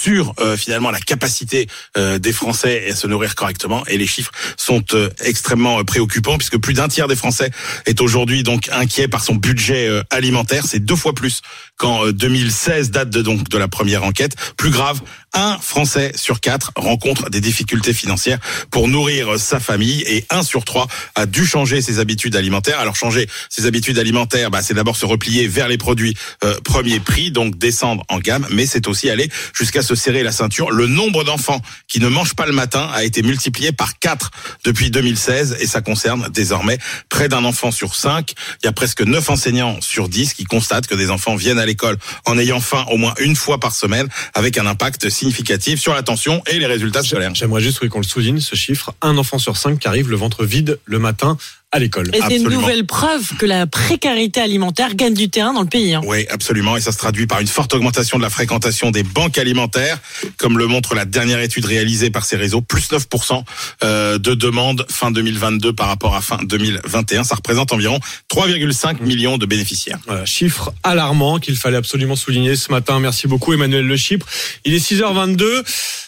sur 0.06 0.34
euh, 0.40 0.56
finalement 0.57 0.91
la 0.91 0.99
capacité 0.99 1.68
euh, 1.98 2.19
des 2.19 2.32
Français 2.34 2.90
à 2.90 2.95
se 2.95 3.07
nourrir 3.07 3.36
correctement. 3.36 3.86
Et 3.88 3.98
les 3.98 4.07
chiffres 4.07 4.32
sont 4.57 4.84
euh, 4.94 5.10
extrêmement 5.23 5.84
préoccupants 5.84 6.38
puisque 6.38 6.57
plus 6.57 6.73
d'un 6.73 6.88
tiers 6.88 7.07
des 7.07 7.15
Français 7.15 7.49
est 7.86 8.02
aujourd'hui 8.02 8.44
donc 8.44 8.69
inquiet 8.72 9.07
par 9.07 9.23
son 9.23 9.36
budget 9.36 9.88
euh, 9.88 10.03
alimentaire, 10.11 10.65
c'est 10.68 10.80
deux 10.80 10.95
fois 10.95 11.14
plus 11.14 11.41
qu'en 11.77 12.06
euh, 12.06 12.14
2016 12.14 12.91
date 12.91 13.10
de 13.10 13.22
donc 13.22 13.49
de 13.49 13.57
la 13.57 13.68
première 13.68 14.03
enquête. 14.03 14.35
Plus 14.57 14.69
grave, 14.69 15.02
un 15.34 15.57
Français 15.60 16.14
sur 16.15 16.39
quatre 16.39 16.72
rencontre 16.76 17.30
des 17.30 17.41
difficultés 17.41 17.93
financières 17.93 18.39
pour 18.72 18.88
nourrir 18.88 19.38
sa 19.38 19.60
famille 19.60 20.02
et 20.07 20.26
un 20.30 20.43
sur 20.43 20.64
trois 20.64 20.88
a 21.15 21.26
dû 21.26 21.45
changer 21.45 21.81
ses 21.81 21.99
habitudes 21.99 22.35
alimentaires. 22.35 22.80
Alors 22.80 22.95
changer 22.95 23.27
ses 23.49 23.65
habitudes 23.65 23.99
alimentaires, 23.99 24.49
bah, 24.49 24.61
c'est 24.61 24.73
d'abord 24.73 24.95
se 24.95 25.06
replier 25.06 25.47
vers 25.47 25.68
les 25.68 25.77
produits 25.77 26.15
euh, 26.43 26.56
premier 26.64 26.99
prix, 26.99 27.31
donc 27.31 27.57
descendre 27.57 28.03
en 28.10 28.19
gamme, 28.19 28.47
mais 28.49 28.65
c'est 28.65 28.88
aussi 28.88 29.10
aller 29.10 29.30
jusqu'à 29.53 29.81
se 29.81 29.95
serrer 29.95 30.23
la 30.23 30.31
ceinture. 30.31 30.72
Le 30.72 30.88
nombre 30.88 31.23
d'enfants 31.23 31.61
qui 31.88 31.99
ne 31.99 32.07
mangent 32.07 32.35
pas 32.35 32.45
le 32.45 32.53
matin 32.53 32.89
a 32.93 33.03
été 33.03 33.22
multiplié 33.22 33.72
par 33.72 33.99
4 33.99 34.31
depuis 34.64 34.89
2016 34.89 35.57
et 35.60 35.68
ça 35.68 35.81
concerne 35.81 36.30
désormais 36.30 36.77
près 37.10 37.27
d'un 37.27 37.43
enfant 37.43 37.72
sur 37.72 37.95
5. 37.95 38.34
Il 38.64 38.65
y 38.65 38.69
a 38.69 38.72
presque 38.72 39.02
9 39.02 39.30
enseignants 39.30 39.81
sur 39.81 40.07
10 40.07 40.34
qui 40.34 40.45
constatent 40.45 40.88
que 40.88 40.95
des 40.95 41.10
enfants 41.10 41.35
viennent 41.35 41.60
à 41.60 41.64
l'école 41.65 41.97
en 42.25 42.37
ayant 42.37 42.59
faim 42.59 42.85
au 42.91 42.97
moins 42.97 43.13
une 43.19 43.35
fois 43.35 43.59
par 43.59 43.73
semaine 43.73 44.07
avec 44.33 44.57
un 44.57 44.65
impact 44.65 45.09
significatif 45.09 45.79
sur 45.79 45.93
l'attention 45.93 46.41
et 46.47 46.59
les 46.59 46.65
résultats 46.65 47.03
scolaires. 47.03 47.33
J'aimerais 47.35 47.61
juste 47.61 47.87
qu'on 47.87 47.99
le 47.99 48.05
souligne, 48.05 48.39
ce 48.39 48.55
chiffre. 48.55 48.93
Un 49.01 49.17
enfant 49.17 49.39
sur 49.39 49.57
cinq 49.57 49.79
qui 49.79 49.87
arrive 49.87 50.09
le 50.09 50.15
ventre 50.15 50.45
vide 50.45 50.79
le 50.85 50.99
matin 50.99 51.37
à 51.76 51.80
l'école. 51.80 52.10
Et 52.15 52.19
c'est 52.27 52.38
une 52.38 52.47
nouvelle 52.49 52.85
preuve 52.85 53.35
que 53.38 53.45
la 53.45 53.68
précarité 53.68 54.39
alimentaire 54.39 54.95
gagne 54.95 55.14
du 55.14 55.30
terrain 55.30 55.52
dans 55.53 55.61
le 55.61 55.68
pays. 55.68 55.93
hein. 55.93 56.02
Oui, 56.06 56.26
absolument. 56.30 56.77
Et 56.77 56.81
ça 56.81 56.93
se 56.93 56.97
traduit 56.97 57.27
par 57.27 57.41
une 57.41 57.47
forte 57.47 57.73
augmentation 57.73 58.18
de 58.18 58.23
la 58.23 58.30
fréquentation 58.30 58.91
des 58.91 59.03
banques 59.03 59.38
alimentaires, 59.38 59.99
comme 60.38 60.57
le 60.57 60.68
montre 60.68 60.95
la 60.95 61.03
dernière 61.03 61.41
étude 61.41 61.65
réalisée 61.65 62.10
par 62.10 62.26
ces 62.26 62.38
réseaux, 62.38 62.61
plus 62.61 62.89
9% 62.91 63.43
euh, 63.84 64.18
de 64.18 64.34
demandes 64.34 64.85
fin 64.89 65.11
2022 65.11 65.73
par 65.73 65.88
rapport 65.88 66.15
à 66.15 66.22
fin 66.22 66.38
2021. 66.43 67.26
Ça 67.26 67.35
représente 67.35 67.73
environ 67.73 67.99
3,5 68.34 69.02
millions 69.03 69.38
de 69.38 69.45
bénéficiaires. 69.45 69.99
Voilà, 70.07 70.26
chiffre 70.26 70.73
alarmant 70.84 71.39
qu'il 71.39 71.57
fallait 71.57 71.77
absolument 71.77 72.15
souligner 72.15 72.56
ce 72.56 72.72
matin. 72.72 73.02
Merci 73.02 73.27
beaucoup 73.27 73.52
Emmanuel 73.52 73.85
Le 73.85 73.97
Chypre. 73.97 74.26
Il 74.64 74.73
est 74.73 74.91
6h22. 74.91 75.64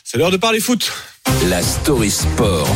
C'est 0.06 0.18
l'heure 0.18 0.32
de 0.32 0.38
parler 0.38 0.62
foot. 0.62 0.94
La 1.50 1.62
story 1.62 2.10
sport. 2.10 2.68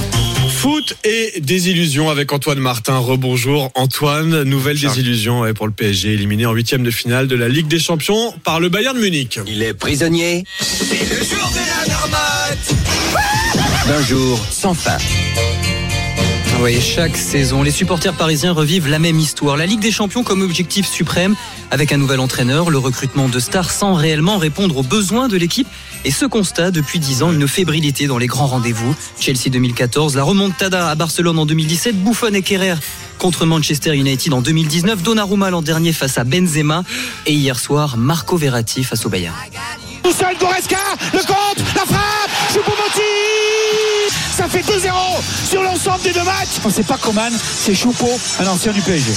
Foot 0.61 0.95
et 1.03 1.41
désillusion 1.41 2.11
avec 2.11 2.31
Antoine 2.31 2.59
Martin. 2.59 2.99
Rebonjour 2.99 3.71
Antoine. 3.73 4.43
Nouvelle 4.43 4.77
désillusion 4.79 5.51
pour 5.55 5.65
le 5.65 5.73
PSG 5.73 6.13
éliminé 6.13 6.45
en 6.45 6.51
huitième 6.53 6.83
de 6.83 6.91
finale 6.91 7.27
de 7.27 7.35
la 7.35 7.49
Ligue 7.49 7.67
des 7.67 7.79
Champions 7.79 8.31
par 8.43 8.59
le 8.59 8.69
Bayern 8.69 8.95
de 8.95 9.01
Munich. 9.01 9.39
Il 9.47 9.63
est 9.63 9.73
prisonnier 9.73 10.43
d'un 13.87 14.03
jour 14.03 14.39
sans 14.51 14.75
fin. 14.75 14.99
Oui, 16.61 16.79
chaque 16.79 17.17
saison, 17.17 17.63
les 17.63 17.71
supporters 17.71 18.13
parisiens 18.13 18.51
revivent 18.51 18.87
la 18.87 18.99
même 18.99 19.17
histoire. 19.17 19.57
La 19.57 19.65
Ligue 19.65 19.79
des 19.79 19.91
Champions 19.91 20.23
comme 20.23 20.43
objectif 20.43 20.87
suprême, 20.87 21.35
avec 21.71 21.91
un 21.91 21.97
nouvel 21.97 22.19
entraîneur, 22.19 22.69
le 22.69 22.77
recrutement 22.77 23.27
de 23.27 23.39
stars 23.39 23.71
sans 23.71 23.95
réellement 23.95 24.37
répondre 24.37 24.77
aux 24.77 24.83
besoins 24.83 25.27
de 25.27 25.37
l'équipe. 25.37 25.67
Et 26.05 26.11
ce 26.11 26.25
constat, 26.25 26.69
depuis 26.69 26.99
10 26.99 27.23
ans, 27.23 27.31
une 27.31 27.47
fébrilité 27.47 28.05
dans 28.05 28.19
les 28.19 28.27
grands 28.27 28.45
rendez-vous. 28.45 28.95
Chelsea 29.19 29.49
2014, 29.49 30.15
la 30.15 30.21
remontada 30.21 30.87
à 30.87 30.93
Barcelone 30.93 31.39
en 31.39 31.47
2017, 31.47 31.95
Buffon 32.03 32.35
et 32.35 32.43
Kerrer 32.43 32.75
contre 33.17 33.47
Manchester 33.47 33.95
United 33.95 34.31
en 34.31 34.41
2019, 34.41 35.01
Donnarumma 35.01 35.49
l'an 35.49 35.63
dernier 35.63 35.93
face 35.93 36.19
à 36.19 36.23
Benzema, 36.23 36.83
et 37.25 37.33
hier 37.33 37.59
soir, 37.59 37.97
Marco 37.97 38.37
Verratti 38.37 38.83
face 38.83 39.03
au 39.07 39.09
Bayern. 39.09 39.35
Le 40.03 41.25
compte, 41.25 41.57
la 41.75 41.85
frappe, 41.85 42.29
Ça 44.41 44.49
fait 44.49 44.61
2-0 44.61 44.89
sur 45.47 45.61
l'ensemble 45.61 46.01
des 46.01 46.13
deux 46.13 46.23
matchs. 46.23 46.57
C'est 46.71 46.87
pas 46.87 46.97
Coman, 46.97 47.31
c'est 47.31 47.75
Choupo, 47.75 48.09
un 48.39 48.47
ancien 48.47 48.71
du 48.71 48.81
PSG. 48.81 49.11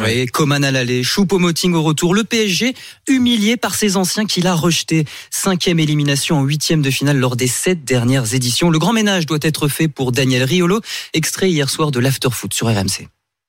Oui, 0.00 0.26
Coman 0.26 0.62
à 0.62 0.70
l'aller, 0.70 1.02
Choupo-Moting 1.02 1.72
au 1.72 1.82
retour. 1.82 2.14
Le 2.14 2.22
PSG 2.22 2.76
humilié 3.08 3.56
par 3.56 3.74
ses 3.74 3.96
anciens 3.96 4.26
qu'il 4.26 4.46
a 4.46 4.54
rejetés. 4.54 5.06
Cinquième 5.32 5.80
élimination 5.80 6.38
en 6.38 6.44
huitième 6.44 6.82
de 6.82 6.90
finale 6.92 7.18
lors 7.18 7.34
des 7.34 7.48
sept 7.48 7.84
dernières 7.84 8.32
éditions. 8.32 8.70
Le 8.70 8.78
grand 8.78 8.92
ménage 8.92 9.26
doit 9.26 9.40
être 9.42 9.66
fait 9.66 9.88
pour 9.88 10.12
Daniel 10.12 10.44
Riolo, 10.44 10.80
extrait 11.14 11.50
hier 11.50 11.68
soir 11.68 11.90
de 11.90 11.98
l'afterfoot 11.98 12.54
sur 12.54 12.68
RMC. 12.68 13.08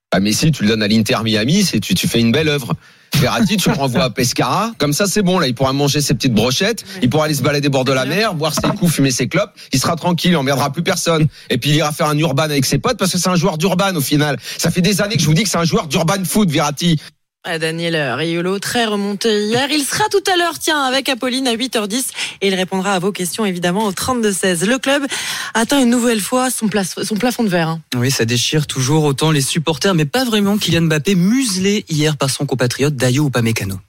Ah, 0.09 0.19
Messi, 0.19 0.51
tu 0.51 0.63
le 0.63 0.69
donnes 0.69 0.81
à 0.81 0.87
l'Inter 0.87 1.17
Miami, 1.23 1.63
c'est 1.63 1.79
tu, 1.79 1.93
tu 1.93 2.07
fais 2.07 2.19
une 2.19 2.31
belle 2.31 2.49
œuvre. 2.49 2.73
Verratti, 3.15 3.57
tu 3.57 3.69
le 3.69 3.75
renvoies 3.75 4.03
à 4.03 4.09
Pescara. 4.09 4.71
Comme 4.77 4.93
ça, 4.93 5.05
c'est 5.05 5.21
bon. 5.21 5.37
Là, 5.37 5.47
il 5.47 5.53
pourra 5.53 5.73
manger 5.73 6.01
ses 6.01 6.13
petites 6.13 6.33
brochettes. 6.33 6.83
Il 7.01 7.09
pourra 7.09 7.25
aller 7.25 7.33
se 7.33 7.43
balader 7.43 7.69
bord 7.69 7.85
de 7.85 7.93
la 7.93 8.05
mer, 8.05 8.33
boire 8.33 8.53
ses 8.53 8.67
coups, 8.69 8.93
fumer 8.93 9.11
ses 9.11 9.27
clopes. 9.27 9.51
Il 9.73 9.79
sera 9.79 9.95
tranquille, 9.95 10.31
il 10.31 10.37
emmerdera 10.37 10.71
plus 10.71 10.83
personne. 10.83 11.27
Et 11.49 11.57
puis, 11.57 11.69
il 11.71 11.75
ira 11.75 11.91
faire 11.91 12.07
un 12.07 12.17
urban 12.17 12.43
avec 12.43 12.65
ses 12.65 12.79
potes 12.79 12.97
parce 12.97 13.11
que 13.11 13.17
c'est 13.17 13.29
un 13.29 13.35
joueur 13.35 13.57
d'urban 13.57 13.95
au 13.95 14.01
final. 14.01 14.37
Ça 14.57 14.71
fait 14.71 14.81
des 14.81 15.01
années 15.01 15.15
que 15.15 15.21
je 15.21 15.27
vous 15.27 15.33
dis 15.33 15.43
que 15.43 15.49
c'est 15.49 15.57
un 15.57 15.65
joueur 15.65 15.87
d'urban 15.87 16.23
foot, 16.25 16.49
Verratti. 16.49 16.99
Ah, 17.43 17.57
Daniel 17.57 17.95
Riolo, 17.95 18.59
très 18.59 18.85
remonté 18.85 19.45
hier. 19.47 19.67
Il 19.71 19.81
sera 19.83 20.03
tout 20.11 20.21
à 20.31 20.37
l'heure, 20.37 20.59
tiens, 20.59 20.79
avec 20.83 21.09
Apolline 21.09 21.47
à 21.47 21.55
8h10 21.55 22.03
et 22.41 22.47
il 22.49 22.53
répondra 22.53 22.93
à 22.93 22.99
vos 22.99 23.11
questions 23.11 23.45
évidemment 23.47 23.85
au 23.87 23.91
32-16. 23.91 24.65
Le 24.67 24.77
club 24.77 25.03
atteint 25.55 25.81
une 25.81 25.89
nouvelle 25.89 26.21
fois 26.21 26.51
son, 26.51 26.67
plaf- 26.67 27.03
son 27.03 27.15
plafond 27.15 27.43
de 27.43 27.49
verre. 27.49 27.69
hein. 27.69 27.81
Oui, 27.97 28.11
ça 28.11 28.25
déchire 28.25 28.67
toujours 28.67 29.05
autant 29.05 29.31
les 29.31 29.41
supporters, 29.41 29.95
mais 29.95 30.05
pas 30.05 30.23
vraiment 30.23 30.59
Kylian 30.59 30.83
Mbappé, 30.83 31.15
muselé 31.15 31.83
hier 31.89 32.15
par 32.15 32.29
son 32.29 32.45
compatriote 32.45 32.95
Dayo 32.95 33.25
Upamecano. 33.29 33.79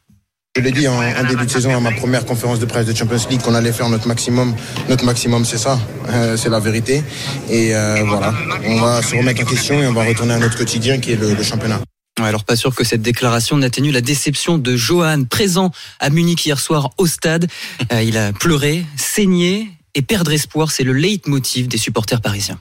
Je 0.57 0.63
l'ai 0.63 0.73
dit 0.73 0.89
en, 0.89 0.95
en 0.95 1.25
début 1.29 1.45
de 1.45 1.51
saison 1.51 1.77
à 1.77 1.81
ma 1.81 1.93
première 1.93 2.25
conférence 2.25 2.59
de 2.59 2.65
presse 2.67 2.87
de 2.87 2.95
Champions 2.97 3.19
League 3.29 3.43
qu'on 3.43 3.55
allait 3.55 3.73
faire 3.73 3.89
notre 3.91 4.09
maximum. 4.09 4.55
Notre 4.89 5.05
maximum, 5.05 5.45
c'est 5.45 5.59
ça, 5.59 5.79
Euh, 6.09 6.39
c'est 6.39 6.49
la 6.49 6.59
vérité. 6.59 7.03
Et 7.51 7.75
euh, 7.77 8.03
voilà, 8.07 8.33
on 8.67 8.81
va 8.81 9.03
se 9.03 9.15
remettre 9.15 9.43
en 9.43 9.45
question 9.45 9.83
et 9.83 9.87
on 9.87 9.93
va 9.93 10.05
retourner 10.05 10.33
à 10.35 10.39
notre 10.39 10.57
quotidien 10.57 10.99
qui 11.01 11.13
est 11.13 11.17
le, 11.17 11.35
le 11.35 11.43
championnat. 11.43 11.81
Alors 12.21 12.45
pas 12.45 12.57
sûr 12.57 12.75
que 12.75 12.85
cette 12.85 13.01
déclaration 13.01 13.57
n'atténue 13.57 13.91
la 13.91 14.03
déception 14.03 14.59
de 14.59 14.77
Johan, 14.77 15.25
présent 15.25 15.71
à 15.99 16.11
Munich 16.11 16.45
hier 16.45 16.61
soir 16.61 16.91
au 16.99 17.07
stade. 17.07 17.49
Euh, 17.91 18.03
il 18.03 18.19
a 18.19 18.33
pleuré, 18.33 18.85
saigné 18.99 19.71
et 19.95 20.03
perdre 20.03 20.31
espoir, 20.33 20.71
c'est 20.71 20.85
le 20.85 20.93
leitmotiv 20.93 21.69
des 21.69 21.79
supporters 21.79 22.21
parisiens. 22.21 22.61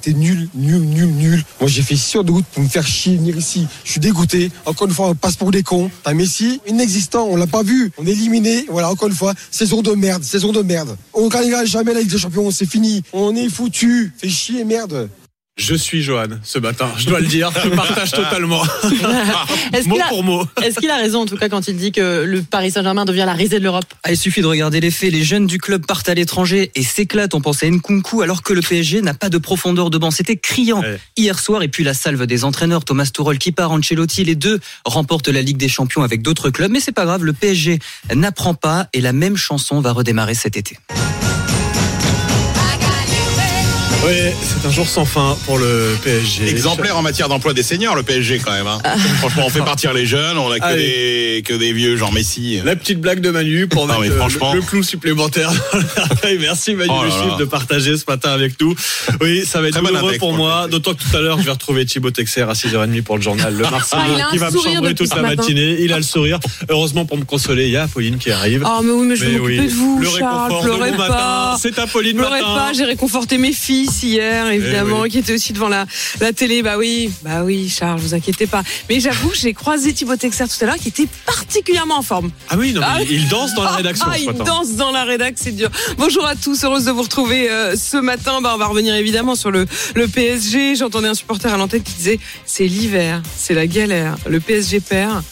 T'es 0.00 0.12
nul, 0.12 0.48
nul, 0.54 0.82
nul, 0.82 1.08
nul. 1.08 1.44
Moi, 1.60 1.68
j'ai 1.68 1.82
fait 1.82 1.96
6 1.96 2.18
heures 2.18 2.24
de 2.24 2.30
route 2.30 2.44
pour 2.52 2.62
me 2.62 2.68
faire 2.68 2.86
chier, 2.86 3.16
venir 3.16 3.36
ici. 3.36 3.66
Je 3.84 3.90
suis 3.90 4.00
dégoûté. 4.00 4.52
Encore 4.64 4.86
une 4.86 4.94
fois, 4.94 5.08
on 5.08 5.14
passe 5.16 5.34
pour 5.34 5.50
des 5.50 5.64
cons. 5.64 5.90
T'as 6.04 6.14
Messi, 6.14 6.60
inexistant, 6.68 7.26
on 7.28 7.34
l'a 7.34 7.48
pas 7.48 7.64
vu. 7.64 7.90
On 7.98 8.06
est 8.06 8.12
éliminé. 8.12 8.66
Voilà, 8.68 8.88
encore 8.88 9.08
une 9.08 9.14
fois, 9.14 9.34
saison 9.50 9.82
de 9.82 9.92
merde, 9.92 10.22
saison 10.22 10.52
de 10.52 10.62
merde. 10.62 10.96
On 11.12 11.26
gagnera 11.26 11.64
jamais 11.64 11.92
la 11.92 12.00
Ligue 12.00 12.10
des 12.10 12.18
Champions, 12.18 12.52
c'est 12.52 12.70
fini. 12.70 13.02
On 13.12 13.34
est 13.34 13.48
foutu. 13.48 14.12
Fais 14.16 14.28
chier, 14.28 14.64
merde. 14.64 15.10
Je 15.60 15.74
suis 15.74 16.02
Johan 16.02 16.26
ce 16.42 16.58
matin, 16.58 16.90
je 16.96 17.04
dois 17.06 17.20
le 17.20 17.26
dire, 17.26 17.50
je 17.62 17.68
partage 17.68 18.12
totalement. 18.12 18.62
Est-ce 19.72 19.86
mot 19.88 19.94
qu'il 19.96 20.02
a- 20.02 20.08
pour 20.08 20.24
mot. 20.24 20.46
Est-ce 20.62 20.80
qu'il 20.80 20.90
a 20.90 20.96
raison 20.96 21.20
en 21.20 21.26
tout 21.26 21.36
cas 21.36 21.48
quand 21.50 21.68
il 21.68 21.76
dit 21.76 21.92
que 21.92 22.24
le 22.24 22.40
Paris 22.42 22.70
Saint-Germain 22.70 23.04
devient 23.04 23.24
la 23.26 23.34
risée 23.34 23.58
de 23.58 23.64
l'Europe 23.64 23.84
Ah, 24.02 24.10
il 24.10 24.16
suffit 24.16 24.40
de 24.40 24.46
regarder 24.46 24.80
les 24.80 24.90
faits. 24.90 25.12
Les 25.12 25.22
jeunes 25.22 25.46
du 25.46 25.58
club 25.58 25.84
partent 25.86 26.08
à 26.08 26.14
l'étranger 26.14 26.70
et 26.74 26.82
s'éclatent. 26.82 27.34
On 27.34 27.40
pensait 27.42 27.66
à 27.66 27.70
Nkunku 27.70 28.22
alors 28.22 28.42
que 28.42 28.52
le 28.54 28.62
PSG 28.62 29.02
n'a 29.02 29.12
pas 29.14 29.28
de 29.28 29.36
profondeur 29.38 29.90
de 29.90 29.98
banc. 29.98 30.10
C'était 30.10 30.36
criant 30.36 30.82
hier 31.16 31.38
soir. 31.38 31.62
Et 31.62 31.68
puis 31.68 31.84
la 31.84 31.92
salve 31.94 32.24
des 32.26 32.44
entraîneurs, 32.44 32.84
Thomas 32.84 33.06
Tuchel 33.12 33.38
qui 33.38 33.52
part, 33.52 33.70
Ancelotti, 33.72 34.24
les 34.24 34.34
deux 34.36 34.60
remportent 34.86 35.28
la 35.28 35.42
Ligue 35.42 35.58
des 35.58 35.68
Champions 35.68 36.02
avec 36.02 36.22
d'autres 36.22 36.48
clubs. 36.50 36.70
Mais 36.70 36.80
c'est 36.80 36.92
pas 36.92 37.04
grave, 37.04 37.22
le 37.24 37.32
PSG 37.34 37.78
n'apprend 38.14 38.54
pas 38.54 38.88
et 38.94 39.00
la 39.02 39.12
même 39.12 39.36
chanson 39.36 39.80
va 39.80 39.92
redémarrer 39.92 40.34
cet 40.34 40.56
été. 40.56 40.78
Oui, 44.06 44.14
c'est 44.42 44.66
un 44.66 44.70
jour 44.70 44.88
sans 44.88 45.04
fin 45.04 45.36
pour 45.44 45.58
le 45.58 45.94
PSG. 46.02 46.48
Exemplaire 46.48 46.96
en 46.96 47.02
matière 47.02 47.28
d'emploi 47.28 47.52
des 47.52 47.62
seniors, 47.62 47.94
le 47.94 48.02
PSG 48.02 48.38
quand 48.42 48.50
même. 48.52 48.66
hein. 48.66 48.78
Franchement, 49.18 49.42
on 49.46 49.50
fait 49.50 49.60
partir 49.60 49.92
les 49.92 50.06
jeunes, 50.06 50.38
on 50.38 50.50
a 50.50 50.58
que, 50.58 50.64
Allez. 50.64 50.82
des, 51.36 51.42
que 51.44 51.52
des 51.52 51.74
vieux, 51.74 51.96
genre 51.98 52.10
Messi. 52.12 52.60
La 52.64 52.76
petite 52.76 52.98
blague 52.98 53.20
de 53.20 53.28
Manu 53.30 53.66
pour 53.66 53.86
Non, 53.86 53.98
mettre 54.00 54.14
le- 54.54 54.62
clou 54.62 54.82
supplémentaire. 54.82 55.52
Merci 56.40 56.74
Manu 56.74 56.90
Oh 56.92 57.02
Le 57.04 57.08
là 57.30 57.36
de 57.38 57.44
partager 57.44 57.94
ce 57.98 58.04
matin 58.08 58.30
avec 58.30 58.58
nous. 58.60 58.74
Oui, 59.20 59.44
ça 59.44 59.60
va 59.60 59.68
être 59.68 59.74
Très 59.74 59.82
bon 59.82 59.88
douloureux 59.88 60.08
index 60.08 60.18
pour 60.18 60.28
pour 60.30 60.36
moi. 60.38 60.66
D'autant 60.68 60.94
que 60.94 61.02
tout 61.04 61.16
à 61.16 61.20
l'heure, 61.20 61.38
je 61.38 61.44
vais 61.44 61.50
retrouver 61.52 61.84
Thibaut 61.84 62.10
Texer 62.10 62.40
à 62.48 62.52
6h30 62.54 63.02
pour 63.02 63.16
le 63.16 63.22
journal 63.22 63.54
Le 63.54 63.64
Marseillais 63.68 64.02
Ah, 64.06 64.12
il 64.16 64.20
a 64.22 64.28
un 64.28 64.30
qui 64.30 64.38
va 64.38 64.46
me 64.50 64.56
sourire 64.56 64.74
chambrer 64.76 64.94
toute 64.94 65.14
la 65.14 65.22
matin. 65.22 65.36
matinée. 65.36 65.76
Il 65.80 65.92
a 65.92 65.98
le 65.98 66.02
sourire. 66.02 66.40
Heureusement 66.70 67.04
pour 67.04 67.18
me 67.18 67.24
consoler, 67.24 67.66
il 67.66 67.72
y 67.72 67.76
a 67.76 67.82
Apolline 67.82 68.16
qui 68.16 68.30
arrive. 68.30 68.64
Oh, 68.66 68.80
mais 68.82 68.92
oui, 68.92 69.06
mais 69.08 69.16
je 69.16 69.24
vais 69.26 69.36
m'occuper 69.38 69.66
de 69.66 69.72
vous, 69.74 69.98
Le 70.00 70.08
Charles. 70.18 70.62
Pleurez 70.62 70.90
bon 70.92 70.96
pas. 70.96 71.56
C'est 71.60 71.78
Apolline 71.78 72.16
Pleurez 72.16 72.40
matin. 72.40 72.54
pas, 72.54 72.72
j'ai 72.72 72.84
réconforté 72.84 73.36
mes 73.36 73.52
fils 73.52 73.89
hier, 74.02 74.48
évidemment, 74.48 74.98
Eh 75.00 75.02
oui. 75.02 75.10
qui 75.10 75.18
étaient 75.18 75.34
aussi 75.34 75.52
devant 75.52 75.68
la, 75.68 75.86
la 76.20 76.32
télé. 76.32 76.62
Bah 76.62 76.76
oui, 76.78 77.10
bah 77.22 77.42
oui, 77.44 77.68
Charles, 77.68 78.00
vous 78.00 78.14
inquiétez 78.14 78.46
pas. 78.46 78.62
Mais 78.88 79.00
j'avoue, 79.00 79.32
j'ai 79.34 79.52
croisé 79.54 79.92
Thibaut 79.92 80.16
Texer 80.16 80.44
tout 80.48 80.62
à 80.64 80.66
l'heure, 80.66 80.76
qui 80.76 80.88
était 80.88 81.08
particulièrement 81.26 81.98
en 81.98 82.02
forme. 82.02 82.30
Ah 82.48 82.56
oui, 82.58 82.72
non, 82.72 82.80
mais 82.98 83.06
il 83.10 83.28
danse 83.28 83.54
dans 83.54 83.64
la 83.64 83.72
rédaction 83.72 84.06
Ah, 84.10 84.18
il 84.18 84.32
danse 84.32 84.72
dans 84.76 84.90
la 84.90 85.04
rédac, 85.04 85.34
c'est 85.36 85.52
dur. 85.54 85.70
Bonjour 85.98 86.26
à 86.26 86.34
tous, 86.36 86.62
heureuse 86.64 86.84
de 86.84 86.90
vous 86.92 87.02
retrouver 87.02 87.50
euh, 87.50 87.76
ce 87.76 87.96
matin. 87.96 88.40
Bah, 88.42 88.52
on 88.54 88.58
va 88.58 88.66
revenir 88.66 88.94
évidemment 88.94 89.34
sur 89.34 89.50
le, 89.50 89.66
le 89.94 90.08
PSG. 90.08 90.76
J'entendais 90.76 91.08
un 91.08 91.14
supporter 91.14 91.52
à 91.52 91.56
l'antenne 91.56 91.82
qui 91.82 91.94
disait 91.94 92.18
c'est 92.46 92.66
l'hiver, 92.66 93.22
c'est 93.36 93.54
la 93.54 93.66
galère. 93.66 94.16
Le 94.28 94.40
PSG 94.40 94.80
perd. 94.80 95.22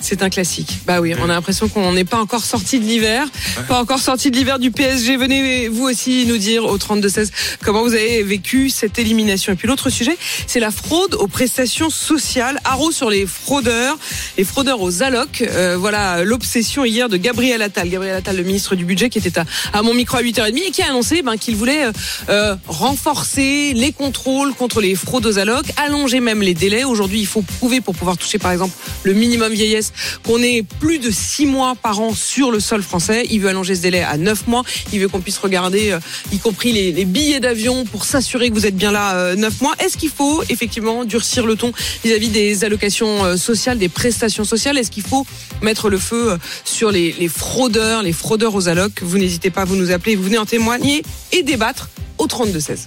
C'est 0.00 0.22
un 0.22 0.30
classique. 0.30 0.78
Bah 0.86 1.00
oui, 1.00 1.14
on 1.20 1.24
a 1.24 1.34
l'impression 1.34 1.68
qu'on 1.68 1.92
n'est 1.92 2.04
pas 2.04 2.18
encore 2.18 2.44
sorti 2.44 2.80
de 2.80 2.84
l'hiver, 2.84 3.26
pas 3.68 3.78
encore 3.78 3.98
sorti 3.98 4.30
de 4.30 4.36
l'hiver 4.36 4.58
du 4.58 4.70
PSG. 4.70 5.16
Venez 5.16 5.68
vous 5.68 5.84
aussi 5.84 6.24
nous 6.26 6.38
dire 6.38 6.64
au 6.64 6.78
32 6.78 7.08
16 7.08 7.32
comment 7.62 7.82
vous 7.82 7.94
avez 7.94 8.22
vécu 8.22 8.70
cette 8.70 8.98
élimination. 8.98 9.52
Et 9.52 9.56
puis 9.56 9.68
l'autre 9.68 9.90
sujet, 9.90 10.16
c'est 10.46 10.60
la 10.60 10.70
fraude 10.70 11.14
aux 11.14 11.26
prestations 11.26 11.90
sociales. 11.90 12.58
Haro 12.64 12.90
sur 12.92 13.10
les 13.10 13.26
fraudeurs, 13.26 13.98
les 14.38 14.44
fraudeurs 14.44 14.80
aux 14.80 15.02
allocs. 15.02 15.42
Euh, 15.42 15.76
voilà 15.78 16.24
l'obsession 16.24 16.84
hier 16.84 17.08
de 17.08 17.16
Gabriel 17.16 17.60
Attal, 17.62 17.88
Gabriel 17.88 18.16
Attal, 18.16 18.36
le 18.36 18.42
ministre 18.42 18.74
du 18.74 18.84
budget, 18.84 19.10
qui 19.10 19.18
était 19.18 19.38
à, 19.38 19.44
à 19.72 19.82
mon 19.82 19.94
micro 19.94 20.16
à 20.16 20.22
8h30 20.22 20.68
et 20.68 20.70
qui 20.70 20.82
a 20.82 20.88
annoncé 20.88 21.22
ben, 21.22 21.36
qu'il 21.36 21.56
voulait 21.56 21.84
euh, 21.84 21.92
euh, 22.28 22.56
renforcer 22.68 23.72
les 23.74 23.92
contrôles 23.92 24.54
contre 24.54 24.80
les 24.80 24.94
fraudes 24.94 25.26
aux 25.26 25.38
allocs, 25.38 25.66
allonger 25.76 26.20
même 26.20 26.42
les 26.42 26.54
délais. 26.54 26.84
Aujourd'hui, 26.84 27.20
il 27.20 27.26
faut 27.26 27.42
prouver 27.42 27.80
pour 27.80 27.94
pouvoir 27.94 28.16
toucher 28.16 28.38
par 28.38 28.52
exemple 28.52 28.74
le 29.02 29.12
minimum 29.12 29.52
vieillesse 29.52 29.89
qu'on 30.24 30.42
ait 30.42 30.62
plus 30.80 30.98
de 30.98 31.10
6 31.10 31.46
mois 31.46 31.74
par 31.74 32.00
an 32.00 32.14
sur 32.14 32.50
le 32.50 32.60
sol 32.60 32.82
français. 32.82 33.26
Il 33.30 33.40
veut 33.40 33.48
allonger 33.48 33.74
ce 33.74 33.82
délai 33.82 34.02
à 34.02 34.16
9 34.16 34.46
mois. 34.46 34.62
Il 34.92 35.00
veut 35.00 35.08
qu'on 35.08 35.20
puisse 35.20 35.38
regarder, 35.38 35.90
euh, 35.90 36.00
y 36.32 36.38
compris 36.38 36.72
les, 36.72 37.04
billets 37.04 37.40
d'avion 37.40 37.84
pour 37.84 38.04
s'assurer 38.04 38.50
que 38.50 38.54
vous 38.54 38.66
êtes 38.66 38.76
bien 38.76 38.92
là 38.92 39.14
euh, 39.14 39.36
9 39.36 39.60
mois. 39.62 39.74
Est-ce 39.78 39.96
qu'il 39.96 40.10
faut 40.10 40.42
effectivement 40.48 41.04
durcir 41.04 41.46
le 41.46 41.56
ton 41.56 41.72
vis-à-vis 42.04 42.28
des 42.28 42.64
allocations 42.64 43.24
euh, 43.24 43.36
sociales, 43.36 43.78
des 43.78 43.88
prestations 43.88 44.44
sociales? 44.44 44.78
Est-ce 44.78 44.90
qu'il 44.90 45.02
faut 45.02 45.26
mettre 45.62 45.88
le 45.88 45.98
feu 45.98 46.38
sur 46.64 46.90
les, 46.90 47.28
fraudeurs, 47.28 48.02
les 48.02 48.12
fraudeurs 48.12 48.54
aux 48.54 48.68
allocs? 48.68 49.02
Vous 49.02 49.18
n'hésitez 49.18 49.50
pas 49.50 49.64
vous 49.64 49.76
nous 49.76 49.90
appeler, 49.90 50.16
vous 50.16 50.24
venez 50.24 50.38
en 50.38 50.46
témoigner 50.46 51.02
et 51.32 51.42
débattre 51.42 51.88
au 52.18 52.26
32 52.26 52.60
16. 52.60 52.86